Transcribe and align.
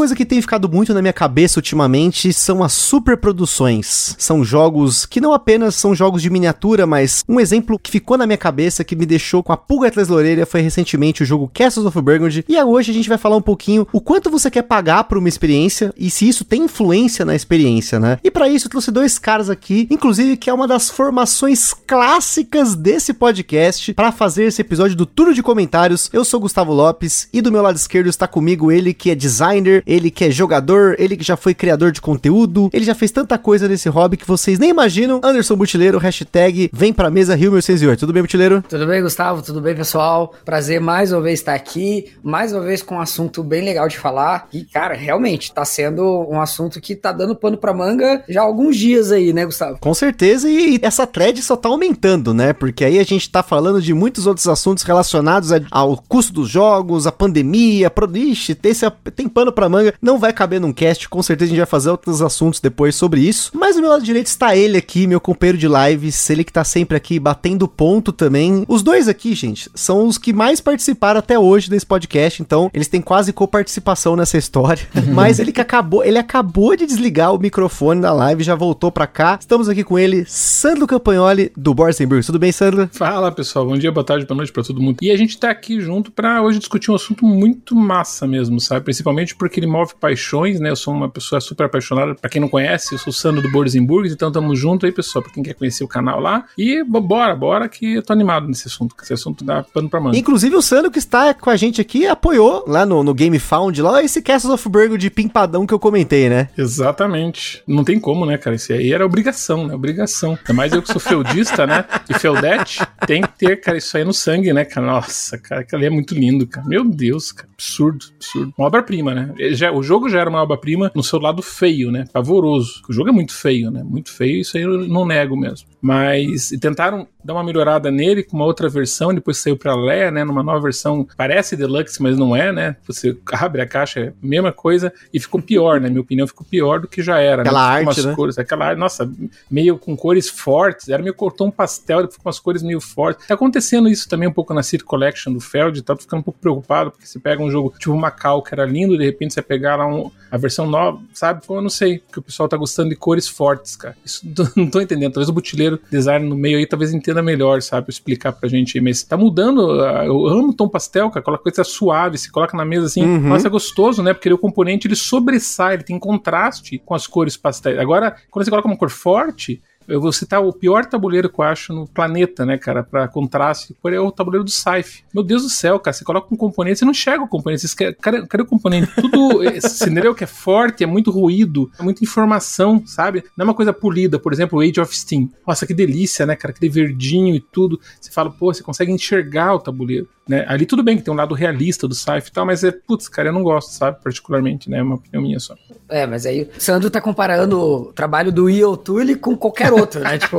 Coisa 0.00 0.16
que 0.16 0.24
tem 0.24 0.40
ficado 0.40 0.66
muito 0.66 0.94
na 0.94 1.02
minha 1.02 1.12
cabeça 1.12 1.58
ultimamente 1.58 2.32
são 2.32 2.64
as 2.64 2.72
superproduções. 2.72 4.14
São 4.16 4.42
jogos 4.42 5.04
que 5.04 5.20
não 5.20 5.34
apenas 5.34 5.74
são 5.74 5.94
jogos 5.94 6.22
de 6.22 6.30
miniatura, 6.30 6.86
mas 6.86 7.22
um 7.28 7.38
exemplo 7.38 7.78
que 7.78 7.90
ficou 7.90 8.16
na 8.16 8.26
minha 8.26 8.38
cabeça 8.38 8.82
que 8.82 8.96
me 8.96 9.04
deixou 9.04 9.42
com 9.42 9.52
a 9.52 9.58
pulga 9.58 9.88
atrás 9.88 10.08
da 10.08 10.14
orelha 10.14 10.46
foi 10.46 10.62
recentemente 10.62 11.22
o 11.22 11.26
jogo 11.26 11.50
Castles 11.52 11.84
of 11.84 12.00
Burgundy. 12.00 12.46
E 12.48 12.58
hoje 12.58 12.90
a 12.90 12.94
gente 12.94 13.10
vai 13.10 13.18
falar 13.18 13.36
um 13.36 13.42
pouquinho 13.42 13.86
o 13.92 14.00
quanto 14.00 14.30
você 14.30 14.50
quer 14.50 14.62
pagar 14.62 15.04
por 15.04 15.18
uma 15.18 15.28
experiência 15.28 15.92
e 15.98 16.08
se 16.08 16.26
isso 16.26 16.46
tem 16.46 16.62
influência 16.62 17.26
na 17.26 17.34
experiência, 17.34 18.00
né? 18.00 18.18
E 18.24 18.30
para 18.30 18.48
isso 18.48 18.68
eu 18.68 18.70
trouxe 18.70 18.90
dois 18.90 19.18
caras 19.18 19.50
aqui, 19.50 19.86
inclusive 19.90 20.38
que 20.38 20.48
é 20.48 20.54
uma 20.54 20.66
das 20.66 20.88
formações 20.88 21.74
clássicas 21.74 22.74
desse 22.74 23.12
podcast 23.12 23.92
para 23.92 24.10
fazer 24.10 24.44
esse 24.44 24.62
episódio 24.62 24.96
do 24.96 25.04
Turno 25.04 25.34
de 25.34 25.42
Comentários. 25.42 26.08
Eu 26.10 26.24
sou 26.24 26.40
Gustavo 26.40 26.72
Lopes 26.72 27.28
e 27.34 27.42
do 27.42 27.52
meu 27.52 27.60
lado 27.60 27.76
esquerdo 27.76 28.08
está 28.08 28.26
comigo 28.26 28.72
ele 28.72 28.94
que 28.94 29.10
é 29.10 29.14
designer 29.14 29.82
ele 29.90 30.10
que 30.10 30.24
é 30.24 30.30
jogador, 30.30 30.96
ele 30.98 31.16
que 31.16 31.24
já 31.24 31.36
foi 31.36 31.54
criador 31.54 31.92
de 31.92 32.00
conteúdo, 32.00 32.68
ele 32.72 32.84
já 32.84 32.94
fez 32.94 33.10
tanta 33.10 33.38
coisa 33.38 33.68
nesse 33.68 33.88
hobby 33.88 34.16
que 34.16 34.26
vocês 34.26 34.58
nem 34.58 34.70
imaginam. 34.70 35.20
Anderson 35.22 35.56
Butileiro, 35.56 35.98
hashtag 35.98 36.70
vem 36.72 36.92
pra 36.92 37.10
mesa 37.10 37.34
Rio 37.34 37.52
1608. 37.52 38.00
Tudo 38.00 38.12
bem, 38.12 38.22
Butileiro? 38.22 38.62
Tudo 38.68 38.86
bem, 38.86 39.02
Gustavo? 39.02 39.42
Tudo 39.42 39.60
bem, 39.60 39.74
pessoal? 39.74 40.34
Prazer 40.44 40.80
mais 40.80 41.12
uma 41.12 41.20
vez 41.20 41.40
estar 41.40 41.54
aqui, 41.54 42.12
mais 42.22 42.52
uma 42.52 42.62
vez 42.62 42.82
com 42.82 42.96
um 42.96 43.00
assunto 43.00 43.42
bem 43.42 43.64
legal 43.64 43.88
de 43.88 43.96
falar. 43.96 44.48
E, 44.52 44.64
cara, 44.64 44.94
realmente, 44.94 45.52
tá 45.52 45.64
sendo 45.64 46.02
um 46.28 46.40
assunto 46.40 46.80
que 46.80 46.96
tá 46.96 47.12
dando 47.12 47.36
pano 47.36 47.56
pra 47.56 47.72
manga 47.72 48.24
já 48.28 48.40
há 48.40 48.44
alguns 48.44 48.76
dias 48.76 49.12
aí, 49.12 49.32
né, 49.32 49.44
Gustavo? 49.44 49.78
Com 49.80 49.94
certeza, 49.94 50.48
e 50.48 50.78
essa 50.82 51.06
thread 51.06 51.40
só 51.42 51.56
tá 51.56 51.68
aumentando, 51.68 52.34
né? 52.34 52.52
Porque 52.52 52.84
aí 52.84 52.98
a 52.98 53.04
gente 53.04 53.30
tá 53.30 53.42
falando 53.42 53.80
de 53.80 53.94
muitos 53.94 54.26
outros 54.26 54.48
assuntos 54.48 54.84
relacionados 54.84 55.50
ao 55.70 55.96
custo 55.96 56.32
dos 56.32 56.48
jogos, 56.48 57.06
a 57.06 57.12
pandemia, 57.12 57.88
pro... 57.88 58.10
Ixi, 58.10 58.54
tem, 58.54 58.72
tem 59.14 59.28
pano 59.28 59.52
pra 59.52 59.60
pra 59.60 59.68
manga. 59.80 59.94
Não 60.00 60.18
vai 60.18 60.32
caber 60.32 60.60
num 60.60 60.72
cast, 60.72 61.08
com 61.08 61.22
certeza 61.22 61.48
a 61.48 61.50
gente 61.50 61.58
vai 61.58 61.66
fazer 61.66 61.90
outros 61.90 62.22
assuntos 62.22 62.60
depois 62.60 62.94
sobre 62.94 63.20
isso. 63.20 63.50
Mas 63.54 63.76
do 63.76 63.82
meu 63.82 63.90
lado 63.90 64.04
direito 64.04 64.26
está 64.26 64.54
ele 64.54 64.76
aqui, 64.76 65.06
meu 65.06 65.20
companheiro 65.20 65.58
de 65.58 65.66
lives, 65.66 66.28
ele 66.30 66.44
que 66.44 66.52
tá 66.52 66.64
sempre 66.64 66.96
aqui 66.96 67.18
batendo 67.18 67.66
ponto 67.66 68.12
também. 68.12 68.64
Os 68.68 68.82
dois 68.82 69.08
aqui, 69.08 69.34
gente, 69.34 69.70
são 69.74 70.06
os 70.06 70.18
que 70.18 70.32
mais 70.32 70.60
participaram 70.60 71.18
até 71.18 71.38
hoje 71.38 71.70
desse 71.70 71.86
podcast, 71.86 72.42
então 72.42 72.70
eles 72.72 72.88
têm 72.88 73.00
quase 73.00 73.32
coparticipação 73.32 74.16
nessa 74.16 74.38
história. 74.38 74.86
Mas 75.12 75.38
ele 75.38 75.52
que 75.52 75.60
acabou, 75.60 76.04
ele 76.04 76.18
acabou 76.18 76.76
de 76.76 76.86
desligar 76.86 77.34
o 77.34 77.38
microfone 77.38 78.00
da 78.00 78.12
live, 78.12 78.42
já 78.42 78.54
voltou 78.54 78.92
pra 78.92 79.06
cá. 79.06 79.38
Estamos 79.40 79.68
aqui 79.68 79.82
com 79.82 79.98
ele, 79.98 80.24
Sandro 80.26 80.86
Campagnoli, 80.86 81.52
do 81.56 81.74
Borsenburg. 81.74 82.24
Tudo 82.24 82.38
bem, 82.38 82.52
Sandro? 82.52 82.88
Fala, 82.92 83.32
pessoal. 83.32 83.66
Bom 83.66 83.76
dia, 83.76 83.92
boa 83.92 84.04
tarde, 84.04 84.26
boa 84.26 84.36
noite 84.36 84.52
pra 84.52 84.62
todo 84.62 84.80
mundo. 84.80 84.98
E 85.02 85.10
a 85.10 85.16
gente 85.16 85.38
tá 85.38 85.50
aqui 85.50 85.80
junto 85.80 86.10
pra 86.10 86.42
hoje 86.42 86.58
discutir 86.58 86.90
um 86.90 86.94
assunto 86.94 87.24
muito 87.24 87.74
massa 87.74 88.26
mesmo, 88.26 88.60
sabe? 88.60 88.84
Principalmente 88.84 89.34
porque 89.34 89.60
ele 89.60 89.66
move 89.70 89.94
paixões, 89.98 90.60
né? 90.60 90.70
Eu 90.70 90.76
sou 90.76 90.92
uma 90.92 91.08
pessoa 91.08 91.40
super 91.40 91.64
apaixonada. 91.64 92.14
Para 92.14 92.28
quem 92.28 92.40
não 92.40 92.48
conhece, 92.48 92.94
eu 92.94 92.98
sou 92.98 93.10
o 93.10 93.14
Sandro 93.14 93.42
do 93.42 93.50
Borzenburg, 93.50 94.08
então 94.10 94.30
tamo 94.30 94.54
junto 94.54 94.86
aí, 94.86 94.92
pessoal, 94.92 95.22
para 95.22 95.32
quem 95.32 95.42
quer 95.42 95.54
conhecer 95.54 95.84
o 95.84 95.88
canal 95.88 96.20
lá. 96.20 96.44
E 96.56 96.82
bora, 96.84 97.34
bora 97.34 97.68
que 97.68 97.94
eu 97.94 98.02
tô 98.02 98.12
animado 98.12 98.46
nesse 98.46 98.66
assunto, 98.66 98.94
esse 99.02 99.12
assunto 99.12 99.44
dá 99.44 99.62
pano 99.62 99.88
pra 99.88 100.00
manga. 100.00 100.16
Inclusive 100.16 100.54
o 100.56 100.62
Sandro 100.62 100.90
que 100.90 100.98
está 100.98 101.32
com 101.34 101.50
a 101.50 101.56
gente 101.56 101.80
aqui 101.80 102.06
apoiou 102.06 102.64
lá 102.66 102.84
no, 102.84 103.02
no 103.02 103.14
Game 103.14 103.38
Found, 103.38 103.80
lá 103.80 104.02
esse 104.02 104.20
Castles 104.22 104.52
of 104.52 104.68
Burgo 104.68 104.98
de 104.98 105.10
pimpadão 105.10 105.66
que 105.66 105.74
eu 105.74 105.78
comentei, 105.78 106.28
né? 106.28 106.48
Exatamente. 106.56 107.62
Não 107.66 107.84
tem 107.84 107.98
como, 108.00 108.26
né, 108.26 108.36
cara? 108.36 108.56
Isso 108.56 108.72
aí 108.72 108.92
era 108.92 109.04
obrigação, 109.04 109.66
né? 109.66 109.74
Obrigação. 109.74 110.38
Ainda 110.40 110.52
mais 110.52 110.72
eu 110.72 110.82
que 110.82 110.92
sou 110.92 111.00
feudista, 111.00 111.66
né? 111.66 111.84
E 112.08 112.14
feudete, 112.14 112.80
tem 113.06 113.22
que 113.22 113.38
ter, 113.38 113.60
cara, 113.60 113.78
isso 113.78 113.96
aí 113.96 114.04
no 114.04 114.12
sangue, 114.12 114.52
né, 114.52 114.64
cara? 114.64 114.86
Nossa, 114.86 115.38
cara, 115.38 115.66
ali 115.72 115.86
é 115.86 115.90
muito 115.90 116.14
lindo, 116.14 116.46
cara. 116.46 116.66
Meu 116.66 116.84
Deus, 116.84 117.32
cara. 117.32 117.48
Absurdo, 117.54 118.06
absurdo. 118.16 118.54
Uma 118.56 118.66
obra-prima, 118.66 119.14
né? 119.14 119.34
Já, 119.60 119.72
o 119.72 119.82
jogo 119.82 120.08
já 120.08 120.20
era 120.20 120.30
uma 120.30 120.42
obra-prima 120.42 120.90
no 120.94 121.02
seu 121.02 121.18
lado 121.18 121.42
feio, 121.42 121.90
né? 121.90 122.06
Pavoroso. 122.12 122.82
O 122.88 122.92
jogo 122.92 123.10
é 123.10 123.12
muito 123.12 123.32
feio, 123.32 123.70
né? 123.70 123.82
Muito 123.84 124.10
feio, 124.10 124.40
isso 124.40 124.56
aí 124.56 124.62
eu 124.62 124.88
não 124.88 125.04
nego 125.04 125.36
mesmo. 125.36 125.68
Mas 125.80 126.48
tentaram 126.60 127.06
dar 127.24 127.34
uma 127.34 127.44
melhorada 127.44 127.90
nele 127.90 128.22
com 128.22 128.36
uma 128.36 128.44
outra 128.44 128.68
versão, 128.68 129.14
depois 129.14 129.38
saiu 129.38 129.56
pra 129.56 129.74
Lé, 129.74 130.10
né? 130.10 130.24
Numa 130.24 130.42
nova 130.42 130.60
versão, 130.60 131.06
parece 131.16 131.56
Deluxe, 131.56 132.02
mas 132.02 132.16
não 132.16 132.34
é, 132.34 132.52
né? 132.52 132.76
Você 132.86 133.16
abre 133.32 133.62
a 133.62 133.66
caixa, 133.66 134.00
é 134.00 134.08
a 134.08 134.12
mesma 134.22 134.52
coisa, 134.52 134.92
e 135.12 135.20
ficou 135.20 135.40
pior, 135.40 135.80
né? 135.80 135.88
Minha 135.88 136.00
opinião 136.00 136.26
ficou 136.26 136.46
pior 136.48 136.80
do 136.80 136.88
que 136.88 137.02
já 137.02 137.18
era. 137.18 137.42
Aquela 137.42 137.80
né? 137.80 137.86
arte, 137.86 138.06
né? 138.06 138.14
Cores, 138.14 138.38
aquela 138.38 138.66
arte, 138.66 138.78
nossa, 138.78 139.10
meio 139.50 139.78
com 139.78 139.96
cores 139.96 140.28
fortes, 140.28 140.88
era 140.88 141.02
meio 141.02 141.14
cortou 141.14 141.46
um 141.46 141.50
pastel, 141.50 142.08
com 142.08 142.14
umas 142.24 142.38
cores 142.38 142.62
meio 142.62 142.80
fortes. 142.80 143.26
Tá 143.26 143.34
acontecendo 143.34 143.88
isso 143.88 144.08
também 144.08 144.28
um 144.28 144.32
pouco 144.32 144.54
na 144.54 144.62
City 144.62 144.84
Collection 144.84 145.32
do 145.32 145.40
Feld, 145.40 145.82
tá 145.82 145.96
ficando 145.96 146.20
um 146.20 146.22
pouco 146.22 146.38
preocupado, 146.38 146.90
porque 146.90 147.06
você 147.06 147.18
pega 147.18 147.42
um 147.42 147.50
jogo 147.50 147.74
tipo 147.78 147.96
Macau, 147.96 148.42
que 148.42 148.54
era 148.54 148.64
lindo, 148.64 148.96
de 148.96 149.04
repente 149.04 149.34
você 149.34 149.42
pegar 149.42 149.76
lá 149.76 149.86
um, 149.86 150.10
a 150.30 150.36
versão 150.36 150.66
nova, 150.66 151.00
sabe? 151.12 151.42
Eu 151.48 151.60
não 151.60 151.70
sei, 151.70 151.98
porque 151.98 152.20
o 152.20 152.22
pessoal 152.22 152.48
tá 152.48 152.56
gostando 152.56 152.90
de 152.90 152.96
cores 152.96 153.28
fortes, 153.28 153.76
cara. 153.76 153.96
Isso 154.04 154.26
não 154.56 154.68
tô 154.68 154.80
entendendo. 154.80 155.12
Talvez 155.12 155.28
o 155.28 155.32
butileiro 155.32 155.80
design 155.90 156.28
no 156.28 156.36
meio 156.36 156.58
aí 156.58 156.66
talvez 156.66 156.92
entenda 156.92 157.09
melhor, 157.22 157.60
sabe? 157.62 157.90
Explicar 157.90 158.32
pra 158.32 158.48
gente. 158.48 158.80
Mas 158.80 159.02
tá 159.02 159.16
mudando. 159.16 159.80
Ah, 159.82 160.04
eu 160.04 160.26
amo 160.26 160.54
tom 160.54 160.68
pastel, 160.68 161.08
cara. 161.10 161.20
Aquela 161.20 161.38
coisa 161.38 161.64
suave, 161.64 162.16
se 162.16 162.30
coloca 162.30 162.56
na 162.56 162.64
mesa 162.64 162.86
assim. 162.86 163.02
Uhum. 163.02 163.28
Nossa, 163.28 163.48
é 163.48 163.50
gostoso, 163.50 164.02
né? 164.02 164.14
Porque 164.14 164.32
o 164.32 164.38
componente 164.38 164.86
ele 164.86 164.96
sobressai, 164.96 165.74
ele 165.74 165.82
tem 165.82 165.98
contraste 165.98 166.78
com 166.78 166.94
as 166.94 167.06
cores 167.06 167.36
pastéis. 167.36 167.78
Agora, 167.78 168.16
quando 168.30 168.44
você 168.44 168.50
coloca 168.50 168.68
uma 168.68 168.76
cor 168.76 168.90
forte, 168.90 169.60
eu 169.90 170.00
vou 170.00 170.12
citar 170.12 170.42
o 170.42 170.52
pior 170.52 170.86
tabuleiro 170.86 171.28
que 171.28 171.40
eu 171.40 171.44
acho 171.44 171.72
no 171.72 171.86
planeta, 171.86 172.46
né, 172.46 172.56
cara, 172.56 172.82
para 172.82 173.08
contraste, 173.08 173.76
é 173.84 174.00
o 174.00 174.12
tabuleiro 174.12 174.44
do 174.44 174.50
Saif. 174.50 175.02
Meu 175.12 175.22
Deus 175.22 175.42
do 175.42 175.50
céu, 175.50 175.78
cara, 175.80 175.92
você 175.92 176.04
coloca 176.04 176.32
um 176.32 176.36
componente, 176.36 176.78
você 176.78 176.84
não 176.84 176.92
enxerga 176.92 177.24
o 177.24 177.28
componente, 177.28 177.66
você 177.66 177.76
quer, 177.76 177.94
cadê, 177.96 178.26
cadê 178.26 178.42
o 178.44 178.46
componente? 178.46 178.90
Tudo, 178.94 179.42
entendeu? 179.82 180.14
Que 180.14 180.24
é 180.24 180.26
forte, 180.26 180.84
é 180.84 180.86
muito 180.86 181.10
ruído, 181.10 181.70
é 181.78 181.82
muita 181.82 182.04
informação, 182.04 182.82
sabe? 182.86 183.24
Não 183.36 183.44
é 183.44 183.48
uma 183.48 183.54
coisa 183.54 183.72
polida, 183.72 184.18
por 184.18 184.32
exemplo, 184.32 184.60
Age 184.60 184.80
of 184.80 184.96
Steam. 184.96 185.28
Nossa, 185.46 185.66
que 185.66 185.74
delícia, 185.74 186.24
né, 186.24 186.36
cara, 186.36 186.54
aquele 186.54 186.70
verdinho 186.70 187.34
e 187.34 187.40
tudo. 187.40 187.80
Você 188.00 188.10
fala, 188.10 188.30
pô, 188.30 188.52
você 188.52 188.62
consegue 188.62 188.92
enxergar 188.92 189.54
o 189.54 189.58
tabuleiro. 189.58 190.08
Né? 190.30 190.44
Ali 190.46 190.64
tudo 190.64 190.80
bem 190.80 190.96
que 190.96 191.02
tem 191.02 191.12
um 191.12 191.16
lado 191.16 191.34
realista 191.34 191.88
do 191.88 191.94
sci 191.94 192.18
e 192.18 192.30
tal, 192.30 192.46
mas 192.46 192.62
é, 192.62 192.70
putz, 192.70 193.08
cara, 193.08 193.30
eu 193.30 193.32
não 193.32 193.42
gosto, 193.42 193.72
sabe? 193.72 194.00
Particularmente, 194.00 194.70
né? 194.70 194.78
É 194.78 194.82
uma 194.82 194.94
opinião 194.94 195.20
minha 195.20 195.40
só. 195.40 195.56
É, 195.88 196.06
mas 196.06 196.24
aí 196.24 196.42
o 196.42 196.60
Sandro 196.60 196.88
tá 196.88 197.00
comparando 197.00 197.58
o 197.58 197.92
trabalho 197.92 198.30
do 198.30 198.48
Io 198.48 198.76
Tule 198.76 199.16
com 199.16 199.36
qualquer 199.36 199.72
outro, 199.72 199.79
né? 200.00 200.18
tipo, 200.18 200.38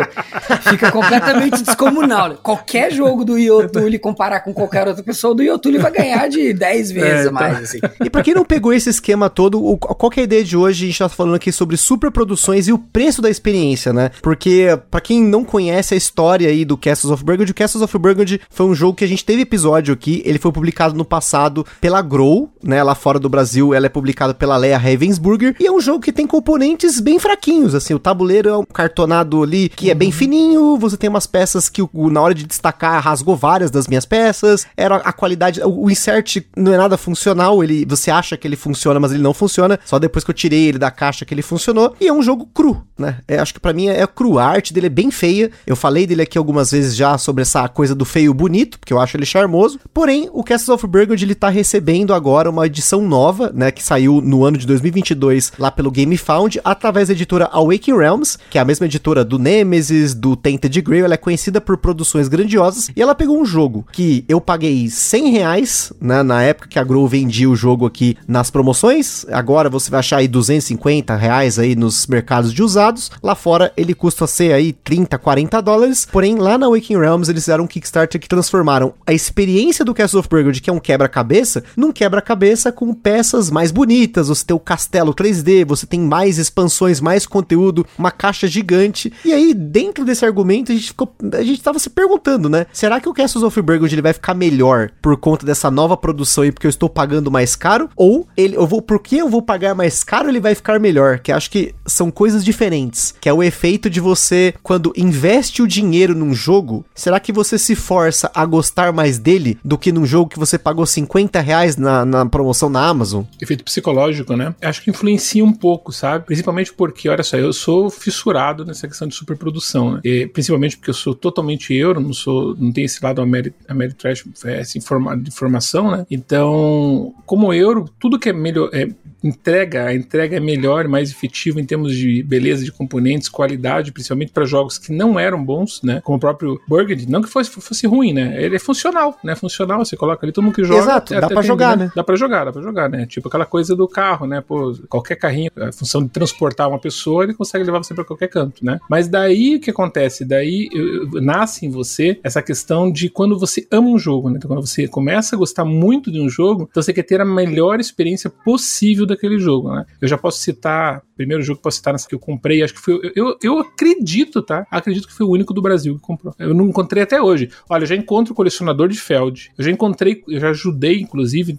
fica 0.69 0.91
completamente 0.91 1.63
descomunal. 1.63 2.29
Né? 2.29 2.37
Qualquer 2.41 2.91
jogo 2.91 3.23
do 3.23 3.37
Io 3.37 3.67
Tule 3.69 3.97
comparar 3.99 4.41
com 4.41 4.53
qualquer 4.53 4.87
outra 4.87 5.03
pessoa, 5.03 5.33
do 5.33 5.43
Io 5.43 5.57
Tule 5.57 5.77
vai 5.77 5.91
ganhar 5.91 6.27
de 6.27 6.53
10 6.53 6.91
vezes 6.91 7.21
é, 7.21 7.23
tá. 7.25 7.31
mais, 7.31 7.63
assim. 7.63 7.79
E 8.03 8.09
pra 8.09 8.23
quem 8.23 8.33
não 8.33 8.45
pegou 8.45 8.73
esse 8.73 8.89
esquema 8.89 9.29
todo, 9.29 9.77
qual 9.77 10.09
que 10.09 10.19
é 10.19 10.23
a 10.23 10.25
ideia 10.25 10.43
de 10.43 10.55
hoje? 10.55 10.83
A 10.83 10.87
gente 10.87 10.99
tá 10.99 11.09
falando 11.09 11.35
aqui 11.35 11.51
sobre 11.51 11.77
superproduções 11.77 12.67
e 12.67 12.73
o 12.73 12.77
preço 12.77 13.21
da 13.21 13.29
experiência, 13.29 13.93
né? 13.93 14.11
Porque, 14.21 14.77
pra 14.89 15.01
quem 15.01 15.23
não 15.23 15.43
conhece 15.43 15.93
a 15.93 15.97
história 15.97 16.49
aí 16.49 16.65
do 16.65 16.77
Castles 16.77 17.11
of 17.11 17.23
Burgundy, 17.23 17.51
o 17.51 17.55
Castles 17.55 17.83
of 17.83 17.97
Burgundy 17.97 18.41
foi 18.49 18.65
um 18.65 18.75
jogo 18.75 18.95
que 18.95 19.03
a 19.03 19.07
gente 19.07 19.25
teve 19.25 19.41
episódio 19.41 19.71
episódio 19.71 19.93
aqui, 19.93 20.21
ele 20.25 20.39
foi 20.39 20.51
publicado 20.51 20.95
no 20.95 21.05
passado 21.05 21.65
pela 21.79 22.01
Grow, 22.01 22.49
né? 22.63 22.81
Lá 22.83 22.95
fora 22.95 23.19
do 23.19 23.29
Brasil, 23.29 23.73
ela 23.73 23.85
é 23.85 23.89
publicada 23.89 24.33
pela 24.33 24.57
Leia 24.57 24.77
Ravensburger. 24.77 25.55
E 25.59 25.67
é 25.67 25.71
um 25.71 25.79
jogo 25.79 25.99
que 25.99 26.11
tem 26.11 26.27
componentes 26.27 26.99
bem 26.99 27.19
fraquinhos, 27.19 27.75
assim. 27.75 27.93
O 27.93 27.99
tabuleiro 27.99 28.49
é 28.49 28.57
um 28.57 28.65
cartonado 28.65 29.30
ali 29.43 29.69
que 29.69 29.89
é 29.89 29.95
bem 29.95 30.09
uhum. 30.09 30.13
fininho. 30.13 30.77
Você 30.77 30.97
tem 30.97 31.09
umas 31.09 31.27
peças 31.27 31.69
que, 31.69 31.81
na 31.93 32.21
hora 32.21 32.33
de 32.33 32.45
destacar, 32.45 33.01
rasgou 33.01 33.35
várias 33.35 33.71
das 33.71 33.87
minhas 33.87 34.05
peças. 34.05 34.65
Era 34.75 34.97
a 34.97 35.13
qualidade. 35.13 35.61
O, 35.63 35.89
insert 35.89 36.37
não 36.55 36.73
é 36.73 36.77
nada 36.77 36.97
funcional. 36.97 37.63
Ele, 37.63 37.85
você 37.85 38.11
acha 38.11 38.35
que 38.35 38.47
ele 38.47 38.55
funciona, 38.55 38.99
mas 38.99 39.11
ele 39.11 39.23
não 39.23 39.33
funciona. 39.33 39.79
Só 39.85 39.99
depois 39.99 40.23
que 40.23 40.31
eu 40.31 40.35
tirei 40.35 40.67
ele 40.67 40.77
da 40.77 40.91
caixa 40.91 41.25
que 41.25 41.33
ele 41.33 41.41
funcionou. 41.41 41.95
E 41.99 42.07
é 42.07 42.13
um 42.13 42.21
jogo 42.21 42.47
cru, 42.53 42.83
né? 42.97 43.19
É, 43.27 43.39
acho 43.39 43.53
que 43.53 43.59
para 43.59 43.73
mim 43.73 43.87
é, 43.87 44.01
é 44.01 44.07
cru. 44.07 44.39
A 44.39 44.45
arte 44.45 44.73
dele 44.73 44.87
é 44.87 44.89
bem 44.89 45.11
feia. 45.11 45.51
Eu 45.65 45.75
falei 45.75 46.05
dele 46.07 46.21
aqui 46.21 46.37
algumas 46.37 46.71
vezes 46.71 46.95
já 46.95 47.17
sobre 47.17 47.43
essa 47.43 47.67
coisa 47.67 47.95
do 47.95 48.05
feio 48.05 48.33
bonito, 48.33 48.79
porque 48.79 48.93
eu 48.93 48.99
acho 48.99 49.17
ele 49.17 49.25
charmoso. 49.25 49.79
Porém, 49.93 50.29
o 50.33 50.43
Castles 50.43 50.69
of 50.69 50.87
Burgundy 50.87 51.25
ele 51.25 51.35
tá 51.35 51.49
recebendo 51.49 52.13
agora 52.13 52.49
uma 52.49 52.65
edição 52.65 53.01
nova, 53.01 53.51
né, 53.53 53.71
que 53.71 53.83
saiu 53.83 54.21
no 54.21 54.45
ano 54.45 54.57
de 54.57 54.65
2022 54.65 55.53
lá 55.59 55.69
pelo 55.69 55.91
Game 55.91 56.15
Found, 56.17 56.59
através 56.63 57.07
da 57.07 57.13
editora 57.13 57.49
Awakening 57.51 57.97
Realms, 57.97 58.37
que 58.49 58.57
é 58.57 58.61
a 58.61 58.65
mesma 58.65 58.85
editora 58.85 59.10
do 59.13 59.37
Nemesis, 59.37 60.13
do 60.13 60.35
Tainted 60.35 60.81
Grail, 60.81 61.05
ela 61.05 61.13
é 61.13 61.17
conhecida 61.17 61.59
por 61.59 61.77
produções 61.77 62.27
grandiosas, 62.27 62.89
e 62.95 63.01
ela 63.01 63.13
pegou 63.13 63.39
um 63.39 63.45
jogo 63.45 63.85
que 63.91 64.23
eu 64.27 64.39
paguei 64.39 64.89
100 64.89 65.29
reais, 65.31 65.93
né, 65.99 66.23
na 66.23 66.41
época 66.41 66.69
que 66.69 66.79
a 66.79 66.83
Grow 66.83 67.07
vendia 67.07 67.49
o 67.49 67.55
jogo 67.55 67.85
aqui 67.85 68.17
nas 68.27 68.49
promoções, 68.49 69.25
agora 69.29 69.69
você 69.69 69.91
vai 69.91 69.99
achar 69.99 70.17
aí 70.17 70.27
250 70.27 71.15
reais 71.15 71.59
aí 71.59 71.75
nos 71.75 72.07
mercados 72.07 72.53
de 72.53 72.63
usados, 72.63 73.11
lá 73.21 73.35
fora 73.35 73.73
ele 73.75 73.93
custa 73.93 74.25
ser 74.25 74.53
aí 74.53 74.71
30, 74.71 75.17
40 75.17 75.61
dólares, 75.61 76.07
porém 76.09 76.37
lá 76.37 76.57
na 76.57 76.69
Waking 76.69 76.97
Realms 76.97 77.29
eles 77.29 77.43
fizeram 77.43 77.65
um 77.65 77.67
Kickstarter 77.67 78.19
que 78.19 78.29
transformaram 78.29 78.93
a 79.05 79.13
experiência 79.13 79.83
do 79.83 79.93
Castle 79.93 80.19
of 80.19 80.29
Burgundy, 80.29 80.61
que 80.61 80.69
é 80.69 80.73
um 80.73 80.79
quebra-cabeça, 80.79 81.63
num 81.75 81.91
quebra-cabeça 81.91 82.71
com 82.71 82.93
peças 82.93 83.49
mais 83.49 83.71
bonitas, 83.71 84.27
você 84.27 84.45
tem 84.45 84.55
o 84.55 84.59
castelo 84.59 85.13
3D, 85.13 85.65
você 85.65 85.85
tem 85.85 85.99
mais 85.99 86.37
expansões, 86.37 87.01
mais 87.01 87.25
conteúdo, 87.25 87.85
uma 87.97 88.11
caixa 88.11 88.47
gigante. 88.47 89.00
E 89.23 89.33
aí, 89.33 89.53
dentro 89.53 90.03
desse 90.03 90.25
argumento, 90.25 90.71
a 90.71 90.75
gente 90.75 90.87
ficou. 90.87 91.13
A 91.33 91.43
gente 91.43 91.61
tava 91.61 91.79
se 91.79 91.89
perguntando, 91.89 92.49
né? 92.49 92.65
Será 92.73 92.99
que 92.99 93.09
o 93.09 93.13
Castles 93.13 93.43
of 93.43 93.61
Burgundy 93.61 93.95
ele 93.95 94.01
vai 94.01 94.13
ficar 94.13 94.33
melhor 94.33 94.91
por 95.01 95.17
conta 95.17 95.45
dessa 95.45 95.71
nova 95.71 95.95
produção 95.95 96.43
aí, 96.43 96.51
porque 96.51 96.67
eu 96.67 96.69
estou 96.69 96.89
pagando 96.89 97.31
mais 97.31 97.55
caro? 97.55 97.89
Ou 97.95 98.27
ele, 98.35 98.55
eu 98.55 98.67
vou, 98.67 98.81
porque 98.81 99.15
eu 99.17 99.29
vou 99.29 99.41
pagar 99.41 99.73
mais 99.73 100.03
caro, 100.03 100.29
ele 100.29 100.39
vai 100.39 100.55
ficar 100.55 100.79
melhor? 100.79 101.19
Que 101.19 101.31
acho 101.31 101.49
que 101.49 101.73
são 101.85 102.11
coisas 102.11 102.43
diferentes. 102.43 103.15
Que 103.19 103.29
é 103.29 103.33
o 103.33 103.43
efeito 103.43 103.89
de 103.89 103.99
você, 103.99 104.53
quando 104.61 104.93
investe 104.95 105.61
o 105.61 105.67
dinheiro 105.67 106.15
num 106.15 106.33
jogo, 106.33 106.85
será 106.93 107.19
que 107.19 107.31
você 107.31 107.57
se 107.57 107.75
força 107.75 108.31
a 108.33 108.45
gostar 108.45 108.91
mais 108.91 109.17
dele 109.17 109.57
do 109.63 109.77
que 109.77 109.91
num 109.91 110.05
jogo 110.05 110.29
que 110.29 110.39
você 110.39 110.57
pagou 110.57 110.85
50 110.85 111.39
reais 111.39 111.77
na, 111.77 112.05
na 112.05 112.25
promoção 112.25 112.69
na 112.69 112.87
Amazon? 112.87 113.23
Efeito 113.41 113.63
psicológico, 113.63 114.35
né? 114.35 114.53
Acho 114.61 114.81
que 114.81 114.89
influencia 114.89 115.43
um 115.43 115.53
pouco, 115.53 115.91
sabe? 115.91 116.25
Principalmente 116.25 116.73
porque, 116.73 117.09
olha 117.09 117.23
só, 117.23 117.37
eu 117.37 117.53
sou 117.53 117.89
fissurado 117.89 118.65
nessa 118.65 118.87
questão 118.91 119.07
de 119.07 119.15
superprodução, 119.15 119.93
né? 119.93 120.01
E, 120.03 120.27
principalmente 120.27 120.77
porque 120.77 120.91
eu 120.91 120.95
sou 120.95 121.15
totalmente 121.15 121.73
euro, 121.73 121.99
não 121.99 122.13
sou, 122.13 122.55
não 122.55 122.71
tenho 122.71 122.85
esse 122.85 123.03
lado 123.03 123.21
Ameritrash, 123.21 124.25
essa 124.45 124.77
informa, 124.77 125.17
de 125.17 125.29
informação, 125.29 125.91
né? 125.91 126.05
Então, 126.09 127.13
como 127.25 127.53
euro, 127.53 127.89
tudo 127.99 128.19
que 128.19 128.29
é 128.29 128.33
melhor, 128.33 128.69
é, 128.73 128.87
entrega, 129.23 129.85
a 129.85 129.93
entrega 129.93 130.37
é 130.37 130.39
melhor, 130.39 130.87
mais 130.87 131.11
efetiva 131.11 131.59
em 131.59 131.65
termos 131.65 131.95
de 131.95 132.23
beleza 132.23 132.63
de 132.63 132.71
componentes, 132.71 133.29
qualidade, 133.29 133.91
principalmente 133.91 134.31
para 134.31 134.45
jogos 134.45 134.77
que 134.77 134.91
não 134.91 135.19
eram 135.19 135.43
bons, 135.43 135.81
né? 135.83 136.01
Como 136.03 136.17
o 136.17 136.19
próprio 136.19 136.59
Burgundy, 136.67 137.09
não 137.09 137.21
que 137.21 137.29
fosse, 137.29 137.49
fosse 137.49 137.85
ruim, 137.87 138.13
né? 138.13 138.41
Ele 138.41 138.55
é 138.55 138.59
funcional, 138.59 139.17
né? 139.23 139.35
Funcional, 139.35 139.83
você 139.83 139.95
coloca 139.95 140.25
ali 140.25 140.31
todo 140.31 140.43
mundo 140.43 140.55
que 140.55 140.63
joga. 140.63 140.81
Exato, 140.81 141.13
dá 141.13 141.27
para 141.27 141.41
jogar, 141.41 141.77
né? 141.77 141.91
Dá 141.95 142.03
para 142.03 142.15
jogar, 142.15 142.45
dá 142.45 142.51
para 142.51 142.61
jogar, 142.61 142.89
né? 142.89 143.05
Tipo 143.05 143.27
aquela 143.27 143.45
coisa 143.45 143.75
do 143.75 143.87
carro, 143.87 144.25
né? 144.25 144.41
Pô, 144.41 144.75
qualquer 144.89 145.15
carrinho, 145.15 145.51
a 145.57 145.71
função 145.71 146.03
de 146.03 146.09
transportar 146.09 146.67
uma 146.69 146.79
pessoa, 146.79 147.23
ele 147.23 147.33
consegue 147.33 147.63
levar 147.63 147.79
você 147.79 147.93
para 147.93 148.03
qualquer 148.03 148.27
canto, 148.27 148.63
né? 148.65 148.79
Mas 148.89 149.07
daí 149.07 149.55
o 149.55 149.59
que 149.59 149.69
acontece? 149.69 150.25
Daí 150.25 150.69
nasce 151.13 151.65
em 151.65 151.69
você 151.69 152.19
essa 152.23 152.41
questão 152.41 152.91
de 152.91 153.09
quando 153.09 153.37
você 153.37 153.67
ama 153.71 153.89
um 153.89 153.99
jogo, 153.99 154.29
né? 154.29 154.37
Então, 154.37 154.49
quando 154.49 154.65
você 154.65 154.87
começa 154.87 155.35
a 155.35 155.39
gostar 155.39 155.65
muito 155.65 156.11
de 156.11 156.19
um 156.19 156.29
jogo, 156.29 156.67
então 156.69 156.81
você 156.81 156.93
quer 156.93 157.03
ter 157.03 157.21
a 157.21 157.25
melhor 157.25 157.79
experiência 157.79 158.29
possível 158.29 159.05
daquele 159.11 159.39
jogo, 159.39 159.73
né? 159.73 159.85
Eu 160.01 160.07
já 160.07 160.17
posso 160.17 160.39
citar, 160.39 161.01
primeiro 161.15 161.43
jogo 161.43 161.57
que 161.57 161.63
posso 161.63 161.77
citar 161.77 161.93
nessa 161.93 162.07
que 162.07 162.15
eu 162.15 162.19
comprei, 162.19 162.63
acho 162.63 162.73
que 162.73 162.81
foi. 162.81 163.11
Eu, 163.15 163.37
eu 163.41 163.59
acredito, 163.59 164.41
tá? 164.41 164.65
Acredito 164.69 165.07
que 165.07 165.13
foi 165.13 165.25
o 165.25 165.29
único 165.29 165.53
do 165.53 165.61
Brasil 165.61 165.95
que 165.95 166.01
comprou. 166.01 166.33
Eu 166.39 166.53
não 166.53 166.67
encontrei 166.67 167.03
até 167.03 167.21
hoje. 167.21 167.49
Olha, 167.69 167.83
eu 167.83 167.87
já 167.87 167.95
encontro 167.95 168.33
o 168.33 168.35
colecionador 168.35 168.87
de 168.87 168.99
Feld. 168.99 169.51
Eu 169.57 169.63
já 169.63 169.71
encontrei, 169.71 170.23
eu 170.27 170.39
já 170.39 170.49
ajudei, 170.49 171.01
inclusive, 171.01 171.57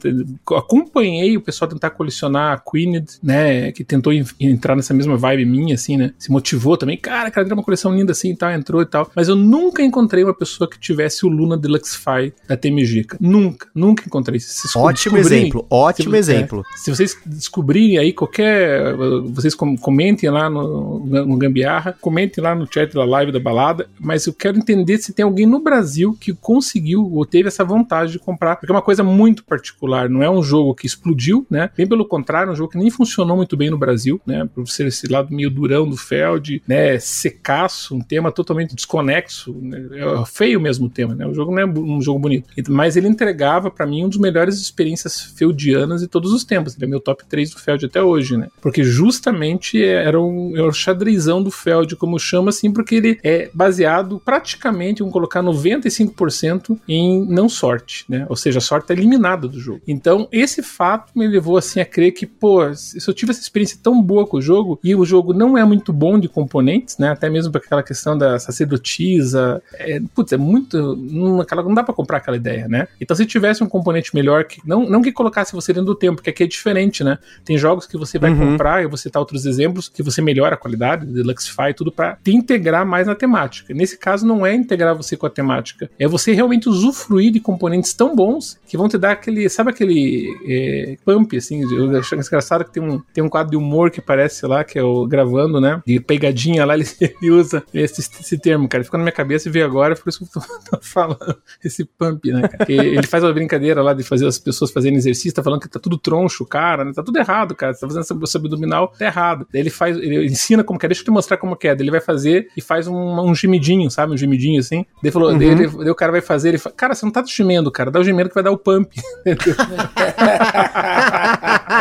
acompanhei 0.56 1.37
o 1.37 1.40
pessoal 1.40 1.69
tentar 1.69 1.90
colecionar 1.90 2.52
a 2.52 2.58
Queened, 2.58 3.06
né? 3.22 3.72
Que 3.72 3.84
tentou 3.84 4.12
entrar 4.40 4.76
nessa 4.76 4.94
mesma 4.94 5.16
vibe 5.16 5.44
minha, 5.44 5.75
assim, 5.75 5.96
né? 5.96 6.12
Se 6.19 6.31
motivou 6.31 6.76
também. 6.76 6.96
Cara, 6.96 7.31
cara, 7.31 7.46
era 7.46 7.54
uma 7.54 7.62
coleção 7.62 7.94
linda 7.94 8.12
assim 8.12 8.32
e 8.32 8.37
tal, 8.37 8.50
entrou 8.50 8.82
e 8.82 8.87
tal. 8.87 9.10
Mas 9.14 9.28
eu 9.28 9.37
nunca 9.37 9.82
encontrei 9.82 10.25
uma 10.25 10.34
pessoa 10.34 10.69
que 10.69 10.78
tivesse 10.78 11.25
o 11.25 11.28
Luna 11.28 11.56
Deluxe 11.56 11.96
Fi 11.96 12.32
da 12.49 12.56
TMG. 12.56 13.06
Nunca, 13.20 13.69
nunca 13.75 14.04
encontrei. 14.06 14.40
Se 14.40 14.76
ótimo 14.76 15.19
exemplo, 15.19 15.66
ótimo 15.70 16.12
se, 16.12 16.16
exemplo. 16.16 16.64
É, 16.72 16.76
se 16.76 16.90
vocês 16.90 17.16
descobrirem 17.42 17.98
aí 17.98 18.12
qualquer. 18.12 18.94
Vocês 19.32 19.54
comentem 19.54 20.30
lá 20.30 20.48
no, 20.48 21.00
no 21.00 21.36
Gambiarra, 21.36 21.96
comentem 22.00 22.42
lá 22.42 22.54
no 22.54 22.66
chat 22.72 22.94
da 22.94 23.04
live 23.04 23.32
da 23.32 23.40
balada, 23.40 23.88
mas 24.00 24.26
eu 24.26 24.32
quero 24.32 24.56
entender 24.56 24.98
se 24.98 25.12
tem 25.12 25.24
alguém 25.24 25.46
no 25.46 25.60
Brasil 25.60 26.16
que 26.18 26.32
conseguiu 26.32 27.10
ou 27.12 27.26
teve 27.26 27.48
essa 27.48 27.64
vontade 27.64 28.12
de 28.12 28.18
comprar, 28.18 28.56
porque 28.56 28.72
é 28.72 28.74
uma 28.74 28.82
coisa 28.82 29.02
muito 29.02 29.44
particular, 29.44 30.08
não 30.08 30.22
é 30.22 30.30
um 30.30 30.42
jogo 30.42 30.74
que 30.74 30.86
explodiu, 30.86 31.46
né? 31.50 31.70
Bem 31.76 31.86
pelo 31.86 32.04
contrário, 32.04 32.50
é 32.50 32.52
um 32.52 32.56
jogo 32.56 32.70
que 32.70 32.78
nem 32.78 32.90
funcionou 32.90 33.36
muito 33.36 33.56
bem 33.56 33.70
no 33.70 33.78
Brasil, 33.78 34.20
né? 34.26 34.48
Por 34.54 34.68
ser 34.68 34.86
esse 34.86 35.06
lado 35.06 35.34
meio 35.34 35.50
durão 35.50 35.88
do 35.88 35.96
Feld, 35.96 36.62
né? 36.66 36.98
Secaço, 36.98 37.94
um 37.94 38.00
tema 38.00 38.30
totalmente 38.30 38.74
desconexo, 38.74 39.54
né? 39.60 39.88
é 39.92 40.24
feio 40.26 40.60
mesmo 40.60 40.86
o 40.86 40.90
tema, 40.90 41.14
né? 41.14 41.26
O 41.26 41.34
jogo 41.34 41.52
não 41.52 41.58
é 41.58 41.66
um 41.66 42.00
jogo 42.00 42.18
bonito, 42.18 42.48
mas 42.68 42.96
ele 42.96 43.08
entregava 43.08 43.70
para 43.70 43.86
mim 43.86 44.04
um 44.04 44.08
dos 44.08 44.18
melhores 44.18 44.60
experiências 44.60 45.20
feldianas 45.20 46.00
de 46.00 46.08
todos 46.08 46.32
os 46.32 46.44
tempos. 46.44 46.76
Ele 46.76 46.84
é 46.84 46.88
meu 46.88 47.00
top 47.00 47.24
3 47.32 47.49
do 47.49 47.58
Feld 47.58 47.87
até 47.87 48.02
hoje, 48.02 48.37
né? 48.37 48.49
Porque 48.61 48.84
justamente 48.84 49.82
era 49.82 50.20
um, 50.20 50.52
um 50.55 50.70
xadrezão 50.70 51.43
do 51.43 51.50
Feld, 51.50 51.96
como 51.96 52.19
chama 52.19 52.50
assim, 52.50 52.70
porque 52.70 52.96
ele 52.96 53.19
é 53.25 53.49
baseado 53.55 54.20
praticamente, 54.23 54.99
vamos 54.99 55.14
colocar 55.14 55.43
95% 55.43 56.79
em 56.87 57.25
não 57.26 57.49
sorte, 57.49 58.05
né? 58.06 58.26
Ou 58.29 58.37
seja, 58.37 58.58
a 58.58 58.61
sorte 58.61 58.93
é 58.93 58.94
eliminada 58.94 59.49
do 59.49 59.58
jogo. 59.58 59.81
Então, 59.88 60.29
esse 60.31 60.62
fato 60.62 61.11
me 61.17 61.26
levou 61.26 61.56
assim 61.56 61.81
a 61.81 61.87
crer 61.87 62.12
que, 62.12 62.26
pô, 62.26 62.73
se 62.75 63.08
eu 63.08 63.14
tive 63.14 63.31
essa 63.31 63.40
experiência 63.40 63.78
tão 63.82 64.02
boa 64.02 64.26
com 64.26 64.37
o 64.37 64.43
jogo 64.43 64.78
e 64.85 64.94
o 64.94 65.02
jogo 65.02 65.32
não 65.32 65.56
é 65.56 65.64
muito 65.64 65.90
bom 65.90 66.20
de 66.20 66.28
componentes, 66.28 66.99
né? 66.99 67.08
Até 67.08 67.31
mesmo 67.31 67.50
para 67.50 67.62
aquela 67.62 67.82
questão 67.82 68.19
da 68.19 68.38
sacerdotisa, 68.38 69.62
é, 69.73 70.02
putz, 70.14 70.35
é 70.35 70.37
muito, 70.37 70.96
não, 70.96 71.40
aquela, 71.40 71.62
não 71.62 71.73
dá 71.73 71.82
para 71.82 71.94
comprar 71.94 72.19
aquela 72.19 72.37
ideia, 72.37 72.69
né? 72.69 72.88
Então, 73.00 73.17
se 73.17 73.25
tivesse 73.25 73.64
um 73.64 73.69
componente 73.69 74.14
melhor 74.14 74.44
que 74.44 74.61
não, 74.67 74.87
não 74.87 75.00
que 75.00 75.11
colocasse 75.11 75.55
você 75.55 75.73
dentro 75.73 75.87
do 75.87 75.94
tempo, 75.94 76.17
porque 76.17 76.28
aqui 76.28 76.43
é 76.43 76.46
diferente, 76.46 77.02
né? 77.02 77.19
Tem 77.44 77.58
jogos 77.58 77.86
que 77.86 77.96
você 77.96 78.19
vai 78.19 78.30
uhum. 78.30 78.52
comprar, 78.52 78.82
eu 78.82 78.88
vou 78.88 78.98
citar 78.98 79.20
outros 79.20 79.46
exemplos, 79.46 79.88
que 79.88 80.02
você 80.02 80.20
melhora 80.22 80.54
a 80.54 80.58
qualidade, 80.58 81.06
Deluxify, 81.06 81.72
tudo 81.74 81.90
para 81.90 82.16
te 82.22 82.34
integrar 82.34 82.86
mais 82.86 83.06
na 83.06 83.14
temática. 83.14 83.72
Nesse 83.74 83.98
caso, 83.98 84.26
não 84.26 84.44
é 84.44 84.54
integrar 84.54 84.94
você 84.94 85.16
com 85.16 85.26
a 85.26 85.30
temática, 85.30 85.90
é 85.98 86.06
você 86.06 86.32
realmente 86.32 86.69
usufruir 86.69 87.32
de 87.32 87.40
componentes 87.40 87.92
tão 87.94 88.14
bons 88.14 88.58
que 88.66 88.76
vão 88.76 88.88
te 88.88 88.98
dar 88.98 89.12
aquele, 89.12 89.48
sabe 89.48 89.70
aquele 89.70 90.28
é, 90.46 90.96
pump, 91.04 91.36
assim, 91.36 91.62
eu 91.62 91.98
acho 91.98 92.14
engraçado 92.14 92.64
que 92.64 92.72
tem 92.72 92.82
um, 92.82 93.00
tem 93.12 93.22
um 93.22 93.28
quadro 93.28 93.50
de 93.50 93.56
humor 93.56 93.90
que 93.90 94.00
aparece 94.00 94.46
lá, 94.46 94.64
que 94.64 94.78
é 94.78 94.82
o 94.82 95.06
gravando, 95.06 95.60
né, 95.60 95.82
de 95.86 96.00
pegadinha 96.00 96.64
lá, 96.64 96.75
ele, 96.76 96.86
ele 97.00 97.30
usa 97.30 97.62
esse, 97.72 98.00
esse 98.00 98.38
termo, 98.38 98.68
cara, 98.68 98.84
ficou 98.84 98.98
na 98.98 99.04
minha 99.04 99.12
cabeça 99.12 99.48
e 99.48 99.52
veio 99.52 99.64
agora, 99.64 99.94
por 99.94 100.08
isso 100.08 100.18
que 100.18 100.25
eu 100.25 100.42
tô, 100.42 100.48
tô 100.76 100.82
falando, 100.82 101.36
esse 101.64 101.84
pump, 101.84 102.30
né, 102.32 102.48
cara. 102.48 102.72
ele 102.72 103.06
faz 103.06 103.22
uma 103.22 103.32
brincadeira 103.32 103.82
lá 103.82 103.92
de 103.94 104.02
fazer 104.02 104.26
as 104.26 104.38
pessoas 104.38 104.70
fazerem 104.70 104.96
exercício, 104.96 105.34
tá 105.34 105.42
falando 105.42 105.60
que 105.60 105.68
tá 105.68 105.78
tudo 105.78 105.98
troncho, 105.98 106.44
cara, 106.44 106.84
né, 106.84 106.92
tá 106.94 107.02
tudo 107.02 107.12
errado, 107.19 107.55
cara, 107.55 107.75
você 107.75 107.81
tá 107.81 107.87
fazendo 107.87 108.23
essa 108.23 108.38
abdominal, 108.38 108.88
tá 108.88 109.05
errado. 109.05 109.47
Daí 109.53 109.62
ele 109.62 109.70
faz, 109.70 109.97
ele 109.97 110.26
ensina 110.26 110.64
como 110.64 110.79
que 110.79 110.87
é, 110.87 110.88
deixa 110.88 111.03
eu 111.03 111.05
te 111.06 111.11
mostrar 111.11 111.37
como 111.37 111.56
que 111.56 111.69
é, 111.69 111.75
daí 111.75 111.85
ele 111.85 111.91
vai 111.91 112.00
fazer 112.00 112.49
e 112.56 112.61
faz 112.61 112.87
um, 112.87 113.20
um 113.20 113.35
gemidinho, 113.35 113.91
sabe, 113.91 114.12
um 114.12 114.17
gemidinho 114.17 114.61
assim, 114.61 114.85
daí 115.03 115.11
falou, 115.12 115.31
uhum. 115.31 115.38
daí, 115.38 115.49
ele, 115.49 115.67
daí 115.69 115.91
o 115.91 115.94
cara 115.94 116.12
vai 116.12 116.20
fazer, 116.20 116.50
ele 116.50 116.59
fala, 116.59 116.75
cara, 116.75 116.94
você 116.94 117.05
não 117.05 117.12
tá 117.12 117.23
gemendo, 117.25 117.70
cara, 117.70 117.91
dá 117.91 118.00
o 118.00 118.05
gemendo 118.05 118.29
que 118.29 118.35
vai 118.35 118.44
dar 118.44 118.50
o 118.50 118.59
pump. 118.59 118.91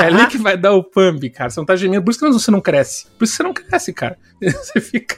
é 0.02 0.06
ali 0.06 0.28
que 0.28 0.38
vai 0.38 0.58
dar 0.58 0.74
o 0.74 0.84
pump, 0.84 1.30
cara. 1.30 1.50
Você 1.50 1.60
não 1.60 1.66
tá 1.66 1.76
gemendo. 1.76 2.04
Por 2.04 2.12
isso 2.12 2.20
que 2.20 2.32
você 2.32 2.52
não 2.52 2.62
cresce. 2.62 3.08
Por 3.18 3.26
isso 3.26 3.34
que 3.34 3.38
você 3.38 3.44
não 3.44 3.54
cresce, 3.54 3.94
cara. 3.94 4.18
Você 4.62 4.82
fica. 4.82 5.18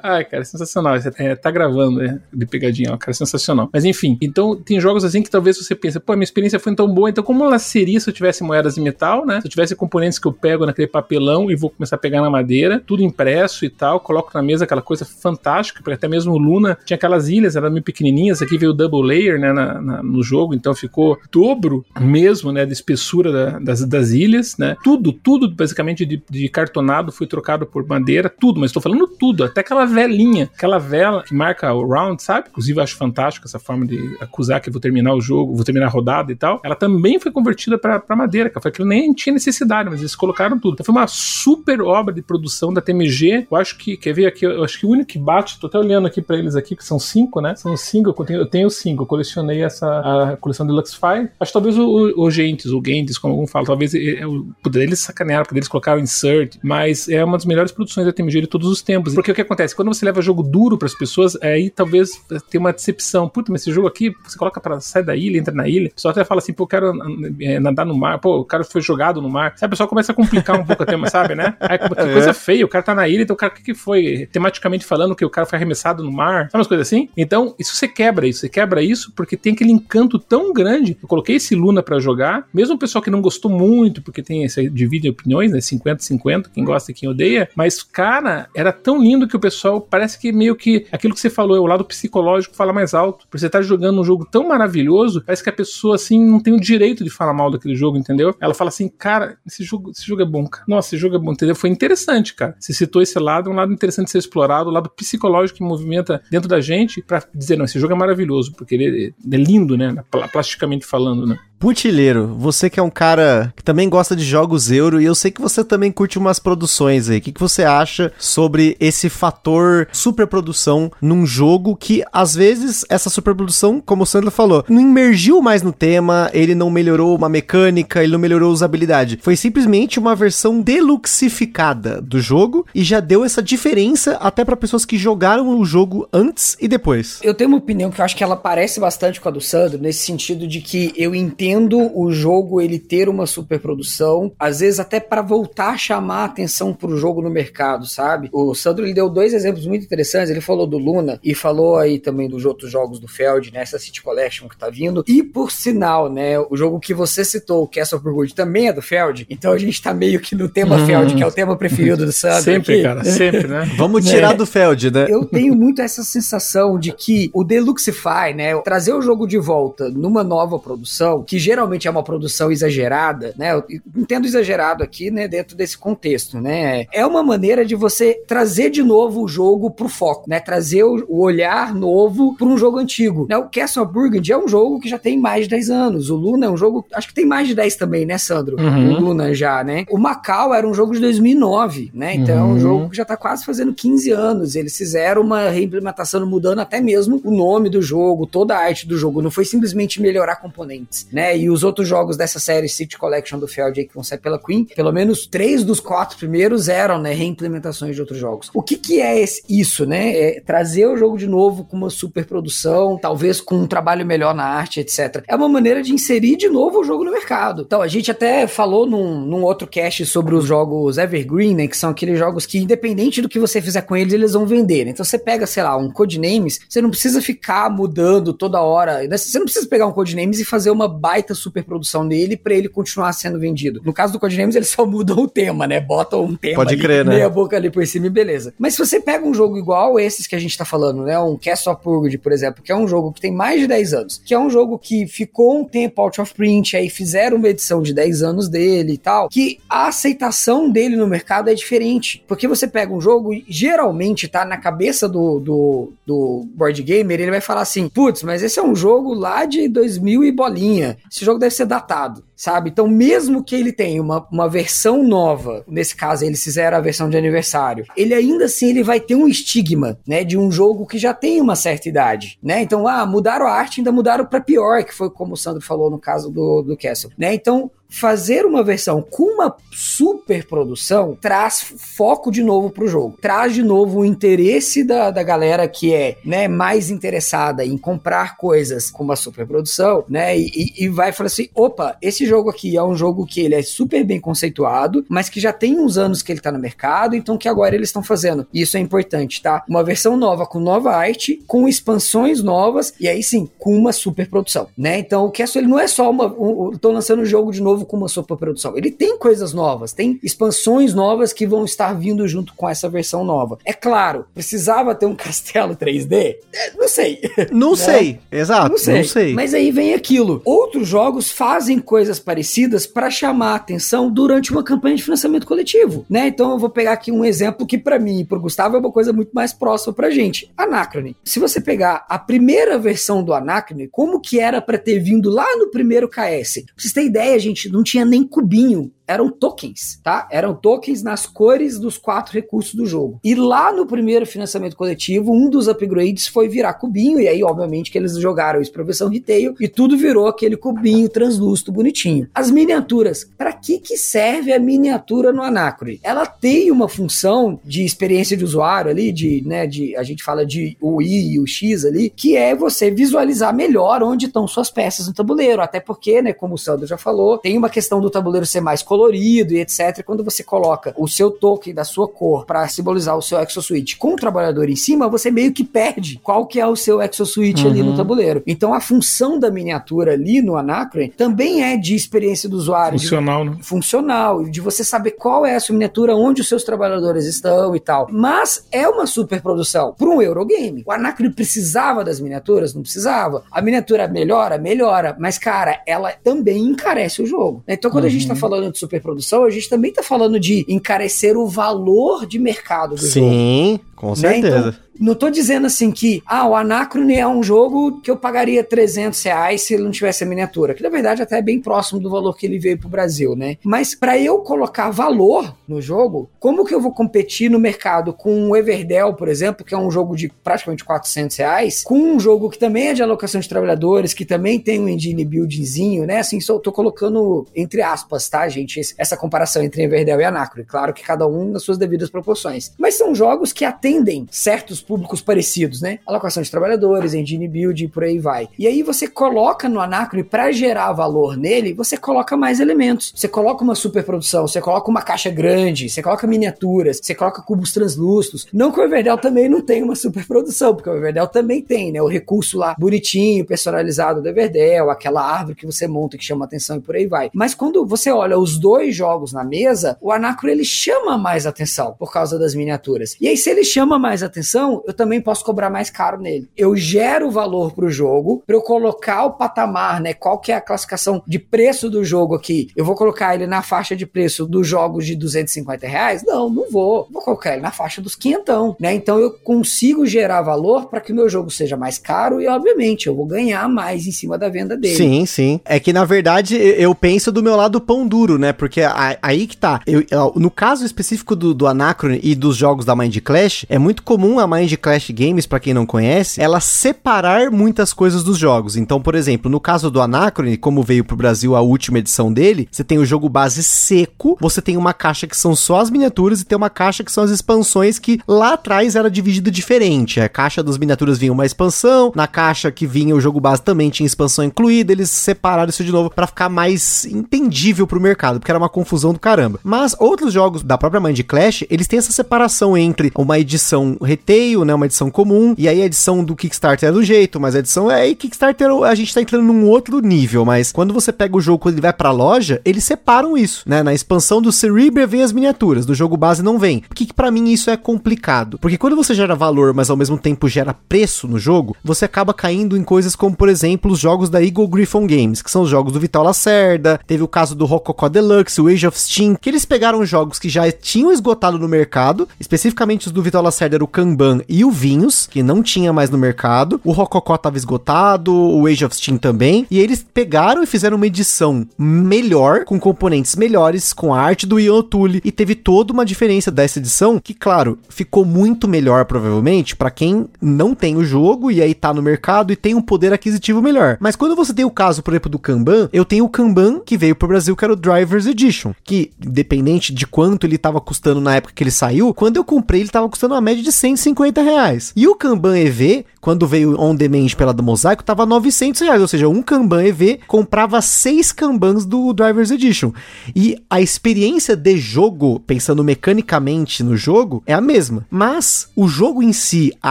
Ai, 0.00 0.24
cara, 0.24 0.44
sensacional. 0.44 0.98
Você 0.98 1.10
é, 1.18 1.34
tá 1.34 1.50
gravando 1.50 2.02
é, 2.02 2.20
de 2.32 2.46
pegadinha, 2.46 2.92
ó, 2.92 2.96
cara, 2.96 3.12
sensacional. 3.12 3.68
Mas 3.72 3.84
enfim, 3.84 4.16
então 4.20 4.54
tem 4.54 4.80
jogos 4.80 5.04
assim 5.04 5.22
que 5.22 5.30
talvez 5.30 5.58
você 5.58 5.74
pense, 5.74 5.98
pô, 5.98 6.12
minha 6.12 6.24
experiência 6.24 6.58
foi 6.58 6.74
tão 6.74 6.88
boa, 6.92 7.10
então 7.10 7.24
como 7.24 7.44
ela 7.44 7.58
seria 7.58 7.98
se 7.98 8.08
eu 8.08 8.14
tivesse 8.14 8.44
moedas 8.44 8.76
de 8.76 8.80
metal, 8.80 9.26
né? 9.26 9.40
Se 9.40 9.46
eu 9.46 9.50
tivesse 9.50 9.74
componentes 9.74 10.18
que 10.18 10.26
eu 10.26 10.32
pego 10.32 10.64
naquele 10.64 10.86
papelão 10.86 11.50
e 11.50 11.56
vou 11.56 11.70
começar 11.70 11.96
a 11.96 11.98
pegar 11.98 12.20
na 12.20 12.30
madeira, 12.30 12.82
tudo 12.86 13.02
impresso 13.02 13.64
e 13.64 13.70
tal, 13.70 13.98
coloco 14.00 14.30
na 14.32 14.42
mesa 14.42 14.64
aquela 14.64 14.82
coisa 14.82 15.04
fantástica, 15.04 15.80
porque 15.82 15.94
até 15.94 16.06
mesmo 16.06 16.32
o 16.32 16.38
Luna 16.38 16.78
tinha 16.84 16.96
aquelas 16.96 17.28
ilhas, 17.28 17.56
eram 17.56 17.70
meio 17.70 17.82
pequenininhas, 17.82 18.40
aqui 18.40 18.56
veio 18.56 18.70
o 18.70 18.74
double 18.74 19.02
layer, 19.02 19.38
né, 19.38 19.52
na, 19.52 19.80
na, 19.80 20.02
no 20.02 20.22
jogo, 20.22 20.54
então 20.54 20.74
ficou 20.74 21.18
dobro 21.32 21.84
mesmo, 22.00 22.52
né, 22.52 22.64
de 22.64 22.72
espessura 22.72 23.32
da, 23.32 23.58
das, 23.58 23.84
das 23.84 24.10
ilhas, 24.10 24.56
né? 24.56 24.76
Tudo, 24.84 25.12
tudo 25.12 25.50
basicamente 25.54 26.06
de, 26.06 26.22
de 26.30 26.48
cartonado 26.48 27.10
foi 27.10 27.26
trocado 27.26 27.66
por 27.66 27.86
madeira, 27.86 28.27
tudo, 28.28 28.60
mas 28.60 28.70
estou 28.70 28.82
falando 28.82 29.06
tudo, 29.06 29.44
até 29.44 29.60
aquela 29.60 29.84
velinha, 29.84 30.50
aquela 30.54 30.78
vela 30.78 31.22
que 31.22 31.34
marca 31.34 31.72
o 31.72 31.86
round, 31.86 32.22
sabe? 32.22 32.48
Inclusive 32.50 32.78
eu 32.78 32.82
acho 32.82 32.96
fantástico 32.96 33.46
essa 33.46 33.58
forma 33.58 33.86
de 33.86 34.16
acusar 34.20 34.60
que 34.60 34.68
eu 34.68 34.72
vou 34.72 34.80
terminar 34.80 35.14
o 35.14 35.20
jogo, 35.20 35.54
vou 35.54 35.64
terminar 35.64 35.86
a 35.86 35.90
rodada 35.90 36.32
e 36.32 36.36
tal. 36.36 36.60
Ela 36.64 36.74
também 36.74 37.18
foi 37.18 37.30
convertida 37.32 37.78
para 37.78 38.16
madeira, 38.16 38.50
que 38.50 38.60
foi 38.60 38.70
aquele 38.70 38.88
nem 38.88 39.12
tinha 39.12 39.32
necessidade, 39.32 39.88
mas 39.88 40.00
eles 40.00 40.14
colocaram 40.16 40.58
tudo. 40.58 40.74
Então 40.74 40.84
foi 40.84 40.94
uma 40.94 41.06
super 41.06 41.80
obra 41.80 42.14
de 42.14 42.22
produção 42.22 42.72
da 42.72 42.80
TMG. 42.80 43.46
Eu 43.50 43.56
acho 43.56 43.76
que, 43.78 43.96
quer 43.96 44.12
ver 44.12 44.26
aqui, 44.26 44.44
eu 44.44 44.64
acho 44.64 44.78
que 44.78 44.86
o 44.86 44.90
único 44.90 45.08
que 45.08 45.18
bate, 45.18 45.58
tô 45.58 45.66
até 45.66 45.78
olhando 45.78 46.06
aqui 46.06 46.20
para 46.20 46.36
eles 46.36 46.56
aqui, 46.56 46.74
que 46.74 46.84
são 46.84 46.98
cinco, 46.98 47.40
né? 47.40 47.54
São 47.54 47.76
cinco, 47.76 48.10
eu 48.10 48.24
tenho, 48.24 48.40
eu 48.40 48.46
tenho 48.46 48.70
cinco, 48.70 49.02
eu 49.02 49.06
colecionei 49.06 49.62
essa 49.62 49.88
a 49.88 50.36
coleção 50.36 50.66
Deluxe 50.66 50.96
Fire. 50.96 51.30
Acho 51.38 51.50
que 51.50 51.52
talvez 51.52 51.78
o, 51.78 51.84
o, 51.86 52.26
o 52.26 52.30
Gentes, 52.30 52.66
o 52.66 52.82
Gentes, 52.84 53.18
como 53.18 53.34
algum 53.34 53.46
fala, 53.46 53.66
talvez 53.66 53.94
é, 53.94 53.98
é, 53.98 54.24
poder 54.62 54.82
eles 54.82 55.00
sacanearam, 55.00 55.44
porque 55.44 55.58
eles 55.58 55.68
colocaram 55.68 56.00
insert, 56.00 56.56
mas 56.62 57.08
é 57.08 57.24
uma 57.24 57.36
das 57.36 57.46
melhores 57.46 57.72
produções 57.72 58.06
da 58.06 58.12
TMG 58.18 58.42
de 58.42 58.46
todos 58.46 58.68
os 58.68 58.82
tempos. 58.82 59.14
Porque 59.14 59.30
o 59.30 59.34
que 59.34 59.40
acontece? 59.40 59.74
Quando 59.74 59.88
você 59.88 60.04
leva 60.04 60.20
jogo 60.20 60.42
duro 60.42 60.76
para 60.76 60.86
as 60.86 60.94
pessoas, 60.94 61.36
aí 61.42 61.70
talvez 61.70 62.10
tenha 62.50 62.60
uma 62.60 62.72
decepção. 62.72 63.28
Puta, 63.28 63.52
mas 63.52 63.62
esse 63.62 63.72
jogo 63.72 63.86
aqui, 63.86 64.12
você 64.24 64.36
coloca 64.36 64.60
para 64.60 64.80
sair 64.80 65.04
da 65.04 65.16
ilha, 65.16 65.38
entra 65.38 65.54
na 65.54 65.68
ilha, 65.68 65.88
o 65.88 65.94
pessoal 65.94 66.12
até 66.12 66.24
fala 66.24 66.40
assim, 66.40 66.52
pô, 66.52 66.64
eu 66.64 66.66
quero 66.66 66.92
é, 67.40 67.60
nadar 67.60 67.86
no 67.86 67.96
mar, 67.96 68.18
pô, 68.18 68.38
o 68.38 68.44
cara 68.44 68.64
foi 68.64 68.80
jogado 68.80 69.22
no 69.22 69.28
mar. 69.28 69.52
Sabe, 69.56 69.68
o 69.68 69.70
pessoal 69.70 69.88
começa 69.88 70.12
a 70.12 70.14
complicar 70.14 70.60
um 70.60 70.64
pouco 70.64 70.82
o 70.82 70.86
tema, 70.86 71.08
sabe, 71.08 71.34
né? 71.34 71.56
Aí, 71.60 71.78
que 71.78 71.88
coisa 71.94 72.30
é. 72.30 72.34
feia, 72.34 72.64
o 72.64 72.68
cara 72.68 72.82
tá 72.82 72.94
na 72.94 73.08
ilha, 73.08 73.22
então 73.22 73.34
o 73.34 73.36
cara, 73.36 73.52
o 73.52 73.56
que, 73.56 73.62
que 73.62 73.74
foi? 73.74 74.28
Tematicamente 74.32 74.84
falando 74.84 75.14
que 75.14 75.24
o 75.24 75.30
cara 75.30 75.46
foi 75.46 75.56
arremessado 75.56 76.02
no 76.02 76.12
mar, 76.12 76.44
sabe 76.44 76.56
umas 76.56 76.66
coisas 76.66 76.86
assim? 76.86 77.08
Então, 77.16 77.54
isso 77.58 77.74
você 77.74 77.86
quebra 77.86 78.26
isso, 78.26 78.40
você 78.40 78.48
quebra 78.48 78.82
isso 78.82 79.12
porque 79.14 79.36
tem 79.36 79.52
aquele 79.52 79.70
encanto 79.70 80.18
tão 80.18 80.52
grande. 80.52 80.96
Eu 81.00 81.08
coloquei 81.08 81.36
esse 81.36 81.54
Luna 81.54 81.82
para 81.82 81.98
jogar, 81.98 82.46
mesmo 82.52 82.74
o 82.74 82.78
pessoal 82.78 83.02
que 83.02 83.10
não 83.10 83.20
gostou 83.20 83.50
muito, 83.50 84.02
porque 84.02 84.22
tem 84.22 84.44
esse 84.44 84.68
divide 84.68 85.08
opiniões, 85.08 85.52
né? 85.52 85.58
50-50, 85.58 86.46
quem 86.52 86.64
gosta 86.64 86.90
e 86.90 86.94
quem 86.94 87.08
odeia, 87.08 87.48
mas, 87.54 87.82
cara, 87.82 88.07
era 88.54 88.72
tão 88.72 89.00
lindo 89.00 89.28
que 89.28 89.36
o 89.36 89.40
pessoal 89.40 89.80
parece 89.80 90.18
que 90.18 90.32
meio 90.32 90.56
que 90.56 90.86
aquilo 90.90 91.14
que 91.14 91.20
você 91.20 91.30
falou 91.30 91.56
é 91.56 91.60
o 91.60 91.66
lado 91.66 91.84
psicológico 91.84 92.54
fala 92.54 92.72
mais 92.72 92.94
alto. 92.94 93.26
Por 93.28 93.38
você 93.38 93.46
estar 93.46 93.58
tá 93.58 93.62
jogando 93.62 94.00
um 94.00 94.04
jogo 94.04 94.26
tão 94.30 94.48
maravilhoso, 94.48 95.22
parece 95.24 95.42
que 95.42 95.50
a 95.50 95.52
pessoa 95.52 95.96
assim 95.96 96.24
não 96.24 96.40
tem 96.40 96.52
o 96.52 96.60
direito 96.60 97.04
de 97.04 97.10
falar 97.10 97.34
mal 97.34 97.50
daquele 97.50 97.74
jogo, 97.74 97.96
entendeu? 97.96 98.34
Ela 98.40 98.54
fala 98.54 98.68
assim, 98.68 98.88
cara, 98.88 99.36
esse 99.46 99.62
jogo, 99.62 99.90
esse 99.90 100.06
jogo 100.06 100.22
é 100.22 100.24
bom, 100.24 100.46
cara. 100.46 100.64
Nossa, 100.66 100.88
esse 100.88 100.96
jogo 100.96 101.16
é 101.16 101.18
bom, 101.18 101.32
entendeu? 101.32 101.54
Foi 101.54 101.70
interessante, 101.70 102.34
cara. 102.34 102.56
Você 102.58 102.72
citou 102.72 103.02
esse 103.02 103.18
lado, 103.18 103.50
um 103.50 103.54
lado 103.54 103.72
interessante 103.72 104.06
de 104.06 104.12
ser 104.12 104.18
explorado, 104.18 104.70
o 104.70 104.72
lado 104.72 104.90
psicológico 104.90 105.58
que 105.58 105.64
movimenta 105.64 106.22
dentro 106.30 106.48
da 106.48 106.60
gente 106.60 107.02
para 107.02 107.22
dizer, 107.34 107.56
não, 107.56 107.64
esse 107.64 107.78
jogo 107.78 107.92
é 107.92 107.96
maravilhoso, 107.96 108.52
porque 108.52 108.74
ele 108.74 109.14
é 109.32 109.36
lindo, 109.36 109.76
né? 109.76 109.94
Plasticamente 110.32 110.84
falando, 110.84 111.26
né? 111.26 111.38
Putileiro, 111.58 112.36
você 112.38 112.70
que 112.70 112.78
é 112.78 112.82
um 112.82 112.90
cara 112.90 113.52
que 113.56 113.64
também 113.64 113.88
gosta 113.88 114.14
de 114.14 114.24
jogos 114.24 114.70
euro 114.70 115.00
e 115.00 115.04
eu 115.04 115.14
sei 115.14 115.32
que 115.32 115.40
você 115.40 115.64
também 115.64 115.90
curte 115.90 116.16
umas 116.16 116.38
produções 116.38 117.10
aí. 117.10 117.18
O 117.18 117.20
que, 117.20 117.32
que 117.32 117.40
você 117.40 117.64
acha 117.64 118.12
sobre 118.16 118.76
esse 118.78 119.08
fator 119.08 119.88
superprodução 119.90 120.92
num 121.02 121.26
jogo 121.26 121.74
que, 121.74 122.04
às 122.12 122.34
vezes, 122.34 122.84
essa 122.88 123.10
superprodução, 123.10 123.82
como 123.84 124.04
o 124.04 124.06
Sandro 124.06 124.30
falou, 124.30 124.64
não 124.68 124.80
emergiu 124.80 125.42
mais 125.42 125.60
no 125.60 125.72
tema, 125.72 126.30
ele 126.32 126.54
não 126.54 126.70
melhorou 126.70 127.16
uma 127.16 127.28
mecânica, 127.28 128.04
ele 128.04 128.12
não 128.12 128.20
melhorou 128.20 128.52
usabilidade. 128.52 129.18
Foi 129.20 129.34
simplesmente 129.34 129.98
uma 129.98 130.14
versão 130.14 130.60
deluxificada 130.60 132.00
do 132.00 132.20
jogo 132.20 132.66
e 132.72 132.84
já 132.84 133.00
deu 133.00 133.24
essa 133.24 133.42
diferença 133.42 134.12
até 134.20 134.44
para 134.44 134.56
pessoas 134.56 134.84
que 134.84 134.96
jogaram 134.96 135.58
o 135.58 135.64
jogo 135.64 136.08
antes 136.12 136.56
e 136.60 136.68
depois. 136.68 137.18
Eu 137.20 137.34
tenho 137.34 137.48
uma 137.48 137.58
opinião 137.58 137.90
que 137.90 138.00
eu 138.00 138.04
acho 138.04 138.16
que 138.16 138.22
ela 138.22 138.36
parece 138.36 138.78
bastante 138.78 139.20
com 139.20 139.28
a 139.28 139.32
do 139.32 139.40
Sandro, 139.40 139.78
nesse 139.78 140.06
sentido 140.06 140.46
de 140.46 140.60
que 140.60 140.92
eu 140.96 141.16
entendo 141.16 141.47
entendo 141.48 141.90
o 141.94 142.12
jogo 142.12 142.60
ele 142.60 142.78
ter 142.78 143.08
uma 143.08 143.26
superprodução, 143.26 144.32
às 144.38 144.60
vezes 144.60 144.78
até 144.78 145.00
para 145.00 145.22
voltar 145.22 145.70
a 145.70 145.76
chamar 145.76 146.22
a 146.22 146.24
atenção 146.24 146.74
pro 146.74 146.96
jogo 146.96 147.22
no 147.22 147.30
mercado, 147.30 147.86
sabe? 147.86 148.28
O 148.32 148.54
Sandro 148.54 148.84
ele 148.84 148.94
deu 148.94 149.08
dois 149.08 149.32
exemplos 149.32 149.66
muito 149.66 149.84
interessantes, 149.84 150.30
ele 150.30 150.40
falou 150.40 150.66
do 150.66 150.78
Luna 150.78 151.18
e 151.22 151.34
falou 151.34 151.76
aí 151.76 151.98
também 151.98 152.28
dos 152.28 152.44
outros 152.44 152.70
jogos 152.70 152.98
do 152.98 153.08
Feld, 153.08 153.52
né, 153.52 153.62
essa 153.62 153.78
City 153.78 154.02
Collection 154.02 154.48
que 154.48 154.58
tá 154.58 154.68
vindo. 154.68 155.04
E 155.06 155.22
por 155.22 155.50
sinal, 155.50 156.12
né, 156.12 156.38
o 156.38 156.56
jogo 156.56 156.78
que 156.78 156.92
você 156.92 157.24
citou, 157.24 157.62
o 157.62 157.68
Castle 157.68 157.98
of 157.98 158.10
Good, 158.10 158.34
também 158.34 158.68
é 158.68 158.72
do 158.72 158.82
Feld, 158.82 159.26
então 159.30 159.52
a 159.52 159.58
gente 159.58 159.80
tá 159.80 159.94
meio 159.94 160.20
que 160.20 160.34
no 160.34 160.48
tema 160.48 160.76
uhum. 160.76 160.86
Feld, 160.86 161.14
que 161.14 161.22
é 161.22 161.26
o 161.26 161.32
tema 161.32 161.56
preferido 161.56 162.04
do 162.04 162.12
Sandro. 162.12 162.42
Sempre, 162.42 162.74
aqui. 162.74 162.82
cara, 162.82 163.04
sempre, 163.04 163.48
né? 163.48 163.70
Vamos 163.76 164.04
tirar 164.04 164.32
é. 164.32 164.36
do 164.36 164.46
Feld, 164.46 164.90
né? 164.90 165.06
Eu 165.08 165.24
tenho 165.24 165.54
muito 165.54 165.80
essa 165.80 166.02
sensação 166.02 166.78
de 166.78 166.92
que 166.92 167.30
o 167.32 167.42
Deluxify, 167.42 168.34
né, 168.34 168.56
trazer 168.62 168.92
o 168.92 169.02
jogo 169.02 169.26
de 169.26 169.38
volta 169.38 169.88
numa 169.88 170.22
nova 170.22 170.58
produção, 170.58 171.22
que 171.22 171.37
geralmente 171.38 171.86
é 171.86 171.90
uma 171.90 172.02
produção 172.02 172.50
exagerada, 172.50 173.34
né? 173.36 173.52
Eu 173.52 173.64
entendo 173.96 174.26
exagerado 174.26 174.82
aqui, 174.82 175.10
né, 175.10 175.28
dentro 175.28 175.56
desse 175.56 175.76
contexto, 175.76 176.40
né? 176.40 176.86
É 176.92 177.04
uma 177.06 177.22
maneira 177.22 177.64
de 177.64 177.74
você 177.74 178.22
trazer 178.26 178.70
de 178.70 178.82
novo 178.82 179.22
o 179.22 179.28
jogo 179.28 179.70
pro 179.70 179.88
foco, 179.88 180.28
né? 180.28 180.40
Trazer 180.40 180.84
o, 180.84 181.06
olhar 181.08 181.74
novo 181.74 182.34
para 182.36 182.46
um 182.46 182.56
jogo 182.56 182.78
antigo. 182.78 183.26
Né? 183.28 183.36
O 183.36 183.48
Castle 183.48 183.84
of 183.84 183.92
Burgundy 183.92 184.32
é 184.32 184.38
um 184.38 184.48
jogo 184.48 184.80
que 184.80 184.88
já 184.88 184.98
tem 184.98 185.18
mais 185.18 185.44
de 185.44 185.50
10 185.50 185.70
anos. 185.70 186.10
O 186.10 186.16
Luna 186.16 186.46
é 186.46 186.50
um 186.50 186.56
jogo, 186.56 186.86
acho 186.94 187.08
que 187.08 187.14
tem 187.14 187.26
mais 187.26 187.48
de 187.48 187.54
10 187.54 187.76
também, 187.76 188.06
né, 188.06 188.18
Sandro? 188.18 188.56
Uhum. 188.58 188.94
O 188.94 189.00
Luna 189.00 189.34
já, 189.34 189.62
né? 189.62 189.84
O 189.90 189.98
Macau 189.98 190.54
era 190.54 190.66
um 190.66 190.74
jogo 190.74 190.92
de 190.94 191.00
2009, 191.00 191.90
né? 191.94 192.14
Então 192.14 192.46
uhum. 192.46 192.50
é 192.50 192.54
um 192.54 192.60
jogo 192.60 192.90
que 192.90 192.96
já 192.96 193.04
tá 193.04 193.16
quase 193.16 193.44
fazendo 193.44 193.72
15 193.72 194.10
anos. 194.10 194.56
Eles 194.56 194.76
fizeram 194.76 195.22
uma 195.22 195.48
reimplementação 195.48 196.18
mudando 196.26 196.60
até 196.60 196.80
mesmo 196.80 197.20
o 197.24 197.30
nome 197.30 197.68
do 197.68 197.82
jogo, 197.82 198.26
toda 198.26 198.56
a 198.56 198.58
arte 198.58 198.86
do 198.86 198.96
jogo. 198.96 199.22
Não 199.22 199.30
foi 199.30 199.44
simplesmente 199.44 200.00
melhorar 200.00 200.36
componentes, 200.36 201.06
né? 201.12 201.27
Né? 201.28 201.36
E 201.36 201.50
os 201.50 201.62
outros 201.62 201.86
jogos 201.86 202.16
dessa 202.16 202.38
série 202.38 202.68
City 202.68 202.96
Collection 202.96 203.38
do 203.38 203.46
Feld 203.46 203.84
que 203.84 203.94
vão 203.94 204.02
sair 204.02 204.18
pela 204.18 204.38
Queen, 204.38 204.64
pelo 204.64 204.92
menos 204.92 205.26
três 205.26 205.62
dos 205.62 205.80
quatro 205.80 206.16
primeiros 206.16 206.68
eram, 206.68 206.98
né, 206.98 207.12
reimplementações 207.12 207.94
de 207.94 208.00
outros 208.00 208.18
jogos. 208.18 208.50
O 208.54 208.62
que 208.62 208.76
que 208.76 209.00
é 209.00 209.20
esse, 209.20 209.42
isso, 209.48 209.84
né? 209.84 210.16
É 210.16 210.40
trazer 210.40 210.86
o 210.86 210.96
jogo 210.96 211.18
de 211.18 211.26
novo 211.26 211.64
com 211.64 211.76
uma 211.76 211.90
super 211.90 212.24
produção, 212.24 212.98
talvez 213.00 213.40
com 213.40 213.56
um 213.56 213.66
trabalho 213.66 214.06
melhor 214.06 214.34
na 214.34 214.44
arte, 214.44 214.80
etc. 214.80 215.22
É 215.28 215.36
uma 215.36 215.48
maneira 215.48 215.82
de 215.82 215.92
inserir 215.92 216.36
de 216.36 216.48
novo 216.48 216.80
o 216.80 216.84
jogo 216.84 217.04
no 217.04 217.12
mercado. 217.12 217.62
Então, 217.66 217.82
a 217.82 217.88
gente 217.88 218.10
até 218.10 218.46
falou 218.46 218.86
num, 218.86 219.20
num 219.20 219.42
outro 219.42 219.66
cast 219.66 220.04
sobre 220.06 220.34
os 220.34 220.44
jogos 220.44 220.98
Evergreen, 220.98 221.54
né, 221.54 221.66
que 221.66 221.76
são 221.76 221.90
aqueles 221.90 222.18
jogos 222.18 222.46
que, 222.46 222.58
independente 222.58 223.20
do 223.20 223.28
que 223.28 223.38
você 223.38 223.60
fizer 223.60 223.82
com 223.82 223.96
eles, 223.96 224.12
eles 224.12 224.32
vão 224.32 224.46
vender. 224.46 224.84
Né? 224.84 224.90
Então, 224.92 225.04
você 225.04 225.18
pega, 225.18 225.46
sei 225.46 225.62
lá, 225.62 225.76
um 225.76 225.90
Codenames, 225.90 226.60
você 226.68 226.80
não 226.80 226.90
precisa 226.90 227.20
ficar 227.20 227.70
mudando 227.70 228.32
toda 228.32 228.60
hora. 228.60 229.06
Né? 229.06 229.16
Você 229.16 229.38
não 229.38 229.46
precisa 229.46 229.68
pegar 229.68 229.86
um 229.86 229.92
Codenames 229.92 230.40
e 230.40 230.44
fazer 230.44 230.70
uma 230.70 230.88
baita 230.88 231.17
baita 231.18 231.34
superprodução 231.34 232.04
nele 232.04 232.36
para 232.36 232.54
ele 232.54 232.68
continuar 232.68 233.12
sendo 233.12 233.38
vendido. 233.38 233.82
No 233.84 233.92
caso 233.92 234.12
do 234.12 234.20
Codenames, 234.20 234.54
eles 234.54 234.68
só 234.68 234.86
mudam 234.86 235.18
o 235.18 235.28
tema, 235.28 235.66
né? 235.66 235.80
Botam 235.80 236.24
um 236.24 236.36
tema 236.36 236.56
Pode 236.56 236.74
ali, 236.74 236.82
crer, 236.82 237.04
né? 237.04 237.14
meia 237.16 237.28
boca 237.28 237.56
ali 237.56 237.70
por 237.70 237.84
cima 237.86 238.06
e 238.06 238.10
beleza. 238.10 238.54
Mas 238.58 238.74
se 238.74 238.78
você 238.78 239.00
pega 239.00 239.26
um 239.26 239.34
jogo 239.34 239.58
igual 239.58 239.98
esses 239.98 240.26
que 240.26 240.36
a 240.36 240.38
gente 240.38 240.56
tá 240.56 240.64
falando, 240.64 241.02
né? 241.02 241.18
Um 241.18 241.36
Castle 241.36 241.72
of 241.72 241.82
Purge, 241.82 242.18
por 242.18 242.30
exemplo, 242.30 242.62
que 242.62 242.70
é 242.70 242.76
um 242.76 242.86
jogo 242.86 243.12
que 243.12 243.20
tem 243.20 243.32
mais 243.32 243.60
de 243.60 243.66
10 243.66 243.94
anos, 243.94 244.22
que 244.24 244.32
é 244.32 244.38
um 244.38 244.48
jogo 244.48 244.78
que 244.78 245.06
ficou 245.06 245.58
um 245.58 245.64
tempo 245.64 246.00
out 246.00 246.20
of 246.20 246.32
print, 246.34 246.76
aí 246.76 246.88
fizeram 246.88 247.36
uma 247.36 247.48
edição 247.48 247.82
de 247.82 247.92
10 247.92 248.22
anos 248.22 248.48
dele 248.48 248.92
e 248.92 248.98
tal, 248.98 249.28
que 249.28 249.58
a 249.68 249.88
aceitação 249.88 250.70
dele 250.70 250.94
no 250.94 251.06
mercado 251.06 251.50
é 251.50 251.54
diferente. 251.54 252.22
Porque 252.28 252.46
você 252.46 252.68
pega 252.68 252.92
um 252.92 253.00
jogo 253.00 253.34
e 253.34 253.44
geralmente 253.48 254.28
tá 254.28 254.44
na 254.44 254.56
cabeça 254.56 255.08
do, 255.08 255.40
do, 255.40 255.92
do 256.06 256.46
board 256.54 256.80
gamer, 256.82 257.20
ele 257.20 257.30
vai 257.30 257.40
falar 257.40 257.62
assim, 257.62 257.88
putz, 257.88 258.22
mas 258.22 258.42
esse 258.42 258.58
é 258.58 258.62
um 258.62 258.74
jogo 258.74 259.14
lá 259.14 259.44
de 259.44 259.68
2000 259.68 260.24
e 260.24 260.32
bolinha 260.32 260.96
esse 261.10 261.24
jogo 261.24 261.38
deve 261.38 261.54
ser 261.54 261.66
datado, 261.66 262.24
sabe? 262.38 262.70
Então, 262.70 262.86
mesmo 262.86 263.42
que 263.42 263.56
ele 263.56 263.72
tenha 263.72 264.00
uma, 264.00 264.26
uma 264.30 264.48
versão 264.48 265.02
nova, 265.02 265.64
nesse 265.66 265.96
caso 265.96 266.24
eles 266.24 266.42
fizeram 266.42 266.78
a 266.78 266.80
versão 266.80 267.10
de 267.10 267.16
aniversário, 267.16 267.84
ele 267.96 268.14
ainda 268.14 268.44
assim 268.44 268.68
ele 268.68 268.84
vai 268.84 269.00
ter 269.00 269.16
um 269.16 269.26
estigma, 269.26 269.98
né, 270.06 270.22
de 270.22 270.38
um 270.38 270.50
jogo 270.50 270.86
que 270.86 270.98
já 270.98 271.12
tem 271.12 271.40
uma 271.40 271.56
certa 271.56 271.88
idade, 271.88 272.38
né? 272.40 272.62
Então, 272.62 272.86
ah, 272.86 273.04
mudaram 273.04 273.46
a 273.46 273.52
arte, 273.52 273.80
ainda 273.80 273.90
mudaram 273.90 274.24
para 274.24 274.40
pior, 274.40 274.84
que 274.84 274.94
foi 274.94 275.10
como 275.10 275.34
o 275.34 275.36
Sandro 275.36 275.60
falou 275.60 275.90
no 275.90 275.98
caso 275.98 276.30
do, 276.30 276.62
do 276.62 276.76
Castle, 276.76 277.10
né? 277.18 277.34
Então, 277.34 277.70
fazer 277.88 278.44
uma 278.44 278.62
versão 278.62 279.00
com 279.00 279.34
uma 279.34 279.56
super 279.72 280.46
produção 280.46 281.16
traz 281.20 281.62
foco 281.96 282.30
de 282.30 282.42
novo 282.42 282.70
pro 282.70 282.86
jogo. 282.86 283.16
Traz 283.20 283.54
de 283.54 283.62
novo 283.62 284.00
o 284.00 284.04
interesse 284.04 284.84
da, 284.84 285.10
da 285.10 285.22
galera 285.22 285.66
que 285.66 285.94
é 285.94 286.18
né, 286.24 286.46
mais 286.46 286.90
interessada 286.90 287.64
em 287.64 287.78
comprar 287.78 288.36
coisas 288.36 288.90
com 288.90 289.02
uma 289.02 289.16
super 289.16 289.46
produção, 289.46 290.04
né? 290.08 290.38
E, 290.38 290.74
e 290.78 290.88
vai 290.88 291.12
falar 291.12 291.28
assim: 291.28 291.48
opa, 291.54 291.96
esse 292.02 292.26
jogo 292.28 292.50
aqui 292.50 292.76
é 292.76 292.82
um 292.82 292.94
jogo 292.94 293.26
que 293.26 293.40
ele 293.40 293.54
é 293.54 293.62
super 293.62 294.04
bem 294.04 294.20
conceituado, 294.20 295.04
mas 295.08 295.28
que 295.28 295.40
já 295.40 295.52
tem 295.52 295.78
uns 295.78 295.98
anos 295.98 296.22
que 296.22 296.30
ele 296.30 296.40
tá 296.40 296.52
no 296.52 296.58
mercado, 296.58 297.16
então 297.16 297.38
que 297.38 297.48
agora 297.48 297.74
eles 297.74 297.88
estão 297.88 298.02
fazendo. 298.02 298.46
Isso 298.52 298.76
é 298.76 298.80
importante, 298.80 299.42
tá? 299.42 299.64
Uma 299.68 299.82
versão 299.82 300.16
nova 300.16 300.46
com 300.46 300.60
nova 300.60 300.94
arte, 300.94 301.42
com 301.46 301.66
expansões 301.66 302.42
novas, 302.42 302.92
e 303.00 303.08
aí 303.08 303.22
sim, 303.22 303.48
com 303.58 303.76
uma 303.76 303.92
super 303.92 304.28
produção, 304.28 304.68
né? 304.76 304.98
Então 304.98 305.24
o 305.24 305.30
Castle 305.30 305.62
ele 305.62 305.68
não 305.68 305.78
é 305.78 305.88
só 305.88 306.10
uma. 306.10 306.26
Um, 306.26 306.68
um, 306.68 306.70
tô 306.72 306.90
lançando 306.90 307.22
um 307.22 307.24
jogo 307.24 307.52
de 307.52 307.62
novo 307.62 307.84
com 307.84 307.96
uma 307.96 308.08
superprodução. 308.08 308.76
Ele 308.76 308.90
tem 308.90 309.18
coisas 309.18 309.52
novas, 309.52 309.92
tem 309.92 310.18
expansões 310.22 310.94
novas 310.94 311.32
que 311.32 311.46
vão 311.46 311.64
estar 311.64 311.92
vindo 311.94 312.26
junto 312.28 312.54
com 312.54 312.68
essa 312.68 312.88
versão 312.88 313.24
nova. 313.24 313.58
É 313.64 313.72
claro, 313.72 314.26
precisava 314.34 314.94
ter 314.94 315.06
um 315.06 315.14
castelo 315.16 315.76
3D? 315.76 316.36
É, 316.52 316.72
não 316.76 316.88
sei. 316.88 317.20
Não, 317.50 317.76
sei, 317.76 318.18
exato. 318.30 318.70
Não 318.70 318.78
sei. 318.78 318.96
não 318.96 319.04
sei. 319.04 319.34
Mas 319.34 319.54
aí 319.54 319.70
vem 319.70 319.94
aquilo. 319.94 320.42
Outros 320.44 320.88
jogos 320.88 321.30
fazem 321.30 321.78
coisas 321.78 322.17
coisas 322.18 322.20
parecidas 322.20 322.86
para 322.86 323.10
chamar 323.10 323.52
a 323.52 323.56
atenção 323.56 324.10
durante 324.10 324.50
uma 324.50 324.62
campanha 324.62 324.96
de 324.96 325.02
financiamento 325.02 325.46
coletivo, 325.46 326.04
né? 326.10 326.28
Então 326.28 326.50
eu 326.50 326.58
vou 326.58 326.68
pegar 326.68 326.92
aqui 326.92 327.10
um 327.10 327.24
exemplo 327.24 327.66
que 327.66 327.78
para 327.78 327.98
mim 327.98 328.20
e 328.20 328.24
pro 328.24 328.40
Gustavo 328.40 328.76
é 328.76 328.78
uma 328.78 328.92
coisa 328.92 329.12
muito 329.12 329.30
mais 329.32 329.52
próxima 329.52 329.92
pra 329.92 330.10
gente. 330.10 330.50
Anacrone. 330.56 331.16
Se 331.24 331.38
você 331.38 331.60
pegar 331.60 332.04
a 332.08 332.18
primeira 332.18 332.78
versão 332.78 333.22
do 333.22 333.32
Anacrone, 333.32 333.88
como 333.88 334.20
que 334.20 334.38
era 334.38 334.60
para 334.60 334.78
ter 334.78 334.98
vindo 334.98 335.30
lá 335.30 335.46
no 335.56 335.70
primeiro 335.70 336.08
KS? 336.08 336.64
Pra 336.64 336.74
vocês 336.76 336.92
terem 336.92 337.08
ideia, 337.08 337.38
gente, 337.38 337.70
não 337.70 337.82
tinha 337.82 338.04
nem 338.04 338.26
cubinho 338.26 338.90
eram 339.08 339.30
tokens, 339.30 339.98
tá? 340.04 340.28
Eram 340.30 340.54
tokens 340.54 341.02
nas 341.02 341.26
cores 341.26 341.78
dos 341.78 341.96
quatro 341.96 342.34
recursos 342.34 342.74
do 342.74 342.84
jogo. 342.84 343.18
E 343.24 343.34
lá 343.34 343.72
no 343.72 343.86
primeiro 343.86 344.26
financiamento 344.26 344.76
coletivo, 344.76 345.32
um 345.32 345.48
dos 345.48 345.66
upgrades 345.66 346.28
foi 346.28 346.46
virar 346.46 346.74
cubinho, 346.74 347.18
e 347.18 347.26
aí, 347.26 347.42
obviamente, 347.42 347.90
que 347.90 347.96
eles 347.96 348.16
jogaram 348.18 348.60
isso 348.60 348.70
pra 348.70 348.84
versão 348.84 349.08
retail, 349.08 349.54
e 349.58 349.66
tudo 349.66 349.96
virou 349.96 350.28
aquele 350.28 350.56
cubinho 350.56 351.08
translúcido 351.08 351.72
bonitinho. 351.72 352.28
As 352.34 352.50
miniaturas, 352.50 353.28
para 353.36 353.52
que 353.52 353.78
que 353.78 353.96
serve 353.96 354.52
a 354.52 354.58
miniatura 354.58 355.32
no 355.32 355.42
Anacrone? 355.42 356.00
Ela 356.02 356.26
tem 356.26 356.70
uma 356.70 356.88
função 356.88 357.58
de 357.64 357.84
experiência 357.84 358.36
de 358.36 358.44
usuário 358.44 358.90
ali, 358.90 359.10
de, 359.10 359.42
né, 359.46 359.66
de, 359.66 359.96
a 359.96 360.02
gente 360.02 360.22
fala 360.22 360.44
de 360.44 360.76
o 360.80 361.00
I 361.00 361.34
e 361.34 361.40
o 361.40 361.46
X 361.46 361.84
ali, 361.84 362.10
que 362.10 362.36
é 362.36 362.54
você 362.54 362.90
visualizar 362.90 363.54
melhor 363.54 364.02
onde 364.02 364.26
estão 364.26 364.46
suas 364.46 364.70
peças 364.70 365.06
no 365.06 365.14
tabuleiro, 365.14 365.62
até 365.62 365.80
porque, 365.80 366.20
né, 366.20 366.32
como 366.32 366.54
o 366.54 366.58
Sandro 366.58 366.86
já 366.86 366.98
falou, 366.98 367.38
tem 367.38 367.56
uma 367.56 367.70
questão 367.70 368.00
do 368.00 368.10
tabuleiro 368.10 368.46
ser 368.46 368.60
mais 368.60 368.82
colorido 368.98 369.54
e 369.54 369.60
etc. 369.60 370.02
Quando 370.04 370.24
você 370.24 370.42
coloca 370.42 370.92
o 370.96 371.06
seu 371.06 371.30
token 371.30 371.72
da 371.72 371.84
sua 371.84 372.08
cor 372.08 372.44
para 372.44 372.66
simbolizar 372.66 373.16
o 373.16 373.22
seu 373.22 373.40
exosuite 373.40 373.96
com 373.96 374.14
o 374.14 374.16
trabalhador 374.16 374.68
em 374.68 374.74
cima, 374.74 375.08
você 375.08 375.30
meio 375.30 375.52
que 375.52 375.62
perde 375.62 376.18
qual 376.22 376.46
que 376.46 376.58
é 376.58 376.66
o 376.66 376.74
seu 376.74 377.00
exosuite 377.00 377.64
uhum. 377.64 377.70
ali 377.70 377.82
no 377.82 377.90
uhum. 377.90 377.96
tabuleiro. 377.96 378.42
Então 378.44 378.74
a 378.74 378.80
função 378.80 379.38
da 379.38 379.50
miniatura 379.50 380.14
ali 380.14 380.42
no 380.42 380.56
Anacron 380.56 381.08
também 381.16 381.62
é 381.62 381.76
de 381.76 381.94
experiência 381.94 382.48
do 382.48 382.56
usuário. 382.56 382.98
Funcional, 382.98 383.44
de, 383.44 383.50
né? 383.50 383.56
Funcional, 383.62 384.44
de 384.44 384.60
você 384.60 384.82
saber 384.82 385.12
qual 385.12 385.46
é 385.46 385.54
a 385.54 385.60
sua 385.60 385.74
miniatura, 385.74 386.16
onde 386.16 386.40
os 386.40 386.48
seus 386.48 386.64
trabalhadores 386.64 387.24
estão 387.24 387.76
e 387.76 387.80
tal. 387.80 388.08
Mas 388.10 388.66
é 388.72 388.88
uma 388.88 389.06
super 389.06 389.40
produção 389.40 389.94
para 389.96 390.08
um 390.08 390.20
Eurogame. 390.20 390.82
O 390.84 390.90
Anacron 390.90 391.30
precisava 391.30 392.02
das 392.02 392.18
miniaturas? 392.18 392.74
Não 392.74 392.82
precisava. 392.82 393.44
A 393.50 393.62
miniatura 393.62 394.08
melhora? 394.08 394.58
Melhora. 394.58 395.16
Mas, 395.18 395.38
cara, 395.38 395.80
ela 395.86 396.12
também 396.12 396.64
encarece 396.64 397.22
o 397.22 397.26
jogo. 397.26 397.62
Então, 397.68 397.90
quando 397.90 398.04
uhum. 398.04 398.10
a 398.10 398.12
gente 398.12 398.26
tá 398.26 398.34
uhum. 398.34 398.40
falando 398.40 398.72
de 398.72 398.78
superprodução, 398.88 399.44
a 399.44 399.50
gente 399.50 399.68
também 399.68 399.92
tá 399.92 400.02
falando 400.02 400.40
de 400.40 400.64
encarecer 400.66 401.36
o 401.36 401.46
valor 401.46 402.26
de 402.26 402.38
mercado 402.38 402.96
do 402.96 403.02
Sim, 403.02 403.72
jogo. 403.72 403.87
Com 403.98 404.14
certeza. 404.14 404.60
Né? 404.60 404.68
Então, 404.68 404.88
não 405.00 405.14
tô 405.14 405.30
dizendo 405.30 405.66
assim 405.66 405.90
que, 405.90 406.22
ah, 406.26 406.48
o 406.48 406.56
Anacrone 406.56 407.14
é 407.14 407.26
um 407.26 407.42
jogo 407.42 408.00
que 408.00 408.10
eu 408.10 408.16
pagaria 408.16 408.64
300 408.64 409.22
reais 409.22 409.62
se 409.62 409.74
ele 409.74 409.84
não 409.84 409.90
tivesse 409.90 410.24
a 410.24 410.26
miniatura, 410.26 410.74
que 410.74 410.82
na 410.82 410.88
verdade 410.88 411.22
até 411.22 411.38
é 411.38 411.42
bem 411.42 411.60
próximo 411.60 412.00
do 412.00 412.10
valor 412.10 412.36
que 412.36 412.46
ele 412.46 412.58
veio 412.58 412.78
pro 412.78 412.88
Brasil, 412.88 413.36
né? 413.36 413.56
Mas 413.62 413.94
para 413.94 414.18
eu 414.18 414.38
colocar 414.38 414.90
valor 414.90 415.54
no 415.68 415.80
jogo, 415.80 416.28
como 416.40 416.64
que 416.64 416.74
eu 416.74 416.80
vou 416.80 416.92
competir 416.92 417.48
no 417.48 417.60
mercado 417.60 418.12
com 418.12 418.50
o 418.50 418.56
Everdell, 418.56 419.14
por 419.14 419.28
exemplo, 419.28 419.64
que 419.64 419.74
é 419.74 419.78
um 419.78 419.90
jogo 419.90 420.16
de 420.16 420.28
praticamente 420.42 420.84
400 420.84 421.36
reais, 421.36 421.82
com 421.84 421.98
um 421.98 422.18
jogo 422.18 422.50
que 422.50 422.58
também 422.58 422.88
é 422.88 422.94
de 422.94 423.02
alocação 423.02 423.40
de 423.40 423.48
trabalhadores, 423.48 424.12
que 424.12 424.24
também 424.24 424.58
tem 424.58 424.80
um 424.80 424.88
engine 424.88 425.24
buildingzinho, 425.24 426.06
né? 426.06 426.18
Assim, 426.18 426.40
só 426.40 426.58
tô 426.58 426.72
colocando 426.72 427.46
entre 427.54 427.82
aspas, 427.82 428.28
tá, 428.28 428.48
gente? 428.48 428.80
Essa 428.96 429.16
comparação 429.16 429.62
entre 429.62 429.82
Everdell 429.82 430.20
e 430.20 430.24
Anacrone. 430.24 430.66
Claro 430.66 430.92
que 430.92 431.02
cada 431.02 431.26
um 431.26 431.50
nas 431.50 431.62
suas 431.62 431.78
devidas 431.78 432.10
proporções. 432.10 432.72
Mas 432.78 432.94
são 432.94 433.14
jogos 433.14 433.52
que 433.52 433.64
atendem 433.64 433.87
certos 434.30 434.80
públicos 434.80 435.20
parecidos, 435.20 435.80
né? 435.80 435.98
Alocação 436.06 436.42
de 436.42 436.50
trabalhadores, 436.50 437.14
engine 437.14 437.48
build 437.48 437.84
e 437.84 437.88
por 437.88 438.04
aí 438.04 438.18
vai. 438.18 438.48
E 438.58 438.66
aí 438.66 438.82
você 438.82 439.06
coloca 439.06 439.68
no 439.68 439.80
Anacron 439.80 440.22
para 440.22 440.52
gerar 440.52 440.92
valor 440.92 441.36
nele, 441.36 441.72
você 441.72 441.96
coloca 441.96 442.36
mais 442.36 442.60
elementos. 442.60 443.12
Você 443.14 443.28
coloca 443.28 443.64
uma 443.64 443.74
superprodução, 443.74 444.46
você 444.46 444.60
coloca 444.60 444.90
uma 444.90 445.02
caixa 445.02 445.30
grande, 445.30 445.88
você 445.88 446.02
coloca 446.02 446.26
miniaturas, 446.26 447.00
você 447.02 447.14
coloca 447.14 447.42
cubos 447.42 447.72
translúcidos. 447.72 448.46
Não 448.52 448.72
que 448.72 448.80
o 448.80 448.84
Everdell 448.84 449.18
também 449.18 449.48
não 449.48 449.60
tenha 449.60 449.84
uma 449.84 449.96
superprodução, 449.96 450.74
porque 450.74 450.90
o 450.90 450.96
Everdell 450.96 451.26
também 451.26 451.62
tem, 451.62 451.92
né? 451.92 452.02
O 452.02 452.08
recurso 452.08 452.58
lá 452.58 452.74
bonitinho, 452.78 453.44
personalizado 453.44 454.22
do 454.22 454.28
Everdell, 454.28 454.90
aquela 454.90 455.22
árvore 455.22 455.56
que 455.56 455.66
você 455.66 455.86
monta 455.86 456.18
que 456.18 456.24
chama 456.24 456.44
atenção 456.44 456.76
e 456.76 456.80
por 456.80 456.96
aí 456.96 457.06
vai. 457.06 457.30
Mas 457.32 457.54
quando 457.54 457.86
você 457.86 458.10
olha 458.10 458.38
os 458.38 458.58
dois 458.58 458.94
jogos 458.94 459.32
na 459.32 459.44
mesa, 459.44 459.96
o 460.00 460.12
Anacron 460.12 460.50
ele 460.50 460.64
chama 460.64 461.16
mais 461.16 461.46
atenção 461.46 461.94
por 461.98 462.12
causa 462.12 462.38
das 462.38 462.54
miniaturas. 462.54 463.16
E 463.20 463.28
aí 463.28 463.36
se 463.36 463.50
ele 463.50 463.64
chama 463.64 463.77
mais 463.86 464.22
atenção, 464.22 464.82
eu 464.86 464.94
também 464.94 465.20
posso 465.20 465.44
cobrar 465.44 465.70
mais 465.70 465.90
caro 465.90 466.20
nele. 466.20 466.48
Eu 466.56 466.74
gero 466.76 467.30
valor 467.30 467.72
para 467.72 467.84
o 467.84 467.90
jogo, 467.90 468.42
para 468.46 468.56
eu 468.56 468.62
colocar 468.62 469.24
o 469.24 469.32
patamar, 469.32 470.00
né? 470.00 470.14
Qual 470.14 470.38
que 470.38 470.52
é 470.52 470.56
a 470.56 470.60
classificação 470.60 471.22
de 471.26 471.38
preço 471.38 471.90
do 471.90 472.04
jogo 472.04 472.34
aqui? 472.34 472.70
Eu 472.76 472.84
vou 472.84 472.94
colocar 472.94 473.34
ele 473.34 473.46
na 473.46 473.62
faixa 473.62 473.94
de 473.94 474.06
preço 474.06 474.46
dos 474.46 474.66
jogos 474.66 475.06
de 475.06 475.14
250 475.14 475.86
reais? 475.86 476.24
Não, 476.24 476.48
não 476.48 476.70
vou. 476.70 477.08
Vou 477.12 477.22
colocar 477.22 477.52
ele 477.52 477.62
na 477.62 477.70
faixa 477.70 478.00
dos 478.00 478.14
quinhentão, 478.14 478.76
né? 478.80 478.94
Então 478.94 479.18
eu 479.18 479.30
consigo 479.30 480.06
gerar 480.06 480.42
valor 480.42 480.86
para 480.86 481.00
que 481.00 481.12
o 481.12 481.14
meu 481.14 481.28
jogo 481.28 481.50
seja 481.50 481.76
mais 481.76 481.98
caro 481.98 482.40
e, 482.40 482.48
obviamente, 482.48 483.06
eu 483.06 483.14
vou 483.14 483.26
ganhar 483.26 483.68
mais 483.68 484.06
em 484.06 484.12
cima 484.12 484.38
da 484.38 484.48
venda 484.48 484.76
dele. 484.76 484.96
Sim, 484.96 485.26
sim. 485.26 485.60
É 485.64 485.78
que, 485.78 485.92
na 485.92 486.04
verdade, 486.04 486.56
eu 486.56 486.94
penso 486.94 487.30
do 487.30 487.42
meu 487.42 487.56
lado 487.56 487.80
pão 487.80 488.06
duro, 488.06 488.38
né? 488.38 488.52
Porque 488.52 488.80
aí 489.22 489.46
que 489.46 489.56
tá. 489.56 489.80
Eu, 489.86 490.04
no 490.36 490.50
caso 490.50 490.84
específico 490.84 491.36
do, 491.36 491.54
do 491.54 491.66
Anacron 491.66 492.18
e 492.22 492.34
dos 492.34 492.56
jogos 492.56 492.84
da 492.84 492.96
Mind 492.96 493.16
Clash, 493.20 493.64
é 493.68 493.78
muito 493.78 494.02
comum 494.02 494.38
a 494.38 494.46
Mind 494.46 494.72
Clash 494.76 495.10
Games, 495.10 495.46
para 495.46 495.60
quem 495.60 495.74
não 495.74 495.84
conhece, 495.84 496.40
ela 496.40 496.58
separar 496.58 497.50
muitas 497.50 497.92
coisas 497.92 498.22
dos 498.22 498.38
jogos. 498.38 498.76
Então, 498.76 499.00
por 499.00 499.14
exemplo, 499.14 499.50
no 499.50 499.60
caso 499.60 499.90
do 499.90 500.00
Anacrone, 500.00 500.56
como 500.56 500.82
veio 500.82 501.04
pro 501.04 501.16
Brasil 501.16 501.54
a 501.54 501.60
última 501.60 501.98
edição 501.98 502.32
dele, 502.32 502.66
você 502.70 502.82
tem 502.82 502.98
o 502.98 503.04
jogo 503.04 503.28
base 503.28 503.62
seco, 503.62 504.38
você 504.40 504.62
tem 504.62 504.76
uma 504.76 504.94
caixa 504.94 505.26
que 505.26 505.36
são 505.36 505.54
só 505.54 505.80
as 505.80 505.90
miniaturas 505.90 506.40
e 506.40 506.46
tem 506.46 506.56
uma 506.56 506.70
caixa 506.70 507.04
que 507.04 507.12
são 507.12 507.22
as 507.22 507.30
expansões 507.30 507.98
que 507.98 508.20
lá 508.26 508.54
atrás 508.54 508.96
era 508.96 509.10
dividida 509.10 509.50
diferente. 509.50 510.18
A 510.18 510.28
caixa 510.28 510.62
das 510.62 510.78
miniaturas 510.78 511.18
vinha 511.18 511.32
uma 511.32 511.44
expansão, 511.44 512.10
na 512.14 512.26
caixa 512.26 512.70
que 512.70 512.86
vinha 512.86 513.14
o 513.14 513.20
jogo 513.20 513.40
base 513.40 513.60
também 513.60 513.90
tinha 513.90 514.06
expansão 514.06 514.44
incluída, 514.44 514.92
eles 514.92 515.10
separaram 515.10 515.68
isso 515.68 515.84
de 515.84 515.92
novo 515.92 516.08
para 516.08 516.26
ficar 516.26 516.48
mais 516.48 517.04
entendível 517.04 517.86
pro 517.86 518.00
mercado, 518.00 518.38
porque 518.38 518.50
era 518.50 518.58
uma 518.58 518.68
confusão 518.68 519.12
do 519.12 519.20
caramba. 519.20 519.60
Mas 519.62 519.94
outros 519.98 520.32
jogos 520.32 520.62
da 520.62 520.78
própria 520.78 521.00
Mind 521.00 521.20
Clash, 521.26 521.64
eles 521.68 521.86
têm 521.86 521.98
essa 521.98 522.12
separação 522.12 522.76
entre 522.76 523.12
uma 523.14 523.38
edição 523.38 523.57
retail 524.02 524.64
né? 524.64 524.74
Uma 524.74 524.86
edição 524.86 525.10
comum. 525.10 525.54
E 525.56 525.68
aí 525.68 525.82
a 525.82 525.86
edição 525.86 526.24
do 526.24 526.36
Kickstarter 526.36 526.88
é 526.88 526.92
do 526.92 527.02
jeito, 527.02 527.40
mas 527.40 527.54
a 527.54 527.58
edição 527.58 527.90
é 527.90 528.02
aí 528.02 528.14
Kickstarter 528.14 528.68
a 528.84 528.94
gente 528.94 529.14
tá 529.14 529.20
entrando 529.20 529.44
num 529.44 529.66
outro 529.66 530.00
nível. 530.00 530.44
Mas 530.44 530.72
quando 530.72 530.94
você 530.94 531.12
pega 531.12 531.36
o 531.36 531.40
jogo, 531.40 531.58
quando 531.58 531.74
ele 531.74 531.82
vai 531.82 531.92
pra 531.92 532.10
loja, 532.10 532.60
eles 532.64 532.84
separam 532.84 533.36
isso, 533.36 533.62
né? 533.66 533.82
Na 533.82 533.94
expansão 533.94 534.40
do 534.40 534.52
Cerebria 534.52 535.06
vem 535.06 535.22
as 535.22 535.32
miniaturas, 535.32 535.86
do 535.86 535.94
jogo 535.94 536.16
base 536.16 536.42
não 536.42 536.58
vem. 536.58 536.80
Por 536.80 536.94
que, 536.94 537.06
que 537.06 537.14
para 537.14 537.30
mim 537.30 537.50
isso 537.50 537.70
é 537.70 537.76
complicado? 537.76 538.58
Porque 538.58 538.78
quando 538.78 538.96
você 538.96 539.14
gera 539.14 539.34
valor, 539.34 539.74
mas 539.74 539.90
ao 539.90 539.96
mesmo 539.96 540.18
tempo 540.18 540.48
gera 540.48 540.74
preço 540.88 541.26
no 541.26 541.38
jogo, 541.38 541.76
você 541.82 542.04
acaba 542.04 542.34
caindo 542.34 542.76
em 542.76 542.84
coisas 542.84 543.16
como, 543.16 543.36
por 543.36 543.48
exemplo, 543.48 543.92
os 543.92 543.98
jogos 543.98 544.30
da 544.30 544.42
Eagle 544.42 544.68
Griffon 544.68 545.06
Games, 545.06 545.42
que 545.42 545.50
são 545.50 545.62
os 545.62 545.70
jogos 545.70 545.92
do 545.92 546.00
Vital 546.00 546.22
Lacerda, 546.22 547.00
teve 547.06 547.22
o 547.22 547.28
caso 547.28 547.54
do 547.54 547.66
Rococó 547.66 548.08
Deluxe, 548.08 548.60
o 548.60 548.68
Age 548.68 548.86
of 548.86 548.98
Steam, 548.98 549.36
que 549.36 549.48
eles 549.48 549.64
pegaram 549.64 550.04
jogos 550.04 550.38
que 550.38 550.48
já 550.48 550.70
tinham 550.70 551.12
esgotado 551.12 551.58
no 551.58 551.68
mercado, 551.68 552.28
especificamente 552.38 553.06
os 553.06 553.12
do 553.12 553.22
Vital 553.22 553.42
Lacerda 553.48 553.76
era 553.76 553.84
o 553.84 553.88
Kanban 553.88 554.40
e 554.48 554.64
o 554.64 554.70
Vinhos, 554.70 555.26
que 555.26 555.42
não 555.42 555.62
tinha 555.62 555.92
mais 555.92 556.10
no 556.10 556.18
mercado. 556.18 556.80
O 556.84 556.92
Rococó 556.92 557.36
tava 557.36 557.56
esgotado, 557.56 558.34
o 558.34 558.66
Age 558.66 558.84
of 558.84 558.94
Steam 558.94 559.18
também. 559.18 559.66
E 559.70 559.78
eles 559.78 560.04
pegaram 560.14 560.62
e 560.62 560.66
fizeram 560.66 560.96
uma 560.96 561.06
edição 561.06 561.66
melhor, 561.76 562.64
com 562.64 562.78
componentes 562.78 563.34
melhores, 563.36 563.92
com 563.92 564.14
a 564.14 564.20
arte 564.20 564.46
do 564.46 564.60
Ian 564.60 564.74
O'Toole. 564.74 565.20
E 565.24 565.32
teve 565.32 565.54
toda 565.54 565.92
uma 565.92 566.04
diferença 566.04 566.50
dessa 566.50 566.78
edição, 566.78 567.18
que, 567.18 567.34
claro, 567.34 567.78
ficou 567.88 568.24
muito 568.24 568.68
melhor, 568.68 569.04
provavelmente, 569.04 569.74
para 569.74 569.90
quem 569.90 570.26
não 570.40 570.74
tem 570.74 570.96
o 570.96 571.04
jogo 571.04 571.50
e 571.50 571.62
aí 571.62 571.74
tá 571.74 571.92
no 571.92 572.02
mercado 572.02 572.52
e 572.52 572.56
tem 572.56 572.74
um 572.74 572.82
poder 572.82 573.12
aquisitivo 573.12 573.62
melhor. 573.62 573.96
Mas 574.00 574.16
quando 574.16 574.36
você 574.36 574.52
tem 574.52 574.64
o 574.64 574.70
caso, 574.70 575.02
por 575.02 575.12
exemplo, 575.12 575.30
do 575.30 575.38
Kanban, 575.38 575.88
eu 575.92 576.04
tenho 576.04 576.24
o 576.24 576.28
Kanban 576.28 576.80
que 576.84 576.96
veio 576.96 577.16
pro 577.16 577.28
Brasil, 577.28 577.56
que 577.56 577.64
era 577.64 577.72
o 577.72 577.76
Drivers 577.76 578.26
Edition. 578.26 578.72
Que, 578.84 579.10
independente 579.24 579.92
de 579.92 580.06
quanto 580.06 580.46
ele 580.46 580.58
tava 580.58 580.80
custando 580.80 581.20
na 581.20 581.36
época 581.36 581.54
que 581.54 581.62
ele 581.62 581.70
saiu, 581.70 582.12
quando 582.12 582.36
eu 582.36 582.44
comprei, 582.44 582.80
ele 582.80 582.90
tava 582.90 583.08
custando 583.08 583.34
uma 583.38 583.42
média 583.42 583.62
de 583.62 583.72
150 583.72 584.18
150 584.18 584.42
reais. 584.42 584.92
E 584.94 585.06
o 585.06 585.14
Kanban 585.14 585.58
EV, 585.58 586.04
quando 586.28 586.46
veio 586.46 586.78
on 586.78 586.94
demand 586.94 587.28
pela 587.38 587.54
do 587.54 587.62
Mosaico, 587.62 588.04
tava 588.04 588.26
900 588.26 588.82
reais. 588.82 589.00
Ou 589.00 589.08
seja, 589.08 589.26
um 589.30 589.40
Kanban 589.40 589.82
EV 589.82 590.20
comprava 590.26 590.82
seis 590.82 591.32
Kanbans 591.32 591.86
do 591.86 592.12
Drivers 592.12 592.50
Edition. 592.50 592.92
E 593.34 593.56
a 593.70 593.80
experiência 593.80 594.54
de 594.54 594.76
jogo, 594.76 595.40
pensando 595.40 595.82
mecanicamente 595.82 596.82
no 596.82 596.98
jogo, 596.98 597.42
é 597.46 597.54
a 597.54 597.62
mesma. 597.62 598.06
Mas 598.10 598.68
o 598.76 598.86
jogo 598.86 599.22
em 599.22 599.32
si, 599.32 599.72
a 599.82 599.90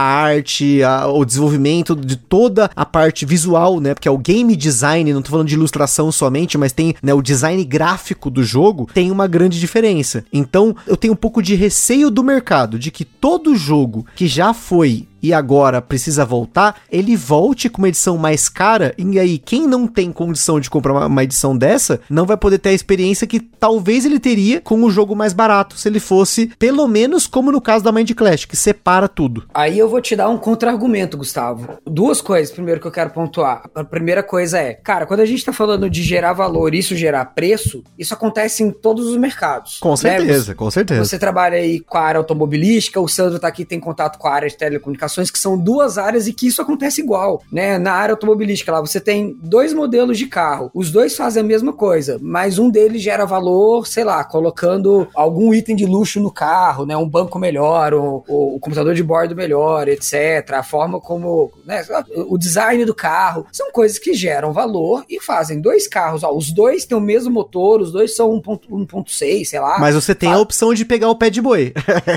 arte, 0.00 0.80
a, 0.84 1.08
o 1.08 1.24
desenvolvimento 1.24 1.96
de 1.96 2.14
toda 2.14 2.70
a 2.76 2.86
parte 2.86 3.26
visual, 3.26 3.80
né? 3.80 3.92
Porque 3.92 4.06
é 4.06 4.12
o 4.12 4.16
game 4.16 4.54
design, 4.54 5.12
não 5.12 5.22
tô 5.22 5.30
falando 5.30 5.48
de 5.48 5.56
ilustração 5.56 6.12
somente, 6.12 6.56
mas 6.56 6.70
tem 6.70 6.94
né, 7.02 7.12
o 7.12 7.20
design 7.20 7.64
gráfico 7.64 8.30
do 8.30 8.44
jogo, 8.44 8.88
tem 8.94 9.10
uma 9.10 9.26
grande 9.26 9.58
diferença. 9.58 10.24
Então, 10.32 10.76
eu 10.86 10.96
tenho 10.96 11.14
um 11.14 11.16
pouco 11.16 11.42
de 11.42 11.56
receio 11.56 12.12
do 12.12 12.22
mercado, 12.22 12.78
de 12.78 12.92
que 12.92 13.04
todo 13.04 13.56
jogo 13.56 14.06
que 14.14 14.28
já 14.28 14.54
foi 14.54 15.07
e 15.22 15.32
agora 15.32 15.80
precisa 15.80 16.24
voltar, 16.24 16.80
ele 16.90 17.16
volte 17.16 17.68
com 17.68 17.78
uma 17.78 17.88
edição 17.88 18.16
mais 18.16 18.48
cara, 18.48 18.94
e 18.96 19.18
aí 19.18 19.38
quem 19.38 19.66
não 19.66 19.86
tem 19.86 20.12
condição 20.12 20.60
de 20.60 20.70
comprar 20.70 20.92
uma, 20.92 21.06
uma 21.06 21.24
edição 21.24 21.56
dessa, 21.56 22.00
não 22.08 22.26
vai 22.26 22.36
poder 22.36 22.58
ter 22.58 22.70
a 22.70 22.74
experiência 22.74 23.26
que 23.26 23.40
talvez 23.40 24.04
ele 24.04 24.18
teria 24.18 24.60
com 24.60 24.82
o 24.82 24.90
jogo 24.90 25.14
mais 25.14 25.32
barato, 25.32 25.76
se 25.76 25.88
ele 25.88 26.00
fosse, 26.00 26.52
pelo 26.58 26.86
menos 26.86 27.26
como 27.26 27.52
no 27.52 27.60
caso 27.60 27.84
da 27.84 27.92
Mind 27.92 28.12
Clash, 28.12 28.44
que 28.44 28.56
separa 28.56 29.08
tudo. 29.08 29.44
Aí 29.52 29.78
eu 29.78 29.88
vou 29.88 30.00
te 30.00 30.14
dar 30.14 30.28
um 30.28 30.38
contra-argumento, 30.38 31.16
Gustavo. 31.16 31.78
Duas 31.84 32.20
coisas, 32.20 32.52
primeiro, 32.52 32.80
que 32.80 32.86
eu 32.86 32.92
quero 32.92 33.10
pontuar. 33.10 33.68
A 33.74 33.84
primeira 33.84 34.22
coisa 34.22 34.58
é, 34.58 34.74
cara, 34.74 35.06
quando 35.06 35.20
a 35.20 35.26
gente 35.26 35.44
tá 35.44 35.52
falando 35.52 35.88
de 35.90 36.02
gerar 36.02 36.32
valor 36.32 36.74
e 36.74 36.78
isso 36.78 36.96
gerar 36.96 37.24
preço, 37.26 37.82
isso 37.98 38.14
acontece 38.14 38.62
em 38.62 38.70
todos 38.70 39.06
os 39.06 39.16
mercados. 39.16 39.78
Com 39.80 39.96
certeza, 39.96 40.52
né? 40.52 40.54
com 40.54 40.70
certeza. 40.70 41.04
Você 41.04 41.18
trabalha 41.18 41.56
aí 41.56 41.80
com 41.80 41.98
a 41.98 42.02
área 42.02 42.18
automobilística, 42.18 43.00
o 43.00 43.08
Sandro 43.08 43.38
tá 43.38 43.48
aqui, 43.48 43.64
tem 43.64 43.80
contato 43.80 44.18
com 44.18 44.28
a 44.28 44.32
área 44.32 44.48
de 44.48 44.56
telecomunicações, 44.56 45.07
que 45.30 45.38
são 45.38 45.58
duas 45.58 45.98
áreas 45.98 46.26
e 46.26 46.32
que 46.32 46.46
isso 46.46 46.62
acontece 46.62 47.00
igual, 47.00 47.42
né? 47.50 47.78
Na 47.78 47.92
área 47.92 48.12
automobilística 48.12 48.72
lá, 48.72 48.80
você 48.80 49.00
tem 49.00 49.36
dois 49.42 49.72
modelos 49.72 50.18
de 50.18 50.26
carro, 50.26 50.70
os 50.74 50.90
dois 50.90 51.16
fazem 51.16 51.42
a 51.42 51.46
mesma 51.46 51.72
coisa, 51.72 52.18
mas 52.20 52.58
um 52.58 52.70
deles 52.70 53.02
gera 53.02 53.24
valor, 53.24 53.86
sei 53.86 54.04
lá, 54.04 54.22
colocando 54.24 55.08
algum 55.14 55.52
item 55.54 55.76
de 55.76 55.86
luxo 55.86 56.20
no 56.20 56.30
carro, 56.30 56.86
né? 56.86 56.96
Um 56.96 57.08
banco 57.08 57.38
melhor, 57.38 57.94
o, 57.94 58.58
computador 58.60 58.94
de 58.94 59.02
bordo 59.02 59.34
melhor, 59.34 59.88
etc. 59.88 60.52
A 60.52 60.62
forma 60.62 61.00
como, 61.00 61.50
né? 61.64 61.84
O 62.28 62.36
design 62.36 62.84
do 62.84 62.94
carro, 62.94 63.46
são 63.52 63.70
coisas 63.72 63.98
que 63.98 64.14
geram 64.14 64.52
valor 64.52 65.04
e 65.08 65.20
fazem 65.20 65.60
dois 65.60 65.86
carros, 65.86 66.22
ó, 66.22 66.32
os 66.32 66.50
dois 66.52 66.84
têm 66.84 66.96
o 66.96 67.00
mesmo 67.00 67.30
motor, 67.30 67.80
os 67.80 67.92
dois 67.92 68.14
são 68.14 68.40
1.6, 68.40 69.44
sei 69.44 69.60
lá. 69.60 69.78
Mas 69.78 69.94
você 69.94 70.14
tem 70.14 70.32
a 70.32 70.38
opção 70.38 70.74
de 70.74 70.84
pegar 70.84 71.08
o 71.08 71.16
pé 71.16 71.30
de 71.30 71.40
boi. 71.40 71.72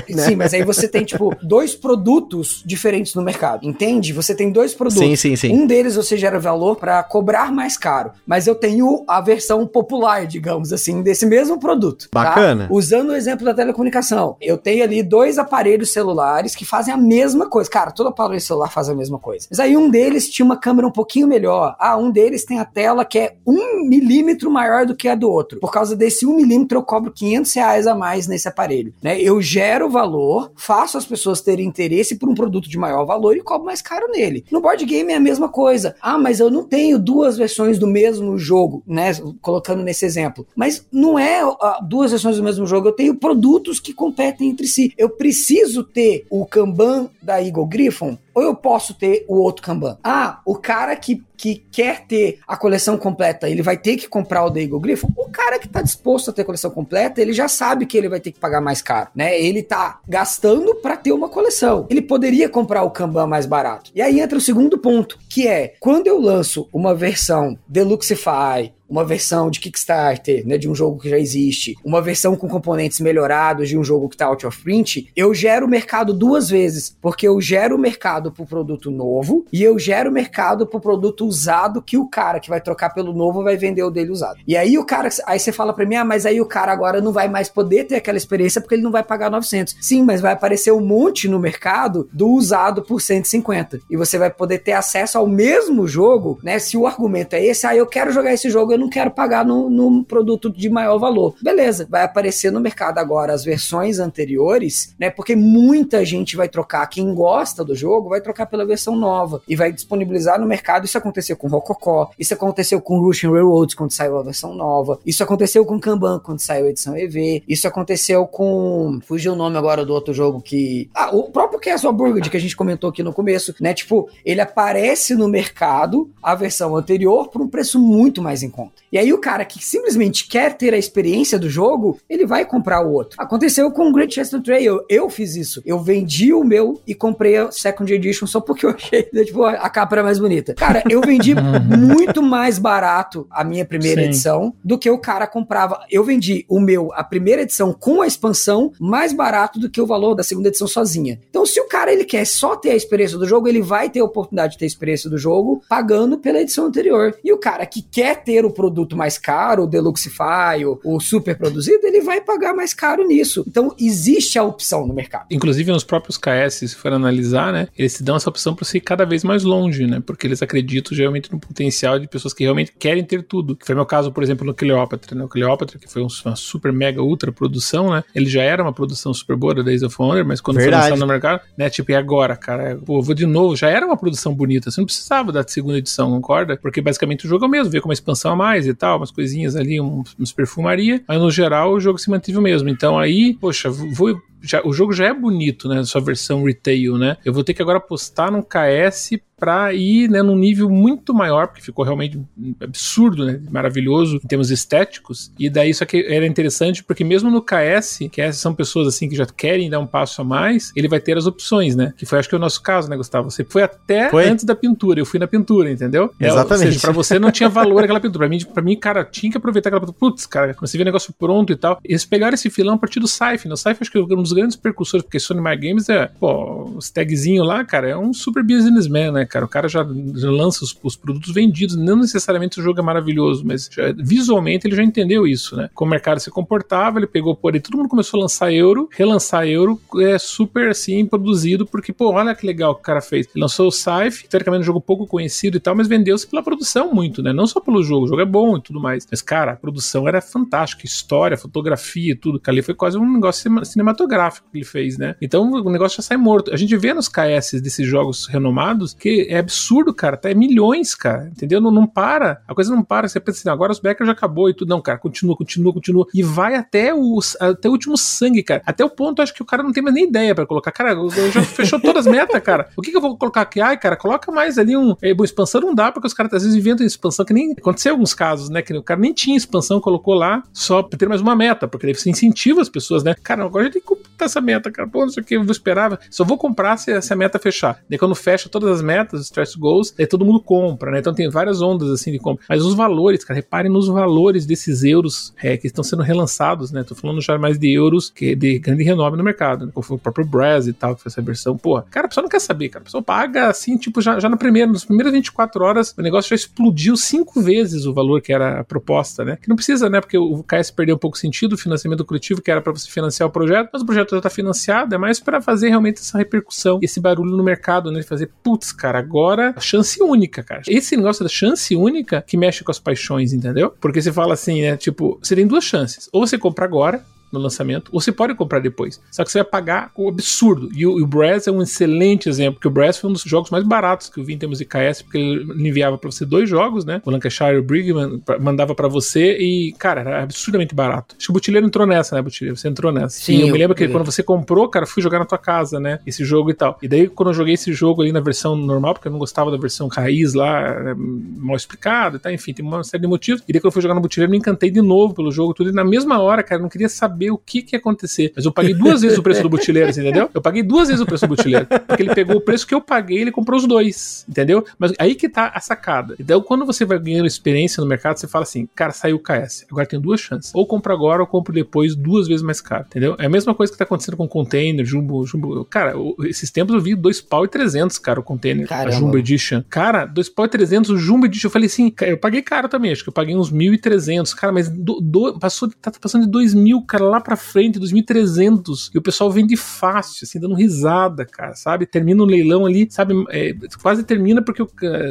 né? 0.08 0.22
Sim, 0.28 0.36
mas 0.36 0.54
aí 0.54 0.64
você 0.64 0.88
tem, 0.88 1.04
tipo, 1.04 1.34
dois 1.42 1.74
produtos 1.74 2.62
diferentes 2.64 2.81
no 3.14 3.22
mercado, 3.22 3.66
entende? 3.66 4.12
Você 4.12 4.34
tem 4.34 4.50
dois 4.50 4.74
produtos. 4.74 5.02
Sim, 5.02 5.16
sim, 5.16 5.36
sim. 5.36 5.52
Um 5.52 5.66
deles 5.66 5.96
você 5.96 6.16
gera 6.16 6.38
valor 6.38 6.76
para 6.76 7.02
cobrar 7.02 7.52
mais 7.52 7.76
caro, 7.76 8.12
mas 8.26 8.46
eu 8.46 8.54
tenho 8.54 9.04
a 9.06 9.20
versão 9.20 9.66
popular, 9.66 10.26
digamos 10.26 10.72
assim, 10.72 11.02
desse 11.02 11.26
mesmo 11.26 11.58
produto. 11.58 12.08
Tá? 12.10 12.24
Bacana. 12.24 12.68
Tá? 12.68 12.74
Usando 12.74 13.10
o 13.10 13.16
exemplo 13.16 13.44
da 13.44 13.54
telecomunicação, 13.54 14.36
eu 14.40 14.58
tenho 14.58 14.82
ali 14.82 15.02
dois 15.02 15.38
aparelhos 15.38 15.92
celulares 15.92 16.54
que 16.54 16.64
fazem 16.64 16.92
a 16.92 16.96
mesma 16.96 17.48
coisa. 17.48 17.70
Cara, 17.70 17.90
todo 17.90 18.08
aparelho 18.08 18.40
celular 18.40 18.68
faz 18.68 18.88
a 18.88 18.94
mesma 18.94 19.18
coisa. 19.18 19.46
Mas 19.50 19.60
aí 19.60 19.76
um 19.76 19.90
deles 19.90 20.28
tinha 20.28 20.44
uma 20.44 20.56
câmera 20.56 20.86
um 20.86 20.92
pouquinho 20.92 21.26
melhor. 21.26 21.76
Ah, 21.78 21.96
um 21.96 22.10
deles 22.10 22.44
tem 22.44 22.58
a 22.58 22.64
tela 22.64 23.04
que 23.04 23.18
é 23.18 23.36
um 23.46 23.88
milímetro 23.88 24.50
maior 24.50 24.86
do 24.86 24.96
que 24.96 25.08
a 25.08 25.14
do 25.14 25.30
outro. 25.30 25.60
Por 25.60 25.70
causa 25.70 25.94
desse 25.94 26.26
um 26.26 26.36
milímetro, 26.36 26.78
eu 26.78 26.82
cobro 26.82 27.12
500 27.12 27.52
reais 27.54 27.86
a 27.86 27.94
mais 27.94 28.26
nesse 28.26 28.48
aparelho. 28.48 28.92
Né? 29.02 29.20
Eu 29.20 29.40
gero 29.40 29.88
valor, 29.88 30.52
faço 30.56 30.98
as 30.98 31.06
pessoas 31.06 31.40
terem 31.40 31.66
interesse 31.66 32.16
por 32.16 32.28
um 32.28 32.34
produto 32.34 32.68
de 32.72 32.78
maior 32.78 33.04
valor 33.04 33.36
e 33.36 33.42
cobro 33.42 33.66
mais 33.66 33.82
caro 33.82 34.10
nele. 34.10 34.44
No 34.50 34.60
board 34.60 34.84
game 34.84 35.12
é 35.12 35.16
a 35.16 35.20
mesma 35.20 35.48
coisa. 35.48 35.94
Ah, 36.00 36.18
mas 36.18 36.40
eu 36.40 36.50
não 36.50 36.64
tenho 36.64 36.98
duas 36.98 37.36
versões 37.36 37.78
do 37.78 37.86
mesmo 37.86 38.38
jogo, 38.38 38.82
né? 38.86 39.12
Colocando 39.40 39.82
nesse 39.82 40.06
exemplo. 40.06 40.46
Mas 40.56 40.86
não 40.90 41.18
é 41.18 41.44
uh, 41.44 41.56
duas 41.86 42.10
versões 42.10 42.36
do 42.36 42.42
mesmo 42.42 42.66
jogo, 42.66 42.88
eu 42.88 42.92
tenho 42.92 43.14
produtos 43.14 43.78
que 43.78 43.92
competem 43.92 44.48
entre 44.48 44.66
si. 44.66 44.92
Eu 44.96 45.10
preciso 45.10 45.84
ter 45.84 46.24
o 46.30 46.46
Kanban 46.46 47.10
da 47.22 47.42
Eagle 47.42 47.66
Griffon 47.66 48.16
ou 48.34 48.42
eu 48.42 48.54
posso 48.54 48.94
ter 48.94 49.24
o 49.28 49.36
outro 49.36 49.62
Kanban? 49.62 49.98
Ah, 50.02 50.40
o 50.44 50.56
cara 50.56 50.94
que, 50.96 51.22
que 51.36 51.62
quer 51.70 52.06
ter 52.06 52.38
a 52.46 52.56
coleção 52.56 52.96
completa, 52.96 53.48
ele 53.48 53.62
vai 53.62 53.76
ter 53.76 53.96
que 53.96 54.08
comprar 54.08 54.44
o 54.44 54.50
da 54.50 54.60
Griffon? 54.78 55.08
O 55.16 55.28
cara 55.28 55.58
que 55.58 55.68
tá 55.68 55.82
disposto 55.82 56.30
a 56.30 56.32
ter 56.32 56.42
a 56.42 56.44
coleção 56.44 56.70
completa, 56.70 57.20
ele 57.20 57.32
já 57.32 57.48
sabe 57.48 57.86
que 57.86 57.96
ele 57.96 58.08
vai 58.08 58.20
ter 58.20 58.32
que 58.32 58.40
pagar 58.40 58.60
mais 58.60 58.80
caro, 58.82 59.08
né? 59.14 59.38
Ele 59.40 59.62
tá 59.62 60.00
gastando 60.08 60.74
para 60.76 60.96
ter 60.96 61.12
uma 61.12 61.28
coleção. 61.28 61.86
Ele 61.90 62.02
poderia 62.02 62.48
comprar 62.48 62.82
o 62.82 62.90
Kanban 62.90 63.26
mais 63.26 63.46
barato. 63.46 63.90
E 63.94 64.02
aí 64.02 64.20
entra 64.20 64.38
o 64.38 64.40
segundo 64.40 64.78
ponto, 64.78 65.18
que 65.28 65.46
é, 65.46 65.74
quando 65.80 66.06
eu 66.06 66.20
lanço 66.20 66.68
uma 66.72 66.94
versão 66.94 67.58
Deluxify, 67.68 68.72
uma 68.92 69.06
versão 69.06 69.50
de 69.50 69.58
Kickstarter, 69.58 70.46
né, 70.46 70.58
de 70.58 70.68
um 70.68 70.74
jogo 70.74 71.00
que 71.00 71.08
já 71.08 71.18
existe, 71.18 71.74
uma 71.82 72.02
versão 72.02 72.36
com 72.36 72.46
componentes 72.46 73.00
melhorados 73.00 73.70
de 73.70 73.78
um 73.78 73.82
jogo 73.82 74.06
que 74.06 74.14
está 74.14 74.26
out 74.26 74.46
of 74.46 74.62
print, 74.62 75.10
eu 75.16 75.32
gero 75.32 75.64
o 75.64 75.68
mercado 75.68 76.12
duas 76.12 76.50
vezes, 76.50 76.94
porque 77.00 77.26
eu 77.26 77.40
gero 77.40 77.76
o 77.76 77.78
mercado 77.78 78.30
para 78.30 78.42
o 78.42 78.46
produto 78.46 78.90
novo 78.90 79.46
e 79.50 79.62
eu 79.62 79.78
gero 79.78 80.10
o 80.10 80.12
mercado 80.12 80.66
para 80.66 80.76
o 80.76 80.80
produto 80.80 81.24
usado 81.24 81.80
que 81.80 81.96
o 81.96 82.06
cara 82.06 82.38
que 82.38 82.50
vai 82.50 82.60
trocar 82.60 82.90
pelo 82.90 83.14
novo 83.14 83.42
vai 83.42 83.56
vender 83.56 83.82
o 83.82 83.90
dele 83.90 84.10
usado. 84.10 84.40
E 84.46 84.54
aí 84.58 84.76
o 84.76 84.84
cara, 84.84 85.08
aí 85.26 85.38
você 85.38 85.52
fala 85.52 85.72
para 85.72 85.86
mim, 85.86 85.94
ah, 85.94 86.04
mas 86.04 86.26
aí 86.26 86.38
o 86.38 86.46
cara 86.46 86.70
agora 86.70 87.00
não 87.00 87.12
vai 87.12 87.28
mais 87.28 87.48
poder 87.48 87.84
ter 87.84 87.94
aquela 87.94 88.18
experiência 88.18 88.60
porque 88.60 88.74
ele 88.74 88.82
não 88.82 88.92
vai 88.92 89.02
pagar 89.02 89.30
900. 89.30 89.74
Sim, 89.80 90.02
mas 90.02 90.20
vai 90.20 90.34
aparecer 90.34 90.70
um 90.70 90.84
monte 90.84 91.28
no 91.28 91.38
mercado 91.38 92.10
do 92.12 92.28
usado 92.28 92.82
por 92.82 93.00
150 93.00 93.80
e 93.90 93.96
você 93.96 94.18
vai 94.18 94.30
poder 94.30 94.58
ter 94.58 94.72
acesso 94.72 95.16
ao 95.16 95.26
mesmo 95.26 95.88
jogo, 95.88 96.38
né? 96.42 96.58
Se 96.58 96.76
o 96.76 96.86
argumento 96.86 97.32
é 97.34 97.42
esse, 97.42 97.66
ah, 97.66 97.74
eu 97.74 97.86
quero 97.86 98.12
jogar 98.12 98.34
esse 98.34 98.50
jogo, 98.50 98.72
eu 98.72 98.81
não 98.82 98.88
quero 98.88 99.10
pagar 99.10 99.44
no, 99.44 99.70
no 99.70 100.04
produto 100.04 100.50
de 100.50 100.68
maior 100.68 100.98
valor. 100.98 101.34
Beleza, 101.40 101.86
vai 101.88 102.02
aparecer 102.02 102.50
no 102.50 102.60
mercado 102.60 102.98
agora 102.98 103.32
as 103.32 103.44
versões 103.44 103.98
anteriores, 103.98 104.94
né? 104.98 105.10
Porque 105.10 105.36
muita 105.36 106.04
gente 106.04 106.36
vai 106.36 106.48
trocar, 106.48 106.86
quem 106.86 107.14
gosta 107.14 107.64
do 107.64 107.74
jogo 107.74 108.08
vai 108.08 108.20
trocar 108.20 108.46
pela 108.46 108.66
versão 108.66 108.96
nova 108.96 109.40
e 109.48 109.54
vai 109.54 109.72
disponibilizar 109.72 110.40
no 110.40 110.46
mercado. 110.46 110.84
Isso 110.84 110.98
aconteceu 110.98 111.36
com 111.36 111.48
Rococó, 111.48 112.10
isso 112.18 112.34
aconteceu 112.34 112.80
com 112.80 112.98
Russian 112.98 113.30
Railroads 113.30 113.74
quando 113.74 113.92
saiu 113.92 114.18
a 114.18 114.22
versão 114.22 114.54
nova, 114.54 114.98
isso 115.06 115.22
aconteceu 115.22 115.64
com 115.64 115.78
Kanban 115.78 116.18
quando 116.18 116.40
saiu 116.40 116.66
a 116.66 116.70
edição 116.70 116.96
EV, 116.96 117.42
isso 117.48 117.68
aconteceu 117.68 118.26
com. 118.26 118.98
Fugiu 119.06 119.32
o 119.32 119.36
nome 119.36 119.56
agora 119.56 119.84
do 119.84 119.92
outro 119.92 120.12
jogo 120.12 120.40
que. 120.40 120.90
Ah, 120.94 121.14
o 121.14 121.30
próprio 121.30 121.60
Castle 121.60 121.92
Burgundy 121.92 122.30
que 122.30 122.36
a 122.36 122.40
gente 122.40 122.56
comentou 122.56 122.90
aqui 122.90 123.02
no 123.02 123.12
começo, 123.12 123.54
né? 123.60 123.74
Tipo, 123.74 124.08
ele 124.24 124.40
aparece 124.40 125.14
no 125.14 125.28
mercado 125.28 126.10
a 126.22 126.34
versão 126.34 126.76
anterior 126.76 127.28
por 127.28 127.40
um 127.40 127.48
preço 127.48 127.78
muito 127.78 128.20
mais 128.22 128.42
em 128.42 128.50
conta. 128.50 128.71
E 128.92 128.98
aí 128.98 129.10
o 129.10 129.18
cara 129.18 129.42
que 129.46 129.64
simplesmente 129.64 130.28
quer 130.28 130.54
ter 130.54 130.74
a 130.74 130.76
experiência 130.76 131.38
do 131.38 131.48
jogo, 131.48 131.98
ele 132.10 132.26
vai 132.26 132.44
comprar 132.44 132.86
o 132.86 132.92
outro. 132.92 133.16
Aconteceu 133.18 133.70
com 133.70 133.88
o 133.88 133.92
Great 133.92 134.14
Chester 134.14 134.42
Trail. 134.42 134.84
Eu 134.86 135.08
fiz 135.08 135.34
isso. 135.34 135.62
Eu 135.64 135.80
vendi 135.80 136.34
o 136.34 136.44
meu 136.44 136.78
e 136.86 136.94
comprei 136.94 137.38
a 137.38 137.50
Second 137.50 137.90
Edition 137.90 138.26
só 138.26 138.38
porque 138.38 138.66
eu 138.66 138.70
achei, 138.70 139.08
né, 139.14 139.24
tipo, 139.24 139.44
a 139.44 139.70
capa 139.70 139.94
era 139.94 140.02
mais 140.02 140.18
bonita. 140.18 140.52
Cara, 140.52 140.82
eu 140.90 141.00
vendi 141.00 141.34
muito 141.64 142.22
mais 142.22 142.58
barato 142.58 143.26
a 143.30 143.42
minha 143.42 143.64
primeira 143.64 144.02
Sim. 144.02 144.08
edição 144.08 144.54
do 144.62 144.78
que 144.78 144.90
o 144.90 144.98
cara 144.98 145.26
comprava. 145.26 145.86
Eu 145.90 146.04
vendi 146.04 146.44
o 146.46 146.60
meu, 146.60 146.92
a 146.92 147.02
primeira 147.02 147.42
edição 147.42 147.72
com 147.72 148.02
a 148.02 148.06
expansão, 148.06 148.72
mais 148.78 149.14
barato 149.14 149.58
do 149.58 149.70
que 149.70 149.80
o 149.80 149.86
valor 149.86 150.14
da 150.14 150.22
segunda 150.22 150.48
edição 150.48 150.68
sozinha. 150.68 151.18
Então, 151.30 151.46
se 151.46 151.58
o 151.58 151.66
cara 151.66 151.90
ele 151.90 152.04
quer 152.04 152.26
só 152.26 152.56
ter 152.56 152.72
a 152.72 152.76
experiência 152.76 153.16
do 153.16 153.26
jogo, 153.26 153.48
ele 153.48 153.62
vai 153.62 153.88
ter 153.88 154.00
a 154.00 154.04
oportunidade 154.04 154.52
de 154.52 154.58
ter 154.58 154.66
a 154.66 154.68
experiência 154.68 155.08
do 155.08 155.16
jogo 155.16 155.62
pagando 155.66 156.18
pela 156.18 156.40
edição 156.40 156.66
anterior. 156.66 157.16
E 157.24 157.32
o 157.32 157.38
cara 157.38 157.64
que 157.64 157.80
quer 157.80 158.22
ter 158.22 158.44
o 158.44 158.50
produto 158.62 158.96
mais 158.96 159.18
caro, 159.18 159.64
o 159.64 159.66
Deluxify, 159.66 160.64
o, 160.64 160.78
o 160.84 161.00
super 161.00 161.36
produzido, 161.36 161.84
ele 161.84 162.00
vai 162.00 162.20
pagar 162.20 162.54
mais 162.54 162.72
caro 162.72 163.04
nisso. 163.04 163.44
Então, 163.48 163.74
existe 163.76 164.38
a 164.38 164.44
opção 164.44 164.86
no 164.86 164.94
mercado. 164.94 165.26
Inclusive, 165.32 165.72
nos 165.72 165.82
próprios 165.82 166.16
KS, 166.16 166.54
se 166.54 166.76
for 166.76 166.92
analisar, 166.92 167.52
né, 167.52 167.66
eles 167.76 167.94
te 167.94 168.04
dão 168.04 168.14
essa 168.14 168.30
opção 168.30 168.54
para 168.54 168.64
você 168.64 168.78
ir 168.78 168.82
cada 168.82 169.04
vez 169.04 169.24
mais 169.24 169.42
longe, 169.42 169.84
né, 169.84 170.00
porque 170.06 170.28
eles 170.28 170.42
acreditam 170.42 170.96
geralmente 170.96 171.32
no 171.32 171.40
potencial 171.40 171.98
de 171.98 172.06
pessoas 172.06 172.32
que 172.32 172.44
realmente 172.44 172.72
querem 172.78 173.02
ter 173.02 173.24
tudo. 173.24 173.56
Que 173.56 173.66
foi 173.66 173.74
meu 173.74 173.84
caso, 173.84 174.12
por 174.12 174.22
exemplo, 174.22 174.46
no 174.46 174.54
Cleópatra, 174.54 175.16
né, 175.16 175.24
o 175.24 175.28
Cleópatra, 175.28 175.76
que 175.76 175.90
foi 175.90 176.02
uma 176.02 176.36
super 176.36 176.72
mega 176.72 177.02
ultra 177.02 177.32
produção, 177.32 177.90
né, 177.90 178.04
ele 178.14 178.26
já 178.26 178.42
era 178.42 178.62
uma 178.62 178.72
produção 178.72 179.12
super 179.12 179.34
boa 179.34 179.56
da 179.56 179.62
Days 179.62 179.82
of 179.82 179.96
Wonder, 179.98 180.24
mas 180.24 180.40
quando 180.40 180.58
Verdade. 180.58 180.82
foi 180.82 180.90
lançado 180.90 181.00
no 181.00 181.12
mercado, 181.12 181.40
né, 181.58 181.68
tipo, 181.68 181.90
e 181.90 181.96
agora, 181.96 182.36
cara, 182.36 182.78
pô, 182.86 183.02
vou 183.02 183.14
de 183.14 183.26
novo, 183.26 183.56
já 183.56 183.68
era 183.68 183.84
uma 183.84 183.96
produção 183.96 184.32
bonita, 184.32 184.70
você 184.70 184.80
não 184.80 184.86
precisava 184.86 185.32
da 185.32 185.42
segunda 185.42 185.78
edição, 185.78 186.12
concorda? 186.12 186.56
Porque 186.56 186.80
basicamente 186.80 187.26
o 187.26 187.28
jogo 187.28 187.44
é 187.44 187.48
o 187.48 187.50
mesmo, 187.50 187.72
veio 187.72 187.82
com 187.82 187.88
uma 187.88 187.94
expansão 187.94 188.30
mais 188.42 188.66
e 188.66 188.74
tal, 188.74 188.96
umas 188.98 189.10
coisinhas 189.10 189.54
ali, 189.54 189.80
uns, 189.80 190.16
uns 190.18 190.32
perfumaria, 190.32 191.02
mas 191.06 191.20
no 191.20 191.30
geral 191.30 191.72
o 191.72 191.80
jogo 191.80 191.98
se 191.98 192.10
manteve 192.10 192.38
o 192.38 192.42
mesmo. 192.42 192.68
Então 192.68 192.98
aí, 192.98 193.34
poxa, 193.34 193.70
vou 193.70 194.20
já, 194.42 194.60
o 194.64 194.72
jogo 194.72 194.92
já 194.92 195.06
é 195.06 195.14
bonito, 195.14 195.68
né? 195.68 195.82
Sua 195.84 196.00
versão 196.00 196.44
retail, 196.44 196.98
né? 196.98 197.16
Eu 197.24 197.32
vou 197.32 197.44
ter 197.44 197.54
que 197.54 197.62
agora 197.62 197.78
apostar 197.78 198.30
num 198.30 198.42
KS 198.42 199.18
para 199.42 199.74
ir 199.74 200.08
né, 200.08 200.22
num 200.22 200.36
nível 200.36 200.70
muito 200.70 201.12
maior, 201.12 201.48
porque 201.48 201.60
ficou 201.60 201.84
realmente 201.84 202.16
absurdo, 202.60 203.26
né, 203.26 203.40
maravilhoso 203.50 204.20
em 204.22 204.28
termos 204.28 204.52
estéticos. 204.52 205.32
E 205.36 205.50
daí 205.50 205.70
isso 205.70 205.82
aqui 205.82 206.06
era 206.06 206.24
interessante, 206.24 206.84
porque 206.84 207.02
mesmo 207.02 207.28
no 207.28 207.42
KS, 207.42 208.08
que 208.12 208.32
são 208.32 208.54
pessoas 208.54 208.86
assim 208.86 209.08
que 209.08 209.16
já 209.16 209.26
querem 209.26 209.68
dar 209.68 209.80
um 209.80 209.86
passo 209.86 210.22
a 210.22 210.24
mais, 210.24 210.70
ele 210.76 210.86
vai 210.86 211.00
ter 211.00 211.18
as 211.18 211.26
opções, 211.26 211.74
né? 211.74 211.92
Que 211.96 212.06
foi 212.06 212.20
acho 212.20 212.28
que 212.28 212.36
o 212.36 212.38
nosso 212.38 212.62
caso, 212.62 212.88
né, 212.88 212.96
Gustavo? 212.96 213.32
Você 213.32 213.42
foi 213.42 213.64
até 213.64 214.10
foi. 214.10 214.28
antes 214.28 214.44
da 214.44 214.54
pintura, 214.54 215.00
eu 215.00 215.06
fui 215.06 215.18
na 215.18 215.26
pintura, 215.26 215.72
entendeu? 215.72 216.14
Exatamente. 216.20 216.62
É, 216.62 216.66
ou 216.66 216.72
seja, 216.72 216.80
pra 216.80 216.92
você 216.92 217.18
não 217.18 217.32
tinha 217.32 217.48
valor 217.48 217.82
aquela 217.82 217.98
pintura. 217.98 218.28
Pra 218.28 218.28
mim, 218.28 218.44
pra 218.44 218.62
mim, 218.62 218.76
cara, 218.76 219.04
tinha 219.04 219.32
que 219.32 219.38
aproveitar 219.38 219.70
aquela 219.70 219.80
pintura. 219.80 219.98
Putz, 219.98 220.24
cara, 220.24 220.54
quando 220.54 220.68
você 220.68 220.78
vê 220.78 220.84
negócio 220.84 221.12
pronto 221.18 221.52
e 221.52 221.56
tal. 221.56 221.80
Eles 221.84 222.04
pegaram 222.04 222.34
esse 222.34 222.48
filão 222.48 222.74
a 222.74 222.78
partir 222.78 223.00
do 223.00 223.08
Scythe, 223.08 223.48
né? 223.48 223.54
O 223.54 223.56
Scythe 223.56 223.78
acho 223.80 223.90
que 223.90 223.98
é 223.98 224.00
um 224.00 224.22
dos 224.22 224.31
grandes 224.32 224.56
percussores, 224.56 225.04
porque 225.04 225.20
Sony 225.20 225.40
My 225.40 225.56
Games 225.56 225.88
é, 225.88 226.06
pô, 226.06 226.64
os 226.76 226.90
tagzinho 226.90 227.44
lá, 227.44 227.64
cara, 227.64 227.88
é 227.88 227.96
um 227.96 228.12
super 228.12 228.42
businessman, 228.42 229.12
né, 229.12 229.26
cara? 229.26 229.44
O 229.44 229.48
cara 229.48 229.68
já, 229.68 229.86
já 230.14 230.30
lança 230.30 230.64
os, 230.64 230.76
os, 230.82 230.96
produtos 230.96 231.32
vendidos, 231.32 231.76
não 231.76 231.96
necessariamente 231.96 232.60
o 232.60 232.62
jogo 232.62 232.80
é 232.80 232.82
maravilhoso, 232.82 233.44
mas 233.44 233.68
já, 233.70 233.92
visualmente 233.96 234.66
ele 234.66 234.76
já 234.76 234.82
entendeu 234.82 235.26
isso, 235.26 235.56
né? 235.56 235.68
Como 235.74 235.88
o 235.88 235.90
mercado 235.90 236.20
se 236.20 236.30
comportava, 236.30 236.98
ele 236.98 237.06
pegou 237.06 237.34
por 237.34 237.54
aí, 237.54 237.60
todo 237.60 237.76
mundo 237.76 237.88
começou 237.88 238.18
a 238.18 238.22
lançar 238.22 238.52
euro, 238.52 238.88
relançar 238.92 239.46
euro 239.46 239.80
é 240.00 240.18
super 240.18 240.70
assim 240.70 241.04
produzido, 241.06 241.66
porque, 241.66 241.92
pô, 241.92 242.12
olha 242.12 242.34
que 242.34 242.46
legal 242.46 242.74
que 242.74 242.80
o 242.80 242.84
cara 242.84 243.00
fez. 243.00 243.26
Ele 243.34 243.42
lançou 243.42 243.68
o 243.68 243.72
Scythe, 243.72 244.28
teoricamente 244.28 244.62
um 244.62 244.66
jogo 244.66 244.80
pouco 244.80 245.06
conhecido 245.06 245.56
e 245.56 245.60
tal, 245.60 245.74
mas 245.74 245.88
vendeu-se 245.88 246.26
pela 246.26 246.42
produção 246.42 246.92
muito, 246.92 247.22
né? 247.22 247.32
Não 247.32 247.46
só 247.46 247.60
pelo 247.60 247.82
jogo, 247.82 248.04
o 248.04 248.08
jogo 248.08 248.22
é 248.22 248.26
bom 248.26 248.56
e 248.56 248.62
tudo 248.62 248.80
mais. 248.80 249.06
Mas, 249.10 249.20
cara, 249.20 249.52
a 249.52 249.56
produção 249.56 250.08
era 250.08 250.20
fantástica, 250.20 250.86
história, 250.86 251.36
fotografia, 251.36 252.16
tudo. 252.16 252.40
Ali 252.46 252.62
foi 252.62 252.74
quase 252.74 252.98
um 252.98 253.12
negócio 253.12 253.64
cinematográfico 253.64 254.21
que 254.30 254.58
ele 254.58 254.64
fez, 254.64 254.98
né? 254.98 255.14
Então 255.20 255.50
o 255.50 255.70
negócio 255.70 255.96
já 255.96 256.02
sai 256.02 256.16
morto. 256.16 256.52
A 256.52 256.56
gente 256.56 256.76
vê 256.76 256.92
nos 256.92 257.08
KS 257.08 257.60
desses 257.60 257.86
jogos 257.86 258.26
renomados 258.26 258.94
que 258.94 259.26
é 259.28 259.38
absurdo, 259.38 259.92
cara. 259.94 260.16
Tá 260.16 260.30
é 260.30 260.34
milhões, 260.34 260.94
cara. 260.94 261.28
Entendeu? 261.28 261.60
Não, 261.60 261.70
não 261.70 261.86
para. 261.86 262.42
A 262.46 262.54
coisa 262.54 262.74
não 262.74 262.82
para. 262.82 263.08
Você 263.08 263.20
pensa 263.20 263.40
assim, 263.40 263.48
agora 263.48 263.72
os 263.72 263.80
Becker 263.80 264.06
já 264.06 264.12
acabou 264.12 264.48
e 264.48 264.54
tudo. 264.54 264.68
Não, 264.68 264.80
cara, 264.80 264.98
continua, 264.98 265.36
continua, 265.36 265.72
continua. 265.72 266.06
E 266.14 266.22
vai 266.22 266.54
até 266.54 266.94
o, 266.94 267.18
até 267.40 267.68
o 267.68 267.72
último 267.72 267.96
sangue, 267.96 268.42
cara. 268.42 268.62
Até 268.64 268.84
o 268.84 268.90
ponto, 268.90 269.22
acho 269.22 269.34
que 269.34 269.42
o 269.42 269.46
cara 269.46 269.62
não 269.62 269.72
tem 269.72 269.82
mais 269.82 269.94
nem 269.94 270.08
ideia 270.08 270.34
para 270.34 270.46
colocar. 270.46 270.72
Cara, 270.72 270.96
já 271.32 271.42
fechou 271.42 271.80
todas 271.80 272.06
as 272.06 272.12
metas, 272.12 272.40
cara. 272.42 272.68
O 272.76 272.82
que, 272.82 272.90
que 272.90 272.96
eu 272.96 273.00
vou 273.00 273.16
colocar 273.16 273.42
aqui? 273.42 273.60
Ai, 273.60 273.76
cara, 273.76 273.96
coloca 273.96 274.30
mais 274.32 274.58
ali 274.58 274.76
um. 274.76 274.94
É, 275.02 275.12
bom, 275.14 275.24
expansão 275.24 275.60
não 275.60 275.74
dá, 275.74 275.92
porque 275.92 276.06
os 276.06 276.14
caras 276.14 276.32
às 276.34 276.42
vezes 276.42 276.56
inventam 276.56 276.86
expansão 276.86 277.24
que 277.24 277.32
nem. 277.32 277.52
Aconteceu 277.52 277.92
alguns 277.92 278.14
casos, 278.14 278.48
né? 278.48 278.62
Que 278.62 278.72
o 278.72 278.82
cara 278.82 279.00
nem 279.00 279.12
tinha 279.12 279.36
expansão, 279.36 279.80
colocou 279.80 280.14
lá 280.14 280.42
só 280.52 280.82
pra 280.82 280.98
ter 280.98 281.08
mais 281.08 281.20
uma 281.20 281.36
meta, 281.36 281.68
porque 281.68 281.86
daí 281.86 281.94
você 281.94 282.10
incentiva 282.10 282.60
as 282.60 282.68
pessoas, 282.68 283.02
né? 283.02 283.14
Cara, 283.22 283.44
agora 283.44 283.64
a 283.64 283.64
gente 283.66 283.74
tem 283.74 283.82
que 283.82 284.11
completar 284.12 284.26
essa 284.26 284.40
meta, 284.40 284.70
cara. 284.70 284.88
Pô, 284.88 285.00
não 285.00 285.08
sei 285.08 285.22
o 285.22 285.26
que, 285.26 285.34
eu 285.34 285.42
vou 285.42 285.52
esperar. 285.52 285.98
Só 286.10 286.24
vou 286.24 286.38
comprar 286.38 286.76
se, 286.76 287.00
se 287.00 287.12
a 287.12 287.16
meta 287.16 287.38
fechar. 287.38 287.80
Daí 287.88 287.98
quando 287.98 288.14
fecha 288.14 288.48
todas 288.48 288.70
as 288.70 288.82
metas, 288.82 289.20
os 289.20 289.26
stress 289.26 289.58
goals, 289.58 289.92
daí 289.96 290.06
todo 290.06 290.24
mundo 290.24 290.40
compra, 290.40 290.90
né? 290.90 290.98
Então 290.98 291.14
tem 291.14 291.28
várias 291.28 291.60
ondas 291.60 291.90
assim 291.90 292.12
de 292.12 292.18
compra. 292.18 292.44
Mas 292.48 292.62
os 292.62 292.74
valores, 292.74 293.24
cara, 293.24 293.36
reparem 293.36 293.70
nos 293.70 293.88
valores 293.88 294.46
desses 294.46 294.84
euros 294.84 295.34
é, 295.42 295.56
que 295.56 295.66
estão 295.66 295.82
sendo 295.82 296.02
relançados, 296.02 296.70
né? 296.70 296.84
Tô 296.84 296.94
falando 296.94 297.20
já 297.20 297.38
mais 297.38 297.58
de 297.58 297.72
euros 297.72 298.10
que 298.10 298.34
de 298.34 298.58
grande 298.58 298.82
renome 298.82 299.16
no 299.16 299.24
mercado, 299.24 299.66
né? 299.66 299.72
Como 299.72 299.84
foi 299.84 299.96
o 299.96 300.00
próprio 300.00 300.26
Brass 300.26 300.66
e 300.66 300.72
tal, 300.72 300.94
que 300.94 301.02
foi 301.02 301.10
essa 301.10 301.22
versão. 301.22 301.56
Pô, 301.56 301.80
cara, 301.82 302.06
a 302.06 302.08
pessoa 302.08 302.22
não 302.22 302.28
quer 302.28 302.40
saber, 302.40 302.68
cara. 302.68 302.82
A 302.82 302.84
pessoa 302.84 303.02
paga 303.02 303.48
assim, 303.48 303.76
tipo, 303.76 304.00
já, 304.00 304.18
já 304.18 304.28
na 304.28 304.36
primeira, 304.36 304.70
nas 304.70 304.84
primeiras 304.84 305.12
24 305.12 305.64
horas, 305.64 305.94
o 305.96 306.02
negócio 306.02 306.30
já 306.30 306.36
explodiu 306.36 306.96
cinco 306.96 307.40
vezes 307.40 307.86
o 307.86 307.92
valor 307.92 308.20
que 308.20 308.32
era 308.32 308.60
a 308.60 308.64
proposta, 308.64 309.24
né? 309.24 309.38
Que 309.40 309.48
não 309.48 309.56
precisa, 309.56 309.88
né? 309.88 310.00
Porque 310.00 310.18
o 310.18 310.42
KS 310.42 310.70
perdeu 310.70 310.96
um 310.96 310.98
pouco 310.98 311.18
sentido, 311.18 311.54
o 311.54 311.58
financiamento 311.58 312.04
coletivo, 312.04 312.42
que 312.42 312.50
era 312.50 312.60
para 312.60 312.72
você 312.72 312.88
financiar 312.90 313.28
o 313.28 313.32
projeto, 313.32 313.70
mas 313.72 313.82
o 313.82 313.86
projeto 313.86 314.01
já 314.10 314.18
está 314.18 314.30
financiado, 314.30 314.94
é 314.94 314.98
mais 314.98 315.20
para 315.20 315.40
fazer 315.40 315.68
realmente 315.68 316.00
essa 316.00 316.18
repercussão, 316.18 316.78
esse 316.82 317.00
barulho 317.00 317.36
no 317.36 317.42
mercado, 317.42 317.90
né? 317.90 318.02
Fazer, 318.02 318.30
putz, 318.42 318.72
cara, 318.72 318.98
agora 318.98 319.54
chance 319.60 320.02
única, 320.02 320.42
cara. 320.42 320.62
Esse 320.68 320.96
negócio 320.96 321.24
da 321.24 321.28
chance 321.28 321.74
única 321.74 322.22
que 322.22 322.36
mexe 322.36 322.64
com 322.64 322.70
as 322.70 322.78
paixões, 322.78 323.32
entendeu? 323.32 323.74
Porque 323.80 324.00
você 324.00 324.12
fala 324.12 324.34
assim, 324.34 324.62
né? 324.62 324.76
Tipo, 324.76 325.18
você 325.22 325.34
tem 325.34 325.46
duas 325.46 325.64
chances. 325.64 326.08
Ou 326.12 326.26
você 326.26 326.36
compra 326.36 326.64
agora, 326.64 327.04
no 327.32 327.40
lançamento, 327.40 327.90
ou 327.92 328.00
você 328.00 328.12
pode 328.12 328.34
comprar 328.34 328.60
depois. 328.60 329.00
Só 329.10 329.24
que 329.24 329.32
você 329.32 329.38
vai 329.38 329.48
pagar 329.48 329.90
o 329.96 330.08
absurdo. 330.08 330.68
E 330.74 330.86
o, 330.86 331.02
o 331.02 331.06
Brass 331.06 331.46
é 331.46 331.50
um 331.50 331.62
excelente 331.62 332.28
exemplo, 332.28 332.54
porque 332.54 332.68
o 332.68 332.70
Brass 332.70 332.98
foi 332.98 333.10
um 333.10 333.12
dos 333.12 333.22
jogos 333.22 333.50
mais 333.50 333.64
baratos 333.64 334.08
que 334.08 334.20
eu 334.20 334.24
vi 334.24 334.34
em 334.34 334.38
termos 334.38 334.58
de 334.58 334.64
KS, 334.64 335.02
porque 335.02 335.18
ele 335.18 335.68
enviava 335.68 335.96
para 335.96 336.10
você 336.10 336.24
dois 336.24 336.48
jogos, 336.48 336.84
né? 336.84 337.00
O 337.04 337.10
Lancashire 337.10 337.54
e 337.54 337.58
o 337.58 337.62
Brigman 337.62 338.22
mandava 338.40 338.74
para 338.74 338.88
você 338.88 339.36
e, 339.38 339.72
cara, 339.78 340.00
era 340.02 340.22
absurdamente 340.22 340.74
barato. 340.74 341.14
Acho 341.16 341.26
que 341.26 341.30
o 341.30 341.34
Butileiro 341.34 341.66
entrou 341.66 341.86
nessa, 341.86 342.16
né, 342.16 342.22
Butileiro? 342.22 342.56
Você 342.56 342.68
entrou 342.68 342.92
nessa. 342.92 343.20
Sim, 343.20 343.36
e 343.36 343.40
eu, 343.40 343.46
eu 343.48 343.52
me 343.52 343.58
lembro 343.58 343.74
que 343.74 343.88
quando 343.88 344.04
você 344.04 344.22
comprou, 344.22 344.68
cara, 344.68 344.86
fui 344.86 345.02
jogar 345.02 345.18
na 345.18 345.24
tua 345.24 345.38
casa, 345.38 345.80
né? 345.80 345.98
Esse 346.06 346.24
jogo 346.24 346.50
e 346.50 346.54
tal. 346.54 346.78
E 346.82 346.88
daí, 346.88 347.08
quando 347.08 347.30
eu 347.30 347.34
joguei 347.34 347.54
esse 347.54 347.72
jogo 347.72 348.02
ali 348.02 348.12
na 348.12 348.20
versão 348.20 348.56
normal, 348.56 348.94
porque 348.94 349.08
eu 349.08 349.12
não 349.12 349.18
gostava 349.18 349.50
da 349.50 349.56
versão 349.56 349.88
raiz 349.88 350.34
lá, 350.34 350.94
mal 350.96 351.56
explicado 351.56 352.16
e 352.16 352.18
tal, 352.18 352.32
enfim, 352.32 352.52
tem 352.52 352.64
uma 352.64 352.84
série 352.84 353.02
de 353.02 353.06
motivos. 353.06 353.42
E 353.48 353.52
daí, 353.52 353.60
quando 353.60 353.66
eu 353.66 353.72
fui 353.72 353.82
jogar 353.82 353.94
no 353.94 354.00
Butileiro, 354.00 354.30
me 354.30 354.38
encantei 354.38 354.70
de 354.70 354.82
novo 354.82 355.14
pelo 355.14 355.30
jogo, 355.30 355.54
tudo. 355.54 355.70
E 355.70 355.72
na 355.72 355.84
mesma 355.84 356.20
hora, 356.20 356.42
cara, 356.42 356.60
eu 356.60 356.62
não 356.62 356.68
queria 356.68 356.88
saber 356.88 357.21
o 357.30 357.38
que 357.38 357.62
que 357.62 357.76
ia 357.76 357.80
acontecer. 357.80 358.32
Mas 358.36 358.44
eu 358.44 358.52
paguei 358.52 358.74
duas 358.74 359.00
vezes 359.02 359.18
o 359.18 359.22
preço 359.22 359.42
do 359.42 359.48
butileiro, 359.48 359.90
entendeu? 359.90 360.30
Eu 360.32 360.42
paguei 360.42 360.62
duas 360.62 360.88
vezes 360.88 361.02
o 361.02 361.06
preço 361.06 361.26
do 361.26 361.34
butileiro. 361.34 361.66
Porque 361.66 362.02
ele 362.02 362.14
pegou 362.14 362.36
o 362.36 362.40
preço 362.40 362.66
que 362.66 362.74
eu 362.74 362.80
paguei 362.80 363.22
ele 363.22 363.30
comprou 363.30 363.58
os 363.58 363.66
dois, 363.66 364.26
entendeu? 364.28 364.64
Mas 364.78 364.92
aí 364.98 365.14
que 365.14 365.28
tá 365.28 365.52
a 365.54 365.60
sacada. 365.60 366.14
Então, 366.18 366.40
quando 366.42 366.66
você 366.66 366.84
vai 366.84 366.98
ganhando 366.98 367.26
experiência 367.26 367.80
no 367.80 367.86
mercado, 367.86 368.18
você 368.18 368.28
fala 368.28 368.42
assim, 368.42 368.68
cara, 368.74 368.92
saiu 368.92 369.16
o 369.16 369.18
KS. 369.18 369.66
Agora 369.70 369.86
tem 369.86 370.00
duas 370.00 370.20
chances. 370.20 370.52
Ou 370.54 370.66
compro 370.66 370.92
agora 370.92 371.22
ou 371.22 371.26
compro 371.26 371.52
depois 371.52 371.94
duas 371.94 372.28
vezes 372.28 372.42
mais 372.42 372.60
caro, 372.60 372.84
entendeu? 372.88 373.16
É 373.18 373.26
a 373.26 373.30
mesma 373.30 373.54
coisa 373.54 373.72
que 373.72 373.78
tá 373.78 373.84
acontecendo 373.84 374.16
com 374.16 374.24
o 374.24 374.28
container, 374.28 374.84
Jumbo, 374.84 375.24
Jumbo. 375.26 375.64
Cara, 375.64 375.94
esses 376.24 376.50
tempos 376.50 376.74
eu 376.74 376.80
vi 376.80 376.94
dois 376.94 377.20
pau 377.20 377.44
e 377.44 377.48
trezentos, 377.48 377.98
cara, 377.98 378.20
o 378.20 378.22
container, 378.22 378.66
Caramba. 378.66 378.96
a 378.96 378.98
Jumbo 378.98 379.18
Edition. 379.18 379.62
Cara, 379.68 380.04
dois 380.04 380.28
pau 380.28 380.44
e 380.44 380.48
trezentos, 380.48 380.90
o 380.90 380.96
Jumbo 380.96 381.26
Edition. 381.26 381.48
Eu 381.48 381.52
falei 381.52 381.66
assim, 381.66 381.92
eu 382.02 382.18
paguei 382.18 382.42
caro 382.42 382.68
também, 382.68 382.92
acho 382.92 383.02
que 383.02 383.08
eu 383.08 383.12
paguei 383.12 383.36
uns 383.36 383.50
mil 383.50 383.72
e 383.72 383.78
trezentos. 383.78 384.34
Cara, 384.34 384.52
mas 384.52 384.68
do, 384.68 385.00
do, 385.00 385.38
passou, 385.38 385.70
tá 385.80 385.92
passando 386.00 386.24
de 386.24 386.30
dois 386.30 386.54
mil, 386.54 386.82
cara, 386.82 387.04
lá 387.12 387.20
pra 387.20 387.36
frente, 387.36 387.78
2.300. 387.78 388.90
E 388.94 388.98
o 388.98 389.02
pessoal 389.02 389.30
vende 389.30 389.56
fácil, 389.56 390.24
assim, 390.24 390.40
dando 390.40 390.54
risada, 390.54 391.24
cara, 391.24 391.54
sabe? 391.54 391.86
Termina 391.86 392.22
o 392.22 392.26
um 392.26 392.28
leilão 392.28 392.66
ali, 392.66 392.88
sabe? 392.90 393.14
É, 393.30 393.54
quase 393.80 394.02
termina 394.02 394.42
porque, 394.42 394.64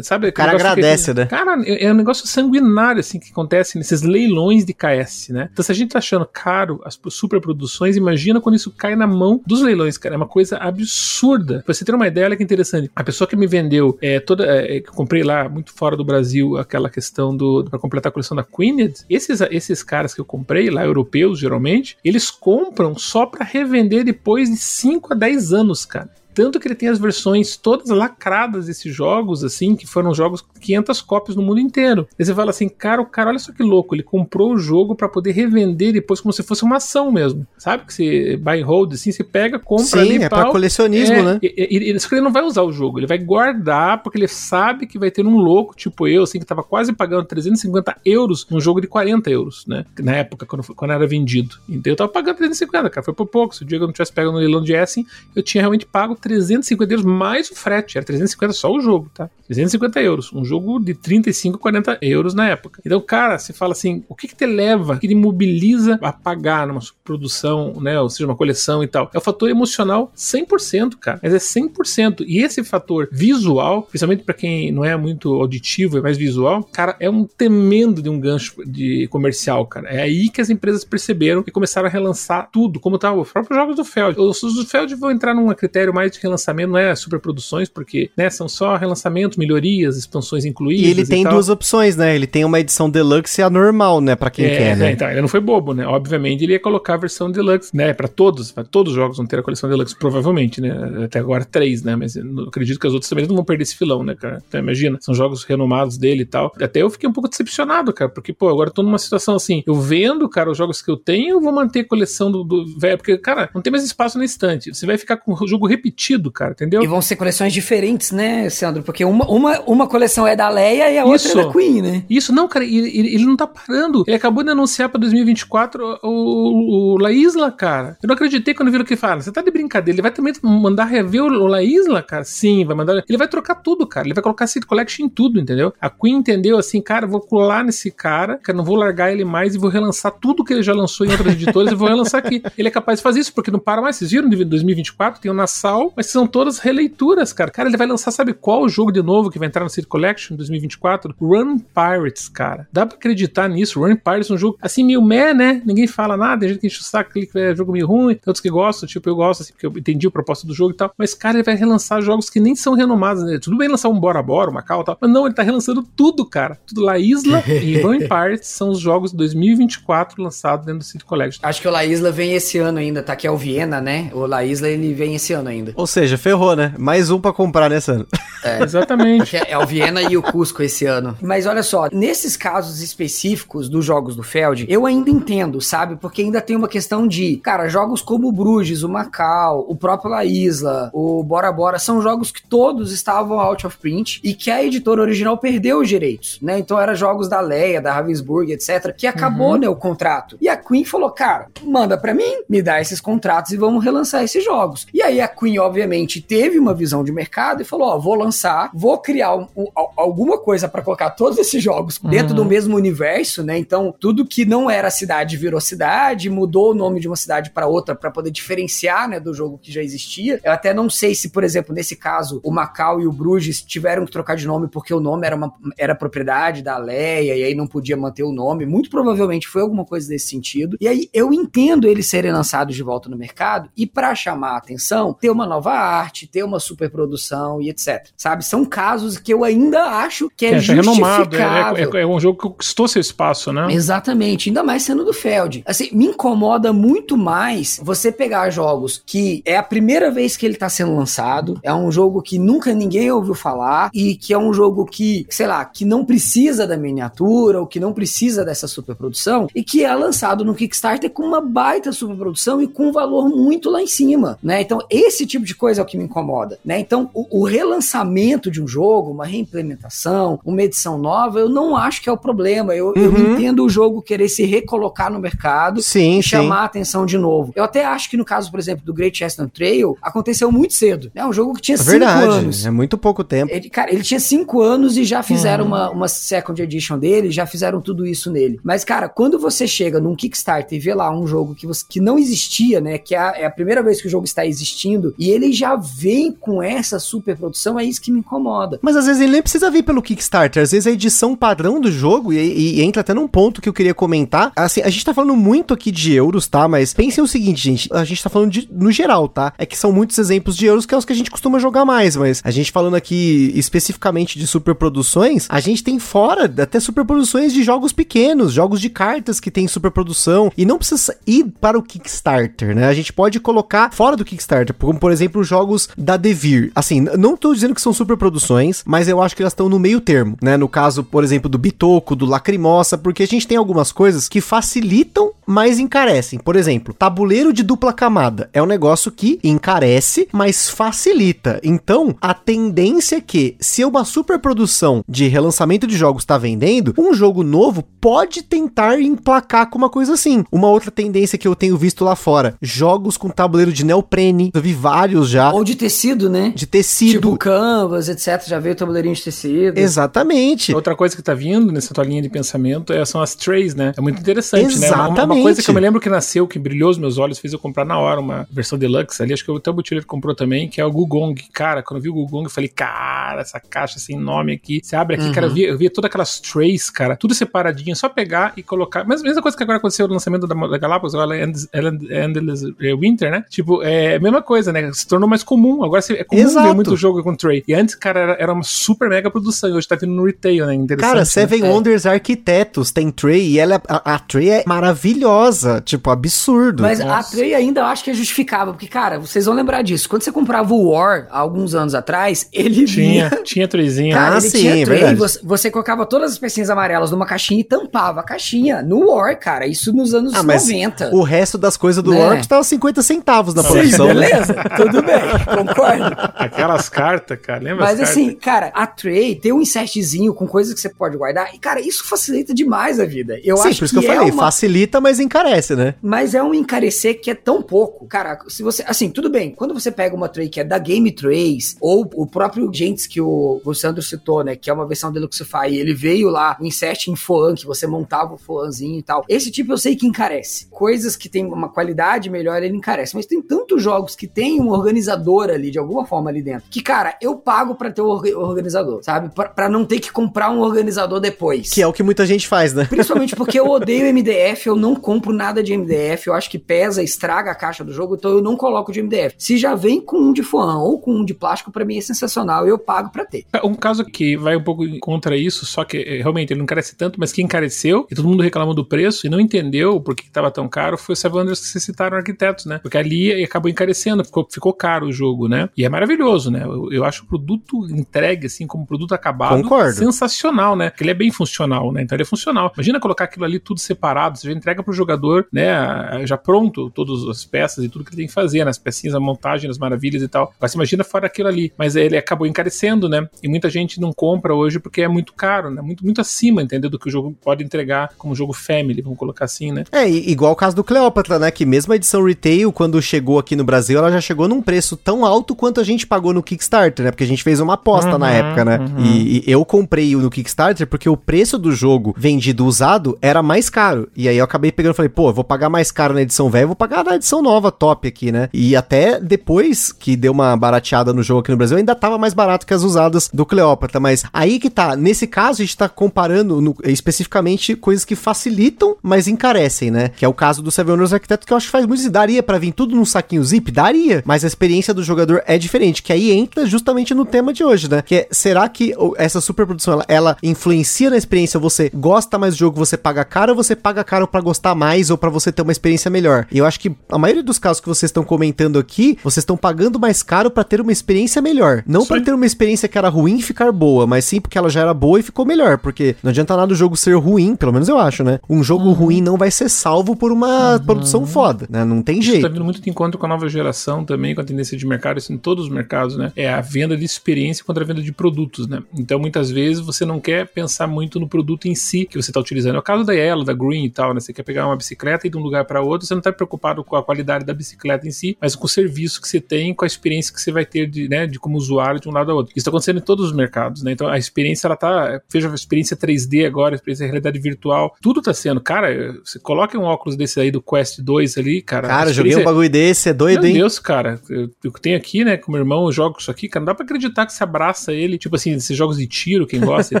sabe? 0.02 0.28
O 0.28 0.32
cara 0.32 0.52
agradece, 0.52 1.12
que, 1.12 1.20
né? 1.20 1.26
Cara, 1.26 1.60
é, 1.64 1.86
é, 1.86 1.92
um 1.92 1.96
negócio 1.96 2.26
sanguinário, 2.26 3.00
assim, 3.00 3.18
que 3.18 3.30
acontece 3.30 3.76
nesses 3.78 4.02
leilões 4.02 4.64
de 4.64 4.72
KS, 4.72 5.28
né? 5.30 5.48
Então, 5.52 5.64
se 5.64 5.70
a 5.70 5.74
gente 5.74 5.90
tá 5.90 5.98
achando 5.98 6.26
caro 6.26 6.80
as 6.84 6.98
superproduções, 7.10 7.96
imagina 7.96 8.40
quando 8.40 8.56
isso 8.56 8.70
cai 8.70 8.96
na 8.96 9.06
mão 9.06 9.40
dos 9.46 9.60
leilões, 9.60 9.98
cara. 9.98 10.14
É 10.14 10.16
uma 10.16 10.28
coisa 10.28 10.56
absurda. 10.56 11.62
Pra 11.64 11.74
você 11.74 11.84
ter 11.84 11.94
uma 11.94 12.06
ideia, 12.06 12.26
olha 12.26 12.36
que 12.36 12.42
interessante. 12.42 12.90
A 12.94 13.04
pessoa 13.04 13.28
que 13.28 13.36
me 13.36 13.46
vendeu 13.46 13.98
é, 14.00 14.20
toda. 14.20 14.44
É, 14.46 14.80
que 14.80 14.88
eu 14.88 14.94
comprei 14.94 15.22
lá, 15.22 15.48
muito 15.48 15.72
fora 15.72 15.96
do 15.96 16.04
Brasil, 16.04 16.56
aquela 16.56 16.88
questão 16.88 17.36
do. 17.36 17.64
para 17.64 17.78
completar 17.78 18.10
a 18.10 18.12
coleção 18.12 18.36
da 18.36 18.44
Queened, 18.44 19.04
esses, 19.08 19.40
esses 19.40 19.82
caras 19.82 20.14
que 20.14 20.20
eu 20.20 20.24
comprei 20.24 20.70
lá, 20.70 20.84
europeus 20.84 21.38
geralmente, 21.38 21.89
eles 22.04 22.30
compram 22.30 22.96
só 22.96 23.26
para 23.26 23.44
revender 23.44 24.04
depois 24.04 24.48
de 24.48 24.56
5 24.56 25.12
a 25.12 25.16
10 25.16 25.52
anos, 25.52 25.84
cara. 25.84 26.10
Tanto 26.34 26.60
que 26.60 26.68
ele 26.68 26.74
tem 26.74 26.88
as 26.88 26.98
versões 26.98 27.56
todas 27.56 27.88
lacradas 27.88 28.66
desses 28.66 28.94
jogos, 28.94 29.42
assim, 29.44 29.74
que 29.74 29.86
foram 29.86 30.14
jogos 30.14 30.44
500 30.60 31.02
cópias 31.02 31.36
no 31.36 31.42
mundo 31.42 31.60
inteiro. 31.60 32.06
Aí 32.18 32.24
você 32.24 32.34
fala 32.34 32.50
assim, 32.50 32.68
cara, 32.68 33.02
o 33.02 33.06
cara, 33.06 33.30
olha 33.30 33.38
só 33.38 33.52
que 33.52 33.62
louco, 33.62 33.94
ele 33.94 34.02
comprou 34.02 34.52
o 34.52 34.58
jogo 34.58 34.94
para 34.94 35.08
poder 35.08 35.32
revender 35.32 35.92
depois 35.92 36.20
como 36.20 36.32
se 36.32 36.42
fosse 36.42 36.62
uma 36.62 36.76
ação 36.76 37.10
mesmo. 37.10 37.46
Sabe 37.58 37.84
que 37.84 37.92
você 37.92 38.36
buy 38.36 38.60
and 38.60 38.66
hold, 38.66 38.92
assim, 38.92 39.12
você 39.12 39.24
pega, 39.24 39.58
compra 39.58 39.84
Sim, 39.84 39.98
ali, 39.98 40.22
é 40.22 40.28
pau, 40.28 40.42
pra 40.42 40.50
colecionismo, 40.50 41.16
é, 41.16 41.22
né? 41.22 41.38
E, 41.42 41.90
e, 41.90 42.00
só 42.00 42.08
que 42.08 42.14
ele 42.14 42.22
não 42.22 42.32
vai 42.32 42.42
usar 42.42 42.62
o 42.62 42.72
jogo, 42.72 42.98
ele 42.98 43.06
vai 43.06 43.18
guardar, 43.18 44.02
porque 44.02 44.18
ele 44.18 44.28
sabe 44.28 44.86
que 44.86 44.98
vai 44.98 45.10
ter 45.10 45.26
um 45.26 45.36
louco, 45.36 45.74
tipo 45.76 46.06
eu, 46.06 46.22
assim, 46.22 46.38
que 46.38 46.46
tava 46.46 46.62
quase 46.62 46.92
pagando 46.92 47.24
350 47.24 47.96
euros 48.04 48.46
num 48.50 48.60
jogo 48.60 48.80
de 48.80 48.86
40 48.86 49.30
euros, 49.30 49.66
né? 49.66 49.84
Na 49.98 50.16
época, 50.16 50.46
quando, 50.46 50.62
quando 50.74 50.92
era 50.92 51.06
vendido. 51.06 51.56
Então 51.68 51.92
eu 51.92 51.96
tava 51.96 52.10
pagando 52.10 52.36
350, 52.36 52.90
cara, 52.90 53.04
foi 53.04 53.14
por 53.14 53.26
pouco. 53.26 53.54
Se 53.54 53.62
o 53.62 53.66
Diego 53.66 53.86
não 53.86 53.92
tivesse 53.92 54.12
pegado 54.12 54.32
no 54.32 54.38
leilão 54.38 54.62
de 54.62 54.72
Essen, 54.72 55.06
eu 55.34 55.42
tinha 55.42 55.62
realmente 55.62 55.86
pago 55.86 56.14
350 56.14 56.29
euros 56.30 57.04
mais 57.04 57.50
o 57.50 57.54
frete. 57.54 57.98
Era 57.98 58.04
350 58.04 58.52
só 58.52 58.72
o 58.72 58.80
jogo, 58.80 59.10
tá? 59.14 59.30
350 59.46 60.02
euros. 60.02 60.32
Um 60.32 60.44
jogo 60.44 60.78
de 60.78 60.94
35, 60.94 61.58
40 61.58 61.98
euros 62.02 62.34
na 62.34 62.48
época. 62.48 62.80
Então, 62.84 63.00
cara, 63.00 63.38
você 63.38 63.52
fala 63.52 63.72
assim: 63.72 64.04
o 64.08 64.14
que, 64.14 64.28
que 64.28 64.36
te 64.36 64.46
leva, 64.46 64.98
que 64.98 65.08
te 65.08 65.14
mobiliza 65.14 65.98
a 66.02 66.12
pagar 66.12 66.66
numa 66.66 66.80
produção, 67.04 67.74
né? 67.80 68.00
Ou 68.00 68.08
seja, 68.08 68.26
uma 68.26 68.36
coleção 68.36 68.82
e 68.82 68.86
tal? 68.86 69.10
É 69.12 69.18
o 69.18 69.20
fator 69.20 69.50
emocional 69.50 70.12
100%, 70.16 70.96
cara. 71.00 71.20
Mas 71.22 71.34
é 71.34 71.38
100%. 71.38 72.24
E 72.26 72.42
esse 72.42 72.62
fator 72.62 73.08
visual, 73.10 73.82
principalmente 73.82 74.24
para 74.24 74.34
quem 74.34 74.70
não 74.70 74.84
é 74.84 74.96
muito 74.96 75.34
auditivo, 75.34 75.98
é 75.98 76.00
mais 76.00 76.16
visual, 76.16 76.62
cara, 76.64 76.96
é 77.00 77.08
um 77.10 77.24
tremendo 77.24 78.02
de 78.02 78.08
um 78.08 78.20
gancho 78.20 78.54
de 78.64 79.08
comercial, 79.08 79.66
cara. 79.66 79.88
É 79.88 80.02
aí 80.02 80.28
que 80.28 80.40
as 80.40 80.50
empresas 80.50 80.84
perceberam 80.84 81.42
e 81.46 81.50
começaram 81.50 81.88
a 81.88 81.90
relançar 81.90 82.48
tudo, 82.52 82.78
como 82.78 82.98
tá 82.98 83.12
os 83.12 83.30
próprios 83.32 83.58
jogos 83.58 83.76
do 83.76 83.84
Feld. 83.84 84.18
Os 84.20 84.40
do 84.40 84.66
Feld 84.66 84.94
vão 84.94 85.10
entrar 85.10 85.34
num 85.34 85.52
critério 85.54 85.92
mais 85.92 86.09
de 86.10 86.20
relançamento, 86.20 86.70
não 86.70 86.78
é 86.78 86.94
superproduções, 86.94 87.68
porque 87.68 88.10
né, 88.16 88.30
são 88.30 88.48
só 88.48 88.76
relançamentos, 88.76 89.36
melhorias, 89.36 89.96
expansões 89.96 90.44
incluídas. 90.44 90.86
E 90.86 90.90
ele 90.90 91.06
tem 91.06 91.22
e 91.22 91.28
duas 91.28 91.48
opções, 91.48 91.96
né? 91.96 92.14
Ele 92.14 92.26
tem 92.26 92.44
uma 92.44 92.60
edição 92.60 92.88
deluxe 92.88 93.40
e 93.40 93.44
a 93.44 93.50
normal, 93.50 94.00
né? 94.00 94.16
Pra 94.16 94.30
quem 94.30 94.44
é, 94.44 94.56
quer, 94.56 94.76
né? 94.76 94.92
Então, 94.92 95.10
ele 95.10 95.20
não 95.20 95.28
foi 95.28 95.40
bobo, 95.40 95.74
né? 95.74 95.86
Obviamente 95.86 96.44
ele 96.44 96.52
ia 96.52 96.60
colocar 96.60 96.94
a 96.94 96.96
versão 96.98 97.30
deluxe, 97.30 97.74
né? 97.74 97.92
Pra 97.92 98.08
todos, 98.08 98.52
pra 98.52 98.64
todos 98.64 98.92
os 98.92 98.96
jogos 98.96 99.16
vão 99.16 99.26
ter 99.26 99.38
a 99.38 99.42
coleção 99.42 99.68
deluxe, 99.68 99.96
provavelmente, 99.96 100.60
né? 100.60 101.04
Até 101.04 101.18
agora 101.18 101.44
três, 101.44 101.82
né? 101.82 101.96
Mas 101.96 102.16
eu 102.16 102.24
acredito 102.48 102.78
que 102.78 102.86
as 102.86 102.92
outras 102.92 103.08
também 103.08 103.26
não 103.26 103.36
vão 103.36 103.44
perder 103.44 103.62
esse 103.62 103.76
filão, 103.76 104.02
né, 104.02 104.14
cara? 104.14 104.42
Então, 104.46 104.60
imagina, 104.60 104.98
são 105.00 105.14
jogos 105.14 105.44
renomados 105.44 105.96
dele 105.96 106.22
e 106.22 106.26
tal. 106.26 106.52
Até 106.60 106.82
eu 106.82 106.90
fiquei 106.90 107.08
um 107.08 107.12
pouco 107.12 107.28
decepcionado, 107.28 107.92
cara, 107.92 108.10
porque, 108.10 108.32
pô, 108.32 108.48
agora 108.48 108.70
eu 108.70 108.74
tô 108.74 108.82
numa 108.82 108.98
situação 108.98 109.36
assim, 109.36 109.62
eu 109.66 109.74
vendo, 109.74 110.28
cara, 110.28 110.50
os 110.50 110.58
jogos 110.58 110.82
que 110.82 110.90
eu 110.90 110.96
tenho, 110.96 111.36
eu 111.36 111.40
vou 111.40 111.52
manter 111.52 111.80
a 111.80 111.88
coleção 111.88 112.30
do, 112.30 112.44
do 112.44 112.66
velho, 112.78 112.98
porque, 112.98 113.16
cara, 113.18 113.50
não 113.54 113.62
tem 113.62 113.70
mais 113.70 113.84
espaço 113.84 114.18
na 114.18 114.24
estante. 114.24 114.74
Você 114.74 114.86
vai 114.86 114.98
ficar 114.98 115.16
com 115.16 115.32
o 115.32 115.46
jogo 115.46 115.66
repetido 115.66 115.99
sentido, 116.00 116.30
cara, 116.30 116.52
entendeu? 116.52 116.82
E 116.82 116.86
vão 116.86 117.02
ser 117.02 117.16
coleções 117.16 117.52
diferentes, 117.52 118.10
né, 118.10 118.48
Sandro? 118.48 118.82
Porque 118.82 119.04
uma, 119.04 119.26
uma, 119.30 119.60
uma 119.66 119.86
coleção 119.86 120.26
é 120.26 120.34
da 120.34 120.48
Leia 120.48 120.90
e 120.90 120.98
a 120.98 121.04
outra 121.04 121.16
Isso. 121.28 121.38
é 121.38 121.44
da 121.44 121.52
Queen, 121.52 121.82
né? 121.82 122.04
Isso, 122.08 122.32
não, 122.32 122.48
cara, 122.48 122.64
ele, 122.64 123.14
ele- 123.14 123.26
não 123.26 123.36
tá 123.36 123.46
parando. 123.46 124.02
Ele 124.06 124.16
acabou 124.16 124.42
de 124.42 124.50
anunciar 124.50 124.88
pra 124.88 124.98
2024 124.98 125.98
o, 126.02 126.08
o, 126.08 126.94
o 126.94 126.98
La 126.98 127.12
Isla, 127.12 127.52
cara. 127.52 127.98
Eu 128.02 128.06
não 128.06 128.14
acreditei 128.14 128.54
quando 128.54 128.70
viram 128.72 128.84
que 128.84 128.96
fala. 128.96 129.20
Você 129.20 129.30
tá 129.30 129.42
de 129.42 129.50
brincadeira. 129.50 129.96
Ele 129.96 130.02
vai 130.02 130.10
também 130.10 130.32
mandar 130.42 130.84
rever 130.84 131.22
o, 131.22 131.26
o 131.26 131.46
La 131.46 131.62
Isla, 131.62 132.02
cara? 132.02 132.24
Sim, 132.24 132.64
vai 132.64 132.74
mandar. 132.74 133.04
Ele 133.06 133.18
vai 133.18 133.28
trocar 133.28 133.56
tudo, 133.56 133.86
cara. 133.86 134.06
Ele 134.06 134.14
vai 134.14 134.22
colocar 134.22 134.46
City 134.46 134.66
Collection 134.66 135.04
em 135.04 135.08
tudo, 135.08 135.38
entendeu? 135.38 135.72
A 135.80 135.90
Queen 135.90 136.16
entendeu 136.16 136.58
assim, 136.58 136.80
cara, 136.80 137.06
vou 137.06 137.20
colar 137.20 137.62
nesse 137.64 137.90
cara, 137.90 138.38
que 138.42 138.50
eu 138.50 138.54
não 138.54 138.64
vou 138.64 138.76
largar 138.76 139.12
ele 139.12 139.24
mais 139.24 139.54
e 139.54 139.58
vou 139.58 139.68
relançar 139.70 140.12
tudo 140.12 140.44
que 140.44 140.52
ele 140.54 140.62
já 140.62 140.72
lançou 140.72 141.06
em 141.06 141.10
outras 141.10 141.34
editoras 141.34 141.70
e 141.72 141.74
vou 141.74 141.88
relançar 141.88 142.24
aqui. 142.24 142.42
Ele 142.56 142.68
é 142.68 142.70
capaz 142.70 142.98
de 142.98 143.02
fazer 143.02 143.20
isso, 143.20 143.34
porque 143.34 143.50
não 143.50 143.58
para 143.58 143.82
mais. 143.82 143.96
Vocês 143.96 144.10
viram 144.10 144.28
de 144.28 144.44
2024? 144.44 145.20
Tem 145.20 145.30
o 145.30 145.34
Nassau, 145.34 145.89
mas 145.96 146.06
são 146.06 146.26
todas 146.26 146.58
releituras, 146.58 147.32
cara. 147.32 147.50
Cara, 147.50 147.68
ele 147.68 147.76
vai 147.76 147.86
lançar, 147.86 148.10
sabe 148.10 148.32
qual 148.32 148.68
jogo 148.68 148.92
de 148.92 149.02
novo 149.02 149.30
que 149.30 149.38
vai 149.38 149.48
entrar 149.48 149.64
no 149.64 149.70
City 149.70 149.86
Collection 149.86 150.34
em 150.34 150.36
2024? 150.36 151.14
Run 151.20 151.58
Pirates, 151.58 152.28
cara. 152.28 152.68
Dá 152.72 152.86
pra 152.86 152.96
acreditar 152.96 153.48
nisso. 153.48 153.80
Run 153.80 153.96
Pirates 153.96 154.30
é 154.30 154.34
um 154.34 154.38
jogo 154.38 154.58
assim, 154.60 154.84
meio 154.84 155.02
meh, 155.02 155.34
né? 155.34 155.62
Ninguém 155.64 155.86
fala 155.86 156.16
nada, 156.16 156.40
tem 156.40 156.50
gente 156.50 156.60
que 156.60 156.66
enche 156.66 156.80
o 156.80 156.84
saco, 156.84 157.12
que 157.12 157.28
é 157.34 157.54
jogo 157.54 157.72
meio 157.72 157.86
ruim, 157.86 158.14
tem 158.14 158.22
outros 158.26 158.40
que 158.40 158.50
gostam, 158.50 158.88
tipo, 158.88 159.08
eu 159.08 159.16
gosto, 159.16 159.42
assim, 159.42 159.52
porque 159.52 159.66
eu 159.66 159.72
entendi 159.76 160.06
o 160.06 160.10
propósito 160.10 160.46
do 160.46 160.54
jogo 160.54 160.72
e 160.72 160.76
tal. 160.76 160.92
Mas, 160.96 161.14
cara, 161.14 161.36
ele 161.36 161.44
vai 161.44 161.54
relançar 161.54 162.00
jogos 162.02 162.30
que 162.30 162.40
nem 162.40 162.54
são 162.54 162.74
renomados, 162.74 163.24
né? 163.24 163.38
Tudo 163.40 163.56
bem 163.56 163.68
lançar 163.68 163.88
um 163.88 163.98
Bora 163.98 164.22
Bora, 164.22 164.50
um 164.50 164.54
Macau 164.54 164.82
e 164.82 164.84
tal, 164.84 164.98
mas 165.00 165.10
não, 165.10 165.26
ele 165.26 165.34
tá 165.34 165.42
relançando 165.42 165.82
tudo, 165.82 166.24
cara. 166.24 166.58
Tudo 166.66 166.82
La 166.82 166.98
Isla 166.98 167.42
e 167.48 167.80
Run 167.80 167.98
Pirates 168.00 168.48
são 168.48 168.70
os 168.70 168.78
jogos 168.78 169.10
de 169.10 169.16
2024 169.16 170.22
lançados 170.22 170.66
dentro 170.66 170.80
do 170.80 170.84
City 170.84 171.04
Collection. 171.04 171.40
Acho 171.42 171.60
que 171.60 171.68
o 171.68 171.70
La 171.70 171.84
Isla 171.84 172.10
vem 172.10 172.34
esse 172.34 172.58
ano 172.58 172.78
ainda, 172.78 173.02
tá? 173.02 173.16
Que 173.16 173.26
é 173.26 173.30
o 173.30 173.36
Viena, 173.36 173.80
né? 173.80 174.10
O 174.12 174.26
La 174.26 174.44
Isla, 174.44 174.68
ele 174.68 174.92
vem 174.94 175.14
esse 175.14 175.32
ano 175.32 175.48
ainda. 175.48 175.72
Ou 175.80 175.86
seja, 175.86 176.18
ferrou, 176.18 176.54
né? 176.54 176.74
Mais 176.76 177.10
um 177.10 177.18
pra 177.18 177.32
comprar 177.32 177.70
nessa 177.70 177.92
ano. 177.92 178.06
Exatamente. 178.62 179.30
Que 179.30 179.36
é, 179.38 179.52
é 179.52 179.58
o 179.58 179.66
Viena 179.66 180.02
e 180.02 180.14
o 180.14 180.22
Cusco 180.22 180.62
esse 180.62 180.84
ano. 180.84 181.16
Mas 181.22 181.46
olha 181.46 181.62
só, 181.62 181.88
nesses 181.90 182.36
casos 182.36 182.82
específicos 182.82 183.66
dos 183.66 183.82
jogos 183.82 184.14
do 184.14 184.22
Feld, 184.22 184.66
eu 184.68 184.84
ainda 184.84 185.08
entendo, 185.08 185.58
sabe? 185.58 185.96
Porque 185.96 186.20
ainda 186.20 186.42
tem 186.42 186.54
uma 186.54 186.68
questão 186.68 187.08
de, 187.08 187.38
cara, 187.38 187.66
jogos 187.68 188.02
como 188.02 188.28
o 188.28 188.32
Bruges, 188.32 188.82
o 188.82 188.90
Macau, 188.90 189.64
o 189.68 189.74
próprio 189.74 190.10
La 190.10 190.22
Isla, 190.22 190.90
o 190.92 191.22
Bora 191.22 191.50
Bora, 191.50 191.78
são 191.78 192.02
jogos 192.02 192.30
que 192.30 192.42
todos 192.42 192.92
estavam 192.92 193.40
out 193.40 193.66
of 193.66 193.78
print 193.78 194.20
e 194.22 194.34
que 194.34 194.50
a 194.50 194.62
editora 194.62 195.00
original 195.00 195.38
perdeu 195.38 195.80
os 195.80 195.88
direitos, 195.88 196.38
né? 196.42 196.58
Então 196.58 196.78
eram 196.78 196.94
jogos 196.94 197.26
da 197.26 197.40
Leia, 197.40 197.80
da 197.80 197.94
Ravensburg, 197.94 198.52
etc, 198.52 198.94
que 198.94 199.06
acabou, 199.06 199.56
né, 199.56 199.66
o 199.66 199.76
contrato. 199.76 200.36
E 200.42 200.48
a 200.48 200.58
Queen 200.58 200.84
falou, 200.84 201.10
cara, 201.10 201.48
manda 201.62 201.96
pra 201.96 202.12
mim, 202.12 202.42
me 202.46 202.60
dá 202.60 202.82
esses 202.82 203.00
contratos 203.00 203.52
e 203.52 203.56
vamos 203.56 203.82
relançar 203.82 204.22
esses 204.22 204.44
jogos. 204.44 204.86
E 204.92 205.02
aí 205.02 205.20
a 205.22 205.28
Queen, 205.28 205.58
obviamente, 205.70 206.20
teve 206.20 206.58
uma 206.58 206.74
visão 206.74 207.02
de 207.04 207.12
mercado 207.12 207.62
e 207.62 207.64
falou, 207.64 207.88
ó, 207.88 207.98
vou 207.98 208.14
lançar, 208.14 208.70
vou 208.74 208.98
criar 208.98 209.34
um- 209.36 209.46
um- 209.56 209.66
al- 209.74 209.92
alguma 209.96 210.36
coisa 210.38 210.68
pra 210.68 210.82
colocar 210.82 211.10
todos 211.10 211.38
esses 211.38 211.62
jogos 211.62 211.98
dentro 212.10 212.34
do 212.34 212.44
mesmo 212.44 212.76
universo, 212.76 213.42
né? 213.42 213.56
Então, 213.58 213.94
tudo 213.98 214.26
que 214.26 214.44
não 214.44 214.68
era 214.70 214.90
cidade 214.90 215.36
virou 215.36 215.60
cidade, 215.60 216.28
mudou 216.30 216.72
o 216.72 216.74
nome 216.74 217.00
de 217.00 217.06
uma 217.06 217.16
cidade 217.16 217.50
pra 217.50 217.66
outra 217.66 217.94
pra 217.94 218.10
poder 218.10 218.30
diferenciar, 218.30 219.08
né, 219.08 219.20
do 219.20 219.32
jogo 219.34 219.58
que 219.58 219.70
já 219.72 219.82
existia. 219.82 220.40
Eu 220.42 220.52
até 220.52 220.72
não 220.74 220.88
sei 220.90 221.14
se, 221.14 221.28
por 221.30 221.44
exemplo, 221.44 221.74
nesse 221.74 221.94
caso, 221.94 222.40
o 222.42 222.50
Macau 222.50 223.00
e 223.00 223.06
o 223.06 223.12
Bruges 223.12 223.62
tiveram 223.62 224.04
que 224.04 224.10
trocar 224.12 224.36
de 224.36 224.46
nome 224.46 224.68
porque 224.68 224.92
o 224.92 225.00
nome 225.00 225.26
era, 225.26 225.36
uma, 225.36 225.52
era 225.78 225.94
propriedade 225.94 226.62
da 226.62 226.76
Leia 226.78 227.34
e 227.36 227.42
aí 227.44 227.54
não 227.54 227.66
podia 227.66 227.96
manter 227.96 228.22
o 228.22 228.32
nome. 228.32 228.64
Muito 228.66 228.88
provavelmente 228.90 229.46
foi 229.46 229.62
alguma 229.62 229.84
coisa 229.84 230.08
desse 230.08 230.28
sentido. 230.28 230.76
E 230.80 230.88
aí 230.88 231.08
eu 231.12 231.32
entendo 231.32 231.86
eles 231.86 232.06
serem 232.06 232.32
lançados 232.32 232.74
de 232.74 232.82
volta 232.82 233.08
no 233.08 233.16
mercado 233.16 233.68
e 233.76 233.86
pra 233.86 234.14
chamar 234.14 234.52
a 234.52 234.56
atenção, 234.56 235.12
ter 235.12 235.30
uma 235.30 235.46
nova 235.46 235.59
arte, 235.68 236.26
ter 236.26 236.42
uma 236.42 236.58
superprodução 236.60 237.60
e 237.60 237.68
etc. 237.70 238.06
Sabe? 238.16 238.44
São 238.44 238.64
casos 238.64 239.18
que 239.18 239.32
eu 239.32 239.44
ainda 239.44 239.82
acho 239.84 240.30
que 240.36 240.46
é, 240.46 240.54
É, 240.54 240.58
já 240.58 240.74
renomado. 240.74 241.36
É, 241.36 241.38
justificável. 241.40 241.96
é- 241.98 242.02
é 242.02 242.06
um 242.06 242.20
jogo 242.20 242.38
que 242.38 242.48
conquistou 242.48 242.88
seu 242.88 243.00
espaço, 243.00 243.52
né? 243.52 243.66
Exatamente, 243.72 244.48
ainda 244.48 244.62
mais 244.62 244.82
sendo 244.82 245.04
do 245.04 245.12
Feld. 245.12 245.62
Assim, 245.66 245.88
me 245.92 246.06
incomoda 246.06 246.72
muito 246.72 247.16
mais 247.16 247.80
você 247.82 248.10
pegar 248.12 248.50
jogos 248.50 249.02
que 249.04 249.42
é 249.44 249.56
a 249.56 249.62
primeira 249.62 250.10
vez 250.10 250.36
que 250.36 250.46
ele 250.46 250.56
tá 250.56 250.68
sendo 250.68 250.94
lançado, 250.94 251.58
é 251.62 251.72
um 251.74 251.90
jogo 251.90 252.22
que 252.22 252.38
nunca 252.38 252.72
ninguém 252.72 253.10
ouviu 253.10 253.34
falar 253.34 253.90
e 253.92 254.14
que 254.14 254.32
é 254.32 254.38
um 254.38 254.52
jogo 254.52 254.84
que, 254.86 255.26
sei 255.28 255.46
lá, 255.46 255.64
que 255.64 255.84
não 255.84 256.04
precisa 256.04 256.66
da 256.66 256.76
miniatura 256.76 257.60
ou 257.60 257.66
que 257.66 257.80
não 257.80 257.92
precisa 257.92 258.44
dessa 258.44 258.66
superprodução 258.68 259.46
e 259.54 259.62
que 259.62 259.84
é 259.84 259.94
lançado 259.94 260.44
no 260.44 260.54
Kickstarter 260.54 261.10
com 261.10 261.22
uma 261.22 261.40
baita 261.40 261.92
superprodução 261.92 262.60
e 262.62 262.66
com 262.68 262.88
um 262.88 262.92
valor 262.92 263.28
muito 263.28 263.70
lá 263.70 263.82
em 263.82 263.86
cima, 263.86 264.38
né? 264.42 264.60
Então, 264.60 264.80
esse 264.90 265.26
tipo 265.26 265.44
de 265.44 265.49
coisa 265.54 265.80
é 265.80 265.84
o 265.84 265.86
que 265.86 265.96
me 265.96 266.04
incomoda, 266.04 266.58
né? 266.64 266.78
Então, 266.78 267.10
o, 267.14 267.40
o 267.40 267.44
relançamento 267.46 268.50
de 268.50 268.62
um 268.62 268.68
jogo, 268.68 269.10
uma 269.10 269.26
reimplementação, 269.26 270.40
uma 270.44 270.62
edição 270.62 270.98
nova, 270.98 271.38
eu 271.40 271.48
não 271.48 271.76
acho 271.76 272.02
que 272.02 272.08
é 272.08 272.12
o 272.12 272.16
problema. 272.16 272.74
Eu, 272.74 272.92
eu 272.96 273.10
Uhum. 273.10 273.32
entendo 273.34 273.64
o 273.64 273.68
jogo 273.68 274.00
querer 274.02 274.28
se 274.28 274.44
recolocar 274.44 275.10
no 275.12 275.18
mercado 275.18 275.82
Sim, 275.82 276.18
e 276.18 276.22
sim. 276.22 276.28
chamar 276.30 276.60
a 276.60 276.64
atenção 276.64 277.04
de 277.04 277.18
novo. 277.18 277.52
Eu 277.56 277.64
até 277.64 277.84
acho 277.84 278.08
que 278.10 278.16
no 278.16 278.24
caso, 278.24 278.50
por 278.50 278.58
exemplo, 278.60 278.84
do 278.84 278.92
Great 278.94 279.16
Chestnut 279.18 279.50
Trail, 279.52 279.96
aconteceu 280.00 280.50
muito 280.52 280.74
cedo. 280.74 281.10
É 281.14 281.24
um 281.26 281.32
jogo 281.32 281.54
que 281.54 281.60
tinha 281.62 281.74
É 281.74 281.78
cinco 281.78 282.04
anos. 282.04 282.66
É 282.66 282.70
muito 282.70 282.96
pouco 282.96 283.24
tempo. 283.24 283.52
Ele, 283.52 283.68
cara, 283.68 283.92
ele 283.92 284.02
tinha 284.02 284.20
cinco 284.20 284.60
anos 284.60 284.96
e 284.96 285.04
já 285.04 285.22
fizeram 285.22 285.64
Uhum. 285.64 285.70
uma, 285.70 285.90
uma 285.90 286.08
second 286.08 286.60
edition 286.62 286.98
dele, 286.98 287.30
já 287.30 287.46
fizeram 287.46 287.80
tudo 287.80 288.06
isso 288.06 288.30
nele. 288.30 288.60
Mas, 288.62 288.84
cara, 288.84 289.08
quando 289.08 289.38
você 289.38 289.66
chega 289.66 289.98
num 290.00 290.14
Kickstarter 290.14 290.76
e 290.78 290.80
vê 290.80 290.94
lá 290.94 291.10
um 291.10 291.26
jogo 291.26 291.54
que, 291.54 291.66
você, 291.66 291.84
que 291.88 292.00
não 292.00 292.18
existia, 292.18 292.80
né? 292.80 292.98
Que 292.98 293.14
é 293.14 293.18
a, 293.18 293.32
é 293.38 293.44
a 293.46 293.50
primeira 293.50 293.82
vez 293.82 294.00
que 294.00 294.06
o 294.06 294.10
jogo 294.10 294.24
está 294.24 294.46
existindo, 294.46 295.14
e 295.18 295.30
ele 295.30 295.39
já 295.52 295.76
vem 295.76 296.32
com 296.32 296.62
essa 296.62 296.98
super 296.98 297.36
produção, 297.36 297.78
é 297.78 297.84
isso 297.84 298.00
que 298.00 298.10
me 298.10 298.20
incomoda. 298.20 298.78
Mas 298.82 298.96
às 298.96 299.06
vezes 299.06 299.20
ele 299.20 299.32
nem 299.32 299.42
precisa 299.42 299.70
vir 299.70 299.82
pelo 299.82 300.02
Kickstarter, 300.02 300.62
às 300.62 300.72
vezes 300.72 300.86
a 300.86 300.90
edição 300.90 301.34
padrão 301.36 301.80
do 301.80 301.90
jogo, 301.90 302.32
e, 302.32 302.78
e 302.78 302.82
entra 302.82 303.00
até 303.00 303.14
num 303.14 303.28
ponto 303.28 303.60
que 303.60 303.68
eu 303.68 303.72
queria 303.72 303.94
comentar. 303.94 304.52
Assim, 304.56 304.80
a 304.82 304.90
gente 304.90 305.04
tá 305.04 305.14
falando 305.14 305.36
muito 305.36 305.74
aqui 305.74 305.90
de 305.90 306.12
euros, 306.12 306.46
tá? 306.46 306.68
Mas 306.68 306.92
pensem 306.92 307.22
o 307.22 307.26
seguinte, 307.26 307.62
gente, 307.62 307.88
a 307.92 308.04
gente 308.04 308.22
tá 308.22 308.28
falando 308.28 308.50
de, 308.50 308.68
no 308.70 308.90
geral, 308.90 309.28
tá? 309.28 309.52
É 309.58 309.66
que 309.66 309.76
são 309.76 309.92
muitos 309.92 310.18
exemplos 310.18 310.56
de 310.56 310.66
euros 310.66 310.86
que 310.86 310.94
é 310.94 310.98
os 310.98 311.04
que 311.04 311.12
a 311.12 311.16
gente 311.16 311.30
costuma 311.30 311.58
jogar 311.58 311.84
mais, 311.84 312.16
mas 312.16 312.40
a 312.44 312.50
gente 312.50 312.72
falando 312.72 312.94
aqui 312.94 313.52
especificamente 313.54 314.38
de 314.38 314.46
superproduções, 314.46 315.46
a 315.48 315.60
gente 315.60 315.82
tem 315.82 315.98
fora 315.98 316.44
até 316.44 316.80
superproduções 316.80 317.52
de 317.52 317.62
jogos 317.62 317.92
pequenos, 317.92 318.52
jogos 318.52 318.80
de 318.80 318.90
cartas 318.90 319.40
que 319.40 319.50
tem 319.50 319.68
superprodução, 319.68 320.52
e 320.56 320.64
não 320.64 320.78
precisa 320.78 321.16
ir 321.26 321.46
para 321.60 321.78
o 321.78 321.82
Kickstarter, 321.82 322.74
né? 322.74 322.88
A 322.88 322.94
gente 322.94 323.12
pode 323.12 323.38
colocar 323.40 323.92
fora 323.92 324.16
do 324.16 324.24
Kickstarter, 324.24 324.74
como 324.74 324.98
por 324.98 325.12
exemplo 325.12 325.19
jogos 325.42 325.88
da 325.96 326.16
Devir. 326.16 326.70
Assim, 326.74 327.00
não 327.00 327.36
tô 327.36 327.52
dizendo 327.52 327.74
que 327.74 327.80
são 327.80 327.92
superproduções, 327.92 328.82
mas 328.86 329.08
eu 329.08 329.20
acho 329.20 329.34
que 329.36 329.42
elas 329.42 329.52
estão 329.52 329.68
no 329.68 329.78
meio 329.78 330.00
termo, 330.00 330.36
né? 330.42 330.56
No 330.56 330.68
caso, 330.68 331.02
por 331.02 331.24
exemplo, 331.24 331.48
do 331.48 331.58
Bitoco, 331.58 332.14
do 332.14 332.26
Lacrimosa, 332.26 332.96
porque 332.96 333.22
a 333.22 333.26
gente 333.26 333.46
tem 333.46 333.56
algumas 333.56 333.92
coisas 333.92 334.28
que 334.28 334.40
facilitam, 334.40 335.32
mas 335.50 335.78
encarecem. 335.78 336.38
Por 336.38 336.56
exemplo, 336.56 336.94
tabuleiro 336.94 337.52
de 337.52 337.62
dupla 337.62 337.92
camada 337.92 338.48
é 338.52 338.62
um 338.62 338.66
negócio 338.66 339.10
que 339.10 339.38
encarece, 339.42 340.28
mas 340.32 340.68
facilita. 340.70 341.60
Então, 341.62 342.14
a 342.20 342.32
tendência 342.32 343.16
é 343.16 343.20
que, 343.20 343.56
se 343.60 343.84
uma 343.84 344.04
superprodução 344.04 345.02
de 345.08 345.26
relançamento 345.28 345.86
de 345.86 345.96
jogos 345.96 346.22
está 346.22 346.38
vendendo, 346.38 346.94
um 346.98 347.12
jogo 347.12 347.42
novo 347.42 347.82
pode 348.00 348.42
tentar 348.42 349.00
emplacar 349.00 349.68
com 349.68 349.76
uma 349.78 349.90
coisa 349.90 350.14
assim. 350.14 350.44
Uma 350.52 350.68
outra 350.68 350.90
tendência 350.90 351.36
que 351.36 351.46
eu 351.48 351.54
tenho 351.54 351.76
visto 351.76 352.04
lá 352.04 352.14
fora, 352.16 352.54
jogos 352.62 353.16
com 353.16 353.28
tabuleiro 353.28 353.72
de 353.72 353.84
neoprene. 353.84 354.50
Eu 354.54 354.62
vi 354.62 354.72
vários 354.72 355.28
já 355.28 355.52
Ou 355.52 355.64
de 355.64 355.74
tecido, 355.74 356.28
né? 356.30 356.52
de 356.54 356.66
tecido. 356.66 357.12
Tipo 357.12 357.36
canvas, 357.36 358.08
etc. 358.08 358.42
Já 358.46 358.58
veio 358.58 358.74
o 358.74 358.78
tabuleirinho 358.78 359.14
de 359.14 359.22
tecido. 359.22 359.78
Exatamente. 359.78 360.74
Outra 360.74 360.94
coisa 360.94 361.16
que 361.16 361.22
tá 361.22 361.34
vindo 361.34 361.72
nessa 361.72 361.92
tua 361.92 362.04
linha 362.04 362.22
de 362.22 362.28
pensamento 362.28 362.92
é, 362.92 363.04
são 363.04 363.20
as 363.20 363.34
trays, 363.34 363.74
né? 363.74 363.92
É 363.96 364.00
muito 364.00 364.20
interessante, 364.20 364.78
né? 364.78 364.90
Uma- 364.90 365.08
Uma, 365.08 365.34
uma 365.40 365.46
coisa 365.46 365.62
que 365.62 365.70
eu 365.70 365.74
me 365.74 365.80
lembro 365.80 366.00
que 366.00 366.08
nasceu, 366.08 366.46
que 366.46 366.58
brilhou 366.58 366.90
os 366.90 366.98
meus 366.98 367.18
olhos, 367.18 367.38
fez 367.38 367.52
eu 367.52 367.58
comprar 367.58 367.84
na 367.84 367.98
hora 367.98 368.20
uma 368.20 368.46
versão 368.50 368.78
deluxe 368.78 369.22
ali, 369.22 369.32
acho 369.32 369.44
que 369.44 369.50
até 369.50 369.70
o 369.70 369.74
Butileiro 369.74 370.06
comprou 370.06 370.34
também, 370.34 370.68
que 370.68 370.80
é 370.80 370.84
o 370.84 370.90
Gugong. 370.90 371.34
Cara, 371.52 371.82
quando 371.82 371.98
eu 371.98 372.02
vi 372.02 372.08
o 372.08 372.14
Gugong, 372.14 372.44
eu 372.44 372.50
falei, 372.50 372.68
cara, 372.68 373.40
essa 373.40 373.58
caixa 373.60 373.98
sem 373.98 374.16
nome 374.18 374.52
aqui. 374.52 374.80
Você 374.82 374.96
abre 374.96 375.16
aqui, 375.16 375.30
cara, 375.32 375.46
eu 375.46 375.52
via, 375.52 375.68
eu 375.68 375.78
via 375.78 375.90
todas 375.90 376.08
aquelas 376.08 376.40
trays, 376.40 376.90
cara, 376.90 377.16
tudo 377.16 377.34
separadinho, 377.34 377.94
só 377.96 378.08
pegar 378.08 378.52
e 378.56 378.62
colocar. 378.62 379.04
Mas 379.04 379.20
a 379.20 379.24
mesma 379.24 379.42
coisa 379.42 379.56
que 379.56 379.62
agora 379.62 379.78
aconteceu 379.78 380.06
no 380.06 380.14
lançamento 380.14 380.46
da, 380.46 380.54
da 380.54 380.78
Galápagos, 380.78 381.14
é 381.14 381.42
End- 381.44 381.68
Endless 382.10 382.64
Winter, 382.98 383.30
né? 383.30 383.44
Tipo, 383.48 383.82
é 383.82 384.16
a 384.16 384.20
mesma 384.20 384.42
coisa, 384.42 384.72
né? 384.72 384.90
Se 384.92 385.06
tornou 385.06 385.28
mais 385.28 385.42
comum. 385.42 385.82
Agora 385.84 386.02
é 386.10 386.24
comum 386.24 386.40
Exato. 386.40 386.68
ver 386.68 386.74
muito 386.74 386.96
jogo 386.96 387.22
com 387.22 387.34
tray. 387.34 387.62
E 387.66 387.74
antes, 387.74 387.94
cara, 387.94 388.20
era, 388.20 388.32
era 388.38 388.52
uma 388.52 388.62
super 388.62 389.08
mega 389.08 389.30
produção. 389.30 389.70
E 389.70 389.72
hoje 389.72 389.86
tá 389.88 389.96
vindo 389.96 390.12
no 390.12 390.24
retail, 390.24 390.66
né? 390.66 390.74
Interessante. 390.74 391.08
Cara, 391.08 391.18
né? 391.20 391.24
Seven 391.24 391.64
É. 391.64 391.68
Wonders 391.70 392.06
Arquitetos 392.06 392.90
tem 392.90 393.10
tray 393.10 393.52
e 393.52 393.58
ela, 393.58 393.80
a, 393.88 394.14
a 394.14 394.18
tray 394.18 394.48
é 394.50 394.64
maravilhosa. 394.66 395.29
Maravilhosa. 395.30 395.80
Tipo, 395.80 396.10
absurdo. 396.10 396.82
Mas 396.82 396.98
Nossa. 396.98 397.14
a 397.14 397.22
Trey 397.22 397.54
ainda 397.54 397.80
eu 397.80 397.86
acho 397.86 398.04
que 398.04 398.10
é 398.10 398.14
justificável, 398.14 398.74
porque, 398.74 398.88
cara, 398.88 399.18
vocês 399.18 399.46
vão 399.46 399.54
lembrar 399.54 399.82
disso. 399.82 400.08
Quando 400.08 400.22
você 400.22 400.32
comprava 400.32 400.72
o 400.74 400.90
War 400.90 401.26
há 401.30 401.38
alguns 401.38 401.74
anos 401.74 401.94
atrás, 401.94 402.48
ele 402.52 402.84
tinha. 402.84 403.28
Vinha... 403.28 403.42
Tinha 403.42 403.68
Treyzinha. 403.68 404.14
Cara, 404.14 404.34
ah, 404.34 404.38
ele 404.38 404.50
sim, 404.50 404.58
tinha 404.58 404.84
Trey, 404.84 405.14
você, 405.14 405.40
você, 405.42 405.70
colocava 405.70 406.06
todas 406.06 406.32
as 406.32 406.38
pecinhas 406.38 406.70
amarelas 406.70 407.10
numa 407.10 407.26
caixinha 407.26 407.60
e 407.60 407.64
tampava 407.64 408.20
a 408.20 408.22
caixinha 408.22 408.82
no 408.82 409.10
War, 409.10 409.38
cara. 409.38 409.66
Isso 409.66 409.92
nos 409.92 410.14
anos 410.14 410.34
ah, 410.34 410.42
90. 410.42 411.10
O 411.14 411.22
resto 411.22 411.56
das 411.56 411.76
coisas 411.76 412.02
do 412.02 412.12
né? 412.12 412.18
War 412.18 412.36
custava 412.38 412.62
50 412.62 413.02
centavos 413.02 413.54
na 413.54 413.62
produção. 413.62 414.06
Sim, 414.06 414.14
beleza, 414.14 414.54
tudo 414.76 415.02
bem, 415.02 415.20
concordo. 415.56 416.16
Aquelas 416.36 416.88
cartas, 416.88 417.38
cara, 417.40 417.62
lembra? 417.62 417.84
Mas 417.84 418.00
assim, 418.00 418.34
cara, 418.34 418.70
a 418.74 418.86
Trey 418.86 419.34
tem 419.34 419.52
um 419.52 419.60
insertzinho 419.60 420.32
com 420.34 420.46
coisas 420.46 420.74
que 420.74 420.80
você 420.80 420.88
pode 420.88 421.16
guardar. 421.16 421.54
E, 421.54 421.58
cara, 421.58 421.80
isso 421.80 422.04
facilita 422.04 422.54
demais 422.54 423.00
a 423.00 423.04
vida. 423.04 423.38
Eu 423.42 423.56
Sim, 423.56 423.68
acho 423.68 423.78
por 423.78 423.84
isso 423.84 423.94
que, 423.94 424.00
que 424.00 424.06
eu 424.06 424.14
falei, 424.14 424.30
é 424.30 424.32
uma... 424.32 424.42
facilita, 424.42 425.00
mas 425.00 425.09
encarece, 425.18 425.74
né? 425.74 425.94
Mas 426.02 426.34
é 426.34 426.42
um 426.42 426.54
encarecer 426.54 427.20
que 427.20 427.30
é 427.30 427.34
tão 427.34 427.62
pouco. 427.62 428.06
Cara, 428.06 428.38
se 428.48 428.62
você. 428.62 428.84
Assim, 428.86 429.10
tudo 429.10 429.30
bem, 429.30 429.50
quando 429.50 429.74
você 429.74 429.90
pega 429.90 430.14
uma 430.14 430.28
Tray 430.28 430.48
que 430.48 430.60
é 430.60 430.64
da 430.64 430.78
Game 430.78 431.10
Trays, 431.10 431.76
ou 431.80 432.08
o 432.14 432.26
próprio 432.26 432.70
Gentes 432.72 433.06
que 433.06 433.20
o, 433.20 433.60
o 433.64 433.74
Sandro 433.74 434.02
citou, 434.02 434.44
né? 434.44 434.56
Que 434.56 434.70
é 434.70 434.72
uma 434.72 434.86
versão 434.86 435.12
Deluxify, 435.12 435.74
ele 435.74 435.94
veio 435.94 436.28
lá, 436.28 436.56
o 436.60 436.66
insert 436.66 437.08
em 437.08 437.16
Foan, 437.16 437.54
que 437.54 437.66
você 437.66 437.86
montava 437.86 438.34
o 438.34 438.38
Foanzinho 438.38 438.98
e 438.98 439.02
tal. 439.02 439.24
Esse 439.28 439.50
tipo 439.50 439.72
eu 439.72 439.78
sei 439.78 439.96
que 439.96 440.06
encarece. 440.06 440.66
Coisas 440.70 441.16
que 441.16 441.28
tem 441.28 441.46
uma 441.46 441.68
qualidade 441.68 442.30
melhor, 442.30 442.62
ele 442.62 442.76
encarece. 442.76 443.16
Mas 443.16 443.26
tem 443.26 443.40
tantos 443.40 443.82
jogos 443.82 444.14
que 444.14 444.26
tem 444.26 444.60
um 444.60 444.70
organizador 444.70 445.50
ali, 445.50 445.70
de 445.70 445.78
alguma 445.78 446.04
forma 446.04 446.30
ali 446.30 446.42
dentro, 446.42 446.68
que, 446.70 446.82
cara, 446.82 447.16
eu 447.20 447.36
pago 447.36 447.74
para 447.74 447.90
ter 447.90 448.02
o 448.02 448.08
organizador, 448.08 449.02
sabe? 449.02 449.30
para 449.34 449.68
não 449.68 449.84
ter 449.84 450.00
que 450.00 450.12
comprar 450.12 450.50
um 450.50 450.60
organizador 450.60 451.20
depois. 451.20 451.70
Que 451.70 451.82
é 451.82 451.86
o 451.86 451.92
que 451.92 452.02
muita 452.02 452.26
gente 452.26 452.46
faz, 452.46 452.72
né? 452.72 452.84
Principalmente 452.84 453.34
porque 453.34 453.58
eu 453.58 453.68
odeio 453.68 454.12
MDF, 454.12 454.66
eu 454.66 454.76
não 454.76 454.94
compro 455.00 455.32
nada 455.32 455.62
de 455.62 455.76
MDF, 455.76 456.28
eu 456.28 456.34
acho 456.34 456.50
que 456.50 456.58
pesa, 456.58 457.02
estraga 457.02 457.50
a 457.50 457.54
caixa 457.54 457.84
do 457.84 457.92
jogo, 457.92 458.14
então 458.14 458.30
eu 458.30 458.42
não 458.42 458.56
coloco 458.56 458.92
de 458.92 459.02
MDF. 459.02 459.34
Se 459.38 459.56
já 459.56 459.74
vem 459.74 460.00
com 460.00 460.18
um 460.18 460.32
de 460.32 460.42
foam 460.42 460.82
ou 460.82 461.00
com 461.00 461.12
um 461.12 461.24
de 461.24 461.34
plástico, 461.34 461.72
para 461.72 461.84
mim 461.84 461.98
é 461.98 462.00
sensacional, 462.00 462.66
eu 462.66 462.78
pago 462.78 463.10
para 463.10 463.24
ter. 463.24 463.46
Um 463.64 463.74
caso 463.74 464.04
que 464.04 464.36
vai 464.36 464.56
um 464.56 464.62
pouco 464.62 464.84
contra 465.00 465.36
isso, 465.36 465.66
só 465.66 465.84
que 465.84 465.98
eh, 465.98 466.22
realmente 466.22 466.52
ele 466.52 466.58
não 466.58 466.64
encarece 466.64 466.96
tanto, 466.96 467.18
mas 467.18 467.32
que 467.32 467.42
encareceu, 467.42 468.06
e 468.10 468.14
todo 468.14 468.28
mundo 468.28 468.42
reclamou 468.42 468.74
do 468.74 468.84
preço 468.84 469.26
e 469.26 469.30
não 469.30 469.40
entendeu 469.40 470.00
por 470.00 470.14
que 470.14 470.24
estava 470.24 470.50
tão 470.50 470.68
caro, 470.68 470.98
foi 470.98 471.14
o 471.14 471.16
Seven 471.16 471.38
Wonders 471.38 471.60
que 471.60 471.66
vocês 471.66 471.84
citaram 471.84 472.16
arquitetos, 472.16 472.66
né? 472.66 472.78
Porque 472.78 472.98
ali 472.98 473.42
acabou 473.42 473.70
encarecendo, 473.70 474.24
ficou, 474.24 474.46
ficou 474.50 474.72
caro 474.72 475.06
o 475.06 475.12
jogo, 475.12 475.48
né? 475.48 475.68
E 475.76 475.84
é 475.84 475.88
maravilhoso, 475.88 476.50
né? 476.50 476.62
Eu, 476.64 476.92
eu 476.92 477.04
acho 477.04 477.24
o 477.24 477.26
produto 477.26 477.86
entregue, 477.90 478.46
assim, 478.46 478.66
como 478.66 478.86
produto 478.86 479.12
acabado, 479.12 479.62
Concordo. 479.62 479.92
sensacional, 479.92 480.76
né? 480.76 480.90
Porque 480.90 481.02
ele 481.02 481.10
é 481.10 481.14
bem 481.14 481.30
funcional, 481.30 481.92
né? 481.92 482.02
Então 482.02 482.16
ele 482.16 482.22
é 482.22 482.26
funcional. 482.26 482.72
Imagina 482.74 483.00
colocar 483.00 483.24
aquilo 483.24 483.44
ali 483.44 483.58
tudo 483.58 483.80
separado, 483.80 484.38
você 484.38 484.48
já 484.48 484.54
entrega 484.54 484.82
pro 484.82 484.89
jogador, 484.92 485.46
né? 485.52 486.26
Já 486.26 486.36
pronto, 486.36 486.90
todas 486.90 487.28
as 487.28 487.44
peças 487.44 487.84
e 487.84 487.88
tudo 487.88 488.04
que 488.04 488.10
ele 488.10 488.18
tem 488.18 488.26
que 488.26 488.32
fazer, 488.32 488.64
né? 488.64 488.70
As 488.70 488.78
pecinhas, 488.78 489.14
a 489.14 489.20
montagem, 489.20 489.70
as 489.70 489.78
maravilhas 489.78 490.22
e 490.22 490.28
tal. 490.28 490.52
Mas 490.60 490.74
imagina 490.74 491.04
fora 491.04 491.26
aquilo 491.26 491.48
ali. 491.48 491.72
Mas 491.76 491.96
ele 491.96 492.16
acabou 492.16 492.46
encarecendo, 492.46 493.08
né? 493.08 493.28
E 493.42 493.48
muita 493.48 493.68
gente 493.68 494.00
não 494.00 494.12
compra 494.12 494.54
hoje 494.54 494.78
porque 494.78 495.02
é 495.02 495.08
muito 495.08 495.32
caro, 495.32 495.70
né? 495.70 495.80
Muito, 495.82 496.04
muito 496.04 496.20
acima, 496.20 496.62
entendeu? 496.62 496.90
Do 496.90 496.98
que 496.98 497.08
o 497.08 497.10
jogo 497.10 497.36
pode 497.42 497.64
entregar 497.64 498.10
como 498.16 498.34
jogo 498.34 498.52
family, 498.52 499.02
vamos 499.02 499.18
colocar 499.18 499.44
assim, 499.44 499.72
né? 499.72 499.84
É, 499.92 500.08
igual 500.08 500.52
o 500.52 500.56
caso 500.56 500.76
do 500.76 500.84
Cleópatra, 500.84 501.38
né? 501.38 501.50
Que 501.50 501.64
mesmo 501.64 501.92
a 501.92 501.96
edição 501.96 502.24
retail, 502.24 502.72
quando 502.72 503.00
chegou 503.00 503.38
aqui 503.38 503.56
no 503.56 503.64
Brasil, 503.64 503.98
ela 503.98 504.10
já 504.10 504.20
chegou 504.20 504.48
num 504.48 504.62
preço 504.62 504.96
tão 504.96 505.24
alto 505.24 505.54
quanto 505.54 505.80
a 505.80 505.84
gente 505.84 506.06
pagou 506.06 506.32
no 506.32 506.42
Kickstarter, 506.42 507.04
né? 507.04 507.10
Porque 507.10 507.24
a 507.24 507.26
gente 507.26 507.42
fez 507.42 507.60
uma 507.60 507.74
aposta 507.74 508.12
uhum, 508.12 508.18
na 508.18 508.30
época, 508.30 508.64
né? 508.64 508.78
Uhum. 508.78 509.04
E, 509.04 509.38
e, 509.38 509.50
eu 509.50 509.64
comprei 509.64 510.14
no 510.16 510.30
Kickstarter 510.30 510.86
porque 510.86 511.08
o 511.08 511.16
preço 511.16 511.58
do 511.58 511.72
jogo 511.72 512.14
vendido 512.16 512.64
usado 512.66 513.18
era 513.20 513.42
mais 513.42 513.68
caro. 513.70 514.08
E 514.16 514.28
aí 514.28 514.36
eu 514.36 514.44
acabei 514.44 514.72
pegando 514.80 514.94
e 514.94 514.96
falei, 514.96 515.10
pô, 515.10 515.30
vou 515.30 515.44
pagar 515.44 515.68
mais 515.68 515.90
caro 515.90 516.14
na 516.14 516.22
edição 516.22 516.48
velha, 516.48 516.66
vou 516.66 516.74
pagar 516.74 517.04
na 517.04 517.16
edição 517.16 517.42
nova 517.42 517.70
top 517.70 518.08
aqui, 518.08 518.32
né? 518.32 518.48
E 518.50 518.74
até 518.74 519.20
depois 519.20 519.92
que 519.92 520.16
deu 520.16 520.32
uma 520.32 520.56
barateada 520.56 521.12
no 521.12 521.22
jogo 521.22 521.40
aqui 521.40 521.50
no 521.50 521.58
Brasil, 521.58 521.76
ainda 521.76 521.94
tava 521.94 522.16
mais 522.16 522.32
barato 522.32 522.66
que 522.66 522.72
as 522.72 522.82
usadas 522.82 523.28
do 523.32 523.44
Cleópatra. 523.44 524.00
Mas 524.00 524.24
aí 524.32 524.58
que 524.58 524.70
tá, 524.70 524.96
nesse 524.96 525.26
caso 525.26 525.60
a 525.60 525.64
gente 525.64 525.76
tá 525.76 525.86
comparando 525.86 526.62
no, 526.62 526.74
especificamente 526.84 527.76
coisas 527.76 528.06
que 528.06 528.16
facilitam, 528.16 528.96
mas 529.02 529.28
encarecem, 529.28 529.90
né? 529.90 530.08
Que 530.16 530.24
é 530.24 530.28
o 530.28 530.32
caso 530.32 530.62
do 530.62 530.70
Seven 530.70 530.92
Wonders 530.92 531.12
Arquiteto, 531.12 531.46
que 531.46 531.52
eu 531.52 531.56
acho 531.58 531.66
que 531.66 531.72
faz 531.72 531.84
muito. 531.84 532.00
Daria 532.10 532.42
para 532.42 532.58
vir 532.58 532.72
tudo 532.72 532.96
num 532.96 533.04
saquinho 533.04 533.44
zip? 533.44 533.70
Daria. 533.70 534.22
Mas 534.24 534.42
a 534.44 534.46
experiência 534.46 534.94
do 534.94 535.02
jogador 535.02 535.42
é 535.46 535.58
diferente. 535.58 536.02
Que 536.02 536.12
aí 536.12 536.30
entra 536.30 536.64
justamente 536.64 537.14
no 537.14 537.26
tema 537.26 537.52
de 537.52 537.62
hoje, 537.62 537.90
né? 537.90 538.00
Que 538.00 538.14
é, 538.14 538.28
será 538.30 538.66
que 538.68 538.94
essa 539.18 539.40
superprodução 539.40 539.94
ela, 539.94 540.04
ela 540.08 540.36
influencia 540.42 541.10
na 541.10 541.18
experiência? 541.18 541.60
Você 541.60 541.90
gosta 541.94 542.38
mais 542.38 542.54
do 542.54 542.58
jogo, 542.58 542.78
você 542.78 542.96
paga 542.96 543.24
caro 543.24 543.52
ou 543.52 543.56
você 543.56 543.76
paga 543.76 544.02
caro 544.02 544.26
para 544.26 544.40
gostar 544.40 544.69
mais 544.74 545.10
ou 545.10 545.18
para 545.18 545.30
você 545.30 545.52
ter 545.52 545.62
uma 545.62 545.72
experiência 545.72 546.10
melhor? 546.10 546.46
E 546.50 546.58
eu 546.58 546.66
acho 546.66 546.80
que 546.80 546.92
a 547.08 547.18
maioria 547.18 547.42
dos 547.42 547.58
casos 547.58 547.80
que 547.80 547.88
vocês 547.88 548.08
estão 548.08 548.24
comentando 548.24 548.78
aqui, 548.78 549.18
vocês 549.22 549.42
estão 549.42 549.56
pagando 549.56 549.98
mais 549.98 550.22
caro 550.22 550.50
para 550.50 550.64
ter 550.64 550.80
uma 550.80 550.92
experiência 550.92 551.42
melhor. 551.42 551.82
Não 551.86 552.06
para 552.06 552.20
ter 552.20 552.32
uma 552.32 552.46
experiência 552.46 552.88
que 552.88 552.98
era 552.98 553.08
ruim 553.08 553.38
e 553.38 553.42
ficar 553.42 553.72
boa, 553.72 554.06
mas 554.06 554.24
sim 554.24 554.40
porque 554.40 554.58
ela 554.58 554.68
já 554.68 554.80
era 554.80 554.94
boa 554.94 555.20
e 555.20 555.22
ficou 555.22 555.44
melhor. 555.44 555.78
Porque 555.78 556.16
não 556.22 556.30
adianta 556.30 556.56
nada 556.56 556.72
o 556.72 556.76
jogo 556.76 556.96
ser 556.96 557.16
ruim, 557.16 557.54
pelo 557.54 557.72
menos 557.72 557.88
eu 557.88 557.98
acho, 557.98 558.24
né? 558.24 558.40
Um 558.48 558.62
jogo 558.62 558.86
uhum. 558.86 558.92
ruim 558.92 559.20
não 559.20 559.36
vai 559.36 559.50
ser 559.50 559.68
salvo 559.68 560.16
por 560.16 560.32
uma 560.32 560.72
uhum. 560.72 560.78
produção 560.80 561.26
foda, 561.26 561.66
né? 561.70 561.84
Não 561.84 562.02
tem 562.02 562.20
jeito. 562.20 562.38
Isso 562.38 562.46
tá 562.46 562.52
vindo 562.52 562.64
muito 562.64 562.80
de 562.80 562.90
encontro 562.90 563.18
com 563.18 563.26
a 563.26 563.28
nova 563.28 563.48
geração 563.48 564.04
também, 564.04 564.34
com 564.34 564.40
a 564.40 564.44
tendência 564.44 564.76
de 564.76 564.86
mercado, 564.86 565.18
isso 565.18 565.32
em 565.32 565.38
todos 565.38 565.66
os 565.66 565.70
mercados, 565.70 566.16
né? 566.16 566.32
É 566.36 566.52
a 566.52 566.60
venda 566.60 566.96
de 566.96 567.04
experiência 567.04 567.64
contra 567.64 567.84
a 567.84 567.86
venda 567.86 568.02
de 568.02 568.12
produtos, 568.12 568.66
né? 568.66 568.82
Então 568.96 569.18
muitas 569.18 569.50
vezes 569.50 569.80
você 569.80 570.04
não 570.04 570.20
quer 570.20 570.46
pensar 570.46 570.86
muito 570.86 571.18
no 571.18 571.28
produto 571.28 571.66
em 571.66 571.74
si 571.74 572.06
que 572.06 572.20
você 572.20 572.30
está 572.30 572.40
utilizando. 572.40 572.76
É 572.76 572.78
o 572.78 572.82
caso 572.82 573.04
da 573.04 573.12
Yellow, 573.12 573.44
da 573.44 573.52
Green 573.52 573.84
e 573.84 573.90
tal, 573.90 574.14
né? 574.14 574.20
Você 574.20 574.32
quer 574.32 574.42
pegar 574.42 574.59
uma 574.66 574.76
bicicleta 574.76 575.26
e 575.26 575.30
de 575.30 575.36
um 575.36 575.40
lugar 575.40 575.64
para 575.64 575.80
outro, 575.80 576.06
você 576.06 576.14
não 576.14 576.20
está 576.20 576.32
preocupado 576.32 576.84
com 576.84 576.96
a 576.96 577.02
qualidade 577.02 577.44
da 577.44 577.54
bicicleta 577.54 578.06
em 578.06 578.10
si, 578.10 578.36
mas 578.40 578.54
com 578.54 578.66
o 578.66 578.68
serviço 578.68 579.20
que 579.20 579.28
você 579.28 579.40
tem, 579.40 579.74
com 579.74 579.84
a 579.84 579.86
experiência 579.86 580.32
que 580.32 580.40
você 580.40 580.52
vai 580.52 580.64
ter 580.64 580.86
de, 580.86 581.08
né, 581.08 581.26
de 581.26 581.38
como 581.38 581.56
usuário 581.56 582.00
de 582.00 582.08
um 582.08 582.12
lado 582.12 582.30
ao 582.30 582.38
outro. 582.38 582.52
Isso 582.52 582.60
está 582.60 582.70
acontecendo 582.70 582.98
em 582.98 583.02
todos 583.02 583.26
os 583.26 583.32
mercados, 583.32 583.82
né? 583.82 583.92
Então 583.92 584.08
a 584.08 584.18
experiência 584.18 584.66
ela 584.66 584.76
tá, 584.76 585.20
veja 585.30 585.50
a 585.50 585.54
experiência 585.54 585.96
3D 585.96 586.46
agora, 586.46 586.74
a 586.74 586.76
experiência 586.76 587.04
realidade 587.04 587.38
virtual, 587.38 587.94
tudo 588.00 588.22
tá 588.22 588.32
sendo, 588.32 588.60
cara, 588.60 589.14
você 589.24 589.38
coloca 589.38 589.78
um 589.78 589.82
óculos 589.82 590.16
desse 590.16 590.40
aí 590.40 590.50
do 590.50 590.62
Quest 590.62 591.00
2 591.00 591.38
ali, 591.38 591.62
cara. 591.62 591.88
Cara, 591.88 592.12
joguei 592.12 592.36
um 592.36 592.44
bagulho 592.44 592.70
desse, 592.70 593.08
é 593.08 593.12
doido, 593.12 593.40
Meu 593.40 593.48
hein? 593.48 593.54
Meu 593.54 593.62
Deus, 593.62 593.78
cara, 593.78 594.20
eu, 594.28 594.50
eu 594.62 594.70
tenho 594.72 594.96
aqui, 594.96 595.24
né, 595.24 595.36
com 595.36 595.52
meu 595.52 595.60
irmão, 595.60 595.84
eu 595.86 595.92
jogo 595.92 596.18
isso 596.18 596.30
aqui, 596.30 596.48
cara, 596.48 596.60
não 596.60 596.66
dá 596.66 596.74
pra 596.74 596.84
acreditar 596.84 597.26
que 597.26 597.32
você 597.32 597.42
abraça 597.42 597.92
ele, 597.92 598.18
tipo 598.18 598.36
assim, 598.36 598.52
esses 598.52 598.76
jogos 598.76 598.98
de 598.98 599.06
tiro, 599.06 599.46
quem 599.46 599.60
gosta 599.60 599.96
e 599.96 600.00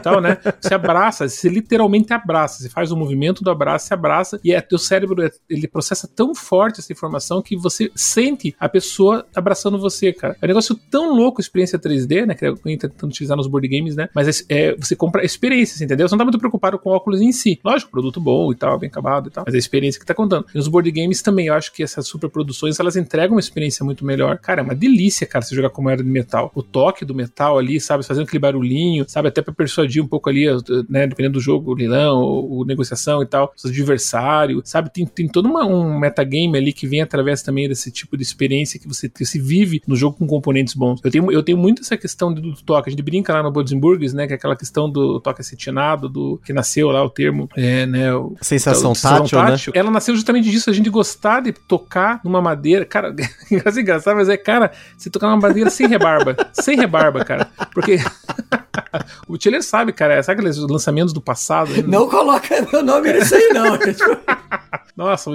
tal, 0.00 0.20
né? 0.20 0.38
Você 0.60 0.74
abraça, 0.74 1.28
você 1.28 1.48
literalmente 1.48 2.12
abraça, 2.12 2.62
você 2.62 2.68
faz 2.68 2.92
o 2.92 2.96
movimento 2.96 3.42
do 3.42 3.50
abraço, 3.50 3.86
você 3.86 3.94
abraça, 3.94 4.40
e 4.44 4.49
é, 4.52 4.60
teu 4.60 4.78
cérebro, 4.78 5.22
é, 5.22 5.30
ele 5.48 5.66
processa 5.68 6.08
tão 6.08 6.34
forte 6.34 6.80
essa 6.80 6.92
informação 6.92 7.42
que 7.42 7.56
você 7.56 7.90
sente 7.94 8.54
a 8.58 8.68
pessoa 8.68 9.26
abraçando 9.34 9.78
você, 9.78 10.12
cara. 10.12 10.36
É 10.40 10.46
um 10.46 10.48
negócio 10.48 10.78
tão 10.90 11.14
louco, 11.14 11.40
experiência 11.40 11.78
3D, 11.78 12.26
né, 12.26 12.34
que 12.34 12.44
eu 12.44 12.56
tentando 12.56 13.10
utilizar 13.10 13.36
nos 13.36 13.46
board 13.46 13.68
games, 13.68 13.96
né, 13.96 14.08
mas 14.14 14.44
é, 14.48 14.70
é 14.70 14.76
você 14.76 14.94
compra 14.94 15.24
experiências, 15.24 15.80
entendeu? 15.80 16.08
Você 16.08 16.14
não 16.14 16.18
tá 16.18 16.24
muito 16.24 16.38
preocupado 16.38 16.78
com 16.78 16.90
o 16.90 16.92
óculos 16.92 17.20
em 17.20 17.32
si. 17.32 17.58
Lógico, 17.64 17.90
produto 17.90 18.20
bom 18.20 18.52
e 18.52 18.54
tal, 18.54 18.78
bem 18.78 18.88
acabado 18.88 19.28
e 19.28 19.30
tal, 19.30 19.44
mas 19.46 19.54
é 19.54 19.56
a 19.56 19.58
experiência 19.58 20.00
que 20.00 20.06
tá 20.06 20.14
contando. 20.14 20.46
E 20.54 20.56
nos 20.56 20.68
board 20.68 20.90
games 20.90 21.22
também, 21.22 21.46
eu 21.46 21.54
acho 21.54 21.72
que 21.72 21.82
essas 21.82 22.06
superproduções, 22.06 22.78
elas 22.80 22.96
entregam 22.96 23.36
uma 23.36 23.40
experiência 23.40 23.84
muito 23.84 24.04
melhor. 24.04 24.38
Cara, 24.38 24.60
é 24.60 24.64
uma 24.64 24.74
delícia, 24.74 25.26
cara, 25.26 25.44
você 25.44 25.54
jogar 25.54 25.70
como 25.70 25.90
era 25.90 26.02
de 26.02 26.08
metal. 26.08 26.50
O 26.54 26.62
toque 26.62 27.04
do 27.04 27.14
metal 27.14 27.58
ali, 27.58 27.80
sabe, 27.80 28.04
fazendo 28.04 28.24
aquele 28.24 28.40
barulhinho, 28.40 29.04
sabe, 29.08 29.28
até 29.28 29.42
pra 29.42 29.52
persuadir 29.52 30.02
um 30.02 30.06
pouco 30.06 30.28
ali, 30.28 30.46
né, 30.88 31.06
dependendo 31.06 31.34
do 31.34 31.40
jogo, 31.40 31.72
o 31.72 31.74
leilão, 31.74 32.64
negociação 32.64 33.22
e 33.22 33.26
tal, 33.26 33.52
os 33.62 33.70
sabe, 34.64 34.90
tem, 34.92 35.06
tem 35.06 35.28
todo 35.28 35.46
uma, 35.46 35.64
um 35.64 35.98
metagame 35.98 36.56
ali 36.56 36.72
que 36.72 36.86
vem 36.86 37.00
através 37.00 37.42
também 37.42 37.68
desse 37.68 37.90
tipo 37.90 38.16
de 38.16 38.22
experiência 38.22 38.78
que 38.78 38.88
você 38.88 39.08
que 39.08 39.24
se 39.24 39.38
vive 39.40 39.82
no 39.86 39.96
jogo 39.96 40.16
com 40.16 40.26
componentes 40.26 40.74
bons. 40.74 41.00
Eu 41.04 41.10
tenho, 41.10 41.32
eu 41.32 41.42
tenho 41.42 41.58
muito 41.58 41.82
essa 41.82 41.96
questão 41.96 42.32
do, 42.32 42.40
do 42.40 42.62
toque, 42.62 42.88
a 42.88 42.92
gente 42.92 43.02
brinca 43.02 43.32
lá 43.32 43.42
no 43.42 43.50
Bodzenburgs, 43.50 44.14
né, 44.14 44.26
que 44.26 44.32
é 44.32 44.36
aquela 44.36 44.56
questão 44.56 44.90
do 44.90 45.20
toque 45.20 45.40
acetinado, 45.40 46.08
do 46.08 46.40
que 46.44 46.52
nasceu 46.52 46.90
lá 46.90 47.02
o 47.02 47.10
termo, 47.10 47.48
é, 47.56 47.86
né, 47.86 48.14
o, 48.14 48.34
sensação, 48.40 48.92
tátil, 48.92 49.38
tátil, 49.38 49.72
né? 49.74 49.80
Ela 49.80 49.90
nasceu 49.90 50.14
justamente 50.14 50.50
disso, 50.50 50.70
a 50.70 50.72
gente 50.72 50.90
gostar 50.90 51.40
de 51.40 51.52
tocar 51.52 52.20
numa 52.24 52.40
madeira, 52.40 52.84
cara, 52.84 53.14
é 53.18 53.80
engraçado, 53.80 54.16
mas 54.16 54.28
é, 54.28 54.36
cara, 54.36 54.72
se 54.96 55.10
tocar 55.10 55.28
numa 55.28 55.40
madeira 55.40 55.70
sem 55.70 55.86
rebarba, 55.86 56.36
sem 56.52 56.76
rebarba, 56.76 57.24
cara, 57.24 57.50
porque 57.74 57.98
o 59.28 59.36
Tiller 59.36 59.62
sabe, 59.62 59.92
cara, 59.92 60.22
sabe 60.22 60.40
aqueles 60.40 60.58
lançamentos 60.58 61.12
do 61.12 61.20
passado? 61.20 61.70
Não 61.86 62.08
coloca 62.08 62.66
meu 62.72 62.82
nome 62.82 63.12
nisso 63.12 63.34
aí, 63.34 63.50
não. 63.52 63.78
Nossa, 64.96 65.30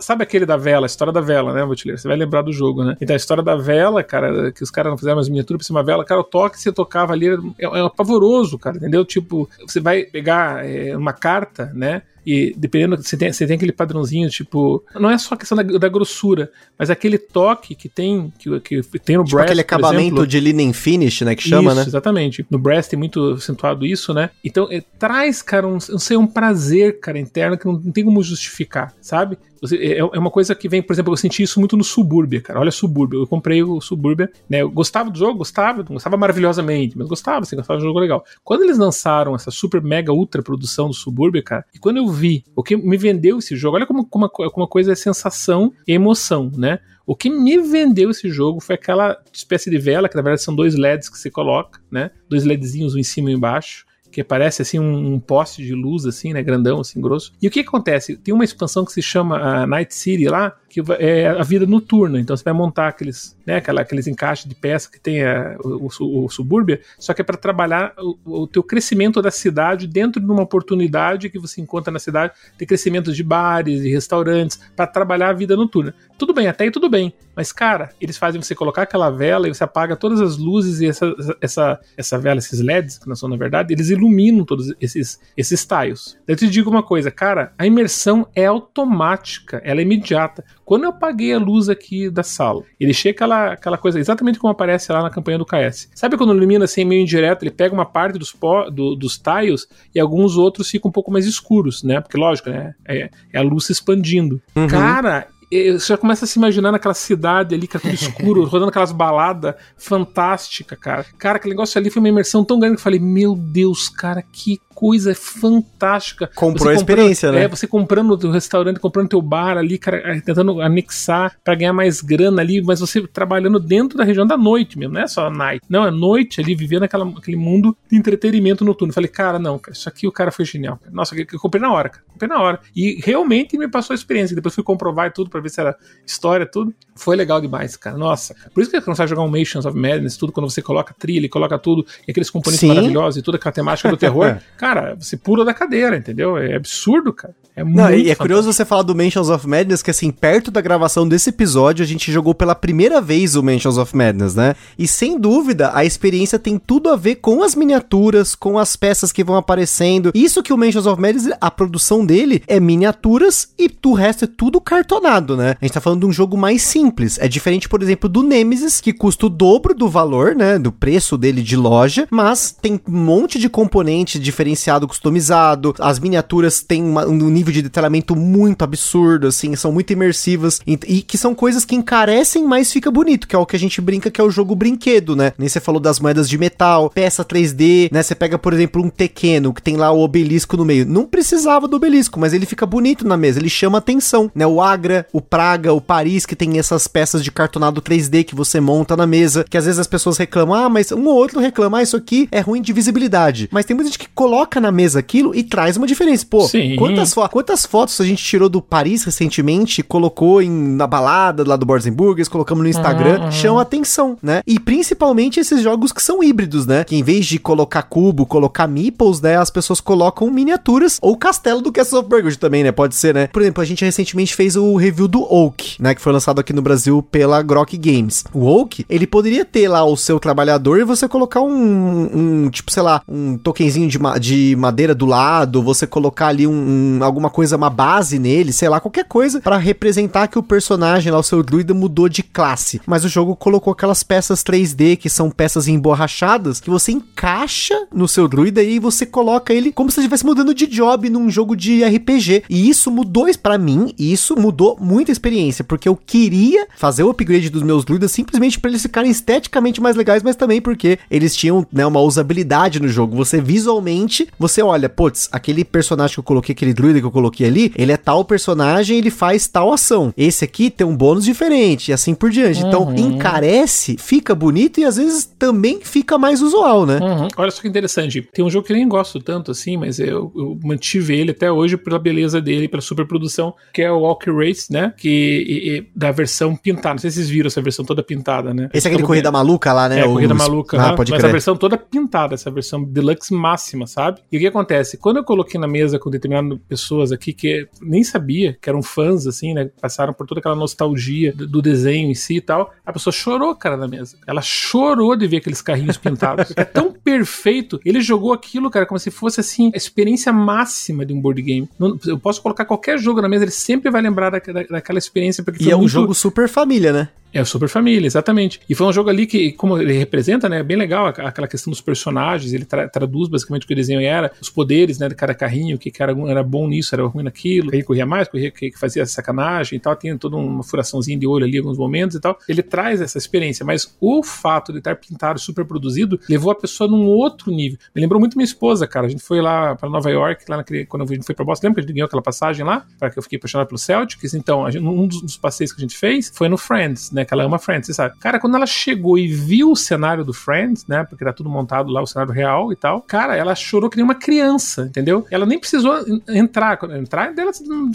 sabe 0.00 0.24
aquele 0.24 0.44
da 0.44 0.56
vela, 0.56 0.86
a 0.86 0.88
história 0.88 1.12
da 1.12 1.20
vela, 1.20 1.52
né, 1.52 1.64
Butileiro? 1.64 2.00
Você 2.00 2.08
vai 2.08 2.16
lembrar 2.16 2.42
do 2.42 2.52
jogo, 2.52 2.82
né? 2.82 2.96
Então 3.00 3.14
a 3.14 3.16
história 3.16 3.42
da 3.42 3.54
vela, 3.54 4.02
cara, 4.02 4.50
que 4.50 4.62
os 4.62 4.70
caras 4.70 4.90
não 4.90 4.98
fizeram 4.98 5.18
umas 5.18 5.28
miniaturas 5.28 5.62
por 5.62 5.64
cima 5.64 5.80
da 5.80 5.86
vela, 5.86 6.04
cara, 6.04 6.20
o 6.20 6.24
toque 6.24 6.56
que 6.56 6.62
você 6.62 6.72
tocava 6.72 7.12
ali 7.12 7.28
é, 7.28 7.34
é 7.60 7.90
pavoroso, 7.96 8.58
cara, 8.58 8.76
entendeu? 8.76 9.04
Tipo, 9.04 9.48
você 9.60 9.78
vai 9.78 10.04
pegar 10.04 10.66
é, 10.66 10.96
uma 10.96 11.12
carta, 11.12 11.70
né? 11.74 12.02
E 12.24 12.54
dependendo, 12.56 13.02
você 13.02 13.16
tem, 13.16 13.32
você 13.32 13.46
tem 13.46 13.56
aquele 13.56 13.72
padrãozinho, 13.72 14.28
tipo. 14.30 14.84
Não 14.94 15.10
é 15.10 15.18
só 15.18 15.34
a 15.34 15.38
questão 15.38 15.56
da, 15.56 15.62
da 15.62 15.88
grossura, 15.88 16.50
mas 16.78 16.90
aquele 16.90 17.18
toque 17.18 17.74
que 17.74 17.88
tem, 17.88 18.32
que, 18.38 18.60
que 18.60 18.82
tem 18.98 19.16
no 19.16 19.24
Tipo 19.24 19.36
Brass. 19.36 19.46
aquele 19.46 19.60
acabamento 19.60 20.02
exemplo. 20.02 20.26
de 20.26 20.40
linen 20.40 20.72
finish, 20.72 21.22
né? 21.22 21.34
Que 21.34 21.48
chama, 21.48 21.72
isso, 21.72 21.80
né? 21.80 21.86
Exatamente. 21.86 22.46
No 22.48 22.58
Brass 22.58 22.88
tem 22.88 22.98
muito 22.98 23.32
acentuado 23.32 23.84
isso, 23.84 24.14
né? 24.14 24.30
Então, 24.44 24.68
é, 24.70 24.82
traz, 24.98 25.42
cara, 25.42 25.66
um, 25.66 25.78
não 25.88 25.98
sei, 25.98 26.16
um 26.16 26.26
prazer, 26.26 27.00
cara, 27.00 27.18
interno 27.18 27.58
que 27.58 27.66
não, 27.66 27.74
não 27.74 27.92
tem 27.92 28.04
como 28.04 28.22
justificar, 28.22 28.94
sabe? 29.00 29.36
É, 29.70 29.98
é 29.98 30.18
uma 30.18 30.30
coisa 30.30 30.54
que 30.54 30.68
vem, 30.68 30.82
por 30.82 30.92
exemplo, 30.92 31.12
eu 31.12 31.16
senti 31.16 31.42
isso 31.42 31.60
muito 31.60 31.76
no 31.76 31.84
Subúrbia, 31.84 32.40
cara. 32.40 32.58
Olha 32.60 32.70
Subúrbia. 32.70 33.18
Eu 33.18 33.26
comprei 33.26 33.62
o 33.62 33.80
Subúrbia, 33.80 34.30
né? 34.48 34.62
Eu 34.62 34.70
gostava 34.70 35.10
do 35.10 35.18
jogo, 35.18 35.38
gostava, 35.38 35.82
gostava 35.82 36.16
maravilhosamente, 36.16 36.96
mas 36.98 37.06
gostava, 37.06 37.40
assim, 37.40 37.56
gostava 37.56 37.78
do 37.78 37.84
jogo 37.86 37.98
legal. 37.98 38.24
Quando 38.42 38.62
eles 38.64 38.78
lançaram 38.78 39.34
essa 39.34 39.50
super 39.50 39.80
mega 39.82 40.12
ultra 40.12 40.42
produção 40.42 40.88
do 40.88 40.94
Subúrbia, 40.94 41.42
cara, 41.42 41.64
e 41.74 41.78
quando 41.78 41.98
eu 41.98 42.08
vi 42.08 42.42
o 42.56 42.62
que 42.62 42.76
me 42.76 42.96
vendeu 42.96 43.38
esse 43.38 43.54
jogo, 43.56 43.76
olha 43.76 43.86
como, 43.86 44.04
como, 44.04 44.24
uma, 44.24 44.28
co- 44.28 44.50
como 44.50 44.64
uma 44.64 44.68
coisa 44.68 44.92
é 44.92 44.94
sensação 44.94 45.72
e 45.86 45.92
emoção, 45.92 46.50
né? 46.56 46.78
O 47.06 47.14
que 47.16 47.28
me 47.28 47.58
vendeu 47.58 48.10
esse 48.10 48.28
jogo 48.30 48.60
foi 48.60 48.74
aquela 48.76 49.16
espécie 49.32 49.68
de 49.70 49.78
vela, 49.78 50.08
que 50.08 50.14
na 50.16 50.22
verdade 50.22 50.42
são 50.42 50.54
dois 50.54 50.74
LEDs 50.76 51.08
que 51.08 51.18
você 51.18 51.30
coloca, 51.30 51.80
né? 51.90 52.10
Dois 52.28 52.44
LEDzinhos, 52.44 52.94
um 52.94 52.98
em 52.98 53.02
cima 53.02 53.30
e 53.30 53.34
um 53.34 53.38
embaixo. 53.38 53.84
Que 54.12 54.22
parece 54.22 54.62
assim 54.62 54.78
um, 54.78 55.14
um 55.14 55.18
poste 55.18 55.64
de 55.64 55.74
luz, 55.74 56.06
assim, 56.06 56.32
né? 56.32 56.42
Grandão, 56.42 56.80
assim, 56.80 57.00
grosso. 57.00 57.32
E 57.40 57.48
o 57.48 57.50
que 57.50 57.60
acontece? 57.60 58.16
Tem 58.16 58.32
uma 58.32 58.44
expansão 58.44 58.84
que 58.84 58.92
se 58.92 59.02
chama 59.02 59.38
a 59.38 59.66
Night 59.66 59.94
City 59.94 60.28
lá, 60.28 60.54
que 60.72 60.80
é 60.98 61.28
a 61.28 61.42
vida 61.42 61.66
noturna. 61.66 62.18
Então 62.18 62.34
você 62.34 62.42
vai 62.42 62.54
montar 62.54 62.88
aqueles, 62.88 63.36
né, 63.46 63.56
aquela, 63.56 63.82
aqueles 63.82 64.06
encaixes 64.06 64.46
de 64.46 64.54
peça 64.54 64.90
que 64.90 64.98
tem 64.98 65.22
a- 65.22 65.54
o, 65.62 65.88
o, 66.00 66.24
o 66.24 66.30
subúrbia, 66.30 66.80
só 66.98 67.12
que 67.12 67.20
é 67.20 67.24
para 67.24 67.36
trabalhar 67.36 67.92
o, 67.98 68.16
o 68.42 68.46
teu 68.46 68.62
crescimento 68.62 69.20
da 69.20 69.30
cidade 69.30 69.86
dentro 69.86 70.18
de 70.18 70.26
uma 70.30 70.40
oportunidade 70.42 71.28
que 71.28 71.38
você 71.38 71.60
encontra 71.60 71.92
na 71.92 71.98
cidade, 71.98 72.32
de 72.58 72.64
crescimento 72.64 73.12
de 73.12 73.22
bares 73.22 73.82
e 73.82 73.90
restaurantes, 73.90 74.58
para 74.74 74.86
trabalhar 74.86 75.28
a 75.28 75.32
vida 75.34 75.54
noturna. 75.54 75.94
Tudo 76.16 76.32
bem, 76.32 76.46
até 76.46 76.64
aí 76.64 76.70
tudo 76.70 76.88
bem. 76.88 77.12
Mas, 77.36 77.52
cara, 77.52 77.90
eles 78.00 78.16
fazem 78.16 78.40
você 78.40 78.54
colocar 78.54 78.82
aquela 78.82 79.10
vela 79.10 79.48
e 79.48 79.54
você 79.54 79.64
apaga 79.64 79.96
todas 79.96 80.20
as 80.20 80.36
luzes 80.38 80.80
e 80.80 80.86
essa, 80.86 81.12
essa, 81.40 81.80
essa 81.96 82.18
vela, 82.18 82.38
esses 82.38 82.60
LEDs, 82.60 82.98
que 82.98 83.08
não 83.08 83.16
são 83.16 83.28
na 83.28 83.36
verdade, 83.36 83.72
eles 83.74 83.90
iluminam 83.90 84.44
todos 84.44 84.72
esses, 84.80 85.20
esses 85.36 85.66
tiles. 85.66 86.16
Eu 86.26 86.36
te 86.36 86.48
digo 86.48 86.70
uma 86.70 86.82
coisa, 86.82 87.10
cara, 87.10 87.52
a 87.58 87.66
imersão 87.66 88.26
é 88.34 88.46
automática, 88.46 89.60
ela 89.64 89.80
é 89.80 89.82
imediata. 89.82 90.44
Quando 90.64 90.84
eu 90.84 90.90
apaguei 90.90 91.32
a 91.34 91.38
luz 91.38 91.68
aqui 91.68 92.08
da 92.08 92.22
sala, 92.22 92.62
ele 92.78 92.88
deixei 92.92 93.10
aquela, 93.12 93.52
aquela 93.52 93.76
coisa 93.76 93.98
exatamente 93.98 94.38
como 94.38 94.52
aparece 94.52 94.90
lá 94.92 95.02
na 95.02 95.10
campanha 95.10 95.38
do 95.38 95.44
KS. 95.46 95.88
Sabe 95.94 96.16
quando 96.16 96.34
ilumina 96.34 96.64
assim 96.64 96.84
meio 96.84 97.02
indireto, 97.02 97.42
ele 97.42 97.50
pega 97.50 97.74
uma 97.74 97.84
parte 97.86 98.18
dos, 98.18 98.32
pó, 98.32 98.70
do, 98.70 98.94
dos 98.94 99.18
tiles 99.18 99.66
e 99.94 100.00
alguns 100.00 100.36
outros 100.36 100.70
ficam 100.70 100.88
um 100.88 100.92
pouco 100.92 101.10
mais 101.10 101.26
escuros, 101.26 101.82
né? 101.82 102.00
Porque 102.00 102.16
lógico, 102.16 102.50
né? 102.50 102.74
É, 102.86 103.10
é 103.32 103.38
a 103.38 103.42
luz 103.42 103.66
se 103.66 103.72
expandindo. 103.72 104.40
Cara, 104.68 105.26
eu- 105.50 105.78
você 105.78 105.88
já 105.88 105.96
começa 105.98 106.24
a 106.24 106.28
se 106.28 106.38
imaginar 106.38 106.72
naquela 106.72 106.94
cidade 106.94 107.54
ali, 107.54 107.66
com 107.68 107.76
aquele 107.76 107.94
escuro, 107.94 108.44
rodando 108.46 108.70
aquelas 108.70 108.92
baladas 108.92 109.54
fantásticas, 109.76 110.78
cara. 110.78 111.04
Cara, 111.18 111.36
aquele 111.36 111.54
negócio 111.54 111.78
ali 111.78 111.90
foi 111.90 112.00
uma 112.00 112.08
imersão 112.08 112.44
tão 112.44 112.58
grande 112.58 112.76
que 112.76 112.80
eu 112.80 112.84
falei, 112.84 112.98
meu 112.98 113.34
Deus, 113.36 113.88
cara, 113.88 114.22
que 114.22 114.58
coisa 114.82 115.14
fantástica. 115.14 116.28
Comprou 116.34 116.66
Você 116.66 116.70
a 116.70 116.74
experiência, 116.74 117.30
né? 117.30 117.44
É, 117.44 117.48
você 117.48 117.68
comprando 117.68 118.10
o 118.10 118.18
teu 118.18 118.32
restaurante, 118.32 118.80
comprando 118.80 119.10
teu 119.10 119.22
bar 119.22 119.56
ali, 119.56 119.78
cara, 119.78 119.98
eh, 119.98 120.20
tentando 120.20 120.60
anexar 120.60 121.36
pra 121.44 121.54
ganhar 121.54 121.72
mais 121.72 122.00
grana 122.00 122.42
ali, 122.42 122.60
mas 122.60 122.80
você 122.80 123.06
trabalhando 123.06 123.60
dentro 123.60 123.96
da 123.96 124.02
região 124.02 124.26
da 124.26 124.36
noite 124.36 124.76
mesmo, 124.76 124.94
não 124.94 125.02
é 125.02 125.06
só 125.06 125.30
night. 125.30 125.64
Não, 125.68 125.86
é 125.86 125.90
noite 125.92 126.40
ali, 126.40 126.56
vivendo 126.56 126.82
aquela, 126.82 127.08
aquele 127.16 127.36
mundo 127.36 127.76
de 127.88 127.96
entretenimento 127.96 128.64
noturno. 128.64 128.90
Eu 128.90 128.94
falei, 128.94 129.08
cara, 129.08 129.38
não, 129.38 129.56
cara, 129.56 129.72
isso 129.72 129.88
aqui 129.88 130.04
o 130.04 130.10
cara 130.10 130.32
foi 130.32 130.44
genial. 130.44 130.76
cara. 130.78 130.90
Nossa, 130.92 131.14
eu 131.14 131.24
eu 131.32 131.38
comprei 131.38 131.62
na 131.62 131.72
hora, 131.72 131.88
cara. 131.88 132.04
Comprei 132.08 132.28
na 132.28 132.42
hora. 132.42 132.58
E 132.74 133.00
realmente 133.04 133.56
me 133.56 133.68
passou 133.68 133.94
a 133.94 133.96
experiência. 133.96 134.34
Depois 134.34 134.52
fui 134.52 134.64
comprovar 134.64 135.06
e 135.06 135.10
tudo 135.12 135.30
pra 135.30 135.40
ver 135.40 135.48
se 135.48 135.60
era 135.60 135.76
história, 136.04 136.44
tudo. 136.44 136.74
Foi 136.96 137.14
legal 137.14 137.40
demais, 137.40 137.76
cara. 137.76 137.96
Nossa, 137.96 138.34
cara. 138.34 138.50
Por 138.50 138.60
isso 138.60 138.70
que 138.72 138.80
quando 138.80 138.96
você 138.96 139.02
vai 139.02 139.08
jogar 139.08 139.22
um 139.22 139.28
Mansions 139.28 139.64
of 139.64 139.78
Madness, 139.78 140.16
tudo, 140.16 140.32
quando 140.32 140.50
você 140.50 140.60
coloca 140.60 140.92
trilha, 140.98 141.26
e 141.26 141.28
coloca 141.28 141.56
tudo, 141.56 141.86
e 142.06 142.10
aqueles 142.10 142.30
componentes 142.30 142.60
Sim. 142.60 142.68
maravilhosos 142.68 143.18
e 143.18 143.22
toda 143.22 143.36
aquela 143.36 143.52
temática 143.52 143.88
do 143.88 143.96
terror, 143.96 144.38
cara, 144.58 144.71
você 144.98 145.16
pula 145.16 145.44
da 145.44 145.54
cadeira, 145.54 145.96
entendeu? 145.96 146.36
É 146.36 146.54
absurdo, 146.54 147.12
cara. 147.12 147.34
É 147.54 147.62
Não, 147.62 147.88
muito 147.88 148.06
e 148.06 148.10
é 148.10 148.14
curioso 148.14 148.50
você 148.50 148.64
falar 148.64 148.82
do 148.82 148.94
Mansions 148.94 149.28
of 149.28 149.46
Madness, 149.46 149.82
que 149.82 149.90
assim, 149.90 150.10
perto 150.10 150.50
da 150.50 150.62
gravação 150.62 151.06
desse 151.06 151.28
episódio, 151.28 151.82
a 151.84 151.86
gente 151.86 152.10
jogou 152.10 152.34
pela 152.34 152.54
primeira 152.54 152.98
vez 152.98 153.36
o 153.36 153.42
Mansions 153.42 153.76
of 153.76 153.94
Madness, 153.94 154.34
né? 154.34 154.54
E 154.78 154.88
sem 154.88 155.18
dúvida, 155.20 155.70
a 155.74 155.84
experiência 155.84 156.38
tem 156.38 156.58
tudo 156.58 156.88
a 156.88 156.96
ver 156.96 157.16
com 157.16 157.42
as 157.42 157.54
miniaturas, 157.54 158.34
com 158.34 158.58
as 158.58 158.74
peças 158.74 159.12
que 159.12 159.22
vão 159.22 159.36
aparecendo. 159.36 160.12
Isso 160.14 160.42
que 160.42 160.52
o 160.52 160.56
Mansions 160.56 160.86
of 160.86 160.98
Madness, 160.98 161.28
a 161.38 161.50
produção 161.50 162.06
dele 162.06 162.42
é 162.46 162.58
miniaturas 162.58 163.48
e 163.58 163.70
o 163.84 163.92
resto 163.92 164.24
é 164.24 164.28
tudo 164.28 164.58
cartonado, 164.58 165.36
né? 165.36 165.56
A 165.60 165.64
gente 165.64 165.74
tá 165.74 165.80
falando 165.80 166.00
de 166.00 166.06
um 166.06 166.12
jogo 166.12 166.38
mais 166.38 166.62
simples. 166.62 167.18
É 167.20 167.28
diferente, 167.28 167.68
por 167.68 167.82
exemplo, 167.82 168.08
do 168.08 168.22
Nemesis, 168.22 168.80
que 168.80 168.94
custa 168.94 169.26
o 169.26 169.28
dobro 169.28 169.74
do 169.74 169.90
valor, 169.90 170.34
né? 170.34 170.58
Do 170.58 170.72
preço 170.72 171.18
dele 171.18 171.42
de 171.42 171.56
loja, 171.56 172.08
mas 172.10 172.50
tem 172.50 172.80
um 172.88 172.96
monte 172.96 173.38
de 173.38 173.50
componente 173.50 174.18
diferenciado, 174.18 174.88
customizado. 174.88 175.74
As 175.78 175.98
miniaturas 175.98 176.62
têm 176.62 176.82
uma- 176.82 177.06
um 177.06 177.28
nível 177.28 177.41
de 177.50 177.62
detalhamento 177.62 178.14
muito 178.14 178.62
absurdo, 178.62 179.26
assim, 179.26 179.56
são 179.56 179.72
muito 179.72 179.92
imersivas 179.92 180.60
e, 180.66 180.78
e 180.86 181.02
que 181.02 181.16
são 181.18 181.34
coisas 181.34 181.64
que 181.64 181.74
encarecem, 181.74 182.44
mas 182.46 182.72
fica 182.72 182.90
bonito, 182.90 183.26
que 183.26 183.34
é 183.34 183.38
o 183.38 183.46
que 183.46 183.56
a 183.56 183.58
gente 183.58 183.80
brinca 183.80 184.10
que 184.10 184.20
é 184.20 184.24
o 184.24 184.30
jogo 184.30 184.54
brinquedo, 184.54 185.16
né? 185.16 185.32
Nem 185.38 185.48
você 185.48 185.60
falou 185.60 185.80
das 185.80 185.98
moedas 185.98 186.28
de 186.28 186.36
metal, 186.38 186.90
peça 186.90 187.24
3D, 187.24 187.88
né? 187.90 188.02
Você 188.02 188.14
pega, 188.14 188.38
por 188.38 188.52
exemplo, 188.52 188.82
um 188.82 188.88
Tequeno, 188.90 189.52
que 189.54 189.62
tem 189.62 189.76
lá 189.76 189.90
o 189.90 190.00
obelisco 190.02 190.56
no 190.56 190.64
meio. 190.64 190.84
Não 190.86 191.06
precisava 191.06 191.66
do 191.66 191.76
obelisco, 191.76 192.20
mas 192.20 192.32
ele 192.32 192.44
fica 192.46 192.66
bonito 192.66 193.06
na 193.06 193.16
mesa, 193.16 193.38
ele 193.38 193.48
chama 193.48 193.78
atenção, 193.78 194.30
né? 194.34 194.46
O 194.46 194.60
Agra, 194.60 195.06
o 195.12 195.20
Praga, 195.20 195.72
o 195.72 195.80
Paris, 195.80 196.26
que 196.26 196.36
tem 196.36 196.58
essas 196.58 196.86
peças 196.86 197.24
de 197.24 197.30
cartonado 197.32 197.80
3D 197.80 198.24
que 198.24 198.34
você 198.34 198.60
monta 198.60 198.96
na 198.96 199.06
mesa, 199.06 199.44
que 199.48 199.56
às 199.56 199.64
vezes 199.64 199.78
as 199.78 199.86
pessoas 199.86 200.18
reclamam, 200.18 200.54
ah, 200.54 200.68
mas 200.68 200.92
um 200.92 201.06
ou 201.06 201.14
outro 201.16 201.40
reclama, 201.40 201.78
ah, 201.78 201.82
isso 201.82 201.96
aqui 201.96 202.28
é 202.30 202.40
ruim 202.40 202.60
de 202.60 202.72
visibilidade. 202.72 203.48
Mas 203.50 203.64
tem 203.64 203.74
muita 203.74 203.90
gente 203.90 203.98
que 203.98 204.08
coloca 204.14 204.60
na 204.60 204.70
mesa 204.70 204.98
aquilo 204.98 205.34
e 205.34 205.42
traz 205.42 205.76
uma 205.76 205.86
diferença. 205.86 206.26
Pô, 206.28 206.46
Sim. 206.46 206.76
quantas, 206.76 207.14
fo- 207.14 207.28
quantas 207.32 207.64
fotos 207.66 208.00
a 208.00 208.04
gente 208.04 208.22
tirou 208.22 208.48
do 208.48 208.60
Paris 208.62 209.04
recentemente, 209.04 209.82
colocou 209.82 210.42
em, 210.42 210.50
na 210.50 210.86
balada 210.86 211.42
lá 211.46 211.56
do 211.56 211.64
Boards 211.66 211.88
Burgers, 211.88 212.28
colocamos 212.28 212.62
no 212.62 212.68
Instagram, 212.68 213.30
chama 213.32 213.62
atenção, 213.62 214.16
né? 214.22 214.42
E 214.46 214.60
principalmente 214.60 215.40
esses 215.40 215.62
jogos 215.62 215.92
que 215.92 216.02
são 216.02 216.22
híbridos, 216.22 216.66
né? 216.66 216.84
Que 216.84 216.94
em 216.96 217.02
vez 217.02 217.24
de 217.26 217.38
colocar 217.38 217.82
cubo, 217.84 218.26
colocar 218.26 218.66
meeples, 218.68 219.20
né? 219.20 219.36
As 219.36 219.50
pessoas 219.50 219.80
colocam 219.80 220.30
miniaturas 220.30 220.98
ou 221.00 221.16
castelo 221.16 221.62
do 221.62 221.72
Castle 221.72 222.00
of 222.00 222.08
Burgundy 222.08 222.38
também, 222.38 222.62
né? 222.62 222.70
Pode 222.70 222.94
ser, 222.94 223.14
né? 223.14 223.26
Por 223.28 223.40
exemplo, 223.42 223.62
a 223.62 223.64
gente 223.64 223.84
recentemente 223.84 224.34
fez 224.34 224.54
o 224.56 224.76
review 224.76 225.08
do 225.08 225.22
Oak, 225.22 225.80
né? 225.80 225.94
Que 225.94 226.00
foi 226.02 226.12
lançado 226.12 226.38
aqui 226.40 226.52
no 226.52 226.60
Brasil 226.62 227.02
pela 227.10 227.40
Grok 227.42 227.76
Games. 227.78 228.24
O 228.34 228.44
Oak, 228.46 228.84
ele 228.90 229.06
poderia 229.06 229.44
ter 229.44 229.68
lá 229.68 229.82
o 229.84 229.96
seu 229.96 230.20
trabalhador 230.20 230.78
e 230.78 230.84
você 230.84 231.08
colocar 231.08 231.40
um, 231.40 232.44
um 232.44 232.50
tipo, 232.50 232.70
sei 232.70 232.82
lá, 232.82 233.00
um 233.08 233.38
tokenzinho 233.38 233.88
de, 233.88 233.98
ma- 233.98 234.18
de 234.18 234.54
madeira 234.58 234.94
do 234.94 235.06
lado, 235.06 235.62
você 235.62 235.86
colocar 235.86 236.26
ali 236.28 236.46
um, 236.46 236.52
um- 236.52 237.02
alguma 237.22 237.30
coisa, 237.30 237.56
uma 237.56 237.70
base 237.70 238.18
nele, 238.18 238.52
sei 238.52 238.68
lá, 238.68 238.80
qualquer 238.80 239.04
coisa 239.04 239.40
pra 239.40 239.56
representar 239.56 240.26
que 240.26 240.38
o 240.38 240.42
personagem 240.42 241.12
lá, 241.12 241.18
o 241.18 241.22
seu 241.22 241.42
druida, 241.42 241.72
mudou 241.72 242.08
de 242.08 242.22
classe. 242.22 242.80
Mas 242.86 243.04
o 243.04 243.08
jogo 243.08 243.36
colocou 243.36 243.72
aquelas 243.72 244.02
peças 244.02 244.42
3D 244.42 244.96
que 244.96 245.08
são 245.08 245.30
peças 245.30 245.68
emborrachadas 245.68 246.60
que 246.60 246.70
você 246.70 246.92
encaixa 246.92 247.86
no 247.92 248.08
seu 248.08 248.26
druida 248.26 248.62
e 248.62 248.78
você 248.78 249.06
coloca 249.06 249.52
ele 249.52 249.70
como 249.70 249.90
se 249.90 250.00
estivesse 250.00 250.26
mudando 250.26 250.54
de 250.54 250.66
job 250.66 251.08
num 251.08 251.30
jogo 251.30 251.54
de 251.54 251.84
RPG. 251.84 252.44
E 252.50 252.68
isso 252.68 252.90
mudou 252.90 253.22
para 253.40 253.56
mim, 253.56 253.94
isso 253.96 254.36
mudou 254.36 254.76
muita 254.80 255.12
experiência, 255.12 255.62
porque 255.62 255.88
eu 255.88 255.94
queria 255.94 256.66
fazer 256.76 257.04
o 257.04 257.10
upgrade 257.10 257.48
dos 257.48 257.62
meus 257.62 257.84
druidas 257.84 258.10
simplesmente 258.10 258.58
para 258.58 258.68
eles 258.68 258.82
ficarem 258.82 259.12
esteticamente 259.12 259.80
mais 259.80 259.94
legais, 259.94 260.24
mas 260.24 260.34
também 260.34 260.60
porque 260.60 260.98
eles 261.08 261.36
tinham, 261.36 261.64
né, 261.72 261.86
uma 261.86 262.00
usabilidade 262.00 262.80
no 262.80 262.88
jogo. 262.88 263.16
Você 263.16 263.40
visualmente, 263.40 264.28
você 264.36 264.60
olha, 264.60 264.88
putz, 264.88 265.28
aquele 265.30 265.64
personagem 265.64 266.14
que 266.14 266.18
eu 266.18 266.24
coloquei, 266.24 266.52
aquele 266.52 266.74
druida 266.74 266.98
que 266.98 267.06
eu 267.06 267.11
coloquei 267.12 267.46
ali, 267.46 267.72
ele 267.76 267.92
é 267.92 267.96
tal 267.96 268.24
personagem, 268.24 268.98
ele 268.98 269.10
faz 269.10 269.46
tal 269.46 269.72
ação. 269.72 270.12
Esse 270.16 270.44
aqui 270.44 270.70
tem 270.70 270.86
um 270.86 270.96
bônus 270.96 271.24
diferente 271.24 271.88
e 271.90 271.92
assim 271.92 272.14
por 272.14 272.30
diante. 272.30 272.60
Então, 272.64 272.92
encarece, 272.96 273.96
fica 273.98 274.34
bonito 274.34 274.80
e 274.80 274.84
às 274.84 274.96
vezes 274.96 275.24
também 275.38 275.80
fica 275.82 276.18
mais 276.18 276.42
usual, 276.42 276.84
né? 276.86 276.98
Uhum. 276.98 277.28
Olha 277.36 277.50
só 277.50 277.62
que 277.62 277.68
interessante. 277.68 278.26
Tem 278.32 278.44
um 278.44 278.50
jogo 278.50 278.66
que 278.66 278.72
eu 278.72 278.76
nem 278.76 278.88
gosto 278.88 279.20
tanto 279.20 279.50
assim, 279.50 279.76
mas 279.76 279.98
eu, 279.98 280.32
eu 280.34 280.58
mantive 280.64 281.14
ele 281.14 281.30
até 281.30 281.50
hoje 281.50 281.76
pela 281.76 281.98
beleza 281.98 282.40
dele, 282.40 282.68
pela 282.68 282.80
superprodução, 282.82 283.54
que 283.72 283.82
é 283.82 283.90
o 283.90 284.00
Walk 284.00 284.30
Race, 284.30 284.72
né? 284.72 284.92
Que 284.96 285.08
e- 285.08 285.78
e- 285.78 285.86
da 285.94 286.10
versão 286.10 286.56
pintada. 286.56 286.94
Não 286.94 286.98
sei 286.98 287.10
se 287.10 287.16
vocês 287.16 287.28
viram 287.28 287.46
essa 287.46 287.60
versão 287.62 287.84
toda 287.84 288.02
pintada, 288.02 288.52
né? 288.52 288.68
Esse 288.72 288.86
é 288.86 288.88
aquele 288.88 289.02
Então, 289.02 289.06
Corrida 289.08 289.30
Maluca 289.30 289.72
lá, 289.72 289.88
né? 289.88 290.00
É, 290.00 290.04
O- 290.04 290.12
Corrida 290.14 290.34
Maluca, 290.34 290.80
Ah, 290.80 290.90
né? 290.90 290.96
pode 290.96 291.10
mas 291.10 291.20
crer. 291.20 291.28
a 291.28 291.32
versão 291.32 291.56
toda 291.56 291.76
pintada, 291.76 292.34
essa 292.34 292.50
versão 292.50 292.82
deluxe 292.82 293.32
máxima, 293.34 293.86
sabe? 293.86 294.20
E 294.30 294.36
o 294.36 294.40
que 294.40 294.46
acontece? 294.46 294.96
Quando 294.96 295.18
eu 295.18 295.24
coloquei 295.24 295.58
na 295.60 295.66
mesa 295.68 295.98
com 295.98 296.10
determinadas 296.10 296.58
pessoas 297.02 297.12
aqui 297.12 297.32
que 297.32 297.68
nem 297.80 298.04
sabia, 298.04 298.56
que 298.60 298.68
eram 298.68 298.82
fãs, 298.82 299.26
assim, 299.26 299.52
né? 299.52 299.70
Passaram 299.80 300.12
por 300.12 300.26
toda 300.26 300.40
aquela 300.40 300.54
nostalgia 300.54 301.32
do, 301.32 301.60
desenho 301.60 302.10
em 302.10 302.14
si 302.14 302.36
e 302.36 302.40
tal, 302.40 302.72
a 302.84 302.92
pessoa 302.92 303.12
chorou, 303.12 303.54
cara, 303.54 303.76
na 303.76 303.88
mesa. 303.88 304.16
Ela 304.26 304.40
chorou 304.40 305.16
de 305.16 305.26
ver 305.26 305.38
aqueles 305.38 305.60
carrinhos 305.60 305.96
pintados. 305.96 306.52
é 306.56 306.64
tão 306.64 306.92
perfeito. 306.92 307.80
Ele 307.84 308.00
jogou 308.00 308.32
aquilo, 308.32 308.70
cara, 308.70 308.86
como 308.86 308.98
se 308.98 309.10
fosse 309.10 309.40
assim, 309.40 309.70
a 309.74 309.76
experiência 309.76 310.32
máxima 310.32 311.04
de 311.04 311.12
um 311.12 311.20
board 311.20 311.42
game. 311.42 311.68
Eu 312.06 312.18
posso 312.18 312.40
colocar 312.40 312.64
qualquer 312.64 312.98
jogo 312.98 313.20
na 313.20 313.28
mesa, 313.28 313.44
ele 313.44 313.50
sempre 313.50 313.90
vai 313.90 314.02
lembrar 314.02 314.30
da, 314.30 314.38
da, 314.38 314.62
daquela 314.64 314.98
experiência. 314.98 315.42
Porque 315.42 315.64
e 315.64 315.70
é 315.70 315.76
um 315.76 315.80
muito... 315.80 315.90
jogo 315.90 316.14
super 316.14 316.48
família, 316.48 316.92
né? 316.92 317.08
É 317.32 317.40
o 317.40 317.46
Super 317.46 317.68
Família, 317.68 318.06
exatamente. 318.06 318.60
E 318.68 318.74
foi 318.74 318.86
um 318.86 318.92
jogo 318.92 319.08
ali 319.08 319.26
que, 319.26 319.52
como 319.52 319.78
ele 319.78 319.94
representa, 319.94 320.48
né, 320.48 320.62
bem 320.62 320.76
legal 320.76 321.06
aquela 321.06 321.48
questão 321.48 321.70
dos 321.70 321.80
personagens, 321.80 322.52
ele 322.52 322.64
tra 322.64 322.88
traduz 322.88 323.28
basicamente 323.28 323.64
o 323.64 323.66
que 323.66 323.72
o 323.72 323.76
desenho 323.76 324.00
era, 324.00 324.30
os 324.40 324.50
poderes, 324.50 324.98
né, 324.98 325.08
de 325.08 325.14
cada 325.14 325.34
carrinho, 325.34 325.78
que 325.78 325.90
era, 325.98 326.12
era 326.28 326.42
bom 326.42 326.68
nisso, 326.68 326.94
era 326.94 327.06
ruim 327.06 327.24
naquilo, 327.24 327.70
que 327.70 327.82
corria 327.82 328.04
mais, 328.04 328.28
corria 328.28 328.50
que 328.50 328.72
fazia 328.78 329.06
sacanagem 329.06 329.76
e 329.76 329.80
tal, 329.80 329.96
tinha 329.96 330.16
toda 330.18 330.36
uma 330.36 330.62
furaçãozinha 330.62 331.18
de 331.18 331.26
olho 331.26 331.44
ali 331.44 331.56
em 331.56 331.60
alguns 331.60 331.78
momentos 331.78 332.16
e 332.16 332.20
tal. 332.20 332.38
Ele 332.48 332.62
traz 332.62 333.00
essa 333.00 333.16
experiência, 333.16 333.64
mas 333.64 333.96
o 334.00 334.22
fato 334.22 334.72
de 334.72 334.78
estar 334.78 334.96
pintado, 334.96 335.38
super 335.40 335.64
produzido, 335.64 336.20
levou 336.28 336.52
a 336.52 336.54
pessoa 336.54 336.88
num 336.88 337.06
outro 337.06 337.50
nível. 337.50 337.78
Me 337.94 338.02
lembrou 338.02 338.20
muito 338.20 338.36
minha 338.36 338.44
esposa, 338.44 338.86
cara. 338.86 339.06
A 339.06 339.08
gente 339.08 339.22
foi 339.22 339.40
lá 339.40 339.74
para 339.74 339.88
Nova 339.88 340.10
York, 340.10 340.44
lá 340.48 340.58
naquele, 340.58 340.84
quando 340.86 341.02
a 341.02 341.06
gente 341.06 341.24
foi 341.24 341.34
para 341.34 341.44
Boston, 341.44 341.68
lembra 341.68 341.82
que 341.82 341.86
a 341.86 341.88
gente 341.88 341.94
ganhou 341.94 342.06
aquela 342.06 342.22
passagem 342.22 342.64
lá, 342.64 342.84
para 342.98 343.10
que 343.10 343.18
eu 343.18 343.22
fiquei 343.22 343.38
apaixonado 343.38 343.68
pelo 343.68 343.78
Celtics? 343.78 344.34
Então, 344.34 344.70
gente, 344.70 344.84
um 344.84 345.06
dos 345.06 345.36
passeios 345.36 345.72
que 345.72 345.80
a 345.80 345.82
gente 345.82 345.96
fez 345.96 346.30
foi 346.34 346.48
no 346.48 346.58
Friends, 346.58 347.10
né, 347.10 347.21
que 347.24 347.34
ela 347.34 347.44
ama 347.44 347.58
Friends, 347.58 347.86
você 347.86 347.94
sabe 347.94 348.02
sabe? 348.02 348.18
Cara, 348.18 348.38
quando 348.38 348.56
ela 348.56 348.66
chegou 348.66 349.18
e 349.18 349.28
viu 349.28 349.70
o 349.70 349.76
cenário 349.76 350.24
do 350.24 350.32
Friends, 350.32 350.86
né? 350.86 351.04
Porque 351.04 351.24
tá 351.24 351.32
tudo 351.32 351.48
montado 351.48 351.90
lá, 351.90 352.02
o 352.02 352.06
cenário 352.06 352.32
real 352.32 352.72
e 352.72 352.76
tal. 352.76 353.02
Cara, 353.02 353.36
ela 353.36 353.54
chorou 353.54 353.88
que 353.88 353.96
nem 353.96 354.04
uma 354.04 354.14
criança, 354.14 354.82
entendeu? 354.82 355.26
Ela 355.30 355.46
nem 355.46 355.58
precisou 355.58 355.94
entrar. 356.28 356.78
Entrar 356.92 357.32
dela 357.32 357.52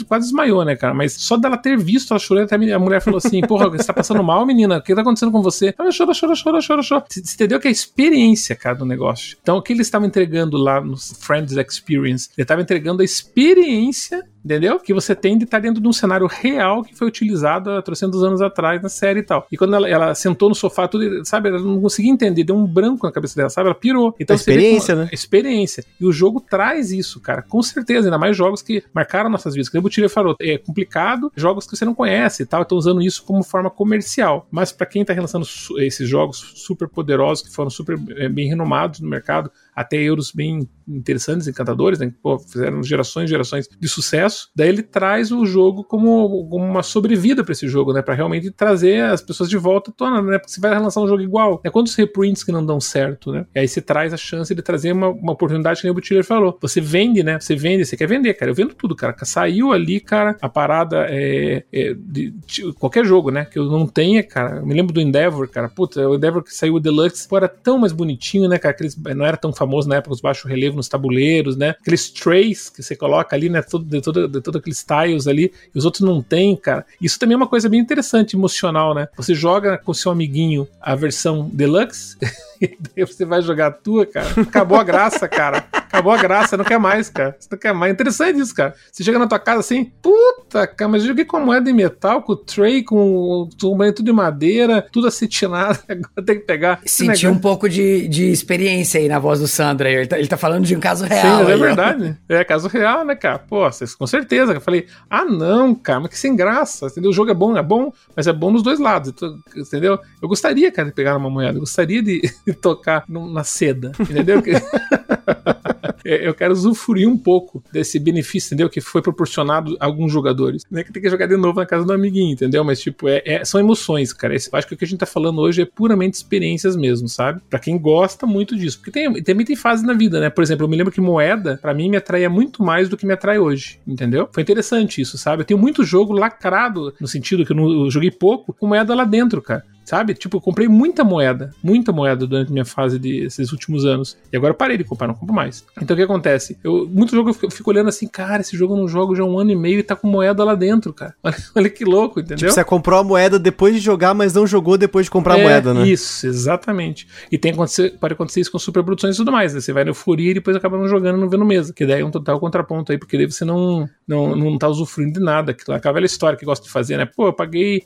quase 0.07 0.25
desmaiou, 0.25 0.63
né, 0.63 0.75
cara? 0.75 0.93
Mas 0.93 1.13
só 1.13 1.38
dela 1.38 1.57
ter 1.57 1.78
visto 1.78 2.11
ela 2.11 2.19
chorando, 2.19 2.45
até 2.45 2.55
a 2.55 2.80
mulher 2.80 3.01
falou 3.01 3.17
assim: 3.17 3.41
Porra, 3.41 3.69
você 3.69 3.86
tá 3.86 3.93
passando 3.93 4.23
mal, 4.23 4.45
menina? 4.45 4.78
O 4.78 4.82
que 4.82 4.95
tá 4.95 5.01
acontecendo 5.01 5.32
com 5.32 5.41
você? 5.41 5.73
Ela 5.78 5.89
chora, 5.95 6.11
chora, 6.19 6.34
chora, 6.41 6.59
chora, 6.65 6.82
chora. 6.88 7.05
Você 7.09 7.19
entendeu 7.19 7.59
que 7.59 7.67
é 7.67 7.69
a 7.69 7.71
experiência, 7.71 8.55
cara, 8.55 8.75
do 8.75 8.86
negócio. 8.86 9.38
Então, 9.41 9.57
o 9.57 9.61
que 9.61 9.73
eles 9.73 9.88
estavam 9.88 10.07
entregando 10.07 10.57
lá 10.57 10.82
no 10.82 10.97
Friends 10.97 11.55
Experience? 11.55 12.30
Ele 12.38 12.43
estava 12.43 12.61
entregando 12.61 13.01
a 13.01 13.05
experiência 13.05 14.23
entendeu? 14.43 14.79
Que 14.79 14.93
você 14.93 15.15
tem 15.15 15.38
de 15.38 15.43
estar 15.43 15.59
dentro 15.59 15.81
de 15.81 15.88
um 15.88 15.93
cenário 15.93 16.27
real 16.27 16.83
que 16.83 16.95
foi 16.95 17.07
utilizado 17.07 17.71
há 17.71 17.81
300 17.81 18.23
anos 18.23 18.41
atrás 18.41 18.81
na 18.81 18.89
série 18.89 19.19
e 19.19 19.23
tal. 19.23 19.47
E 19.51 19.57
quando 19.57 19.75
ela, 19.75 19.89
ela 19.89 20.15
sentou 20.15 20.49
no 20.49 20.55
sofá, 20.55 20.88
tudo, 20.88 21.25
sabe, 21.25 21.49
ela 21.49 21.59
não 21.59 21.81
conseguia 21.81 22.11
entender, 22.11 22.43
deu 22.43 22.55
um 22.55 22.65
branco 22.65 23.05
na 23.05 23.11
cabeça 23.11 23.35
dela, 23.35 23.49
sabe? 23.49 23.67
Ela 23.67 23.75
pirou. 23.75 24.15
Então, 24.19 24.33
a 24.33 24.38
experiência, 24.38 24.95
né? 24.95 25.09
Experiência. 25.11 25.83
E 25.99 26.05
o 26.05 26.11
jogo 26.11 26.39
traz 26.39 26.91
isso, 26.91 27.19
cara, 27.19 27.41
com 27.41 27.61
certeza, 27.61 28.07
ainda 28.07 28.17
mais 28.17 28.35
jogos 28.35 28.61
que 28.61 28.83
marcaram 28.93 29.29
nossas 29.29 29.53
vidas. 29.53 29.69
Como 29.69 29.79
o 29.79 29.83
Butilha 29.83 30.09
falou, 30.09 30.35
é 30.39 30.57
complicado, 30.57 31.31
jogos 31.35 31.65
que 31.65 31.75
você 31.75 31.85
não 31.85 31.93
conhece 31.93 32.43
e 32.43 32.45
tal, 32.45 32.61
estão 32.61 32.77
usando 32.77 33.01
isso 33.01 33.23
como 33.23 33.43
forma 33.43 33.69
comercial. 33.69 34.47
Mas 34.51 34.71
para 34.71 34.85
quem 34.85 35.03
tá 35.03 35.13
relançando 35.13 35.45
esses 35.77 36.07
jogos 36.07 36.53
super 36.55 36.88
poderosos, 36.88 37.45
que 37.45 37.53
foram 37.53 37.69
super 37.69 37.99
é, 38.17 38.29
bem 38.29 38.47
renomados 38.47 38.99
no 38.99 39.09
mercado, 39.09 39.51
até 39.78 39.95
euros 39.97 40.32
bem 40.32 40.67
interessantes, 40.88 41.47
encantadores, 41.47 41.99
né? 41.99 42.11
Pô, 42.23 42.39
fizeram 42.39 42.82
gerações 42.82 43.25
e 43.25 43.30
gerações 43.30 43.69
de 43.80 43.88
sucesso. 43.88 44.49
Daí 44.55 44.69
ele 44.69 44.82
traz 44.82 45.32
o 45.32 45.45
jogo 45.45 45.84
como, 45.84 46.47
como 46.49 46.65
uma 46.65 46.82
sobrevida 46.82 47.43
para 47.43 47.51
esse 47.51 47.67
jogo, 47.67 47.93
né? 47.93 48.01
Para 48.01 48.15
realmente 48.15 48.49
trazer 48.49 49.03
as 49.03 49.21
pessoas 49.21 49.47
de 49.47 49.55
volta 49.55 49.91
à 49.91 49.93
tona, 49.93 50.19
né? 50.19 50.39
Porque 50.39 50.51
você 50.51 50.59
vai 50.59 50.80
lançar 50.80 51.01
um 51.01 51.07
jogo 51.07 51.21
igual. 51.21 51.61
É 51.63 51.69
quantos 51.69 51.93
reprints 51.93 52.43
que 52.43 52.51
não 52.51 52.65
dão 52.65 52.80
certo, 52.80 53.32
né? 53.32 53.45
E 53.53 53.59
aí 53.59 53.67
você 53.67 53.80
traz 53.80 54.13
a 54.15 54.17
chance 54.17 54.55
de 54.55 54.61
trazer 54.63 54.93
uma, 54.93 55.09
uma 55.09 55.34
oportunidade 55.34 55.80
que 55.80 55.86
nem 55.86 55.91
o 55.91 55.93
Butler 55.93 56.23
falou. 56.23 56.57
Você 56.59 56.82
vende, 56.82 57.21
né? 57.21 57.39
Você 57.39 57.55
vende, 57.55 57.86
você 57.86 57.95
quer 57.95 58.07
vender, 58.07 58.34
cara. 58.34 58.49
Eu 58.49 58.55
vendo 58.55 58.73
tudo, 58.73 58.95
cara. 58.95 59.15
Saiu 59.25 59.71
ali, 59.71 59.99
cara, 59.99 60.36
a 60.41 60.49
parada 60.49 61.05
é, 61.07 61.63
é 61.71 61.93
de, 61.93 62.32
de, 62.47 62.73
qualquer 62.73 63.05
jogo, 63.05 63.30
né? 63.30 63.45
Que 63.45 63.59
eu 63.59 63.65
não 63.65 63.86
tenha, 63.86 64.23
cara. 64.23 64.57
Eu 64.57 64.65
me 64.65 64.73
lembro 64.73 64.91
do 64.91 65.01
Endeavor, 65.01 65.47
cara. 65.47 65.69
Puta, 65.69 66.09
o 66.09 66.15
Endeavor 66.15 66.41
que 66.41 66.51
saiu 66.51 66.73
o 66.73 66.80
Deluxe, 66.80 67.28
pô, 67.28 67.38
era 67.38 67.47
tão 67.47 67.78
mais 67.78 67.93
bonitinho, 67.93 68.49
né, 68.49 68.57
cara? 68.57 68.73
Aqueles, 68.73 68.97
não 69.15 69.25
era 69.25 69.38
tão 69.38 69.53
famoso 69.53 69.66
famoso 69.68 69.89
na 69.89 69.97
época, 69.97 70.13
os 70.13 70.22
baixo 70.22 70.47
relevo 70.47 70.78
nos 70.78 70.88
tabuleiros, 70.88 71.57
né? 71.57 71.76
Aqueles 71.82 72.09
trays 72.09 72.70
que 72.70 72.82
você 72.82 72.95
coloca 72.95 73.36
ali, 73.36 73.49
né? 73.49 73.61
Todo, 73.61 73.84
de, 73.84 74.01
todo, 74.01 74.28
de 74.28 74.41
todo 74.41 74.57
aqueles 74.57 74.84
tiles 74.84 75.28
ali, 75.28 75.51
e 75.76 75.78
os 75.78 75.84
outros 75.86 76.01
não 76.01 76.22
tem, 76.22 76.55
cara. 76.55 76.86
Isso 77.01 77.20
também 77.20 77.34
é 77.34 77.38
uma 77.38 77.47
coisa 77.47 77.68
bem 77.68 77.80
interessante, 77.80 78.36
emocional, 78.36 78.95
né? 78.95 79.09
Você 79.18 79.36
joga 79.36 79.78
com 79.78 79.93
seu 79.93 80.11
amiguinho 80.11 80.68
a 80.82 80.95
versão 80.95 81.49
deluxe, 81.51 82.18
e 82.61 82.78
daí 82.80 83.05
você 83.05 83.26
vai 83.26 83.41
jogar 83.41 83.68
a 83.68 83.72
tua, 83.72 84.05
cara. 84.05 84.30
Acabou 84.41 84.78
a 84.78 84.84
graça, 84.84 85.28
cara. 85.28 85.65
Acabou 85.72 86.11
a 86.11 86.18
graça, 86.18 86.57
não 86.57 86.65
quer 86.65 86.80
mais, 86.80 87.09
cara. 87.09 87.36
Você 87.39 87.47
não 87.51 87.57
quer 87.57 87.74
mais. 87.74 87.93
Interessante 87.93 88.39
isso, 88.39 88.53
cara. 88.53 88.74
Você 88.91 89.03
chega 89.03 89.20
na 89.20 89.28
tua 89.28 89.39
casa 89.39 89.59
assim, 89.59 89.86
puta, 90.01 90.68
cara, 90.68 90.89
mas 90.89 91.01
eu 91.01 91.09
joguei 91.09 91.26
com 91.26 91.39
moeda 91.39 91.65
de 91.65 91.74
metal, 91.74 92.22
com 92.22 92.34
o 92.34 92.36
tray, 92.36 92.84
com 92.84 93.49
tudo 93.57 94.03
de 94.03 94.11
madeira, 94.11 94.86
tudo 94.91 95.07
acetinado. 95.07 95.80
Agora 95.88 96.26
tem 96.26 96.39
que 96.39 96.45
pegar. 96.45 96.82
Senti 96.86 97.28
um 97.28 97.38
pouco 97.38 97.70
de, 97.70 98.07
de 98.07 98.32
experiência 98.32 98.99
aí 98.99 99.07
na 99.07 99.20
voz 99.20 99.39
do 99.39 99.47
Sandra. 99.57 99.89
Ele 99.89 100.05
tá, 100.05 100.19
ele 100.19 100.27
tá 100.27 100.37
falando 100.37 100.65
de 100.65 100.75
um 100.75 100.79
caso 100.79 101.03
real. 101.05 101.45
Sim, 101.45 101.51
é 101.51 101.57
verdade. 101.57 102.17
É 102.29 102.43
caso 102.43 102.67
real, 102.67 103.03
né, 103.03 103.15
cara? 103.15 103.39
Pô, 103.39 103.69
vocês, 103.69 103.95
com 103.95 104.05
certeza. 104.05 104.53
Eu 104.53 104.61
falei, 104.61 104.85
ah, 105.09 105.25
não, 105.25 105.73
cara, 105.73 106.01
mas 106.01 106.11
que 106.11 106.19
sem 106.19 106.35
graça. 106.35 106.85
Entendeu? 106.85 107.09
O 107.09 107.13
jogo 107.13 107.31
é 107.31 107.33
bom, 107.33 107.57
é 107.57 107.63
bom, 107.63 107.91
mas 108.15 108.27
é 108.27 108.33
bom 108.33 108.51
nos 108.51 108.61
dois 108.61 108.79
lados. 108.79 109.13
Entendeu? 109.55 109.99
Eu 110.21 110.29
gostaria, 110.29 110.71
cara, 110.71 110.89
de 110.89 110.93
pegar 110.93 111.17
uma 111.17 111.29
moeda. 111.29 111.57
Eu 111.57 111.61
gostaria 111.61 112.03
de, 112.03 112.21
de 112.45 112.53
tocar 112.53 113.03
na 113.07 113.43
seda. 113.43 113.91
Entendeu? 113.99 114.41
É, 116.05 116.27
eu 116.27 116.33
quero 116.33 116.53
usufruir 116.53 117.07
um 117.07 117.17
pouco 117.17 117.63
desse 117.71 117.99
benefício, 117.99 118.49
entendeu? 118.49 118.69
Que 118.69 118.81
foi 118.81 119.01
proporcionado 119.01 119.77
a 119.79 119.85
alguns 119.85 120.11
jogadores. 120.11 120.63
Não 120.69 120.79
é 120.79 120.83
que 120.83 120.91
tem 120.91 121.01
que 121.01 121.09
jogar 121.09 121.27
de 121.27 121.37
novo 121.37 121.59
na 121.59 121.65
casa 121.65 121.85
do 121.85 121.93
amiguinho, 121.93 122.33
entendeu? 122.33 122.63
Mas, 122.63 122.79
tipo, 122.79 123.07
é, 123.07 123.21
é 123.25 123.45
são 123.45 123.59
emoções, 123.59 124.13
cara. 124.13 124.35
Esse, 124.35 124.49
acho 124.51 124.67
que 124.67 124.73
o 124.73 124.77
que 124.77 124.85
a 124.85 124.87
gente 124.87 124.99
tá 124.99 125.05
falando 125.05 125.39
hoje 125.39 125.61
é 125.61 125.65
puramente 125.65 126.15
experiências 126.15 126.75
mesmo, 126.75 127.07
sabe? 127.07 127.41
Pra 127.49 127.59
quem 127.59 127.77
gosta 127.77 128.25
muito 128.25 128.55
disso. 128.55 128.79
Porque 128.79 128.91
tem, 128.91 129.23
também 129.23 129.45
tem 129.45 129.55
fase 129.55 129.85
na 129.85 129.93
vida, 129.93 130.19
né? 130.19 130.29
Por 130.29 130.43
exemplo, 130.43 130.65
eu 130.65 130.69
me 130.69 130.77
lembro 130.77 130.91
que 130.91 131.01
moeda, 131.01 131.57
para 131.61 131.73
mim, 131.73 131.89
me 131.89 131.97
atraía 131.97 132.29
muito 132.29 132.63
mais 132.63 132.89
do 132.89 132.97
que 132.97 133.05
me 133.05 133.13
atrai 133.13 133.39
hoje, 133.39 133.79
entendeu? 133.87 134.29
Foi 134.31 134.43
interessante 134.43 135.01
isso, 135.01 135.17
sabe? 135.17 135.41
Eu 135.41 135.45
tenho 135.45 135.59
muito 135.59 135.83
jogo 135.83 136.13
lacrado, 136.13 136.93
no 136.99 137.07
sentido 137.07 137.45
que 137.45 137.51
eu, 137.51 137.55
não, 137.55 137.85
eu 137.85 137.91
joguei 137.91 138.11
pouco, 138.11 138.53
com 138.53 138.67
moeda 138.67 138.93
lá 138.93 139.03
dentro, 139.03 139.41
cara 139.41 139.63
sabe? 139.88 140.13
Tipo, 140.13 140.38
eu 140.38 140.41
comprei 140.41 140.67
muita 140.67 141.01
moeda, 141.03 141.53
muita 141.63 141.93
moeda 141.93 142.27
durante 142.27 142.51
minha 142.51 142.65
fase 142.65 142.99
desses 142.99 143.53
últimos 143.53 143.85
anos. 143.85 144.17
E 144.31 144.35
agora 144.35 144.51
eu 144.51 144.57
parei 144.57 144.75
de 144.75 144.83
comprar, 144.83 145.07
não 145.07 145.15
compro 145.15 145.33
mais. 145.33 145.65
Então 145.81 145.95
o 145.95 145.97
que 145.97 146.03
acontece? 146.03 146.57
Eu, 146.61 146.88
muito 146.91 147.15
jogo 147.15 147.29
eu 147.29 147.33
fico, 147.33 147.45
eu 147.45 147.51
fico 147.51 147.69
olhando 147.69 147.88
assim, 147.88 148.05
cara, 148.05 148.41
esse 148.41 148.57
jogo 148.57 148.73
eu 148.73 148.77
não 148.77 148.88
jogo 148.88 149.15
já 149.15 149.23
há 149.23 149.25
um 149.25 149.39
ano 149.39 149.51
e 149.51 149.55
meio 149.55 149.79
e 149.79 149.83
tá 149.83 149.95
com 149.95 150.07
moeda 150.07 150.43
lá 150.43 150.55
dentro, 150.55 150.93
cara. 150.93 151.15
Olha, 151.23 151.35
olha 151.55 151.69
que 151.69 151.83
louco, 151.83 152.19
entendeu? 152.19 152.38
Tipo, 152.38 152.51
você 152.51 152.63
comprou 152.63 152.99
a 152.99 153.03
moeda 153.03 153.38
depois 153.38 153.73
de 153.73 153.79
jogar, 153.79 154.13
mas 154.13 154.33
não 154.33 154.47
jogou 154.47 154.77
depois 154.77 155.05
de 155.05 155.11
comprar 155.11 155.38
é, 155.38 155.41
a 155.41 155.43
moeda, 155.43 155.73
né? 155.73 155.88
Isso, 155.88 156.25
exatamente. 156.25 157.07
E 157.31 157.38
tem 157.38 157.51
acontecer, 157.51 157.97
pode 157.99 158.13
acontecer 158.13 158.41
isso 158.41 158.51
com 158.51 158.59
superproduções 158.59 159.15
e 159.15 159.17
tudo 159.17 159.31
mais, 159.31 159.53
né? 159.53 159.59
Você 159.59 159.73
vai 159.73 159.83
no 159.83 159.93
Furia 159.93 160.31
e 160.31 160.33
depois 160.35 160.55
acaba 160.55 160.77
não 160.77 160.88
jogando 160.88 161.17
não 161.17 161.29
vendo 161.29 161.45
mesa. 161.45 161.73
Que 161.73 161.85
daí 161.85 162.01
é 162.01 162.05
um 162.05 162.11
total 162.11 162.39
contraponto 162.39 162.91
aí, 162.91 162.97
porque 162.97 163.17
daí 163.17 163.25
você 163.25 163.43
não, 163.43 163.89
não, 164.07 164.35
não 164.35 164.57
tá 164.57 164.67
usufruindo 164.67 165.19
de 165.19 165.25
nada. 165.25 165.51
Aquela 165.51 165.93
velha 165.93 166.05
história 166.05 166.38
que 166.38 166.45
gosta 166.45 166.65
de 166.65 166.71
fazer, 166.71 166.97
né? 166.97 167.05
Pô, 167.05 167.27
eu 167.27 167.33
paguei 167.33 167.83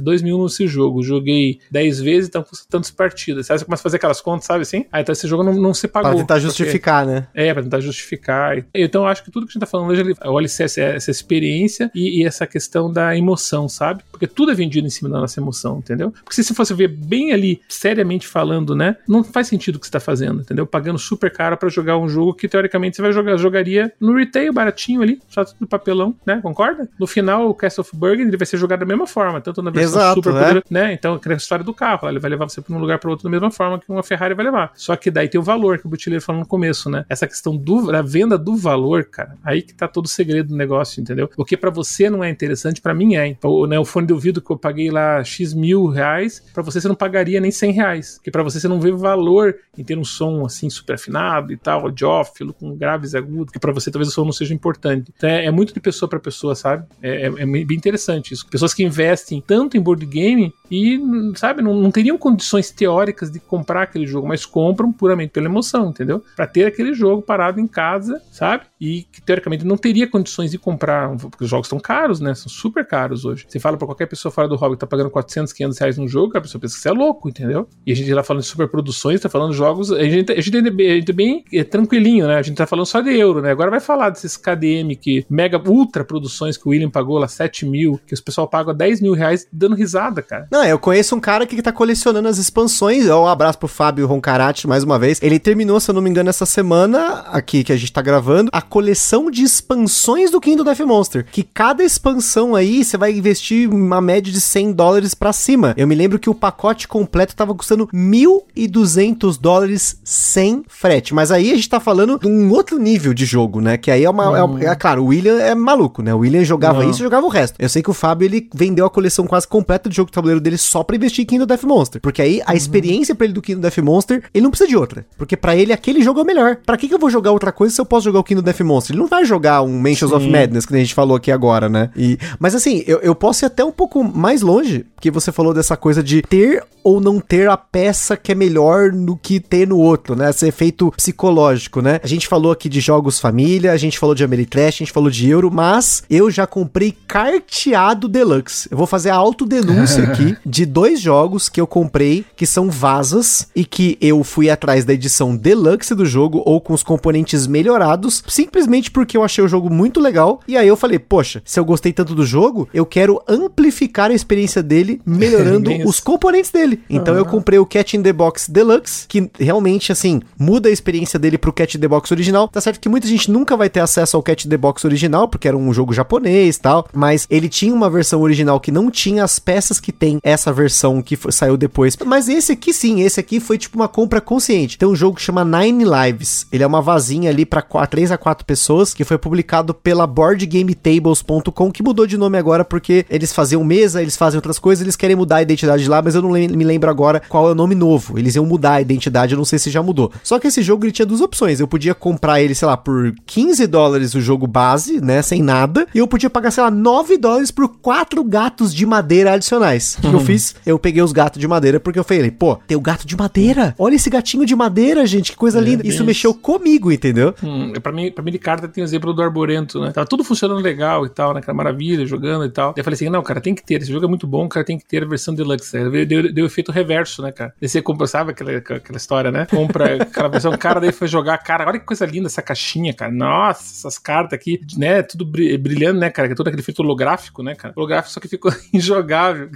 2 0.00 0.20
é, 0.20 0.24
mil 0.24 0.42
nesse 0.42 0.66
jogo, 0.66 1.02
joguei 1.26 1.58
10 1.70 2.00
vezes, 2.00 2.28
então 2.28 2.42
custa 2.42 2.64
tantas 2.70 2.90
partidas. 2.90 3.50
Aí 3.50 3.58
você 3.58 3.64
começa 3.64 3.80
a 3.80 3.84
fazer 3.84 3.96
aquelas 3.96 4.20
contas, 4.20 4.46
sabe 4.46 4.62
assim? 4.62 4.86
Ah, 4.92 5.00
então 5.00 5.12
esse 5.12 5.26
jogo 5.26 5.42
não, 5.42 5.52
não 5.54 5.74
se 5.74 5.88
pagou. 5.88 6.10
Pra 6.10 6.20
tentar 6.20 6.38
justificar, 6.38 7.04
porque... 7.04 7.20
né? 7.20 7.28
É, 7.34 7.52
pra 7.52 7.62
tentar 7.62 7.80
justificar. 7.80 8.64
Então 8.72 9.02
eu 9.02 9.08
acho 9.08 9.24
que 9.24 9.30
tudo 9.30 9.46
que 9.46 9.50
a 9.50 9.54
gente 9.54 9.60
tá 9.60 9.66
falando 9.66 9.90
hoje, 9.90 10.14
o 10.24 10.38
alicerce 10.38 10.80
é 10.80 10.96
essa 10.96 11.10
experiência 11.10 11.90
e, 11.94 12.22
e, 12.22 12.26
essa 12.26 12.46
questão 12.46 12.92
da 12.92 13.16
emoção, 13.16 13.68
sabe? 13.68 14.04
Porque 14.10 14.26
tudo 14.26 14.52
é 14.52 14.54
vendido 14.54 14.86
em 14.86 14.90
cima 14.90 15.10
da 15.10 15.20
nossa 15.20 15.40
emoção, 15.40 15.78
entendeu? 15.78 16.12
Porque 16.12 16.34
se 16.34 16.44
você 16.44 16.54
fosse 16.54 16.72
ver 16.74 16.88
bem 16.88 17.32
ali, 17.32 17.60
seriamente 17.68 18.26
falando, 18.26 18.76
né? 18.76 18.96
Não 19.08 19.24
faz 19.24 19.48
sentido 19.48 19.76
o 19.76 19.80
que 19.80 19.86
você 19.86 19.92
tá 19.92 20.00
fazendo, 20.00 20.40
entendeu? 20.40 20.66
Pagando 20.66 20.98
super 20.98 21.32
caro 21.32 21.56
para 21.56 21.68
jogar 21.68 21.98
um 21.98 22.08
jogo 22.08 22.34
que 22.34 22.48
teoricamente 22.48 22.96
você 22.96 23.02
vai 23.02 23.12
jogar, 23.12 23.36
jogaria 23.36 23.92
no 24.00 24.14
retail 24.14 24.52
baratinho 24.52 25.02
ali, 25.02 25.20
só 25.28 25.44
do 25.58 25.66
papelão, 25.66 26.14
né? 26.24 26.40
Concorda? 26.42 26.88
No 26.98 27.06
final, 27.06 27.48
o 27.48 27.54
Castle 27.54 27.82
of 27.82 27.96
Burgundy 27.96 28.28
ele 28.28 28.36
vai 28.36 28.46
ser 28.46 28.56
jogado 28.56 28.80
da 28.80 28.86
mesma 28.86 29.06
forma, 29.06 29.40
tanto 29.40 29.62
na 29.62 29.70
versão 29.70 30.00
Exato, 30.00 30.14
super 30.16 30.30
é? 30.30 30.38
poderosa, 30.38 30.64
né? 30.70 30.92
Então, 30.92 31.15
aquela 31.16 31.36
história 31.36 31.64
do 31.64 31.74
carro 31.74 32.08
ele 32.08 32.18
vai 32.18 32.30
levar 32.30 32.48
você 32.48 32.60
para 32.60 32.74
um 32.74 32.78
lugar 32.78 32.98
para 32.98 33.10
outro 33.10 33.24
da 33.24 33.30
mesma 33.30 33.50
forma 33.50 33.78
que 33.78 33.90
uma 33.90 34.02
Ferrari 34.02 34.34
vai 34.34 34.44
levar. 34.44 34.72
Só 34.74 34.94
que 34.96 35.10
daí 35.10 35.28
tem 35.28 35.40
o 35.40 35.44
valor 35.44 35.78
que 35.78 35.86
o 35.86 35.88
Butileiro 35.88 36.24
falou 36.24 36.40
no 36.40 36.46
começo, 36.46 36.88
né? 36.88 37.04
Essa 37.08 37.26
questão 37.26 37.56
do, 37.56 37.90
da 37.90 38.02
venda 38.02 38.38
do 38.38 38.56
valor, 38.56 39.04
cara, 39.04 39.36
aí 39.44 39.62
que 39.62 39.74
tá 39.74 39.88
todo 39.88 40.06
o 40.06 40.08
segredo 40.08 40.48
do 40.48 40.56
negócio, 40.56 41.00
entendeu? 41.00 41.30
O 41.36 41.44
que 41.44 41.56
para 41.56 41.70
você 41.70 42.08
não 42.08 42.22
é 42.22 42.30
interessante, 42.30 42.80
para 42.80 42.94
mim 42.94 43.16
é. 43.16 43.36
O, 43.42 43.66
né, 43.66 43.78
o 43.78 43.84
fone 43.84 44.06
de 44.06 44.12
ouvido 44.12 44.40
que 44.40 44.50
eu 44.50 44.56
paguei 44.56 44.90
lá 44.90 45.22
X 45.24 45.52
mil 45.52 45.86
reais, 45.86 46.42
para 46.52 46.62
você 46.62 46.80
você 46.80 46.88
não 46.88 46.94
pagaria 46.94 47.40
nem 47.40 47.50
100 47.50 47.72
reais. 47.72 48.14
Porque 48.16 48.30
para 48.30 48.42
você 48.42 48.60
você 48.60 48.68
não 48.68 48.80
vê 48.80 48.92
valor 48.92 49.56
em 49.76 49.84
ter 49.84 49.98
um 49.98 50.04
som 50.04 50.44
assim 50.44 50.70
super 50.70 50.94
afinado 50.94 51.52
e 51.52 51.56
tal, 51.56 51.82
audiófilo, 51.82 52.52
com 52.52 52.74
graves 52.74 53.14
agudos, 53.14 53.52
que 53.52 53.58
para 53.58 53.72
você 53.72 53.90
talvez 53.90 54.08
o 54.08 54.12
som 54.12 54.24
não 54.24 54.32
seja 54.32 54.54
importante. 54.54 55.12
Então 55.16 55.28
é, 55.28 55.46
é 55.46 55.50
muito 55.50 55.74
de 55.74 55.80
pessoa 55.80 56.08
para 56.08 56.18
pessoa, 56.18 56.54
sabe? 56.54 56.86
É, 57.02 57.26
é, 57.26 57.26
é, 57.26 57.46
bem 57.46 57.76
interessante 57.76 58.32
isso. 58.32 58.46
Pessoas 58.48 58.72
que 58.72 58.82
investem 58.82 59.42
tanto 59.44 59.76
em 59.76 59.80
board 59.80 60.04
game 60.06 60.52
e, 60.70 61.00
sabe, 61.36 61.62
não, 61.62 61.74
não 61.74 61.90
teriam 61.90 62.18
condições 62.18 62.70
teóricas 62.70 63.30
de 63.30 63.40
comprar 63.40 63.82
aquele 63.82 64.06
jogo, 64.06 64.26
mas 64.26 64.44
compram 64.44 64.92
puramente 64.92 65.30
pela 65.30 65.46
emoção, 65.46 65.90
entendeu? 65.90 66.22
Para 66.34 66.46
ter 66.46 66.64
aquele 66.64 66.94
jogo 66.94 67.22
parado 67.22 67.60
em 67.60 67.66
casa, 67.66 68.20
sabe? 68.30 68.64
E 68.80 69.02
que 69.12 69.20
teoricamente 69.20 69.64
não 69.64 69.76
teria 69.76 70.08
condições 70.08 70.50
de 70.50 70.58
comprar, 70.58 71.16
porque 71.16 71.44
os 71.44 71.50
jogos 71.50 71.66
estão 71.66 71.78
caros, 71.78 72.20
né? 72.20 72.34
São 72.34 72.48
super 72.48 72.86
caros 72.86 73.24
hoje. 73.24 73.46
Você 73.48 73.58
fala 73.58 73.76
para 73.76 73.86
qualquer 73.86 74.06
pessoa 74.06 74.32
fora 74.32 74.48
do 74.48 74.56
hobby 74.56 74.76
que 74.76 74.80
tá 74.80 74.86
pagando 74.86 75.10
400, 75.10 75.52
500 75.52 75.78
reais 75.78 75.98
num 75.98 76.08
jogo, 76.08 76.36
a 76.36 76.40
pessoa 76.40 76.60
pensa 76.60 76.74
que 76.74 76.80
você 76.80 76.88
é 76.88 76.92
louco, 76.92 77.28
entendeu? 77.28 77.68
E 77.86 77.92
a 77.92 77.96
gente 77.96 78.12
tá 78.14 78.22
falando 78.22 78.42
de 78.42 78.48
super 78.48 78.68
produções, 78.68 79.20
tá 79.20 79.28
falando 79.28 79.52
de 79.52 79.56
jogos, 79.56 79.92
a 79.92 80.02
gente, 80.02 80.32
a 80.32 80.40
gente, 80.40 80.56
a 80.56 80.60
gente 80.60 81.10
é 81.10 81.12
bem 81.12 81.44
é, 81.52 81.64
tranquilinho, 81.64 82.26
né? 82.26 82.36
A 82.36 82.42
gente 82.42 82.56
tá 82.56 82.66
falando 82.66 82.86
só 82.86 83.00
de 83.00 83.10
euro, 83.10 83.40
né? 83.40 83.50
Agora 83.50 83.70
vai 83.70 83.80
falar 83.80 84.10
desses 84.10 84.36
KDM 84.36 84.94
que 85.00 85.24
mega 85.28 85.60
ultra 85.68 86.04
produções 86.04 86.56
que 86.56 86.66
o 86.66 86.70
William 86.70 86.90
pagou 86.90 87.18
lá 87.18 87.28
7 87.28 87.66
mil, 87.66 88.00
que 88.06 88.14
os 88.14 88.20
pessoal 88.20 88.48
pagam 88.48 88.74
10 88.74 89.00
mil 89.00 89.12
reais 89.12 89.46
dando 89.52 89.74
risada, 89.74 90.22
cara. 90.22 90.48
Não, 90.56 90.64
eu 90.64 90.78
conheço 90.78 91.14
um 91.14 91.20
cara 91.20 91.44
que 91.46 91.60
tá 91.60 91.70
colecionando 91.70 92.28
as 92.28 92.38
expansões. 92.38 93.04
Um 93.10 93.26
abraço 93.26 93.58
pro 93.58 93.68
Fábio 93.68 94.06
Roncarati 94.06 94.66
mais 94.66 94.84
uma 94.84 94.98
vez. 94.98 95.20
Ele 95.20 95.38
terminou, 95.38 95.78
se 95.78 95.90
eu 95.90 95.94
não 95.94 96.00
me 96.00 96.08
engano, 96.08 96.30
essa 96.30 96.46
semana, 96.46 97.26
aqui 97.30 97.62
que 97.62 97.74
a 97.74 97.76
gente 97.76 97.92
tá 97.92 98.00
gravando, 98.00 98.48
a 98.54 98.62
coleção 98.62 99.30
de 99.30 99.42
expansões 99.42 100.30
do 100.30 100.40
Kingdom 100.40 100.64
Death 100.64 100.80
Monster. 100.80 101.26
Que 101.30 101.42
cada 101.42 101.84
expansão 101.84 102.54
aí 102.54 102.82
você 102.82 102.96
vai 102.96 103.12
investir 103.12 103.68
uma 103.68 104.00
média 104.00 104.32
de 104.32 104.40
100 104.40 104.72
dólares 104.72 105.12
para 105.12 105.30
cima. 105.30 105.74
Eu 105.76 105.86
me 105.86 105.94
lembro 105.94 106.18
que 106.18 106.30
o 106.30 106.34
pacote 106.34 106.88
completo 106.88 107.36
tava 107.36 107.54
custando 107.54 107.86
1.200 107.88 109.38
dólares 109.38 110.00
sem 110.02 110.64
frete. 110.68 111.12
Mas 111.12 111.30
aí 111.30 111.52
a 111.52 111.54
gente 111.54 111.68
tá 111.68 111.80
falando 111.80 112.18
de 112.18 112.26
um 112.26 112.50
outro 112.50 112.78
nível 112.78 113.12
de 113.12 113.26
jogo, 113.26 113.60
né? 113.60 113.76
Que 113.76 113.90
aí 113.90 114.04
é 114.04 114.08
uma. 114.08 114.46
Hum. 114.46 114.58
É, 114.58 114.68
é, 114.68 114.74
claro, 114.74 115.02
o 115.02 115.08
William 115.08 115.36
é 115.36 115.54
maluco, 115.54 116.00
né? 116.00 116.14
O 116.14 116.20
William 116.20 116.42
jogava 116.44 116.82
Não. 116.82 116.90
isso 116.90 117.00
e 117.00 117.04
jogava 117.04 117.26
o 117.26 117.28
resto. 117.28 117.56
Eu 117.58 117.68
sei 117.68 117.82
que 117.82 117.90
o 117.90 117.94
Fábio 117.94 118.24
ele 118.24 118.48
vendeu 118.54 118.86
a 118.86 118.90
coleção 118.90 119.26
quase 119.26 119.46
completa 119.46 119.90
de 119.90 119.94
jogo 119.94 120.10
de 120.10 120.14
tabuleiro 120.14 120.45
dele 120.46 120.58
só 120.58 120.82
pra 120.82 120.96
investir 120.96 121.22
em 121.22 121.26
Kingdom 121.26 121.46
Death 121.46 121.64
Monster. 121.64 122.00
Porque 122.00 122.22
aí 122.22 122.40
a 122.44 122.50
uhum. 122.50 122.56
experiência 122.56 123.14
para 123.14 123.26
ele 123.26 123.34
do 123.34 123.42
Kingdom 123.42 123.60
Death 123.60 123.78
Monster, 123.78 124.22
ele 124.32 124.42
não 124.42 124.50
precisa 124.50 124.68
de 124.68 124.76
outra. 124.76 125.04
Porque 125.16 125.36
para 125.36 125.56
ele 125.56 125.72
aquele 125.72 126.02
jogo 126.02 126.20
é 126.20 126.22
o 126.22 126.26
melhor. 126.26 126.56
Para 126.64 126.76
que, 126.76 126.88
que 126.88 126.94
eu 126.94 126.98
vou 126.98 127.10
jogar 127.10 127.32
outra 127.32 127.52
coisa 127.52 127.74
se 127.74 127.80
eu 127.80 127.86
posso 127.86 128.04
jogar 128.04 128.20
o 128.20 128.24
Kingdom 128.24 128.42
Death 128.42 128.60
Monster? 128.60 128.94
Ele 128.94 129.02
não 129.02 129.08
vai 129.08 129.24
jogar 129.24 129.62
um 129.62 129.78
Mansions 129.78 130.10
Sim. 130.10 130.16
of 130.16 130.28
Madness, 130.28 130.66
que 130.66 130.74
a 130.74 130.78
gente 130.78 130.94
falou 130.94 131.16
aqui 131.16 131.30
agora, 131.30 131.68
né? 131.68 131.90
E, 131.96 132.18
mas 132.38 132.54
assim, 132.54 132.82
eu, 132.86 132.98
eu 133.00 133.14
posso 133.14 133.44
ir 133.44 133.46
até 133.46 133.64
um 133.64 133.72
pouco 133.72 134.02
mais 134.02 134.42
longe, 134.42 134.84
porque 134.94 135.10
você 135.10 135.32
falou 135.32 135.52
dessa 135.52 135.76
coisa 135.76 136.02
de 136.02 136.22
ter 136.22 136.62
ou 136.86 137.00
não 137.00 137.18
ter 137.18 137.48
a 137.48 137.56
peça 137.56 138.16
que 138.16 138.30
é 138.30 138.34
melhor 138.34 138.92
no 138.92 139.16
que 139.16 139.40
ter 139.40 139.66
no 139.66 139.76
outro, 139.76 140.14
né? 140.14 140.30
Esse 140.30 140.46
efeito 140.46 140.92
psicológico, 140.96 141.82
né? 141.82 141.98
A 142.00 142.06
gente 142.06 142.28
falou 142.28 142.52
aqui 142.52 142.68
de 142.68 142.78
jogos 142.78 143.18
família, 143.18 143.72
a 143.72 143.76
gente 143.76 143.98
falou 143.98 144.14
de 144.14 144.22
Ameritrash, 144.22 144.76
a 144.76 144.84
gente 144.84 144.92
falou 144.92 145.10
de 145.10 145.28
Euro, 145.28 145.50
mas 145.50 146.04
eu 146.08 146.30
já 146.30 146.46
comprei 146.46 146.96
carteado 147.08 148.06
Deluxe. 148.06 148.68
Eu 148.70 148.78
vou 148.78 148.86
fazer 148.86 149.10
a 149.10 149.16
autodenúncia 149.16 150.04
aqui 150.06 150.35
de 150.44 150.66
dois 150.66 151.00
jogos 151.00 151.48
que 151.48 151.60
eu 151.60 151.66
comprei 151.66 152.24
que 152.36 152.46
são 152.46 152.70
vasas 152.70 153.48
e 153.54 153.64
que 153.64 153.96
eu 154.00 154.22
fui 154.24 154.50
atrás 154.50 154.84
da 154.84 154.92
edição 154.92 155.36
Deluxe 155.36 155.94
do 155.94 156.04
jogo 156.06 156.42
ou 156.44 156.60
com 156.60 156.72
os 156.72 156.82
componentes 156.82 157.46
melhorados, 157.46 158.22
simplesmente 158.26 158.90
porque 158.90 159.16
eu 159.16 159.24
achei 159.24 159.42
o 159.42 159.48
jogo 159.48 159.70
muito 159.70 160.00
legal. 160.00 160.40
E 160.46 160.56
aí 160.56 160.68
eu 160.68 160.76
falei, 160.76 160.98
poxa, 160.98 161.42
se 161.44 161.58
eu 161.58 161.64
gostei 161.64 161.92
tanto 161.92 162.14
do 162.14 162.26
jogo, 162.26 162.68
eu 162.72 162.84
quero 162.84 163.20
amplificar 163.28 164.10
a 164.10 164.14
experiência 164.14 164.62
dele 164.62 165.00
melhorando 165.04 165.70
os 165.86 166.00
componentes 166.00 166.50
dele. 166.50 166.80
Então 166.88 167.14
uhum. 167.14 167.20
eu 167.20 167.26
comprei 167.26 167.58
o 167.58 167.66
Cat 167.66 167.96
in 167.96 168.02
the 168.02 168.12
Box 168.12 168.50
Deluxe, 168.50 169.06
que 169.08 169.30
realmente, 169.38 169.92
assim, 169.92 170.20
muda 170.38 170.68
a 170.68 170.72
experiência 170.72 171.18
dele 171.18 171.38
pro 171.38 171.52
Cat 171.52 171.76
in 171.76 171.80
the 171.80 171.88
Box 171.88 172.10
original. 172.12 172.48
Tá 172.48 172.60
certo 172.60 172.80
que 172.80 172.88
muita 172.88 173.06
gente 173.06 173.30
nunca 173.30 173.56
vai 173.56 173.68
ter 173.68 173.80
acesso 173.80 174.16
ao 174.16 174.22
Cat 174.22 174.46
in 174.46 174.50
the 174.50 174.56
Box 174.56 174.84
original, 174.84 175.28
porque 175.28 175.48
era 175.48 175.56
um 175.56 175.72
jogo 175.72 175.92
japonês 175.92 176.56
e 176.56 176.60
tal, 176.60 176.88
mas 176.92 177.26
ele 177.30 177.48
tinha 177.48 177.74
uma 177.74 177.90
versão 177.90 178.20
original 178.20 178.60
que 178.60 178.70
não 178.70 178.90
tinha 178.90 179.24
as 179.24 179.38
peças 179.38 179.80
que 179.80 179.92
tem 179.92 180.18
essa 180.26 180.52
versão 180.52 181.00
que 181.00 181.14
foi, 181.14 181.30
saiu 181.30 181.56
depois. 181.56 181.96
Mas 182.04 182.28
esse 182.28 182.50
aqui 182.50 182.72
sim, 182.72 183.00
esse 183.02 183.20
aqui 183.20 183.38
foi 183.38 183.56
tipo 183.56 183.76
uma 183.76 183.86
compra 183.86 184.20
consciente. 184.20 184.76
Tem 184.76 184.88
um 184.88 184.96
jogo 184.96 185.16
que 185.16 185.22
chama 185.22 185.44
Nine 185.44 185.84
Lives. 185.84 186.48
Ele 186.50 186.64
é 186.64 186.66
uma 186.66 186.82
vazinha 186.82 187.30
ali 187.30 187.46
para 187.46 187.62
3 187.62 188.10
a 188.10 188.18
4 188.18 188.44
pessoas, 188.44 188.92
que 188.92 189.04
foi 189.04 189.18
publicado 189.18 189.72
pela 189.72 190.04
boardgametables.com, 190.04 191.70
que 191.70 191.80
mudou 191.80 192.08
de 192.08 192.16
nome 192.18 192.36
agora 192.36 192.64
porque 192.64 193.06
eles 193.08 193.32
faziam 193.32 193.62
mesa, 193.62 194.02
eles 194.02 194.16
fazem 194.16 194.36
outras 194.36 194.58
coisas, 194.58 194.82
eles 194.82 194.96
querem 194.96 195.14
mudar 195.14 195.36
a 195.36 195.42
identidade 195.42 195.88
lá, 195.88 196.02
mas 196.02 196.16
eu 196.16 196.22
não 196.22 196.30
me 196.30 196.64
lembro 196.64 196.90
agora 196.90 197.22
qual 197.28 197.48
é 197.48 197.52
o 197.52 197.54
nome 197.54 197.76
novo. 197.76 198.18
Eles 198.18 198.34
iam 198.34 198.44
mudar 198.44 198.72
a 198.72 198.80
identidade, 198.80 199.32
eu 199.32 199.38
não 199.38 199.44
sei 199.44 199.60
se 199.60 199.70
já 199.70 199.80
mudou. 199.80 200.10
Só 200.24 200.40
que 200.40 200.48
esse 200.48 200.60
jogo 200.60 200.84
ele 200.84 200.92
tinha 200.92 201.06
duas 201.06 201.20
opções. 201.20 201.60
Eu 201.60 201.68
podia 201.68 201.94
comprar 201.94 202.40
ele, 202.40 202.54
sei 202.54 202.66
lá, 202.66 202.76
por 202.76 203.14
15 203.26 203.64
dólares 203.68 204.12
o 204.16 204.20
jogo 204.20 204.48
base, 204.48 205.00
né, 205.00 205.22
sem 205.22 205.40
nada, 205.40 205.86
e 205.94 205.98
eu 205.98 206.08
podia 206.08 206.28
pagar, 206.28 206.50
sei 206.50 206.64
lá, 206.64 206.70
9 206.70 207.16
dólares 207.16 207.52
por 207.52 207.68
quatro 207.68 208.24
gatos 208.24 208.74
de 208.74 208.84
madeira 208.84 209.34
adicionais. 209.34 209.96
Que 210.16 210.22
eu 210.22 210.26
fiz? 210.26 210.54
Eu 210.64 210.78
peguei 210.78 211.02
os 211.02 211.12
gatos 211.12 211.40
de 211.40 211.48
madeira 211.48 211.80
porque 211.80 211.98
eu 211.98 212.04
falei, 212.04 212.30
pô, 212.30 212.56
tem 212.66 212.76
o 212.76 212.80
gato 212.80 213.06
de 213.06 213.16
madeira. 213.16 213.74
Olha 213.78 213.94
esse 213.94 214.10
gatinho 214.10 214.44
de 214.44 214.54
madeira, 214.54 215.06
gente, 215.06 215.32
que 215.32 215.36
coisa 215.36 215.58
é, 215.58 215.62
linda. 215.62 215.86
Isso 215.86 216.04
mexeu 216.04 216.34
comigo, 216.34 216.90
entendeu? 216.92 217.34
Hum, 217.42 217.72
pra 217.82 217.92
mim, 217.92 218.10
pra 218.10 218.22
mim 218.22 218.30
de 218.30 218.38
carta 218.38 218.68
tem 218.68 218.82
o 218.82 218.86
exemplo 218.86 219.12
do 219.12 219.22
Arborento, 219.22 219.80
né? 219.80 219.92
Tava 219.92 220.06
tudo 220.06 220.24
funcionando 220.24 220.60
legal 220.60 221.06
e 221.06 221.08
tal, 221.08 221.32
né? 221.32 221.40
Aquela 221.40 221.56
maravilha, 221.56 222.06
jogando 222.06 222.44
e 222.44 222.50
tal. 222.50 222.72
Daí 222.72 222.80
eu 222.80 222.84
falei 222.84 222.94
assim, 222.94 223.08
não, 223.08 223.22
cara, 223.22 223.40
tem 223.40 223.54
que 223.54 223.64
ter. 223.64 223.80
Esse 223.80 223.92
jogo 223.92 224.06
é 224.06 224.08
muito 224.08 224.26
bom, 224.26 224.48
cara, 224.48 224.64
tem 224.64 224.78
que 224.78 224.84
ter 224.84 225.02
a 225.02 225.06
versão 225.06 225.34
deluxe. 225.34 225.72
Deu, 225.90 226.06
deu, 226.06 226.32
deu 226.32 226.46
efeito 226.46 226.72
reverso, 226.72 227.22
né, 227.22 227.32
cara? 227.32 227.54
Daí 227.60 227.68
você 227.68 227.82
compra, 227.82 228.06
sabe 228.06 228.30
aquela, 228.32 228.56
aquela 228.56 228.96
história, 228.96 229.30
né? 229.30 229.46
Compra 229.46 229.96
aquela 230.02 230.28
versão, 230.28 230.52
o 230.52 230.58
cara 230.58 230.80
daí 230.80 230.92
foi 230.92 231.08
jogar, 231.08 231.38
cara, 231.38 231.66
olha 231.66 231.78
que 231.78 231.86
coisa 231.86 232.06
linda 232.06 232.26
essa 232.26 232.42
caixinha, 232.42 232.92
cara. 232.92 233.12
Nossa, 233.12 233.62
essas 233.62 233.98
cartas 233.98 234.38
aqui, 234.38 234.60
né? 234.76 235.02
Tudo 235.02 235.24
brilhando, 235.24 236.00
né, 236.00 236.10
cara? 236.10 236.28
Que 236.28 236.32
é 236.32 236.36
todo 236.36 236.48
aquele 236.48 236.62
efeito 236.62 236.80
holográfico, 236.80 237.42
né, 237.42 237.54
cara? 237.54 237.74
Holográfico, 237.76 238.12
só 238.12 238.20
que 238.20 238.28
ficou 238.28 238.52
injogável. 238.72 239.50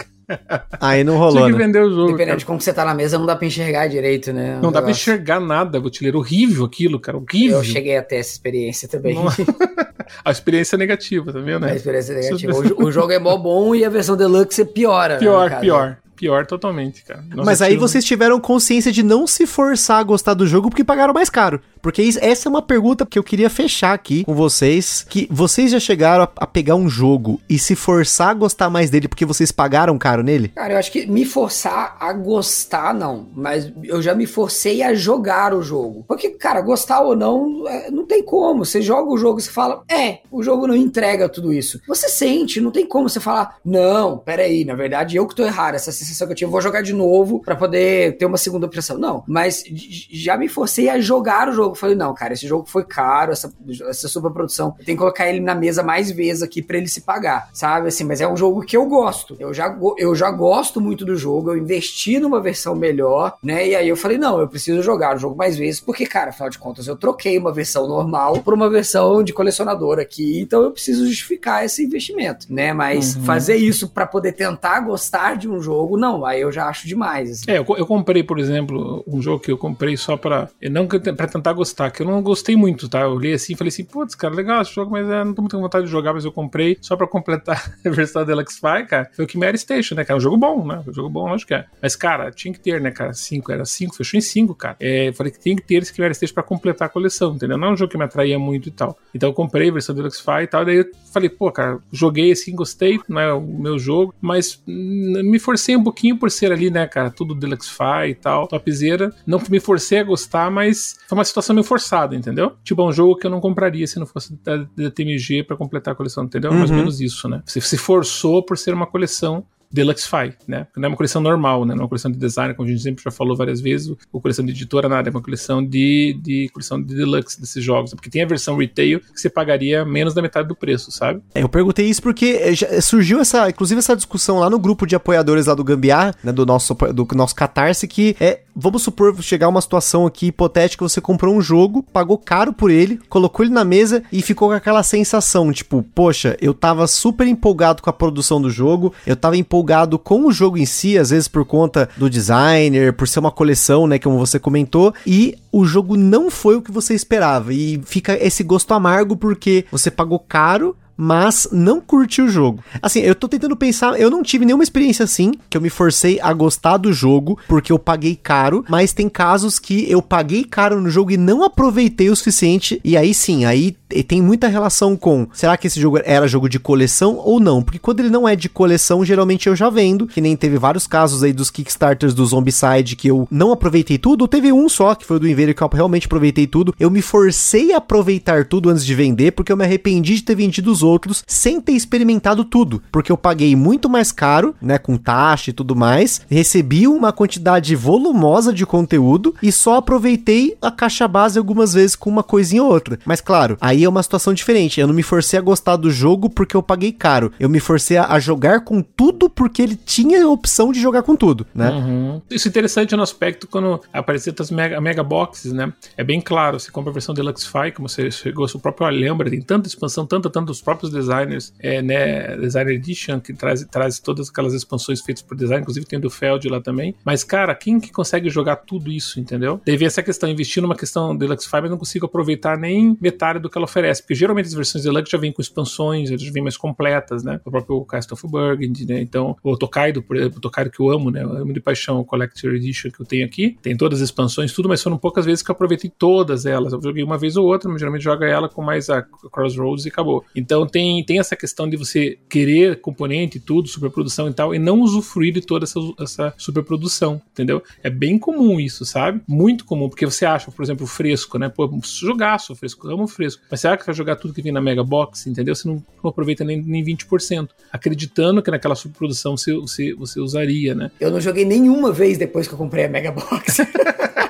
Aí 0.80 1.04
não 1.04 1.16
rolou. 1.16 1.32
Tinha 1.32 1.46
que 1.46 1.52
né? 1.52 1.58
vender 1.66 1.82
o 1.82 1.90
jogo. 1.90 2.06
Dependendo 2.06 2.26
cara. 2.26 2.38
de 2.38 2.46
como 2.46 2.60
você 2.60 2.72
tá 2.72 2.84
na 2.84 2.94
mesa, 2.94 3.18
não 3.18 3.26
dá 3.26 3.36
pra 3.36 3.46
enxergar 3.46 3.86
direito, 3.88 4.32
né? 4.32 4.58
Não 4.62 4.72
dá 4.72 4.80
pra 4.80 4.90
enxergar 4.90 5.40
nada, 5.40 5.80
Botileiro. 5.80 6.18
Horrível 6.18 6.64
aquilo, 6.64 6.98
cara. 7.00 7.18
Horrível. 7.18 7.58
Eu 7.58 7.64
cheguei 7.64 7.96
até 7.96 8.18
essa 8.18 8.32
experiência 8.32 8.88
também. 8.88 9.16
a 10.24 10.30
experiência 10.30 10.76
negativa, 10.76 11.32
tá 11.32 11.40
vendo? 11.40 11.60
Né? 11.60 11.72
A 11.72 11.76
experiência 11.76 12.14
negativa. 12.14 12.52
O, 12.52 12.86
o 12.86 12.92
jogo 12.92 13.12
é 13.12 13.18
mó 13.18 13.36
bom 13.36 13.74
e 13.74 13.84
a 13.84 13.88
versão 13.88 14.16
deluxe 14.16 14.64
piora. 14.64 15.18
Pior, 15.18 15.50
né, 15.50 15.60
pior 15.60 15.96
pior 16.20 16.44
totalmente, 16.44 17.02
cara. 17.02 17.24
Nossa, 17.30 17.44
Mas 17.46 17.62
aí 17.62 17.78
vocês 17.78 18.04
tiveram 18.04 18.38
consciência 18.38 18.92
de 18.92 19.02
não 19.02 19.26
se 19.26 19.46
forçar 19.46 20.00
a 20.00 20.02
gostar 20.02 20.34
do 20.34 20.46
jogo 20.46 20.68
porque 20.68 20.84
pagaram 20.84 21.14
mais 21.14 21.30
caro. 21.30 21.62
Porque 21.80 22.02
isso, 22.02 22.18
essa 22.20 22.46
é 22.46 22.50
uma 22.50 22.60
pergunta 22.60 23.06
que 23.06 23.18
eu 23.18 23.24
queria 23.24 23.48
fechar 23.48 23.94
aqui 23.94 24.22
com 24.24 24.34
vocês, 24.34 25.06
que 25.08 25.26
vocês 25.30 25.70
já 25.70 25.80
chegaram 25.80 26.24
a, 26.24 26.30
a, 26.36 26.46
pegar 26.46 26.74
um 26.74 26.90
jogo 26.90 27.40
e 27.48 27.58
se 27.58 27.74
forçar 27.74 28.28
a 28.28 28.34
gostar 28.34 28.68
mais 28.68 28.90
dele 28.90 29.08
porque 29.08 29.24
vocês 29.24 29.50
pagaram 29.50 29.96
caro 29.96 30.22
nele? 30.22 30.48
Cara, 30.48 30.74
eu 30.74 30.78
acho 30.78 30.92
que 30.92 31.06
me 31.06 31.24
forçar 31.24 31.96
a 31.98 32.12
gostar 32.12 32.92
não, 32.92 33.28
mas 33.34 33.72
eu 33.82 34.02
já 34.02 34.14
me 34.14 34.26
forcei 34.26 34.82
a 34.82 34.92
jogar 34.92 35.54
o 35.54 35.62
jogo. 35.62 36.04
Porque, 36.06 36.28
cara, 36.28 36.60
gostar 36.60 37.00
ou 37.00 37.16
não, 37.16 37.66
é, 37.66 37.90
não 37.90 38.04
tem 38.04 38.22
como. 38.22 38.66
Você 38.66 38.82
joga 38.82 39.10
o 39.10 39.16
jogo 39.16 39.38
e 39.38 39.42
você 39.42 39.50
fala, 39.50 39.82
é, 39.90 40.18
o 40.30 40.42
jogo 40.42 40.66
não 40.66 40.76
entrega 40.76 41.30
tudo 41.30 41.50
isso. 41.50 41.80
Você 41.88 42.10
sente, 42.10 42.60
não 42.60 42.70
tem 42.70 42.86
como 42.86 43.08
você 43.08 43.20
falar, 43.20 43.56
não, 43.64 44.18
peraí, 44.18 44.66
na 44.66 44.74
verdade 44.74 45.16
eu 45.16 45.26
que 45.26 45.34
tô 45.34 45.44
errado, 45.44 45.76
essa 45.76 45.90
sensação 45.90 46.09
que 46.34 46.44
eu 46.44 46.50
eu 46.50 46.52
vou 46.52 46.60
jogar 46.60 46.82
de 46.82 46.92
novo 46.92 47.40
para 47.40 47.54
poder 47.54 48.16
ter 48.16 48.26
uma 48.26 48.36
segunda 48.36 48.66
impressão. 48.66 48.98
Não, 48.98 49.22
mas 49.26 49.62
já 50.10 50.36
me 50.36 50.48
forcei 50.48 50.88
a 50.88 50.98
jogar 50.98 51.48
o 51.48 51.52
jogo. 51.52 51.76
Falei, 51.76 51.94
não, 51.94 52.12
cara, 52.12 52.34
esse 52.34 52.46
jogo 52.46 52.68
foi 52.68 52.84
caro, 52.84 53.30
essa, 53.30 53.52
essa 53.88 54.08
superprodução, 54.08 54.72
tem 54.84 54.96
que 54.96 54.96
colocar 54.96 55.28
ele 55.28 55.38
na 55.38 55.54
mesa 55.54 55.82
mais 55.82 56.10
vezes 56.10 56.42
aqui 56.42 56.60
para 56.60 56.76
ele 56.76 56.88
se 56.88 57.02
pagar, 57.02 57.48
sabe? 57.52 57.86
Assim, 57.86 58.02
mas 58.02 58.20
é 58.20 58.26
um 58.26 58.36
jogo 58.36 58.62
que 58.62 58.76
eu 58.76 58.84
gosto. 58.86 59.36
Eu 59.38 59.54
já, 59.54 59.78
eu 59.96 60.14
já 60.14 60.30
gosto 60.30 60.80
muito 60.80 61.04
do 61.04 61.16
jogo, 61.16 61.50
eu 61.50 61.56
investi 61.56 62.18
numa 62.18 62.40
versão 62.40 62.74
melhor, 62.74 63.36
né? 63.42 63.68
E 63.68 63.76
aí 63.76 63.88
eu 63.88 63.96
falei, 63.96 64.18
não, 64.18 64.40
eu 64.40 64.48
preciso 64.48 64.82
jogar 64.82 65.14
o 65.14 65.18
jogo 65.18 65.36
mais 65.36 65.56
vezes, 65.56 65.80
porque, 65.80 66.04
cara, 66.04 66.30
afinal 66.30 66.50
de 66.50 66.58
contas, 66.58 66.88
eu 66.88 66.96
troquei 66.96 67.38
uma 67.38 67.52
versão 67.52 67.86
normal 67.86 68.38
por 68.38 68.54
uma 68.54 68.68
versão 68.68 69.22
de 69.22 69.32
colecionador 69.32 70.00
aqui, 70.00 70.40
então 70.40 70.64
eu 70.64 70.72
preciso 70.72 71.06
justificar 71.06 71.64
esse 71.64 71.84
investimento, 71.84 72.46
né? 72.50 72.72
Mas 72.72 73.14
uhum. 73.14 73.22
fazer 73.22 73.56
isso 73.56 73.88
para 73.88 74.06
poder 74.06 74.32
tentar 74.32 74.80
gostar 74.80 75.36
de 75.36 75.48
um 75.48 75.60
jogo, 75.60 75.96
não, 76.00 76.24
aí 76.24 76.40
eu 76.40 76.50
já 76.50 76.66
acho 76.66 76.88
demais. 76.88 77.30
Assim. 77.30 77.50
É, 77.50 77.58
eu, 77.58 77.66
eu, 77.76 77.86
comprei, 77.86 78.22
por 78.22 78.38
exemplo, 78.38 79.04
um 79.06 79.20
jogo 79.20 79.40
que 79.40 79.52
eu 79.52 79.58
comprei 79.58 79.96
só 79.96 80.16
pra. 80.16 80.48
Não 80.70 80.86
pra 80.86 81.26
tentar 81.26 81.52
gostar, 81.52 81.90
que 81.90 82.02
eu 82.02 82.06
não 82.06 82.22
gostei 82.22 82.56
muito, 82.56 82.88
tá? 82.88 83.02
Eu 83.02 83.12
olhei 83.12 83.34
assim 83.34 83.52
e 83.52 83.56
falei 83.56 83.68
assim, 83.68 83.84
putz, 83.84 84.14
cara, 84.14 84.34
legal 84.34 84.62
esse 84.62 84.74
jogo, 84.74 84.90
mas 84.90 85.08
é, 85.08 85.24
não 85.24 85.34
tô 85.34 85.42
muito 85.42 85.54
com 85.54 85.62
vontade 85.62 85.84
de 85.84 85.90
jogar, 85.90 86.14
mas 86.14 86.24
eu 86.24 86.32
comprei 86.32 86.78
só 86.80 86.96
pra 86.96 87.06
completar 87.06 87.72
a 87.84 87.90
versão 87.90 88.24
Deluxe 88.24 88.58
Fi, 88.58 88.86
cara. 88.86 89.10
Foi 89.12 89.24
o 89.24 89.28
Chimera 89.28 89.56
Station, 89.56 89.94
né, 89.94 90.04
cara? 90.04 90.16
Um 90.16 90.20
jogo 90.20 90.36
bom, 90.36 90.66
né? 90.66 90.82
Um 90.86 90.92
jogo 90.92 91.10
bom, 91.10 91.28
lógico 91.28 91.48
que 91.48 91.54
é. 91.54 91.66
Mas, 91.82 91.94
cara, 91.94 92.30
tinha 92.30 92.52
que 92.52 92.60
ter, 92.60 92.80
né, 92.80 92.90
cara? 92.90 93.12
Cinco, 93.12 93.52
era 93.52 93.64
cinco, 93.64 93.94
fechou 93.94 94.16
em 94.16 94.22
cinco, 94.22 94.54
cara. 94.54 94.76
É, 94.80 95.12
falei 95.12 95.30
que 95.30 95.38
tinha 95.38 95.56
que 95.56 95.62
ter 95.62 95.82
esse 95.82 95.94
Chimera 95.94 96.14
Station 96.14 96.34
pra 96.34 96.42
completar 96.42 96.86
a 96.86 96.90
coleção, 96.90 97.34
entendeu? 97.34 97.58
Não 97.58 97.68
é 97.68 97.72
um 97.72 97.76
jogo 97.76 97.90
que 97.90 97.98
me 97.98 98.04
atraía 98.04 98.38
muito 98.38 98.68
e 98.68 98.72
tal. 98.72 98.96
Então 99.14 99.28
eu 99.28 99.34
comprei 99.34 99.68
a 99.68 99.72
versão 99.72 99.94
Deluxe 99.94 100.22
Fi 100.22 100.42
e 100.42 100.46
tal, 100.46 100.64
daí 100.64 100.76
eu 100.76 100.86
falei, 101.12 101.28
pô, 101.28 101.50
cara, 101.50 101.78
joguei 101.92 102.32
assim, 102.32 102.54
gostei, 102.54 102.98
não 103.08 103.20
é 103.20 103.32
o 103.32 103.40
meu 103.40 103.78
jogo, 103.78 104.14
mas 104.20 104.62
me 104.66 105.38
forcei 105.38 105.76
um 105.76 105.79
pouquinho 105.84 106.18
por 106.18 106.30
ser 106.30 106.52
ali, 106.52 106.70
né, 106.70 106.86
cara? 106.86 107.10
Tudo 107.10 107.34
Deluxify 107.34 108.08
e 108.08 108.14
tal, 108.14 108.46
topzera. 108.46 109.12
Não 109.26 109.40
me 109.48 109.60
forcei 109.60 109.98
a 109.98 110.04
gostar, 110.04 110.50
mas 110.50 110.98
foi 111.08 111.16
uma 111.18 111.24
situação 111.24 111.54
meio 111.54 111.64
forçada, 111.64 112.14
entendeu? 112.14 112.52
Tipo, 112.64 112.82
é 112.82 112.84
um 112.86 112.92
jogo 112.92 113.16
que 113.16 113.26
eu 113.26 113.30
não 113.30 113.40
compraria 113.40 113.86
se 113.86 113.98
não 113.98 114.06
fosse 114.06 114.38
da, 114.44 114.58
da 114.76 114.90
TMG 114.90 115.44
para 115.44 115.56
completar 115.56 115.92
a 115.92 115.96
coleção, 115.96 116.24
entendeu? 116.24 116.50
Uhum. 116.50 116.58
Mais 116.58 116.70
ou 116.70 116.76
menos 116.76 117.00
isso, 117.00 117.28
né? 117.28 117.42
Você 117.44 117.60
se 117.60 117.78
forçou 117.78 118.44
por 118.44 118.56
ser 118.56 118.74
uma 118.74 118.86
coleção 118.86 119.44
Deluxify, 119.72 120.34
né? 120.48 120.66
Não 120.76 120.86
é 120.86 120.88
uma 120.88 120.96
coleção 120.96 121.22
normal, 121.22 121.64
né? 121.64 121.74
Não 121.74 121.80
é 121.80 121.82
uma 121.84 121.88
coleção 121.88 122.10
de 122.10 122.18
design, 122.18 122.54
como 122.54 122.68
a 122.68 122.72
gente 122.72 122.82
sempre 122.82 123.04
já 123.04 123.10
falou 123.10 123.36
várias 123.36 123.60
vezes, 123.60 123.94
ou 124.12 124.20
coleção 124.20 124.44
de 124.44 124.50
editora, 124.50 124.88
nada, 124.88 125.08
é 125.08 125.10
uma 125.10 125.22
coleção 125.22 125.64
de, 125.64 126.18
de 126.20 126.48
coleção 126.52 126.82
de 126.82 126.94
deluxe 126.94 127.40
desses 127.40 127.62
jogos, 127.62 127.94
porque 127.94 128.10
tem 128.10 128.22
a 128.22 128.26
versão 128.26 128.56
retail 128.56 129.00
que 129.00 129.20
você 129.20 129.30
pagaria 129.30 129.84
menos 129.84 130.12
da 130.12 130.20
metade 130.20 130.48
do 130.48 130.56
preço, 130.56 130.90
sabe? 130.90 131.22
É, 131.34 131.42
eu 131.42 131.48
perguntei 131.48 131.86
isso 131.86 132.02
porque 132.02 132.40
surgiu 132.82 133.20
essa, 133.20 133.48
inclusive 133.48 133.78
essa 133.78 133.94
discussão 133.94 134.38
lá 134.38 134.50
no 134.50 134.58
grupo 134.58 134.86
de 134.86 134.96
apoiadores 134.96 135.46
lá 135.46 135.54
do 135.54 135.62
Gambiar, 135.62 136.16
né, 136.24 136.32
do 136.32 136.44
nosso 136.44 136.74
do 136.74 137.06
nosso 137.14 137.34
Catarse 137.34 137.86
que 137.86 138.16
é, 138.18 138.40
vamos 138.56 138.82
supor 138.82 139.14
chegar 139.22 139.48
uma 139.48 139.60
situação 139.60 140.06
aqui 140.06 140.26
hipotética, 140.26 140.86
você 140.86 141.00
comprou 141.00 141.34
um 141.34 141.40
jogo, 141.40 141.82
pagou 141.82 142.18
caro 142.18 142.52
por 142.52 142.70
ele, 142.70 142.98
colocou 143.08 143.44
ele 143.44 143.54
na 143.54 143.64
mesa 143.64 144.02
e 144.10 144.22
ficou 144.22 144.48
com 144.48 144.54
aquela 144.54 144.82
sensação, 144.82 145.52
tipo, 145.52 145.84
poxa, 145.94 146.36
eu 146.40 146.52
tava 146.52 146.86
super 146.86 147.26
empolgado 147.26 147.82
com 147.82 147.90
a 147.90 147.92
produção 147.92 148.40
do 148.40 148.50
jogo, 148.50 148.92
eu 149.06 149.14
tava 149.14 149.36
empolgado 149.36 149.59
com 149.98 150.26
o 150.26 150.32
jogo 150.32 150.58
em 150.58 150.66
si, 150.66 150.98
às 150.98 151.10
vezes 151.10 151.28
por 151.28 151.44
conta 151.44 151.88
do 151.96 152.10
designer, 152.10 152.92
por 152.92 153.08
ser 153.08 153.20
uma 153.20 153.30
coleção, 153.30 153.86
né, 153.86 153.98
como 153.98 154.18
você 154.18 154.38
comentou, 154.38 154.94
e 155.06 155.36
o 155.52 155.64
jogo 155.64 155.96
não 155.96 156.30
foi 156.30 156.56
o 156.56 156.62
que 156.62 156.72
você 156.72 156.94
esperava 156.94 157.52
e 157.52 157.80
fica 157.84 158.14
esse 158.14 158.42
gosto 158.42 158.72
amargo 158.74 159.16
porque 159.16 159.64
você 159.70 159.90
pagou 159.90 160.18
caro, 160.18 160.76
mas 161.02 161.48
não 161.50 161.80
curti 161.80 162.20
o 162.20 162.28
jogo. 162.28 162.62
Assim, 162.82 163.00
eu 163.00 163.14
tô 163.14 163.26
tentando 163.26 163.56
pensar, 163.56 163.98
eu 163.98 164.10
não 164.10 164.22
tive 164.22 164.44
nenhuma 164.44 164.62
experiência 164.62 165.02
assim, 165.02 165.32
que 165.48 165.56
eu 165.56 165.60
me 165.60 165.70
forcei 165.70 166.20
a 166.20 166.30
gostar 166.34 166.76
do 166.76 166.92
jogo 166.92 167.38
porque 167.48 167.72
eu 167.72 167.78
paguei 167.78 168.14
caro, 168.14 168.62
mas 168.68 168.92
tem 168.92 169.08
casos 169.08 169.58
que 169.58 169.90
eu 169.90 170.02
paguei 170.02 170.44
caro 170.44 170.78
no 170.78 170.90
jogo 170.90 171.10
e 171.10 171.16
não 171.16 171.42
aproveitei 171.42 172.10
o 172.10 172.16
suficiente, 172.16 172.78
e 172.84 172.98
aí 172.98 173.14
sim, 173.14 173.46
aí 173.46 173.76
tem 174.04 174.22
muita 174.22 174.48
relação 174.48 174.96
com 174.96 175.26
será 175.32 175.56
que 175.56 175.66
esse 175.66 175.80
jogo 175.80 175.98
era 176.04 176.28
jogo 176.28 176.48
de 176.48 176.58
coleção 176.58 177.16
ou 177.16 177.40
não? 177.40 177.62
Porque 177.62 177.78
quando 177.78 178.00
ele 178.00 178.10
não 178.10 178.28
é 178.28 178.36
de 178.36 178.48
coleção, 178.48 179.04
geralmente 179.04 179.48
eu 179.48 179.56
já 179.56 179.68
vendo, 179.68 180.06
que 180.06 180.20
nem 180.20 180.36
teve 180.36 180.58
vários 180.58 180.86
casos 180.86 181.22
aí 181.22 181.32
dos 181.32 181.50
Kickstarters 181.50 182.14
do 182.14 182.24
Zombicide 182.24 182.96
que 182.96 183.08
eu 183.08 183.26
não 183.30 183.52
aproveitei 183.52 183.98
tudo, 183.98 184.28
teve 184.28 184.52
um 184.52 184.68
só, 184.68 184.94
que 184.94 185.04
foi 185.04 185.16
o 185.16 185.20
do 185.20 185.28
Invader 185.28 185.54
que 185.54 185.62
eu 185.62 185.70
realmente 185.72 186.06
aproveitei 186.06 186.46
tudo. 186.46 186.74
Eu 186.78 186.90
me 186.90 187.02
forcei 187.02 187.72
a 187.72 187.78
aproveitar 187.78 188.44
tudo 188.44 188.68
antes 188.68 188.84
de 188.84 188.94
vender, 188.94 189.32
porque 189.32 189.52
eu 189.52 189.56
me 189.56 189.64
arrependi 189.64 190.14
de 190.14 190.22
ter 190.22 190.34
vendido 190.34 190.70
os 190.70 190.82
outros 190.82 191.24
sem 191.26 191.60
ter 191.60 191.72
experimentado 191.72 192.44
tudo, 192.44 192.82
porque 192.92 193.10
eu 193.10 193.16
paguei 193.16 193.56
muito 193.56 193.88
mais 193.88 194.12
caro, 194.12 194.54
né, 194.60 194.78
com 194.78 194.96
taxa 194.96 195.50
e 195.50 195.52
tudo 195.52 195.74
mais, 195.74 196.20
recebi 196.28 196.86
uma 196.86 197.12
quantidade 197.12 197.74
volumosa 197.74 198.52
de 198.52 198.64
conteúdo 198.64 199.34
e 199.42 199.50
só 199.50 199.76
aproveitei 199.76 200.56
a 200.60 200.70
caixa 200.70 201.08
base 201.08 201.38
algumas 201.38 201.72
vezes 201.72 201.96
com 201.96 202.10
uma 202.10 202.22
coisinha 202.22 202.62
ou 202.62 202.70
outra. 202.70 202.98
Mas 203.04 203.20
claro, 203.20 203.56
aí 203.60 203.79
é 203.84 203.88
uma 203.88 204.02
situação 204.02 204.32
diferente. 204.32 204.80
Eu 204.80 204.86
não 204.86 204.94
me 204.94 205.02
forcei 205.02 205.38
a 205.38 205.42
gostar 205.42 205.76
do 205.76 205.90
jogo 205.90 206.28
porque 206.28 206.56
eu 206.56 206.62
paguei 206.62 206.92
caro. 206.92 207.32
Eu 207.38 207.48
me 207.48 207.60
forcei 207.60 207.96
a, 207.96 208.18
jogar 208.18 208.60
com 208.60 208.82
tudo 208.82 209.30
porque 209.30 209.62
ele 209.62 209.76
tinha 209.76 210.22
a 210.22 210.28
opção 210.28 210.72
de 210.72 210.80
jogar 210.80 211.02
com 211.02 211.16
tudo, 211.16 211.46
né? 211.54 211.70
Uhum. 211.70 212.22
Isso 212.30 212.48
é 212.48 212.50
interessante 212.50 212.94
no 212.94 213.02
aspecto 213.02 213.46
quando 213.46 213.80
aparecer 213.92 214.34
as 214.38 214.50
mega, 214.50 214.80
mega 214.80 215.02
boxes, 215.02 215.52
né? 215.52 215.72
É 215.96 216.04
bem 216.04 216.20
claro, 216.20 216.58
você 216.58 216.70
compra 216.70 216.90
a 216.90 216.94
versão 216.94 217.14
Deluxify, 217.14 217.72
como 217.74 217.88
você 217.88 218.10
chegou, 218.10 218.46
o 218.46 218.58
próprio 218.58 218.88
lembra, 218.88 219.30
tem 219.30 219.40
tanta 219.40 219.68
expansão, 219.68 220.06
tanta, 220.06 220.28
tanto 220.30 220.46
dos 220.46 220.60
próprios 220.60 220.92
designers, 220.92 221.52
é, 221.58 221.80
né? 221.82 222.36
Designer 222.36 222.74
Edition, 222.74 223.20
que 223.20 223.32
traz, 223.32 223.64
traz 223.64 223.98
todas 223.98 224.28
aquelas 224.28 224.54
expansões 224.54 225.00
feitas 225.00 225.22
por 225.22 225.36
design, 225.36 225.62
inclusive 225.62 225.86
tem 225.86 226.00
do 226.00 226.10
Feld 226.10 226.48
lá 226.48 226.60
também. 226.60 226.94
Mas, 227.04 227.24
cara, 227.24 227.54
quem 227.54 227.80
que 227.80 227.92
consegue 227.92 228.28
jogar 228.28 228.56
tudo 228.56 228.90
isso, 228.90 229.20
entendeu? 229.20 229.60
Teve 229.64 229.84
essa 229.84 230.02
questão, 230.02 230.28
investir 230.28 230.62
numa 230.62 230.76
questão 230.76 231.16
Deluxify, 231.16 231.60
mas 231.60 231.70
não 231.70 231.78
consigo 231.78 232.06
aproveitar 232.06 232.58
nem 232.58 232.96
metade 233.00 233.38
do 233.38 233.48
que 233.48 233.56
ela 233.56 233.66
oferece, 233.70 234.02
porque 234.02 234.14
geralmente 234.14 234.46
as 234.46 234.54
versões 234.54 234.84
Deluxe 234.84 235.10
já 235.10 235.18
vêm 235.18 235.32
com 235.32 235.40
expansões, 235.40 236.10
elas 236.10 236.22
já 236.22 236.32
vêm 236.32 236.42
mais 236.42 236.56
completas, 236.56 237.22
né? 237.22 237.40
O 237.44 237.50
próprio 237.50 237.84
Castle 237.84 238.14
of 238.14 238.26
Burgundy, 238.26 238.86
né? 238.86 239.00
Então, 239.00 239.36
o 239.42 239.56
Tokaido, 239.56 240.02
por 240.02 240.16
exemplo, 240.16 240.38
o 240.38 240.40
Tokaido 240.40 240.70
que 240.70 240.80
eu 240.80 240.90
amo, 240.90 241.10
né? 241.10 241.22
Eu 241.22 241.32
amo 241.36 241.52
de 241.52 241.60
paixão 241.60 242.00
o 242.00 242.04
Collector 242.04 242.54
Edition 242.54 242.90
que 242.90 243.00
eu 243.00 243.06
tenho 243.06 243.24
aqui, 243.24 243.56
tem 243.62 243.76
todas 243.76 244.00
as 244.00 244.08
expansões, 244.08 244.52
tudo, 244.52 244.68
mas 244.68 244.82
foram 244.82 244.98
poucas 244.98 245.24
vezes 245.24 245.42
que 245.42 245.50
eu 245.50 245.54
aproveitei 245.54 245.90
todas 245.90 246.44
elas. 246.46 246.72
Eu 246.72 246.82
joguei 246.82 247.02
uma 247.02 247.16
vez 247.16 247.36
ou 247.36 247.46
outra, 247.46 247.70
mas 247.70 247.80
geralmente 247.80 248.02
joga 248.02 248.26
ela 248.26 248.48
com 248.48 248.62
mais 248.62 248.90
a 248.90 249.02
Crossroads 249.02 249.84
e 249.86 249.88
acabou. 249.88 250.24
Então, 250.34 250.66
tem, 250.66 251.04
tem 251.04 251.18
essa 251.18 251.36
questão 251.36 251.68
de 251.68 251.76
você 251.76 252.18
querer 252.28 252.80
componente 252.80 253.38
e 253.38 253.40
tudo, 253.40 253.68
superprodução 253.68 254.28
e 254.28 254.34
tal, 254.34 254.54
e 254.54 254.58
não 254.58 254.80
usufruir 254.80 255.32
de 255.32 255.40
toda 255.40 255.64
essa, 255.64 255.78
essa 255.98 256.34
superprodução, 256.36 257.20
entendeu? 257.32 257.62
É 257.82 257.90
bem 257.90 258.18
comum 258.18 258.58
isso, 258.58 258.84
sabe? 258.84 259.20
Muito 259.28 259.64
comum, 259.64 259.88
porque 259.88 260.04
você 260.04 260.24
acha, 260.24 260.50
por 260.50 260.62
exemplo, 260.62 260.86
fresco, 260.86 261.38
né? 261.38 261.48
Pô, 261.48 261.68
jogaço 261.82 262.54
fresco, 262.54 262.88
amo 262.88 263.06
fresco. 263.06 263.42
Mas 263.50 263.59
será 263.60 263.76
que 263.76 263.84
vai 263.84 263.94
jogar 263.94 264.16
tudo 264.16 264.34
que 264.34 264.42
vem 264.42 264.52
na 264.52 264.60
Mega 264.60 264.82
Box, 264.82 265.26
entendeu? 265.26 265.54
Você 265.54 265.68
não, 265.68 265.82
não 266.02 266.10
aproveita 266.10 266.44
nem, 266.44 266.60
nem 266.60 266.84
20%, 266.84 267.48
acreditando 267.72 268.42
que 268.42 268.50
naquela 268.50 268.74
subprodução 268.74 269.36
você, 269.36 269.54
você, 269.54 269.94
você 269.94 270.20
usaria, 270.20 270.74
né? 270.74 270.90
Eu 270.98 271.10
não 271.10 271.20
joguei 271.20 271.44
nenhuma 271.44 271.92
vez 271.92 272.18
depois 272.18 272.48
que 272.48 272.54
eu 272.54 272.58
comprei 272.58 272.86
a 272.86 272.88
Mega 272.88 273.12
Box. 273.12 273.58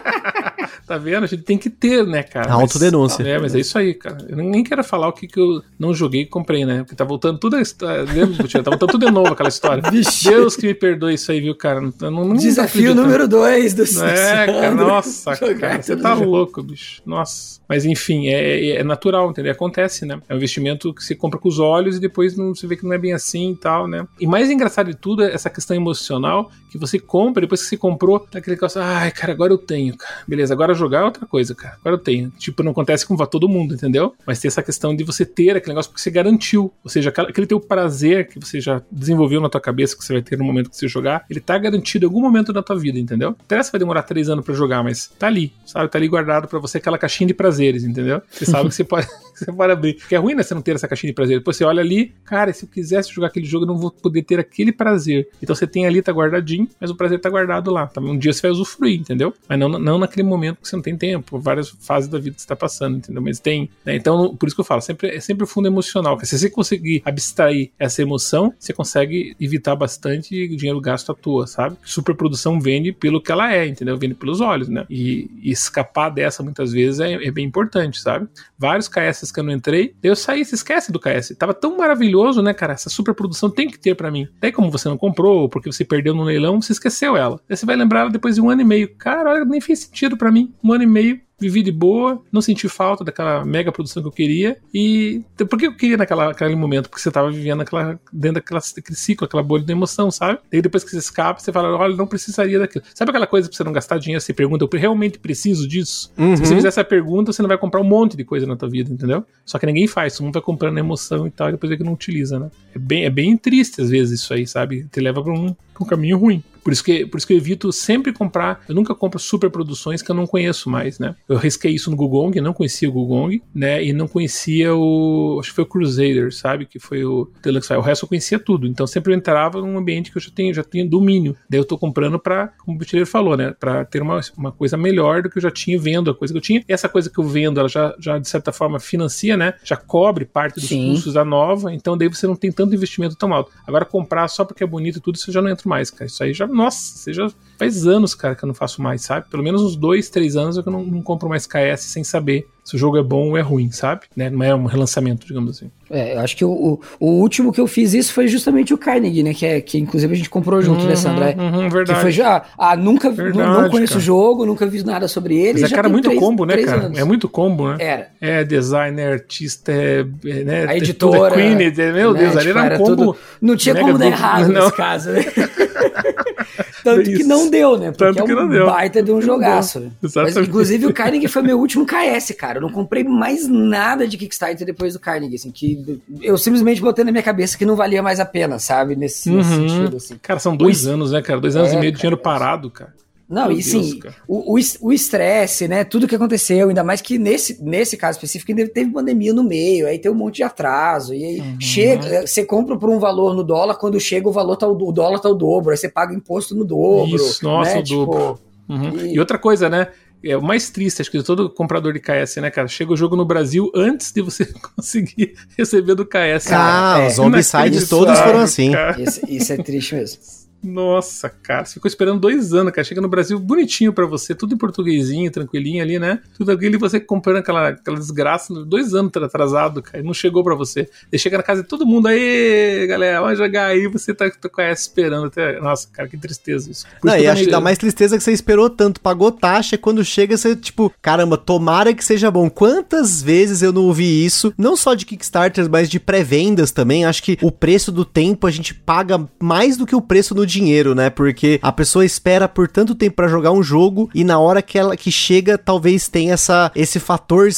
Tá 0.91 0.99
vendo? 0.99 1.22
A 1.22 1.26
gente 1.28 1.45
tem 1.45 1.57
que 1.57 1.70
ter, 1.70 2.05
né, 2.05 2.20
cara? 2.24 2.53
Autodenúncia. 2.53 3.22
É, 3.22 3.38
mas 3.38 3.55
é 3.55 3.61
isso 3.61 3.78
aí, 3.78 3.95
cara. 3.95 4.26
Eu 4.28 4.36
nem 4.36 4.64
quero 4.64 4.82
falar 4.82 5.07
o 5.07 5.12
que, 5.12 5.28
que 5.28 5.38
eu 5.38 5.62
não 5.78 5.95
joguei 5.95 6.22
e 6.22 6.26
comprei, 6.26 6.64
né? 6.64 6.78
Porque 6.78 6.97
tá 6.97 7.05
voltando 7.05 7.38
tudo 7.38 7.55
a 7.55 7.62
história. 7.62 8.05
Tá 8.05 8.70
voltando 8.72 8.91
tudo 8.91 9.07
de 9.07 9.12
novo 9.12 9.32
aquela 9.32 9.49
história. 9.49 9.84
Vixe. 9.88 10.28
Deus 10.28 10.57
que 10.57 10.66
me 10.66 10.74
perdoe 10.74 11.14
isso 11.14 11.30
aí, 11.30 11.41
viu, 11.41 11.55
cara? 11.55 11.80
Não, 11.80 12.11
não, 12.11 12.34
Desafio 12.34 12.93
número 12.93 13.28
2 13.28 13.74
do 13.74 13.84
É, 14.05 14.47
cara, 14.47 14.74
nossa, 14.74 15.36
cara, 15.55 15.80
você 15.80 15.97
tá 15.97 16.12
louco, 16.12 16.61
bicho. 16.61 17.01
Nossa. 17.07 17.61
Mas 17.68 17.84
enfim, 17.84 18.26
é, 18.26 18.32
é, 18.32 18.70
é, 18.78 18.82
natural, 18.82 19.30
entendeu? 19.30 19.53
Acontece, 19.53 20.05
né? 20.05 20.20
É 20.28 20.34
um 20.34 20.38
investimento 20.38 20.93
que 20.93 21.05
você 21.05 21.14
compra 21.14 21.38
com 21.38 21.49
os 21.49 21.61
olhos 21.61 21.99
e 21.99 22.01
depois 22.01 22.36
não, 22.36 22.53
você 22.53 22.66
vê 22.66 22.74
que 22.74 22.84
não 22.84 22.93
é 22.93 22.99
bem 22.99 23.12
assim 23.12 23.53
e 23.53 23.57
tal, 23.57 23.86
né? 23.86 24.05
E 24.18 24.26
mais 24.26 24.51
engraçado 24.51 24.88
de 24.88 24.97
tudo 24.97 25.22
é 25.22 25.32
essa 25.32 25.49
questão 25.49 25.76
emocional 25.76 26.51
que 26.68 26.76
você 26.76 26.99
compra, 26.99 27.43
depois 27.43 27.62
que 27.62 27.68
você 27.68 27.76
comprou, 27.76 28.18
tá 28.18 28.41
aquele 28.41 28.57
negócio, 28.57 28.80
ai, 28.82 29.12
cara, 29.12 29.32
agora 29.32 29.53
eu 29.53 29.59
tenho, 29.59 29.97
cara. 29.97 30.16
Beleza, 30.26 30.53
agora 30.53 30.74
jogar 30.81 31.01
é 31.01 31.05
outra 31.05 31.26
coisa, 31.26 31.55
cara. 31.55 31.76
Agora 31.81 31.99
tenho. 31.99 32.31
Tipo, 32.39 32.62
não 32.62 32.72
acontece 32.72 33.07
com 33.07 33.16
todo 33.26 33.49
mundo, 33.49 33.74
entendeu? 33.74 34.14
Mas 34.26 34.41
tem 34.41 34.49
essa 34.49 34.62
questão 34.62 34.95
de 34.97 35.05
você 35.05 35.24
ter 35.24 35.57
aquele 35.57 35.72
negócio 35.72 35.91
porque 35.91 36.03
você 36.03 36.11
garantiu. 36.11 36.72
Ou 36.83 36.91
seja, 36.91 37.11
aquele 37.11 37.47
teu 37.47 37.61
prazer 37.61 38.28
que 38.28 38.41
você 38.41 38.61
já 38.61 38.83
desenvolveu 38.91 39.41
na 39.41 39.49
tua 39.49 39.61
cabeça, 39.61 39.97
que 39.97 40.05
você 40.05 40.14
vai 40.14 40.22
ter 40.22 40.39
no 40.39 40.45
momento 40.45 40.70
que 40.70 40.76
você 40.76 40.89
jogar, 40.89 41.24
ele 41.28 41.41
tá 41.41 41.57
garantido 41.59 42.07
em 42.07 42.09
algum 42.09 42.20
momento 42.20 42.53
da 42.53 42.62
tua 42.62 42.76
vida, 42.78 42.99
entendeu? 42.99 43.37
Você 43.49 43.70
vai 43.70 43.78
demorar 43.78 44.03
três 44.03 44.28
anos 44.28 44.45
para 44.45 44.55
jogar, 44.55 44.83
mas 44.83 45.09
tá 45.18 45.26
ali, 45.26 45.53
sabe? 45.66 45.89
Tá 45.89 45.99
ali 45.99 46.09
guardado 46.09 46.49
para 46.49 46.59
você 46.59 46.78
aquela 46.78 46.99
caixinha 46.99 47.28
de 47.28 47.35
prazeres, 47.35 47.85
entendeu? 47.85 48.22
Você 48.31 48.47
sabe 48.47 48.68
que 48.68 48.74
você 48.74 48.85
pode, 48.85 49.07
você 49.45 49.53
pode 49.53 49.72
abrir. 49.72 49.95
Porque 49.95 50.14
é 50.14 50.18
ruim, 50.18 50.34
né? 50.34 50.43
Você 50.43 50.55
não 50.55 50.62
ter 50.62 50.74
essa 50.74 50.88
caixinha 50.88 51.11
de 51.11 51.14
prazer. 51.14 51.38
Depois 51.38 51.57
você 51.57 51.64
olha 51.64 51.80
ali, 51.80 52.12
cara, 52.24 52.53
se 52.53 52.64
eu 52.64 52.68
quisesse 52.68 53.12
jogar 53.12 53.28
aquele 53.28 53.47
jogo, 53.47 53.64
eu 53.64 53.68
não 53.68 53.76
vou 53.76 53.91
poder 53.91 54.22
ter 54.22 54.38
aquele 54.38 54.72
prazer. 54.72 55.28
Então 55.43 55.55
você 55.55 55.66
tem 55.66 55.86
ali, 55.86 56.03
tá 56.03 56.12
guardadinho, 56.12 56.68
mas 56.80 56.91
o 56.91 56.97
prazer 56.97 57.20
tá 57.20 57.28
guardado 57.28 57.70
lá. 57.70 57.91
Um 57.99 58.18
dia 58.18 58.32
você 58.32 58.43
vai 58.43 58.51
usufruir, 58.51 59.01
entendeu? 59.01 59.32
Mas 59.49 59.59
não, 59.59 59.68
não 59.68 59.99
naquele 59.99 60.26
momento 60.26 60.61
que 60.61 60.68
você 60.68 60.76
não 60.76 60.82
tem 60.82 60.97
tempo, 60.97 61.38
várias 61.38 61.70
fases 61.70 62.09
da 62.09 62.18
vida 62.18 62.36
que 62.36 62.43
você 62.43 62.49
tá 62.49 62.57
passando, 62.57 62.99
entendeu? 62.99 63.22
Mas 63.22 63.38
tem, 63.38 63.70
né? 63.84 63.97
Então, 63.97 64.36
por 64.36 64.47
isso 64.47 64.57
que 64.57 64.61
eu 64.61 64.64
falo, 64.64 64.80
sempre, 64.80 65.09
é 65.09 65.20
sempre 65.20 65.45
o 65.45 65.47
fundo 65.47 65.66
emocional. 65.66 66.18
Se 66.24 66.38
você 66.38 66.51
conseguir 66.51 67.03
abstrair 67.05 67.70
essa 67.78 68.03
emoção, 68.03 68.53
você 68.59 68.72
consegue 68.72 69.34
evitar 69.41 69.74
bastante 69.74 70.49
dinheiro 70.57 70.80
gasto 70.80 71.12
à 71.12 71.14
toa, 71.14 71.47
sabe? 71.47 71.76
Superprodução 71.84 72.61
vende 72.61 72.93
pelo 72.93 73.20
que 73.20 73.32
ela 73.32 73.53
é, 73.53 73.66
entendeu? 73.66 73.97
Vende 73.97 74.14
pelos 74.14 74.41
olhos, 74.41 74.68
né? 74.68 74.84
E, 74.88 75.30
e 75.43 75.51
escapar 75.51 76.11
dessa 76.11 76.43
muitas 76.43 76.72
vezes 76.72 77.01
é, 77.01 77.12
é, 77.12 77.30
bem 77.30 77.47
importante, 77.47 78.01
sabe? 78.01 78.28
Vários 78.59 78.88
KS 78.88 79.30
que 79.33 79.41
eu 79.41 79.45
não 79.45 79.53
entrei, 79.53 79.95
eu 80.03 80.16
saí, 80.16 80.45
se 80.45 80.55
esquece 80.55 80.93
do 80.93 81.01
KS. 81.01 81.35
Tava 81.39 81.55
tão 81.55 81.76
maravilhoso, 81.76 82.43
né, 82.43 82.53
cara? 82.55 82.72
Essa 82.72 82.91
superprodução 82.91 83.51
tem 83.51 83.68
que 83.68 83.78
ter 83.78 83.95
para 83.95 84.11
mim. 84.11 84.28
Daí, 84.41 84.53
como 84.53 84.70
você 84.70 84.89
não 84.89 84.97
comprou, 84.97 85.49
porque 85.49 85.70
você 85.70 85.85
perdeu 85.85 86.14
no 86.14 86.24
leilão, 86.24 86.61
você 86.61 86.72
esqueceu 86.72 87.16
ela. 87.16 87.41
Você 87.49 87.66
vai 87.66 87.76
lembrar 87.76 88.01
ela 88.01 88.11
depois 88.11 88.35
de 88.35 88.41
um 88.41 88.51
ano 88.51 88.62
e 88.62 88.64
meio. 88.64 88.95
Cara, 88.97 89.31
olha, 89.31 89.45
nem 89.45 89.61
fez 89.61 89.81
sentido 89.81 90.16
para 90.16 90.31
mim. 90.31 90.55
Um 90.62 90.72
ano 90.72 90.85
e 90.85 90.87
meio 90.87 91.20
vivi 91.41 91.62
de 91.62 91.72
boa, 91.72 92.22
não 92.30 92.41
senti 92.41 92.68
falta 92.68 93.03
daquela 93.03 93.45
mega 93.45 93.72
produção 93.72 94.03
que 94.03 94.09
eu 94.09 94.12
queria. 94.12 94.57
E 94.72 95.22
por 95.36 95.59
que 95.59 95.66
eu 95.66 95.76
queria 95.76 95.97
naquela, 95.97 96.28
naquele 96.28 96.55
momento? 96.55 96.88
Porque 96.88 97.03
você 97.03 97.11
tava 97.11 97.30
vivendo 97.30 97.62
aquela, 97.62 97.99
dentro 98.12 98.34
daquela, 98.34 98.61
daquele 98.61 98.97
ciclo, 98.97 99.24
aquela 99.24 99.43
bolha 99.43 99.64
de 99.64 99.72
emoção, 99.72 100.11
sabe? 100.11 100.38
E 100.53 100.61
depois 100.61 100.84
que 100.84 100.91
você 100.91 100.99
escapa, 100.99 101.41
você 101.41 101.53
fala, 101.53 101.76
olha, 101.76 101.97
não 101.97 102.07
precisaria 102.07 102.59
daquilo. 102.59 102.84
Sabe 102.95 103.11
aquela 103.11 103.26
coisa 103.26 103.49
pra 103.49 103.57
você 103.57 103.64
não 103.64 103.72
gastar 103.72 103.99
dinheiro? 103.99 104.20
Você 104.20 104.32
pergunta, 104.32 104.64
eu 104.64 104.78
realmente 104.78 105.18
preciso 105.18 105.66
disso? 105.66 106.12
Uhum. 106.16 106.36
Se 106.36 106.45
você 106.45 106.55
fizer 106.55 106.68
essa 106.68 106.84
pergunta, 106.84 107.32
você 107.32 107.43
não 107.43 107.49
vai 107.49 107.59
comprar 107.59 107.80
um 107.80 107.84
monte 107.84 108.16
de 108.16 108.24
coisa 108.24 108.47
na 108.47 108.57
tua 108.57 108.68
vida, 108.68 108.93
entendeu? 108.93 109.24
Só 109.45 109.59
que 109.59 109.66
ninguém 109.66 109.86
faz, 109.86 110.14
todo 110.14 110.24
mundo 110.24 110.34
vai 110.34 110.43
comprando 110.43 110.78
emoção 110.78 111.26
e 111.26 111.30
tal, 111.30 111.49
e 111.49 111.53
depois 111.53 111.72
é 111.72 111.76
que 111.76 111.84
não 111.84 111.93
utiliza, 111.93 112.38
né? 112.38 112.51
É 112.74 112.78
bem, 112.78 113.05
é 113.05 113.11
bem 113.11 113.36
triste 113.36 113.80
às 113.80 113.91
vezes 113.91 114.20
isso 114.20 114.34
aí, 114.34 114.47
sabe? 114.47 114.86
Te 114.91 115.01
leva 115.01 115.22
pra 115.22 115.32
um, 115.32 115.55
pra 115.74 115.84
um 115.84 115.86
caminho 115.86 116.18
ruim. 116.18 116.43
Por 116.70 116.74
isso 116.74 116.84
que, 116.84 117.04
por 117.04 117.18
isso 117.18 117.26
que 117.26 117.32
eu 117.32 117.36
evito 117.36 117.72
sempre 117.72 118.12
comprar, 118.12 118.62
eu 118.68 118.76
nunca 118.76 118.94
compro 118.94 119.18
superproduções 119.18 120.02
que 120.02 120.10
eu 120.12 120.14
não 120.14 120.24
conheço 120.24 120.70
mais, 120.70 121.00
né? 121.00 121.16
Eu 121.28 121.36
risquei 121.36 121.72
isso 121.72 121.90
no 121.90 121.96
Gugong, 121.96 122.40
não 122.40 122.52
conhecia 122.52 122.88
o 122.88 122.92
Gugong, 122.92 123.42
né? 123.52 123.84
E 123.84 123.92
não 123.92 124.06
conhecia 124.06 124.72
o, 124.72 125.38
acho 125.40 125.48
que 125.48 125.56
foi 125.56 125.64
o 125.64 125.66
Crusader, 125.66 126.32
sabe? 126.32 126.66
Que 126.66 126.78
foi 126.78 127.04
o 127.04 127.28
Deluxe 127.42 127.74
O 127.74 127.80
resto 127.80 128.04
eu 128.04 128.08
conhecia 128.08 128.38
tudo. 128.38 128.68
Então 128.68 128.86
sempre 128.86 129.12
eu 129.12 129.18
entrava 129.18 129.60
num 129.60 129.76
ambiente 129.76 130.12
que 130.12 130.18
eu 130.18 130.22
já 130.22 130.30
tenho, 130.30 130.54
já 130.54 130.62
tenho 130.62 130.88
domínio. 130.88 131.36
Daí 131.48 131.58
eu 131.58 131.64
tô 131.64 131.76
comprando 131.76 132.20
para, 132.20 132.52
como 132.64 132.76
o 132.76 132.78
Butileiro 132.78 133.10
falou, 133.10 133.36
né? 133.36 133.52
Para 133.58 133.84
ter 133.84 134.00
uma, 134.00 134.20
uma 134.36 134.52
coisa 134.52 134.76
melhor 134.76 135.22
do 135.22 135.28
que 135.28 135.38
eu 135.38 135.42
já 135.42 135.50
tinha 135.50 135.76
vendo, 135.76 136.08
a 136.08 136.14
coisa 136.14 136.32
que 136.32 136.38
eu 136.38 136.42
tinha. 136.42 136.62
E 136.68 136.72
essa 136.72 136.88
coisa 136.88 137.10
que 137.10 137.18
eu 137.18 137.24
vendo, 137.24 137.58
ela 137.58 137.68
já, 137.68 137.96
já 137.98 138.16
de 138.16 138.28
certa 138.28 138.52
forma 138.52 138.78
financia, 138.78 139.36
né? 139.36 139.54
Já 139.64 139.76
cobre 139.76 140.24
parte 140.24 140.54
dos 140.54 140.68
Sim. 140.68 140.92
custos 140.92 141.14
da 141.14 141.24
nova. 141.24 141.74
Então 141.74 141.98
daí 141.98 142.06
você 142.06 142.28
não 142.28 142.36
tem 142.36 142.52
tanto 142.52 142.76
investimento 142.76 143.16
tão 143.16 143.34
alto. 143.34 143.50
Agora 143.66 143.84
comprar 143.84 144.28
só 144.28 144.44
porque 144.44 144.62
é 144.62 144.66
bonito 144.68 144.98
e 144.98 145.00
tudo, 145.00 145.18
você 145.18 145.32
já 145.32 145.42
não 145.42 145.50
entra 145.50 145.68
mais, 145.68 145.90
cara. 145.90 146.06
Isso 146.06 146.22
aí 146.22 146.32
já, 146.32 146.46
nossa, 146.62 147.12
já 147.12 147.30
faz 147.58 147.86
anos, 147.86 148.14
cara, 148.14 148.34
que 148.34 148.42
eu 148.44 148.46
não 148.46 148.54
faço 148.54 148.80
mais, 148.80 149.02
sabe? 149.02 149.26
Pelo 149.30 149.42
menos 149.42 149.61
uns 149.62 149.76
dois, 149.76 150.08
três 150.08 150.34
anos 150.36 150.56
é 150.56 150.62
que 150.62 150.68
eu 150.68 150.72
não, 150.72 150.82
não 150.84 151.02
compro 151.02 151.28
mais 151.28 151.46
KS 151.46 151.80
sem 151.82 152.02
saber 152.02 152.46
se 152.64 152.76
o 152.76 152.78
jogo 152.78 152.96
é 152.96 153.02
bom 153.02 153.30
ou 153.30 153.36
é 153.36 153.40
ruim, 153.40 153.70
sabe? 153.70 154.02
Né? 154.16 154.30
Não 154.30 154.42
é 154.42 154.54
um 154.54 154.64
relançamento, 154.64 155.26
digamos 155.26 155.56
assim. 155.56 155.70
É, 155.90 156.14
eu 156.14 156.20
acho 156.20 156.36
que 156.36 156.44
o, 156.44 156.50
o, 156.50 156.80
o 157.00 157.06
último 157.20 157.52
que 157.52 157.61
eu 157.61 157.66
fiz 157.66 157.92
isso 157.94 158.12
foi 158.14 158.28
justamente 158.28 158.72
o 158.72 158.78
Carnegie, 158.78 159.22
né? 159.22 159.34
Que, 159.34 159.44
é, 159.44 159.61
que 159.61 159.76
inclusive 159.78 160.12
a 160.12 160.16
gente 160.16 160.30
comprou 160.30 160.62
junto, 160.62 160.84
né, 160.86 160.94
Sandra? 160.94 161.34
Uhum, 161.36 161.68
Que 161.68 161.74
verdade. 161.74 162.00
foi 162.00 162.12
já. 162.12 162.44
Ah, 162.56 162.76
nunca 162.76 163.11
Verdade, 163.11 163.38
não, 163.38 163.62
não 163.62 163.70
conheço 163.70 163.98
o 163.98 164.00
jogo, 164.00 164.46
nunca 164.46 164.66
vi 164.66 164.82
nada 164.84 165.08
sobre 165.08 165.36
ele. 165.36 165.61
Mas 165.61 165.72
é, 165.72 165.74
cara, 165.74 165.88
muito 165.88 166.04
três- 166.08 166.20
combo, 166.20 166.46
né, 166.46 166.56
cara? 166.62 166.86
anos. 166.86 166.98
É 166.98 167.04
muito 167.04 167.28
combo, 167.28 167.70
né? 167.70 167.76
Era. 167.80 168.08
É 168.20 168.44
design, 168.44 169.00
é 169.00 169.12
artista, 169.12 169.72
é, 169.72 170.06
é, 170.24 170.44
né? 170.44 170.66
A 170.68 170.74
é 170.74 170.76
editora. 170.76 171.34
é 171.34 171.36
Queen, 171.36 171.52
é- 171.66 171.92
meu 171.92 172.12
né, 172.12 172.20
Deus, 172.20 172.36
ali 172.36 172.46
tipo, 172.46 172.58
era 172.58 172.74
um 172.76 172.78
combo. 172.78 172.96
tudo- 172.96 173.16
não 173.42 173.56
tinha 173.56 173.74
como 173.74 173.98
dar 173.98 174.06
errado 174.06 174.48
Não. 174.48 174.61
nesse 174.64 174.76
caso, 174.76 175.11
né? 175.11 175.20
Tanto 176.84 177.03
que 177.05 177.12
Isso. 177.12 177.28
não 177.28 177.49
deu, 177.51 177.76
né? 177.78 177.91
Porque 177.91 178.05
Tanto 178.05 178.20
é 178.22 178.26
que 178.26 178.32
um 178.32 178.36
não 178.36 178.49
deu. 178.49 178.66
baita 178.66 179.03
de 179.03 179.12
um 179.12 179.20
jogaço. 179.20 179.80
né? 179.80 179.91
Mas, 180.14 180.36
inclusive, 180.36 180.86
o 180.86 180.93
Carnegie 180.93 181.28
foi 181.28 181.43
meu 181.43 181.59
último 181.59 181.86
KS, 181.86 182.32
cara. 182.38 182.59
Eu 182.59 182.62
não 182.62 182.70
comprei 182.70 183.05
mais 183.05 183.47
nada 183.49 184.07
de 184.09 184.16
Kickstarter 184.16 184.66
depois 184.66 184.95
do 184.95 184.99
Carnegie, 185.01 185.36
assim, 185.36 185.51
que 185.51 186.01
eu 186.22 186.36
simplesmente 186.38 186.80
botei 186.80 187.05
na 187.05 187.11
minha 187.12 187.22
cabeça 187.22 187.57
que 187.59 187.64
não 187.64 187.76
valia 187.76 188.03
mais 188.03 188.20
a 188.20 188.24
pena, 188.24 188.59
sabe? 188.59 188.97
Nesse, 188.97 189.30
nesse 189.30 189.51
Uhum. 189.53 189.68
sentido, 189.68 189.97
assim. 189.97 190.16
Cara, 190.22 190.38
são 190.41 190.57
dois 190.57 190.86
anos, 190.86 191.12
né, 191.12 191.20
cara? 191.22 191.41
Dois 191.41 191.57
anos 191.57 191.70
É, 191.72 191.74
e 191.74 191.78
meio 191.78 191.93
de 191.93 191.99
dinheiro 191.99 192.16
parado, 192.16 192.70
cara. 192.70 192.93
Não, 193.31 193.47
Meu 193.47 193.57
e 193.59 193.62
sim, 193.62 194.01
o 194.26 194.55
o 194.55 194.59
es- 194.59 194.76
o 194.81 194.93
estresse, 194.93 195.68
né? 195.68 195.85
Tudo 195.85 196.09
que 196.09 196.16
aconteceu, 196.16 196.68
ainda 196.68 196.83
mais 196.83 197.01
que 197.01 197.16
nesse, 197.16 197.62
nesse 197.62 197.97
caso 197.97 198.16
específico 198.18 198.51
ainda 198.51 198.66
teve 198.68 198.91
pandemia 198.91 199.33
no 199.33 199.45
meio, 199.45 199.87
aí 199.87 200.01
tem 200.01 200.11
um 200.11 200.14
monte 200.16 200.37
de 200.39 200.43
atraso, 200.43 201.14
e 201.14 201.24
aí 201.24 201.41
Uhum. 201.41 201.61
chega, 201.61 202.26
você 202.26 202.45
compra 202.45 202.76
por 202.76 202.91
um 202.91 202.99
valor 202.99 203.37
no 203.37 203.45
dólar, 203.45 203.76
quando 203.76 204.01
chega 204.01 204.28
o 204.28 204.33
valor 204.33 204.57
tá 204.57 204.66
o, 204.66 204.72
o 204.76 204.91
dólar 204.93 205.20
tá 205.20 205.28
o 205.28 205.35
dobro, 205.35 205.70
aí 205.70 205.76
você 205.76 205.89
paga 205.89 206.12
imposto 206.12 206.57
no 206.57 206.64
dobro. 206.64 207.14
Isso, 207.14 207.45
nossa, 207.45 207.74
né? 207.74 207.78
o 207.78 207.83
dobro. 207.85 208.41
Uhum. 208.68 208.97
E- 208.99 209.14
E... 209.14 209.20
outra 209.20 209.39
coisa, 209.39 209.68
né? 209.68 209.87
É 210.22 210.37
o 210.37 210.43
mais 210.43 210.68
triste, 210.68 211.01
acho 211.01 211.11
que 211.11 211.16
de 211.16 211.24
todo 211.24 211.49
comprador 211.49 211.93
de 211.95 212.01
KS, 212.01 212.37
né, 212.43 212.51
cara? 212.51 212.68
Chega 212.68 212.93
o 212.93 212.97
jogo 212.97 213.16
no 213.16 213.24
Brasil 213.24 213.70
antes 213.74 214.12
de 214.12 214.20
você 214.20 214.45
conseguir 214.76 215.35
receber 215.57 215.95
do 215.95 216.05
KS. 216.05 216.53
Ah, 216.53 216.99
é, 217.01 217.07
os 217.07 217.14
zombicides 217.14 217.89
todos 217.89 218.18
foram 218.18 218.41
assim. 218.41 218.72
Isso, 218.99 219.20
isso 219.28 219.53
é 219.53 219.57
triste 219.57 219.95
mesmo. 219.95 220.20
Nossa, 220.62 221.28
cara, 221.28 221.64
você 221.64 221.74
ficou 221.74 221.88
esperando 221.88 222.20
dois 222.20 222.52
anos, 222.52 222.72
cara. 222.72 222.84
Chega 222.84 223.00
no 223.00 223.08
Brasil 223.08 223.38
bonitinho 223.38 223.92
pra 223.92 224.06
você, 224.06 224.34
tudo 224.34 224.54
em 224.54 224.58
portuguesinho, 224.58 225.30
tranquilinho 225.30 225.82
ali, 225.82 225.98
né? 225.98 226.20
Tudo 226.36 226.52
aquilo 226.52 226.74
e 226.74 226.78
você 226.78 227.00
comprando 227.00 227.38
aquela, 227.38 227.68
aquela 227.68 227.98
desgraça, 227.98 228.52
dois 228.64 228.94
anos 228.94 229.11
atrasado, 229.16 229.82
cara, 229.82 229.98
e 229.98 230.02
não 230.02 230.14
chegou 230.14 230.44
pra 230.44 230.54
você. 230.54 230.88
Aí 231.12 231.18
chega 231.18 231.38
na 231.38 231.42
casa 231.42 231.62
de 231.62 231.68
todo 231.68 231.86
mundo, 231.86 232.08
aí, 232.08 232.86
galera, 232.86 233.20
vai 233.22 233.34
jogar 233.36 233.66
aí, 233.66 233.86
você 233.88 234.14
tá, 234.14 234.30
tá 234.30 234.48
com 234.48 234.61
essa 234.61 234.82
esperando 234.82 235.26
até. 235.26 235.58
Nossa, 235.61 235.88
cara, 235.90 236.08
que 236.08 236.16
tristeza 236.16 236.70
isso. 236.70 236.86
Por 237.00 237.08
Não, 237.08 237.14
isso 237.14 237.24
e 237.24 237.28
acho 237.28 237.44
que 237.44 237.50
dá 237.50 237.61
mais 237.61 237.78
tristeza 237.78 238.16
que 238.16 238.22
você 238.22 238.32
esperou 238.32 238.68
tanto, 238.68 239.00
pagou 239.00 239.32
taxa, 239.32 239.74
e 239.74 239.78
quando 239.78 240.04
chega 240.04 240.36
você, 240.36 240.54
tipo, 240.54 240.92
caramba, 241.00 241.38
tomara 241.38 241.94
que 241.94 242.04
seja 242.04 242.30
bom. 242.30 242.50
Quantas 242.50 243.22
vezes 243.22 243.62
eu 243.62 243.72
não 243.72 243.82
ouvi 243.82 244.24
isso, 244.24 244.52
não 244.58 244.76
só 244.76 244.94
de 244.94 245.06
Kickstarters, 245.06 245.68
mas 245.68 245.88
de 245.88 245.98
pré-vendas 245.98 246.70
também. 246.70 247.04
Acho 247.04 247.22
que 247.22 247.38
o 247.40 247.50
preço 247.50 247.90
do 247.90 248.04
tempo 248.04 248.46
a 248.46 248.50
gente 248.50 248.74
paga 248.74 249.26
mais 249.40 249.76
do 249.76 249.86
que 249.86 249.94
o 249.94 250.02
preço 250.02 250.34
no 250.34 250.46
dinheiro, 250.51 250.94
né? 250.94 251.11
Porque 251.11 251.59
a 251.62 251.72
pessoa 251.72 252.05
espera 252.05 252.48
por 252.48 252.68
tanto 252.68 252.94
tempo 252.94 253.16
pra 253.16 253.28
jogar 253.28 253.53
um 253.53 253.62
jogo 253.62 254.11
e 254.14 254.24
na 254.24 254.38
hora 254.38 254.62
que 254.62 254.78
ela 254.78 254.96
que 254.96 255.11
chega, 255.11 255.57
talvez 255.57 256.09
tenha 256.09 256.34
essa, 256.34 256.70
esse 256.74 256.98
fator 256.98 257.48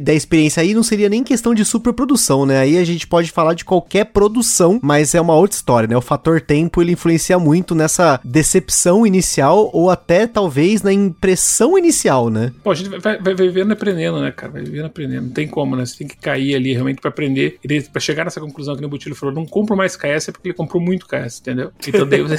da 0.00 0.14
experiência 0.14 0.62
aí, 0.62 0.74
não 0.74 0.82
seria 0.82 1.08
nem 1.08 1.22
questão 1.22 1.54
de 1.54 1.64
superprodução, 1.64 2.46
né? 2.46 2.60
Aí 2.60 2.78
a 2.78 2.84
gente 2.84 3.06
pode 3.06 3.30
falar 3.30 3.54
de 3.54 3.64
qualquer 3.64 4.06
produção, 4.06 4.78
mas 4.82 5.14
é 5.14 5.20
uma 5.20 5.34
outra 5.34 5.56
história, 5.56 5.88
né? 5.88 5.96
O 5.96 6.00
fator 6.00 6.40
tempo 6.40 6.80
ele 6.80 6.92
influencia 6.92 7.38
muito 7.38 7.74
nessa 7.74 8.20
decepção 8.24 9.06
inicial 9.06 9.70
ou 9.72 9.90
até 9.90 10.26
talvez 10.26 10.82
na 10.82 10.92
impressão 10.92 11.76
inicial, 11.78 12.30
né? 12.30 12.52
Pô, 12.62 12.70
a 12.70 12.74
gente 12.74 12.88
vai, 12.98 13.18
vai 13.18 13.34
vivendo 13.34 13.70
e 13.70 13.72
aprendendo, 13.72 14.20
né, 14.20 14.30
cara? 14.30 14.52
Vai 14.52 14.62
vivendo 14.62 14.84
e 14.84 14.86
aprendendo. 14.86 15.26
Não 15.26 15.32
tem 15.32 15.46
como, 15.46 15.76
né? 15.76 15.84
Você 15.84 15.98
tem 15.98 16.08
que 16.08 16.16
cair 16.16 16.54
ali 16.54 16.72
realmente 16.72 17.00
pra 17.00 17.10
aprender. 17.10 17.58
Pra 17.92 18.00
chegar 18.00 18.24
nessa 18.24 18.40
conclusão 18.40 18.76
que 18.76 18.84
o 18.84 18.88
Butilho 18.88 19.14
falou, 19.14 19.34
não 19.34 19.46
compro 19.46 19.76
mais 19.76 19.96
KS 19.96 20.28
é 20.28 20.32
porque 20.32 20.48
ele 20.48 20.54
comprou 20.54 20.82
muito 20.82 21.06
KS, 21.06 21.40
entendeu? 21.40 21.70
Então 21.86 22.06
daí 22.06 22.22
você. 22.22 22.37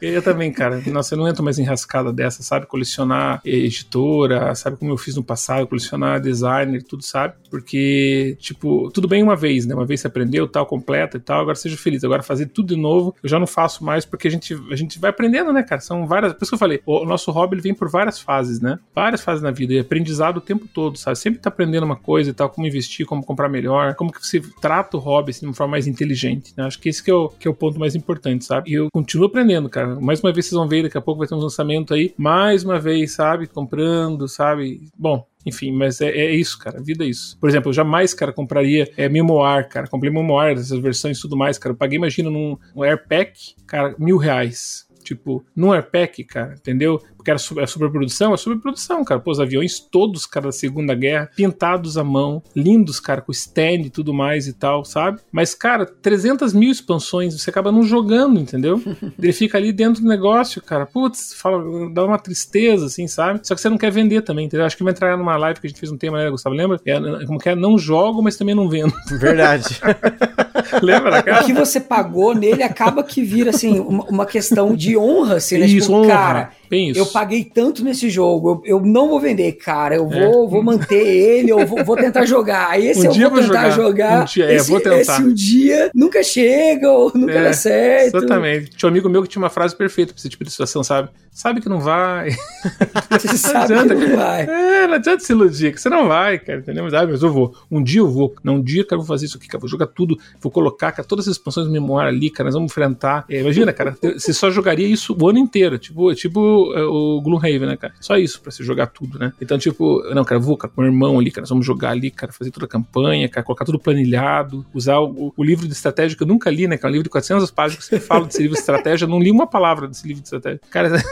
Eu 0.00 0.22
também, 0.22 0.52
cara. 0.52 0.82
Nossa, 0.86 1.14
eu 1.14 1.18
não 1.18 1.28
entro 1.28 1.42
mais 1.42 1.58
em 1.58 1.64
rascada 1.64 2.12
dessa, 2.12 2.42
sabe? 2.42 2.66
Colecionar 2.66 3.40
editora, 3.44 4.54
sabe 4.54 4.76
como 4.76 4.90
eu 4.90 4.96
fiz 4.96 5.16
no 5.16 5.22
passado, 5.22 5.66
colecionar 5.66 6.20
designer, 6.20 6.82
tudo, 6.82 7.02
sabe? 7.04 7.34
Porque, 7.50 8.36
tipo, 8.40 8.90
tudo 8.90 9.08
bem 9.08 9.22
uma 9.22 9.36
vez, 9.36 9.66
né? 9.66 9.74
Uma 9.74 9.86
vez 9.86 10.00
você 10.00 10.06
aprendeu, 10.06 10.48
tal, 10.48 10.66
completa 10.66 11.16
e 11.16 11.20
tal, 11.20 11.40
agora 11.40 11.56
seja 11.56 11.76
feliz. 11.76 12.04
Agora 12.04 12.22
fazer 12.22 12.46
tudo 12.46 12.74
de 12.74 12.80
novo, 12.80 13.14
eu 13.22 13.28
já 13.28 13.38
não 13.38 13.46
faço 13.46 13.84
mais 13.84 14.04
porque 14.04 14.28
a 14.28 14.30
gente, 14.30 14.54
a 14.70 14.76
gente 14.76 14.98
vai 14.98 15.10
aprendendo, 15.10 15.52
né, 15.52 15.62
cara? 15.62 15.80
São 15.80 16.06
várias. 16.06 16.32
Por 16.32 16.42
isso 16.42 16.50
que 16.50 16.54
eu 16.54 16.58
falei, 16.58 16.80
o 16.86 17.04
nosso 17.04 17.30
hobby 17.30 17.56
ele 17.56 17.62
vem 17.62 17.74
por 17.74 17.88
várias 17.88 18.20
fases, 18.20 18.60
né? 18.60 18.78
Várias 18.94 19.20
fases 19.22 19.42
na 19.42 19.50
vida, 19.50 19.74
e 19.74 19.78
aprendizado 19.78 20.38
o 20.38 20.40
tempo 20.40 20.66
todo, 20.72 20.96
sabe? 20.98 21.18
Sempre 21.18 21.40
tá 21.40 21.48
aprendendo 21.48 21.84
uma 21.84 21.96
coisa 21.96 22.30
e 22.30 22.32
tal, 22.32 22.48
como 22.48 22.66
investir, 22.66 23.06
como 23.06 23.24
comprar 23.24 23.48
melhor, 23.48 23.94
como 23.94 24.12
que 24.12 24.24
você 24.24 24.40
trata 24.60 24.96
o 24.96 25.00
hobby 25.00 25.30
assim, 25.30 25.40
de 25.40 25.46
uma 25.46 25.54
forma 25.54 25.72
mais 25.72 25.86
inteligente, 25.86 26.52
né? 26.56 26.64
Acho 26.64 26.78
que 26.78 26.88
esse 26.88 27.02
que 27.02 27.10
é 27.10 27.14
o, 27.14 27.28
que 27.28 27.46
é 27.46 27.50
o 27.50 27.54
ponto 27.54 27.78
mais 27.78 27.94
importante, 27.94 28.44
sabe? 28.44 28.70
E 28.70 28.74
eu 28.74 28.88
continuo 29.02 29.26
aprendendo, 29.26 29.68
cara. 29.68 30.00
Mais 30.00 30.20
uma 30.20 30.32
vez 30.32 30.46
vocês 30.46 30.56
vão 30.56 30.68
ver, 30.68 30.84
daqui 30.84 30.96
a 30.96 31.00
pouco 31.00 31.18
vai 31.18 31.28
ter 31.28 31.34
um 31.34 31.38
lançamento 31.38 31.92
aí, 31.92 32.14
mais 32.16 32.64
uma 32.64 32.78
vez, 32.78 33.12
sabe? 33.12 33.46
Comprando, 33.46 34.28
sabe? 34.28 34.88
Bom, 34.96 35.26
enfim, 35.44 35.72
mas 35.72 36.00
é, 36.00 36.08
é 36.08 36.34
isso, 36.34 36.58
cara. 36.58 36.78
A 36.78 36.82
vida 36.82 37.04
é 37.04 37.08
isso. 37.08 37.36
Por 37.38 37.48
exemplo, 37.48 37.70
eu 37.70 37.72
jamais, 37.74 38.14
cara, 38.14 38.32
compraria 38.32 38.90
é, 38.96 39.08
Memoir, 39.08 39.68
cara. 39.68 39.88
Comprei 39.88 40.10
Memoir, 40.10 40.52
essas 40.52 40.78
versões 40.78 41.18
e 41.18 41.20
tudo 41.20 41.36
mais, 41.36 41.58
cara. 41.58 41.72
Eu 41.72 41.76
paguei, 41.76 41.98
imagina, 41.98 42.30
num 42.30 42.56
um 42.74 42.82
Airpack, 42.82 43.56
cara, 43.66 43.94
mil 43.98 44.16
reais. 44.16 44.86
Tipo, 45.02 45.44
num 45.54 45.72
Airpack, 45.72 46.24
cara, 46.24 46.54
entendeu? 46.54 47.00
Porque 47.16 47.30
era 47.30 47.38
é 47.60 47.66
superprodução, 47.66 48.34
é 48.34 48.36
superprodução, 48.36 49.04
cara. 49.04 49.20
Pô, 49.20 49.30
os 49.30 49.38
aviões 49.38 49.78
todos, 49.78 50.26
cara, 50.26 50.46
da 50.46 50.52
Segunda 50.52 50.94
Guerra, 50.94 51.30
pintados 51.36 51.96
à 51.96 52.02
mão, 52.02 52.42
lindos, 52.54 52.98
cara, 52.98 53.20
com 53.20 53.30
stand 53.30 53.82
e 53.84 53.90
tudo 53.90 54.12
mais 54.12 54.48
e 54.48 54.52
tal, 54.52 54.84
sabe? 54.84 55.20
Mas, 55.30 55.54
cara, 55.54 55.86
300 55.86 56.52
mil 56.52 56.70
expansões, 56.70 57.40
você 57.40 57.48
acaba 57.48 57.70
não 57.70 57.84
jogando, 57.84 58.40
entendeu? 58.40 58.82
Ele 59.18 59.32
fica 59.32 59.56
ali 59.56 59.72
dentro 59.72 60.02
do 60.02 60.08
negócio, 60.08 60.60
cara. 60.60 60.84
Putz, 60.84 61.32
fala, 61.34 61.90
dá 61.92 62.04
uma 62.04 62.18
tristeza, 62.18 62.86
assim, 62.86 63.06
sabe? 63.06 63.40
Só 63.44 63.54
que 63.54 63.60
você 63.60 63.68
não 63.68 63.78
quer 63.78 63.92
vender 63.92 64.22
também, 64.22 64.46
entendeu? 64.46 64.66
Acho 64.66 64.76
que 64.76 64.82
vai 64.82 64.92
entrar 64.92 65.16
numa 65.16 65.36
live 65.36 65.60
que 65.60 65.66
a 65.66 65.70
gente 65.70 65.78
fez 65.78 65.92
um 65.92 65.96
tema, 65.96 66.18
né, 66.18 66.28
Gustavo? 66.28 66.56
Lembra? 66.56 66.80
É, 66.84 67.26
como 67.26 67.38
que 67.38 67.48
é? 67.48 67.54
Não 67.54 67.78
jogo, 67.78 68.22
mas 68.22 68.36
também 68.36 68.54
não 68.54 68.68
vendo. 68.68 68.92
Verdade. 69.18 69.80
Lembra, 70.82 71.20
O 71.20 71.22
cara? 71.24 71.44
que 71.44 71.52
você 71.52 71.80
pagou 71.80 72.34
nele 72.34 72.62
acaba 72.62 73.02
que 73.02 73.22
vira, 73.22 73.50
assim, 73.50 73.78
uma, 73.80 74.04
uma 74.04 74.26
questão 74.26 74.74
de 74.74 74.96
honra, 74.96 75.36
assim, 75.36 75.58
né? 75.58 75.66
Isso, 75.66 75.86
tipo, 75.86 75.92
honra. 75.98 76.08
cara, 76.08 76.50
isso. 76.70 76.98
eu 77.00 77.06
paguei 77.06 77.44
tanto 77.44 77.84
nesse 77.84 78.08
jogo, 78.10 78.62
eu, 78.64 78.78
eu 78.78 78.80
não 78.84 79.08
vou 79.08 79.20
vender, 79.20 79.52
cara, 79.52 79.94
eu 79.96 80.10
É. 80.12 80.26
vou, 80.30 80.48
vou 80.48 80.62
manter 80.62 81.06
ele, 81.06 81.50
eu 81.50 81.66
vou, 81.66 81.84
vou 81.84 81.96
tentar 81.96 82.24
jogar. 82.24 82.78
Esse 82.80 83.00
Um 83.00 83.04
eu 83.06 83.12
dia 83.12 83.28
vou 83.28 83.38
eu 83.38 83.44
vou 83.44 83.54
tentar 83.54 83.70
jogar. 83.70 83.82
jogar. 83.82 84.22
Um 84.22 84.24
dia, 84.24 84.44
é, 84.46 84.54
esse, 84.56 84.70
vou 84.70 84.80
tentar. 84.80 84.96
Esse 85.00 85.22
um 85.22 85.32
dia 85.32 85.90
nunca 85.94 86.22
chega 86.22 86.90
ou 86.90 87.12
nunca 87.14 87.32
É, 87.32 87.44
dá 87.44 87.52
certo. 87.52 88.16
Exatamente. 88.16 88.70
Tinha 88.70 88.88
um 88.88 88.90
amigo 88.92 89.08
meu 89.08 89.22
que 89.22 89.28
tinha 89.28 89.42
uma 89.42 89.50
frase 89.50 89.74
perfeita 89.76 90.12
pra 90.12 90.18
esse 90.20 90.28
tipo 90.28 90.44
de 90.44 90.50
situação, 90.50 90.82
sabe? 90.82 91.08
Sabe 91.30 91.60
que 91.62 91.68
não 91.68 91.80
vai. 91.80 92.30
Você 93.10 93.36
sabe 93.38 93.72
adianta, 93.72 93.94
que 93.94 94.06
não 94.06 94.16
vai. 94.16 94.42
É, 94.42 94.86
não 94.86 94.94
adianta 94.94 95.24
se 95.24 95.32
iludir, 95.32 95.72
que 95.72 95.80
você 95.80 95.88
não 95.88 96.06
vai, 96.06 96.38
cara, 96.38 96.58
entendeu? 96.58 96.84
Mas, 96.84 96.92
ah, 96.92 97.06
mas 97.06 97.22
eu 97.22 97.32
vou. 97.32 97.54
Um 97.70 97.82
dia 97.82 98.00
eu 98.00 98.10
vou. 98.10 98.34
Não, 98.44 98.56
um 98.56 98.62
dia, 98.62 98.84
cara, 98.84 98.96
eu 98.96 98.98
vou 99.04 99.06
fazer 99.06 99.24
isso 99.26 99.38
aqui, 99.38 99.48
cara. 99.48 99.58
Vou 99.60 99.68
jogar 99.68 99.86
tudo, 99.86 100.18
vou 100.40 100.51
colocar, 100.52 100.92
cara, 100.92 101.06
todas 101.06 101.26
as 101.26 101.36
expansões 101.36 101.66
de 101.66 101.72
memória 101.72 102.08
ali, 102.08 102.30
cara. 102.30 102.46
Nós 102.46 102.54
vamos 102.54 102.70
enfrentar. 102.70 103.24
É, 103.28 103.40
imagina, 103.40 103.72
cara, 103.72 103.96
você 104.02 104.32
só 104.32 104.50
jogaria 104.50 104.86
isso 104.86 105.16
o 105.18 105.28
ano 105.28 105.38
inteiro. 105.38 105.78
Tipo, 105.78 106.14
tipo 106.14 106.72
é, 106.74 106.82
o 106.82 107.20
Gloomhaven, 107.20 107.68
né, 107.68 107.76
cara? 107.76 107.94
Só 108.00 108.16
isso 108.16 108.40
pra 108.40 108.50
você 108.50 108.62
jogar 108.62 108.88
tudo, 108.88 109.18
né? 109.18 109.32
Então, 109.40 109.58
tipo, 109.58 110.02
não, 110.14 110.24
cara, 110.24 110.40
vou, 110.40 110.56
cara, 110.56 110.72
com 110.74 110.82
o 110.82 110.84
irmão 110.84 111.18
ali, 111.18 111.30
cara. 111.30 111.42
Nós 111.42 111.50
vamos 111.50 111.66
jogar 111.66 111.90
ali, 111.90 112.10
cara, 112.10 112.32
fazer 112.32 112.50
toda 112.50 112.66
a 112.66 112.68
campanha, 112.68 113.28
cara, 113.28 113.44
colocar 113.44 113.64
tudo 113.64 113.78
planilhado, 113.78 114.64
usar 114.74 115.00
o, 115.00 115.32
o 115.36 115.44
livro 115.44 115.66
de 115.66 115.72
estratégia 115.72 116.16
que 116.16 116.22
eu 116.22 116.26
nunca 116.26 116.50
li, 116.50 116.68
né? 116.68 116.76
Que 116.76 116.86
é 116.86 116.88
um 116.88 116.92
livro 116.92 117.04
de 117.04 117.10
400 117.10 117.50
páginas 117.50 117.88
que 117.88 117.96
você 117.96 118.00
fala 118.00 118.26
desse 118.26 118.42
livro 118.42 118.54
de 118.54 118.60
estratégia. 118.60 119.04
Eu 119.04 119.08
não 119.08 119.20
li 119.20 119.30
uma 119.30 119.46
palavra 119.46 119.88
desse 119.88 120.06
livro 120.06 120.22
de 120.22 120.26
estratégia. 120.26 120.60
Cara, 120.70 120.90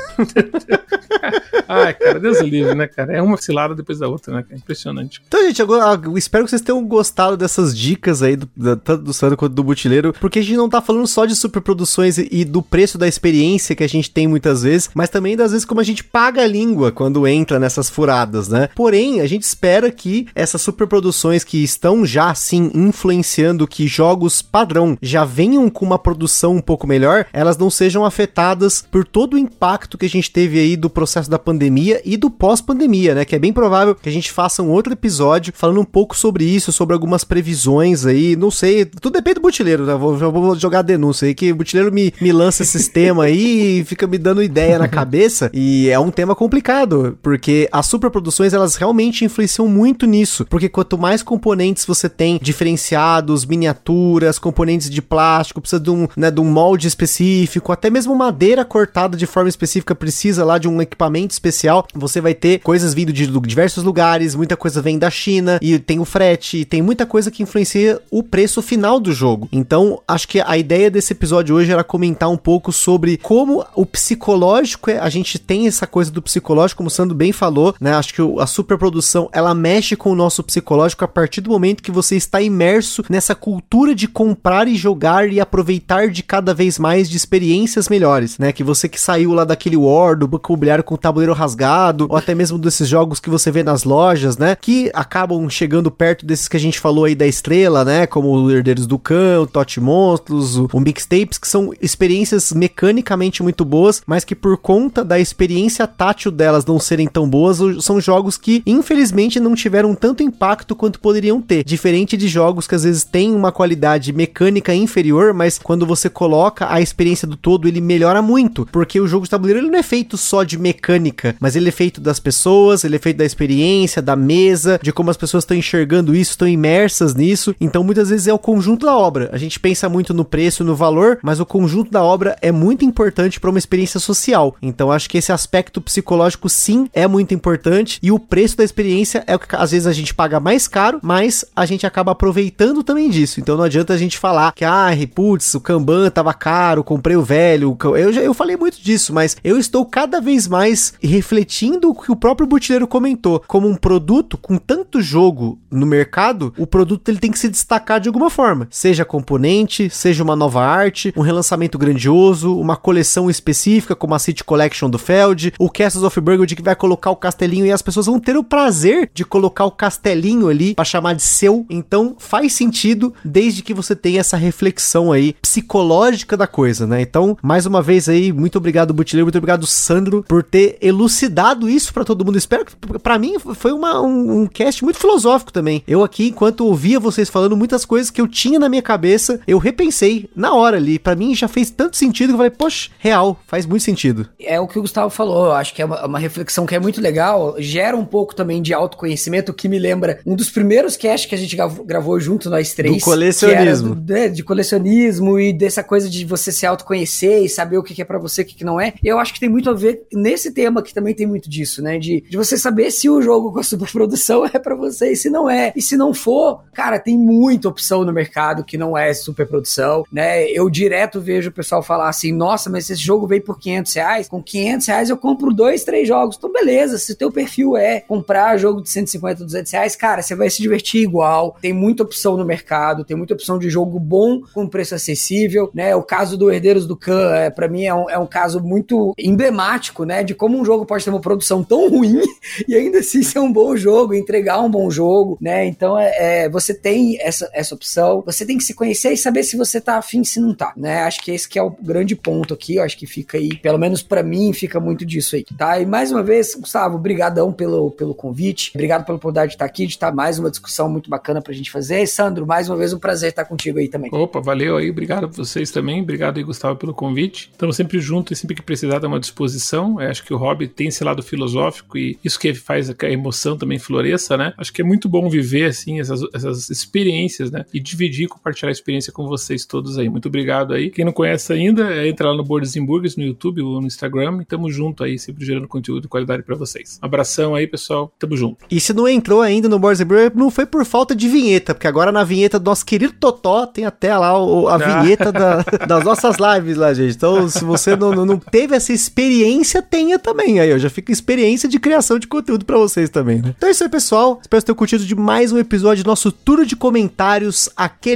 Ai, 1.69 1.95
cara, 1.95 2.19
Deus 2.19 2.41
livre, 2.41 2.75
né, 2.75 2.89
cara? 2.89 3.17
É 3.17 3.23
uma 3.23 3.37
cilada 3.37 3.75
depois 3.75 3.99
da 3.99 4.09
outra, 4.09 4.35
né? 4.35 4.43
cara? 4.43 4.57
Impressionante. 4.57 5.23
Então, 5.27 5.41
gente, 5.43 5.63
agora 5.63 6.01
eu 6.05 6.19
espero 6.19 6.45
que 6.45 6.51
vocês 6.51 6.63
tenham 6.63 6.85
gostado 6.85 7.37
dessas 7.37 7.77
dicas 7.77 8.23
aí, 8.23 8.37
do, 8.37 8.47
tanto 8.77 9.05
do 9.05 9.13
Sandro 9.31 9.37
quanto 9.37 9.55
do 9.55 9.65
Butileiro, 9.65 10.15
porque 10.21 10.41
a 10.41 10.43
gente 10.43 10.57
não 10.57 10.69
tá 10.69 10.81
falando 10.81 11.07
só 11.07 11.25
de 11.25 11.35
superproduções 11.35 12.19
e, 12.19 12.45
do 12.45 12.63
preço 12.63 12.99
da 12.99 13.07
experiência 13.07 13.31
experiência 13.31 13.77
que 13.77 13.85
a 13.85 13.89
gente 13.89 14.11
tem 14.11 14.27
muitas 14.27 14.63
vezes, 14.63 14.91
mas 14.95 15.09
também 15.09 15.37
das 15.37 15.53
vezes 15.53 15.65
como 15.65 15.81
a 15.81 15.85
gente 15.85 16.03
paga 16.03 16.43
a 16.43 16.47
língua 16.47 16.91
quando 16.91 17.27
entra 17.27 17.59
nessas 17.59 17.89
furadas, 17.89 18.49
né? 18.49 18.69
Porém, 18.75 19.21
a 19.21 19.27
gente 19.27 19.43
espera 19.43 19.91
que 19.91 20.27
essas 20.35 20.61
superproduções 20.63 21.45
que 21.45 21.63
estão 21.63 22.05
já 22.05 22.31
assim 22.31 22.71
influenciando 22.75 23.67
que 23.67 23.87
jogos 23.87 24.43
padrão 24.43 24.97
já 25.01 25.25
venham 25.25 25.69
com 25.71 25.85
uma 25.85 25.99
produção 25.99 26.57
um 26.57 26.61
pouco 26.61 26.87
melhor, 26.87 27.27
elas 27.33 27.57
não 27.57 27.71
sejam 27.71 28.05
afetadas 28.05 28.85
por 28.91 29.07
todo 29.07 29.35
o 29.35 29.39
impacto 29.39 29.97
que 29.97 30.07
a 30.07 30.11
gente 30.11 30.31
teve 30.31 30.59
aí 30.59 30.77
do 30.77 30.91
processo 30.91 31.31
da 31.31 31.39
pandemia 31.39 32.01
e 32.05 32.17
do 32.17 32.31
pós-pandemia, 32.31 33.15
né? 33.15 33.25
Que 33.25 33.37
é 33.37 33.39
bem 33.39 33.53
provável 33.53 33.95
que 33.95 34.09
a 34.09 34.13
gente 34.13 34.33
faça 34.33 34.63
um 34.63 34.71
outro 34.71 34.93
episódio 34.93 35.53
falando 35.55 35.81
um 35.81 35.85
pouco 35.85 36.17
sobre 36.17 36.45
isso, 36.45 36.73
sobre 36.73 36.95
algumas 36.95 37.23
previsões 37.23 38.05
aí, 38.07 38.35
não 38.35 38.51
sei, 38.51 38.85
tudo 38.85 39.19
depende 39.21 39.35
do 39.35 39.43
butileiro, 39.43 39.85
né? 39.85 39.95
Vou, 39.95 40.17
vou 40.17 40.57
jogar 40.57 40.81
a 40.81 40.83
denúncia 40.83 41.27
aí, 41.27 41.35
que 41.35 41.53
o 41.53 41.57
butileiro 41.57 41.93
me, 41.93 42.13
me 42.21 42.33
lança 42.33 42.63
esses 42.63 42.89
temas 42.89 43.27
aí 43.27 43.81
e 43.81 43.85
fica 43.85 44.07
me 44.07 44.19
dando 44.19 44.43
ideia 44.43 44.79
na 44.79 44.89
cabeça, 44.89 45.51
e 45.53 45.89
é 45.89 45.99
um 45.99 46.11
tema 46.11 46.35
complicado, 46.35 47.19
porque 47.23 47.69
as 47.71 47.87
superproduções, 47.87 48.53
elas 48.53 48.77
realmente 48.77 49.25
influenciam 49.25 49.69
muito 49.69 50.07
nisso, 50.07 50.45
porque 50.47 50.69
quanto 50.69 50.99
mais 50.99 51.23
componentes 51.23 51.85
você 51.85 52.09
tem 52.09 52.39
diferenciados, 52.43 53.45
miniaturas, 53.45 54.39
componentes 54.39 54.89
de 54.91 55.03
plástico, 55.03 55.61
precisa 55.61 55.81
de 55.81 55.91
um, 55.91 56.09
né, 56.17 56.31
de 56.31 56.41
um 56.41 56.45
molde 56.45 56.89
específico, 56.89 57.73
até 57.73 57.91
mesmo 57.91 58.15
madeira 58.15 58.65
cortada 58.65 59.17
de 59.17 59.27
forma 59.27 59.49
específica 59.49 59.95
precisa 59.95 60.45
lá 60.45 60.59
de 60.59 60.69
um 60.69 60.81
equipamento 60.81 61.33
especial, 61.33 61.87
você 61.95 62.21
vai 62.21 62.35
ter 62.35 62.61
coisas 62.61 62.95
vindo 62.95 63.13
de 63.13 63.27
diversos 63.27 63.85
lugares, 63.85 64.35
muita 64.35 64.57
coisa 64.57 64.81
vem 64.81 64.99
da 64.99 65.11
China, 65.11 65.59
e 65.61 65.79
tem 65.79 65.99
o 65.99 66.05
frete, 66.05 66.65
tem 66.65 66.83
muita 66.83 67.05
coisa 67.05 67.31
que 67.31 67.43
influencia 67.43 68.01
o 68.11 68.23
preço 68.23 68.63
final 68.63 68.99
do 68.99 69.10
jogo. 69.13 69.49
Então, 69.53 70.01
acho 70.07 70.29
que 70.29 70.41
a 70.41 70.57
ideia 70.57 70.91
desse 70.91 71.13
episódio 71.13 71.57
hoje 71.57 71.73
era 71.73 71.85
comentar 71.85 72.29
um 72.29 72.37
pouco 72.37 72.73
sobre 72.73 73.17
como 73.17 73.65
o 73.75 73.85
psicológico, 73.85 74.91
é, 74.91 74.99
a 74.99 75.09
gente 75.09 75.39
tem 75.39 75.67
essa 75.67 75.87
coisa 75.87 76.11
do 76.11 76.23
psicológico, 76.23 76.79
como 76.79 76.89
o 76.89 76.91
Sandro 76.91 77.15
bem 77.15 77.33
falou, 77.33 77.75
né? 77.81 77.95
Acho 77.95 78.15
que 78.15 78.23
a 78.41 78.47
superprodução, 78.47 79.29
ela 79.33 79.55
mexe 79.55 79.97
com 79.97 80.11
o 80.11 80.15
nosso 80.15 80.43
psicológico 80.43 81.05
a 81.05 81.09
partir 81.09 81.41
do 81.41 81.51
momento 81.51 81.83
que 81.83 81.91
você 81.91 82.17
está 82.17 82.41
imerso 82.41 83.05
nessa 83.09 83.35
cultura 83.35 83.95
de 83.95 84.07
comprar 84.07 84.69
e 84.69 84.77
jogar 84.77 85.31
e 85.31 85.41
aproveitar 85.41 86.09
de 86.09 86.23
cada 86.23 86.55
vez 86.55 86.79
mais 86.79 87.09
de 87.09 87.17
experiências 87.17 87.89
melhores, 87.89 88.39
né? 88.39 88.53
Que 88.53 88.65
você 88.65 88.89
que 88.89 89.01
saiu 89.01 89.33
lá 89.33 89.45
daquele 89.45 89.77
War, 89.77 90.17
do 90.17 90.29
banco 90.29 90.53
imobiliário 90.53 90.85
com 90.85 90.95
o 90.95 90.99
tabuleiro 90.99 91.33
rasgado, 91.33 92.07
ou 92.09 92.17
até 92.17 92.35
mesmo 92.35 92.59
desses 92.59 92.89
jogos 92.89 93.21
que 93.21 93.31
você 93.31 93.51
vê 93.51 93.63
nas 93.63 93.85
lojas, 93.85 94.37
né? 94.37 94.57
Que 94.61 94.91
acabam 94.95 95.49
chegando 95.49 95.91
perto 95.91 96.27
desses 96.27 96.49
que 96.49 96.57
a 96.57 96.61
gente 96.61 96.79
falou 96.79 97.05
aí 97.05 97.15
da 97.15 97.27
estrela, 97.27 97.85
né? 97.85 98.07
Como 98.07 98.51
Herdeiros 98.51 98.87
do 98.87 98.99
Cão, 99.01 99.43
o 99.43 99.47
Tot 99.47 99.81
Monstros, 99.81 100.57
o, 100.57 100.69
o 100.73 100.81
Mixtapes, 100.81 101.39
que 101.39 101.49
são 101.49 101.73
experiências 101.81 102.53
mecanicamente 102.53 103.43
muito 103.43 103.65
boas, 103.65 104.03
mas 104.07 104.25
que 104.25 104.35
por 104.35 104.57
conta 104.57 105.05
da 105.05 105.19
experiência 105.19 105.87
tátil 105.87 106.31
delas 106.31 106.65
não 106.65 106.79
serem 106.79 107.09
tão 107.09 107.29
boas, 107.29 107.59
são 107.85 108.01
jogos 108.01 108.37
que 108.37 108.63
infelizmente 108.67 109.41
não 109.41 109.55
tiveram 109.55 109.95
tanto 109.95 110.23
impacto 110.23 110.77
quanto 110.77 111.01
poderiam 111.01 111.41
ter. 111.41 111.65
Diferente 111.65 112.17
de 112.17 112.29
jogos 112.29 112.67
que 112.67 112.75
às 112.75 112.85
vezes 112.85 113.05
têm 113.05 113.35
uma 113.35 113.53
qualidade 113.53 114.13
mecânica 114.13 114.75
inferior, 114.75 115.33
mas 115.33 115.59
quando 115.59 115.87
você 115.87 116.09
coloca 116.09 116.73
a 116.73 116.81
experiência 116.81 117.27
do 117.27 117.37
todo, 117.37 117.67
ele 117.67 117.81
melhora 117.81 118.23
muito, 118.23 118.67
porque 118.71 119.01
o 119.01 119.07
jogo 119.07 119.25
de 119.25 119.31
tabuleiro 119.31 119.61
ele 119.61 119.71
não 119.71 119.79
é 119.79 119.83
feito 119.83 120.17
só 120.17 120.43
de 120.43 120.59
mecânica, 120.59 121.35
mas 121.41 121.57
ele 121.57 121.69
é 121.69 121.73
feito 121.73 122.01
das 122.01 122.21
pessoas, 122.21 122.85
ele 122.85 122.97
é 122.97 122.99
feito 122.99 123.17
da 123.17 123.25
experiência, 123.25 124.03
da 124.03 124.17
mesa, 124.17 124.79
de 124.83 124.93
como 124.93 125.11
as 125.11 125.17
pessoas 125.17 125.45
estão 125.45 125.57
enxergando 125.57 126.15
isso, 126.15 126.33
estão 126.33 126.49
imersas 126.49 127.15
nisso. 127.15 127.55
Então 127.61 127.83
muitas 127.83 128.11
vezes 128.11 128.27
é 128.27 128.33
o 128.33 128.39
conjunto 128.39 128.89
da 128.91 128.97
obra. 128.97 129.31
A 129.33 129.39
gente 129.39 129.61
pensa 129.61 129.89
muito 129.89 130.13
no 130.13 130.25
preço, 130.25 130.65
no 130.65 130.75
valor, 130.75 131.19
mas 131.23 131.39
o 131.39 131.47
conjunto 131.47 131.93
da 131.93 132.03
obra 132.03 132.37
é 132.43 132.51
muito 132.51 132.85
importante 132.85 133.39
para 133.39 133.49
uma 133.49 133.59
experiência 133.59 134.01
social. 134.01 134.57
Então 134.61 134.91
acho 134.91 135.09
que 135.09 135.17
esse 135.17 135.31
aspecto 135.31 135.81
psicológico 135.81 136.49
sim 136.49 136.89
é 136.93 137.07
muito 137.07 137.33
importante 137.33 138.01
e 138.03 138.11
o 138.11 138.19
preço 138.19 138.57
da 138.57 138.65
experiência 138.65 139.23
é 139.27 139.37
o 139.37 139.39
que 139.39 139.55
às 139.55 139.71
vezes 139.71 139.87
a 139.87 139.93
gente 139.93 140.13
paga 140.13 140.41
mais 140.41 140.67
caro, 140.67 140.99
mas 141.03 141.45
a 141.55 141.65
gente 141.65 141.87
acaba 141.87 142.13
aproveitando 142.13 142.83
também 142.83 143.09
disso. 143.09 143.41
Então 143.41 143.57
não 143.57 143.65
adianta 143.65 143.95
a 143.95 143.99
gente 143.99 144.19
falar 144.19 144.53
que 144.53 144.65
ah, 144.65 144.91
putz, 145.15 145.55
o 145.55 145.61
Kanban 145.61 146.11
tava 146.11 146.35
caro, 146.35 146.83
comprei 146.83 147.17
o 147.17 147.23
velho. 147.23 147.77
Eu 147.97 148.13
já 148.13 148.21
eu 148.21 148.35
falei 148.35 148.57
muito 148.57 148.83
disso, 148.83 149.15
mas 149.15 149.37
eu 149.45 149.57
estou 149.57 149.87
cada 149.87 150.21
vez 150.21 150.49
mais 150.49 150.95
refletindo 151.01 151.91
o 151.91 151.95
que 151.95 152.11
o 152.11 152.17
próprio 152.17 152.47
Butileiro 152.47 152.89
comentou, 152.89 153.43
como 153.47 153.69
um 153.69 153.77
produto 153.77 154.37
com 154.37 154.57
tanto 154.57 155.01
jogo 155.01 155.61
no 155.71 155.87
mercado, 155.87 156.53
o 156.59 156.67
produto 156.67 157.09
ele 157.09 157.19
tem 157.19 157.31
que 157.31 157.39
se 157.39 157.49
destacar 157.49 158.01
de 158.01 158.09
alguma 158.09 158.29
forma, 158.29 158.67
seja 158.71 159.05
componente, 159.05 159.91
seja 159.91 160.23
uma 160.23 160.37
nova 160.37 160.65
arte, 160.65 161.13
um 161.17 161.21
relançamento 161.21 161.77
grandioso, 161.77 162.57
uma 162.59 162.77
coleção 162.77 163.29
específica 163.29 163.97
como 163.97 164.15
a 164.15 164.19
City 164.19 164.45
Collection 164.45 164.89
do 164.89 164.99
Feld, 164.99 165.53
o 165.59 165.69
Castles 165.69 166.05
of 166.05 166.21
Burgundy 166.21 166.57
que 166.57 166.63
vai 166.63 166.77
colocar 166.77 167.11
o 167.11 167.17
castelinho 167.17 167.67
e 167.67 167.73
as 167.73 167.83
pessoas 167.83 168.07
vão 168.07 168.21
ter 168.21 168.37
o 168.37 168.45
prazer 168.45 169.11
de 169.13 169.25
colocar 169.25 169.65
o 169.65 169.71
castelinho 169.71 170.49
ali 170.49 170.75
para 170.75 170.85
chamar 170.85 171.15
de 171.15 171.23
seu. 171.23 171.67
Então 171.69 172.15
faz 172.19 172.53
sentido 172.53 173.13
desde 173.25 173.63
que 173.63 173.75
você 173.75 173.97
tenha 173.97 174.21
essa 174.21 174.37
reflexão 174.37 175.11
aí 175.11 175.35
psicológica 175.43 176.37
da 176.37 176.47
coisa, 176.47 176.87
né? 176.87 177.01
Então, 177.01 177.37
mais 177.43 177.67
uma 177.67 177.83
vez 177.83 178.09
aí, 178.09 178.33
muito 178.33 178.57
obrigado 178.57 178.95
Butileiro, 178.95 179.27
muito 179.27 179.39
obrigado 179.39 179.67
Sandro 179.67 180.25
por 180.29 180.43
ter 180.43 180.79
elucidado 180.81 181.69
isso 181.69 181.93
para 181.93 182.05
todo 182.05 182.25
mundo. 182.25 182.39
Espero 182.39 182.65
que 182.65 182.75
para 182.99 183.19
mim 183.19 183.37
foi 183.55 183.73
uma, 183.73 184.01
um, 184.01 184.43
um 184.43 184.47
cast 184.47 184.85
muito 184.85 184.99
filosófico 184.99 185.53
também. 185.53 185.83
Eu 185.89 186.05
aqui, 186.05 186.29
enquanto 186.29 186.67
ouvia 186.67 187.01
vocês 187.01 187.29
falando 187.29 187.57
muitas 187.57 187.85
coisas 187.85 188.11
que 188.11 188.21
eu 188.21 188.29
tinha 188.29 188.60
na 188.61 188.69
minha 188.69 188.83
cabeça, 188.83 189.41
eu 189.47 189.59
repensei 189.59 190.29
na 190.35 190.55
hora 190.55 190.77
ali. 190.77 190.99
Para 190.99 191.17
mim 191.17 191.35
já 191.35 191.49
fez 191.49 191.71
tanto 191.71 191.97
sentido 191.97 192.29
que 192.29 192.35
eu 192.35 192.39
falei, 192.39 192.51
poxa, 192.51 192.91
real, 192.99 193.41
faz 193.47 193.67
muito 193.67 193.83
sentido. 193.83 194.29
É 194.39 194.61
o 194.61 194.69
que 194.69 194.79
o 194.79 194.83
Gustavo 194.83 195.11
falou, 195.11 195.47
eu 195.47 195.53
acho 195.53 195.75
que 195.75 195.83
é 195.83 195.85
uma, 195.85 196.07
uma 196.07 196.19
reflexão 196.19 196.67
que 196.67 196.75
é 196.75 196.79
muito 196.79 197.01
legal, 197.01 197.57
gera 197.59 197.97
um 197.97 198.05
pouco 198.05 198.35
também 198.35 198.63
de 198.63 198.73
autoconhecimento, 198.73 199.53
que 199.53 199.69
me 199.69 199.79
lembra 199.79 200.21
um 200.27 200.37
dos 200.37 200.51
primeiros 200.51 200.97
casts 200.97 201.29
que 201.29 201.35
a 201.35 201.39
gente 201.39 201.57
gravou 201.85 202.19
junto, 202.21 202.51
nós 202.51 202.75
três. 202.75 202.97
Do 202.97 203.05
colecionismo. 203.05 203.95
Do, 203.95 204.13
né, 204.13 204.29
de 204.29 204.43
colecionismo 204.43 205.39
e 205.39 205.53
dessa 205.53 205.83
coisa 205.83 206.09
de 206.09 206.25
você 206.25 206.53
se 206.53 206.67
autoconhecer 206.67 207.43
e 207.45 207.49
saber 207.49 207.79
o 207.79 207.83
que 207.83 208.01
é 208.01 208.05
para 208.05 208.19
você 208.19 208.43
e 208.43 208.45
o 208.45 208.47
que 208.47 208.65
não 208.65 208.81
é. 208.81 208.95
Eu 209.03 209.19
acho 209.19 209.33
que 209.33 209.41
tem 209.41 209.49
muito 209.49 209.71
a 209.71 209.75
ver 209.75 210.03
nesse 210.13 210.53
tema 210.53 210.83
que 210.83 210.95
também 210.95 211.15
tem 211.15 211.27
muito 211.27 211.49
disso, 211.49 211.83
né? 211.83 211.99
De, 211.99 212.23
de 212.29 212.37
você 212.37 212.57
saber 212.57 212.91
se 212.91 213.09
o 213.09 213.23
jogo 213.23 213.53
com 213.53 213.61
a 213.61 213.65
superprodução 213.65 214.45
é 214.47 214.59
para 214.59 214.75
você 214.75 215.13
e 215.13 215.17
se 215.17 215.31
não 215.31 215.49
é. 215.49 215.73
E 215.75 215.83
se 215.83 215.97
não 215.97 216.13
for, 216.13 216.63
cara, 216.73 216.99
tem 216.99 217.17
muita 217.17 217.69
opção 217.69 218.05
no 218.05 218.13
mercado 218.13 218.50
que 218.65 218.77
não 218.77 218.97
é 218.97 219.13
superprodução, 219.15 220.05
né? 220.11 220.45
Eu 220.51 220.69
direto 220.69 221.21
vejo 221.21 221.51
o 221.51 221.53
pessoal 221.53 221.83
falar 221.83 222.09
assim, 222.09 222.33
nossa, 222.33 222.69
mas 222.69 222.89
esse 222.91 223.03
jogo 223.03 223.27
veio 223.27 223.43
por 223.43 223.59
500 223.59 223.95
reais, 223.95 224.29
com 224.29 224.43
500 224.43 224.87
reais 224.87 225.11
eu 225.11 225.17
compro 225.17 225.53
dois, 225.53 225.85
três 225.85 226.07
jogos. 226.07 226.37
Então, 226.37 226.53
beleza, 226.53 226.99
se 226.99 227.13
o 227.13 227.17
teu 227.17 227.31
perfil 227.31 227.77
é 227.77 228.01
comprar 228.01 228.57
jogo 228.57 228.83
de 228.83 228.91
150, 228.91 229.45
200 229.45 229.73
reais, 229.73 229.97
cara, 229.97 230.23
você 230.23 230.35
vai 230.35 230.51
se 230.51 230.61
divertir 230.61 231.03
igual. 231.03 231.57
Tem 231.61 231.73
muita 231.73 232.03
opção 232.03 232.37
no 232.37 232.45
mercado, 232.45 233.05
tem 233.05 233.17
muita 233.17 233.35
opção 233.35 233.59
de 233.59 233.71
jogo 233.71 233.99
bom 233.99 234.41
com 234.53 234.67
preço 234.67 234.95
acessível, 234.95 235.71
né? 235.75 235.95
O 235.95 236.03
caso 236.03 236.37
do 236.37 236.51
Herdeiros 236.51 236.87
do 236.87 236.97
Khan, 236.97 237.35
é, 237.35 237.51
para 237.51 237.69
mim, 237.69 237.85
é 237.85 237.95
um, 237.95 238.11
é 238.11 238.19
um 238.19 238.27
caso 238.27 238.61
muito 238.61 239.15
emblemático, 239.19 240.05
né? 240.05 240.23
De 240.23 240.35
como 240.35 240.59
um 240.59 240.65
jogo 240.65 240.87
pode 240.87 241.05
ter 241.05 241.11
uma 241.11 241.21
produção 241.21 241.63
tão 241.63 241.89
ruim 241.89 242.21
e 242.67 242.75
ainda 242.75 242.99
assim 242.99 243.23
ser 243.23 243.39
um 243.39 243.53
bom 243.53 243.77
jogo, 243.77 244.15
entregar 244.15 244.61
um 244.61 244.71
bom 244.71 244.91
jogo, 244.91 245.39
né? 245.41 245.67
Então, 245.67 245.99
é, 245.99 246.45
é 246.45 246.49
você 246.49 246.75
tem 246.75 247.21
essa, 247.21 247.49
essa 247.53 247.75
opção, 247.75 248.23
você 248.25 248.40
tem 248.47 248.59
que 248.59 248.65
se 248.65 248.75
conhecer 248.75 249.13
e 249.13 249.17
saber 249.17 249.43
se 249.43 249.57
você 249.57 249.81
tá 249.81 249.99
afim, 249.99 250.25
se 250.25 250.41
não 250.41 250.55
tá, 250.55 250.73
né? 250.77 251.03
Acho 251.03 251.23
que 251.23 251.31
esse 251.31 251.49
que 251.49 251.59
é 251.59 251.63
o 251.63 251.71
grande 251.71 252.15
ponto 252.17 252.55
aqui, 252.55 252.77
eu 252.77 252.83
acho 252.83 252.97
que 252.97 253.07
fica 253.07 253.39
aí, 253.39 253.57
pelo 253.57 253.79
menos 253.79 254.03
para 254.03 254.23
mim, 254.23 254.53
fica 254.53 254.79
muito 254.81 255.05
disso 255.05 255.37
aí, 255.37 255.45
tá? 255.57 255.79
E 255.79 255.87
mais 255.87 256.11
uma 256.11 256.23
vez, 256.23 256.55
Gustavo, 256.55 256.99
brigadão 256.99 257.53
pelo, 257.53 257.91
pelo 257.91 258.15
convite, 258.15 258.73
obrigado 258.75 259.05
pela 259.05 259.17
oportunidade 259.17 259.51
de 259.51 259.55
estar 259.57 259.65
aqui, 259.65 259.87
de 259.87 259.93
estar 259.93 260.13
mais 260.13 260.39
uma 260.39 260.51
discussão 260.51 260.89
muito 260.89 261.11
bacana 261.11 261.41
pra 261.41 261.53
gente 261.53 261.71
fazer. 261.71 262.03
E 262.03 262.07
Sandro, 262.07 262.47
mais 262.47 262.69
uma 262.69 262.77
vez 262.77 262.93
um 262.93 262.99
prazer 262.99 263.31
estar 263.31 263.45
contigo 263.45 263.79
aí 263.79 263.89
também. 263.89 264.11
Opa, 264.13 264.41
valeu 264.41 264.77
aí, 264.77 264.91
obrigado 264.91 265.25
a 265.25 265.27
vocês 265.27 265.71
também, 265.71 266.03
obrigado 266.03 266.39
aí, 266.39 266.43
Gustavo, 266.43 266.77
pelo 266.77 266.95
convite. 266.95 267.51
Estamos 267.53 267.77
sempre 267.77 268.01
juntos 268.01 268.37
e 268.37 268.41
sempre 268.41 268.57
que 268.57 268.63
precisar, 268.63 268.99
dar 268.99 269.09
uma 269.09 269.21
disposição. 269.21 270.01
Eu 270.01 270.11
acho 270.11 270.25
que 270.25 270.33
o 270.33 270.37
hobby 270.37 270.69
tem 270.69 270.89
esse 270.89 271.03
lado 271.03 271.23
filosófico 271.23 271.99
e 271.99 272.19
isso 272.25 272.39
que 272.39 272.55
faz 272.55 272.91
que 272.93 273.07
a 273.07 273.11
emoção 273.11 273.57
também 273.57 273.79
floresça, 273.79 274.37
né? 274.37 274.53
Acho 274.57 274.73
que 274.73 274.83
é 274.83 274.85
muito 274.85 275.09
bom 275.09 275.29
viver, 275.29 275.67
assim, 275.67 276.01
essas, 276.01 276.21
essas 276.35 276.71
experiências, 276.71 277.51
né? 277.51 277.65
E 277.73 277.81
dividir 277.81 278.29
compartilhar 278.31 278.71
a 278.71 278.73
experiência 278.73 279.13
com 279.13 279.27
vocês 279.27 279.65
todos 279.67 279.99
aí. 279.99 280.09
Muito 280.09 280.29
obrigado 280.29 280.73
aí. 280.73 280.91
Quem 280.91 281.05
não 281.05 281.13
conhece 281.13 281.53
ainda, 281.53 281.93
é, 281.93 282.09
entra 282.09 282.31
lá 282.31 282.37
no 282.37 282.45
Boards 282.45 282.75
Burgers, 282.75 283.17
no 283.17 283.25
YouTube 283.25 283.63
ou 283.63 283.81
no 283.81 283.87
Instagram 283.87 284.39
e 284.41 284.45
tamo 284.45 284.71
junto 284.71 285.05
aí, 285.05 285.19
sempre 285.19 285.45
gerando 285.45 285.69
conteúdo 285.69 286.03
de 286.03 286.09
qualidade 286.09 286.43
para 286.43 286.57
vocês. 286.57 286.99
Um 287.03 287.07
abração 287.07 287.55
aí, 287.55 287.67
pessoal. 287.67 288.13
Tamo 288.19 288.37
junto. 288.37 288.65
E 288.71 288.81
se 288.81 288.93
não 288.93 289.09
entrou 289.09 289.41
ainda 289.41 289.69
no 289.69 289.79
Boards 289.79 290.03
Burgers, 290.03 290.33
não 290.35 290.51
foi 290.51 290.67
por 290.67 290.85
falta 290.85 291.15
de 291.15 291.29
vinheta, 291.29 291.75
porque 291.75 291.87
agora 291.87 292.13
na 292.13 292.25
vinheta 292.25 292.59
do 292.59 292.65
nosso 292.65 292.85
querido 292.87 293.13
Totó 293.15 293.67
tem 293.67 293.85
até 293.85 294.17
lá 294.17 294.43
o, 294.43 294.69
a 294.69 294.75
ah. 294.75 294.79
vinheta 295.03 295.33
da, 295.33 295.65
das 295.87 296.05
nossas 296.05 296.37
lives 296.39 296.77
lá, 296.77 296.95
gente. 296.95 297.15
Então, 297.15 297.49
se 297.49 297.65
você 297.65 297.97
não, 297.97 298.13
não, 298.13 298.25
não 298.25 298.39
teve 298.39 298.75
essa 298.75 298.93
experiência, 298.93 299.83
tenha 299.83 300.19
também 300.19 300.61
aí, 300.61 300.73
ó. 300.73 300.79
Já 300.79 300.91
fica 300.91 301.13
experiência 301.13 301.69
de 301.69 301.79
criação 301.79 302.19
de 302.19 302.27
conteúdo 302.27 302.65
para 302.65 302.79
vocês 302.79 303.11
também, 303.11 303.43
né? 303.43 303.55
Então 303.57 303.69
é 303.69 303.73
isso 303.73 303.83
aí, 303.83 303.91
pessoal. 303.91 304.39
Espero 304.41 304.63
ter 304.63 304.75
curtido 304.75 305.05
de 305.05 305.15
mais 305.15 305.53
um 305.53 305.59
episódio 305.59 306.05
do 306.05 306.09
nosso 306.09 306.31
Tour 306.33 306.65
de 306.65 306.77
Comentários. 306.77 307.69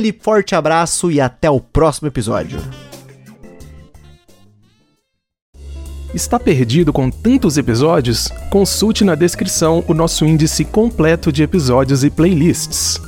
Aquele 0.05 0.21
forte 0.21 0.55
abraço 0.55 1.11
e 1.11 1.19
até 1.19 1.49
o 1.49 1.59
próximo 1.59 2.09
episódio. 2.09 2.59
Está 6.13 6.39
perdido 6.39 6.93
com 6.93 7.11
tantos 7.11 7.57
episódios? 7.57 8.29
Consulte 8.51 9.03
na 9.03 9.15
descrição 9.15 9.83
o 9.89 9.95
nosso 9.95 10.27
índice 10.27 10.63
completo 10.63 11.33
de 11.33 11.43
episódios 11.43 12.05
e 12.05 12.11
playlists. 12.11 13.01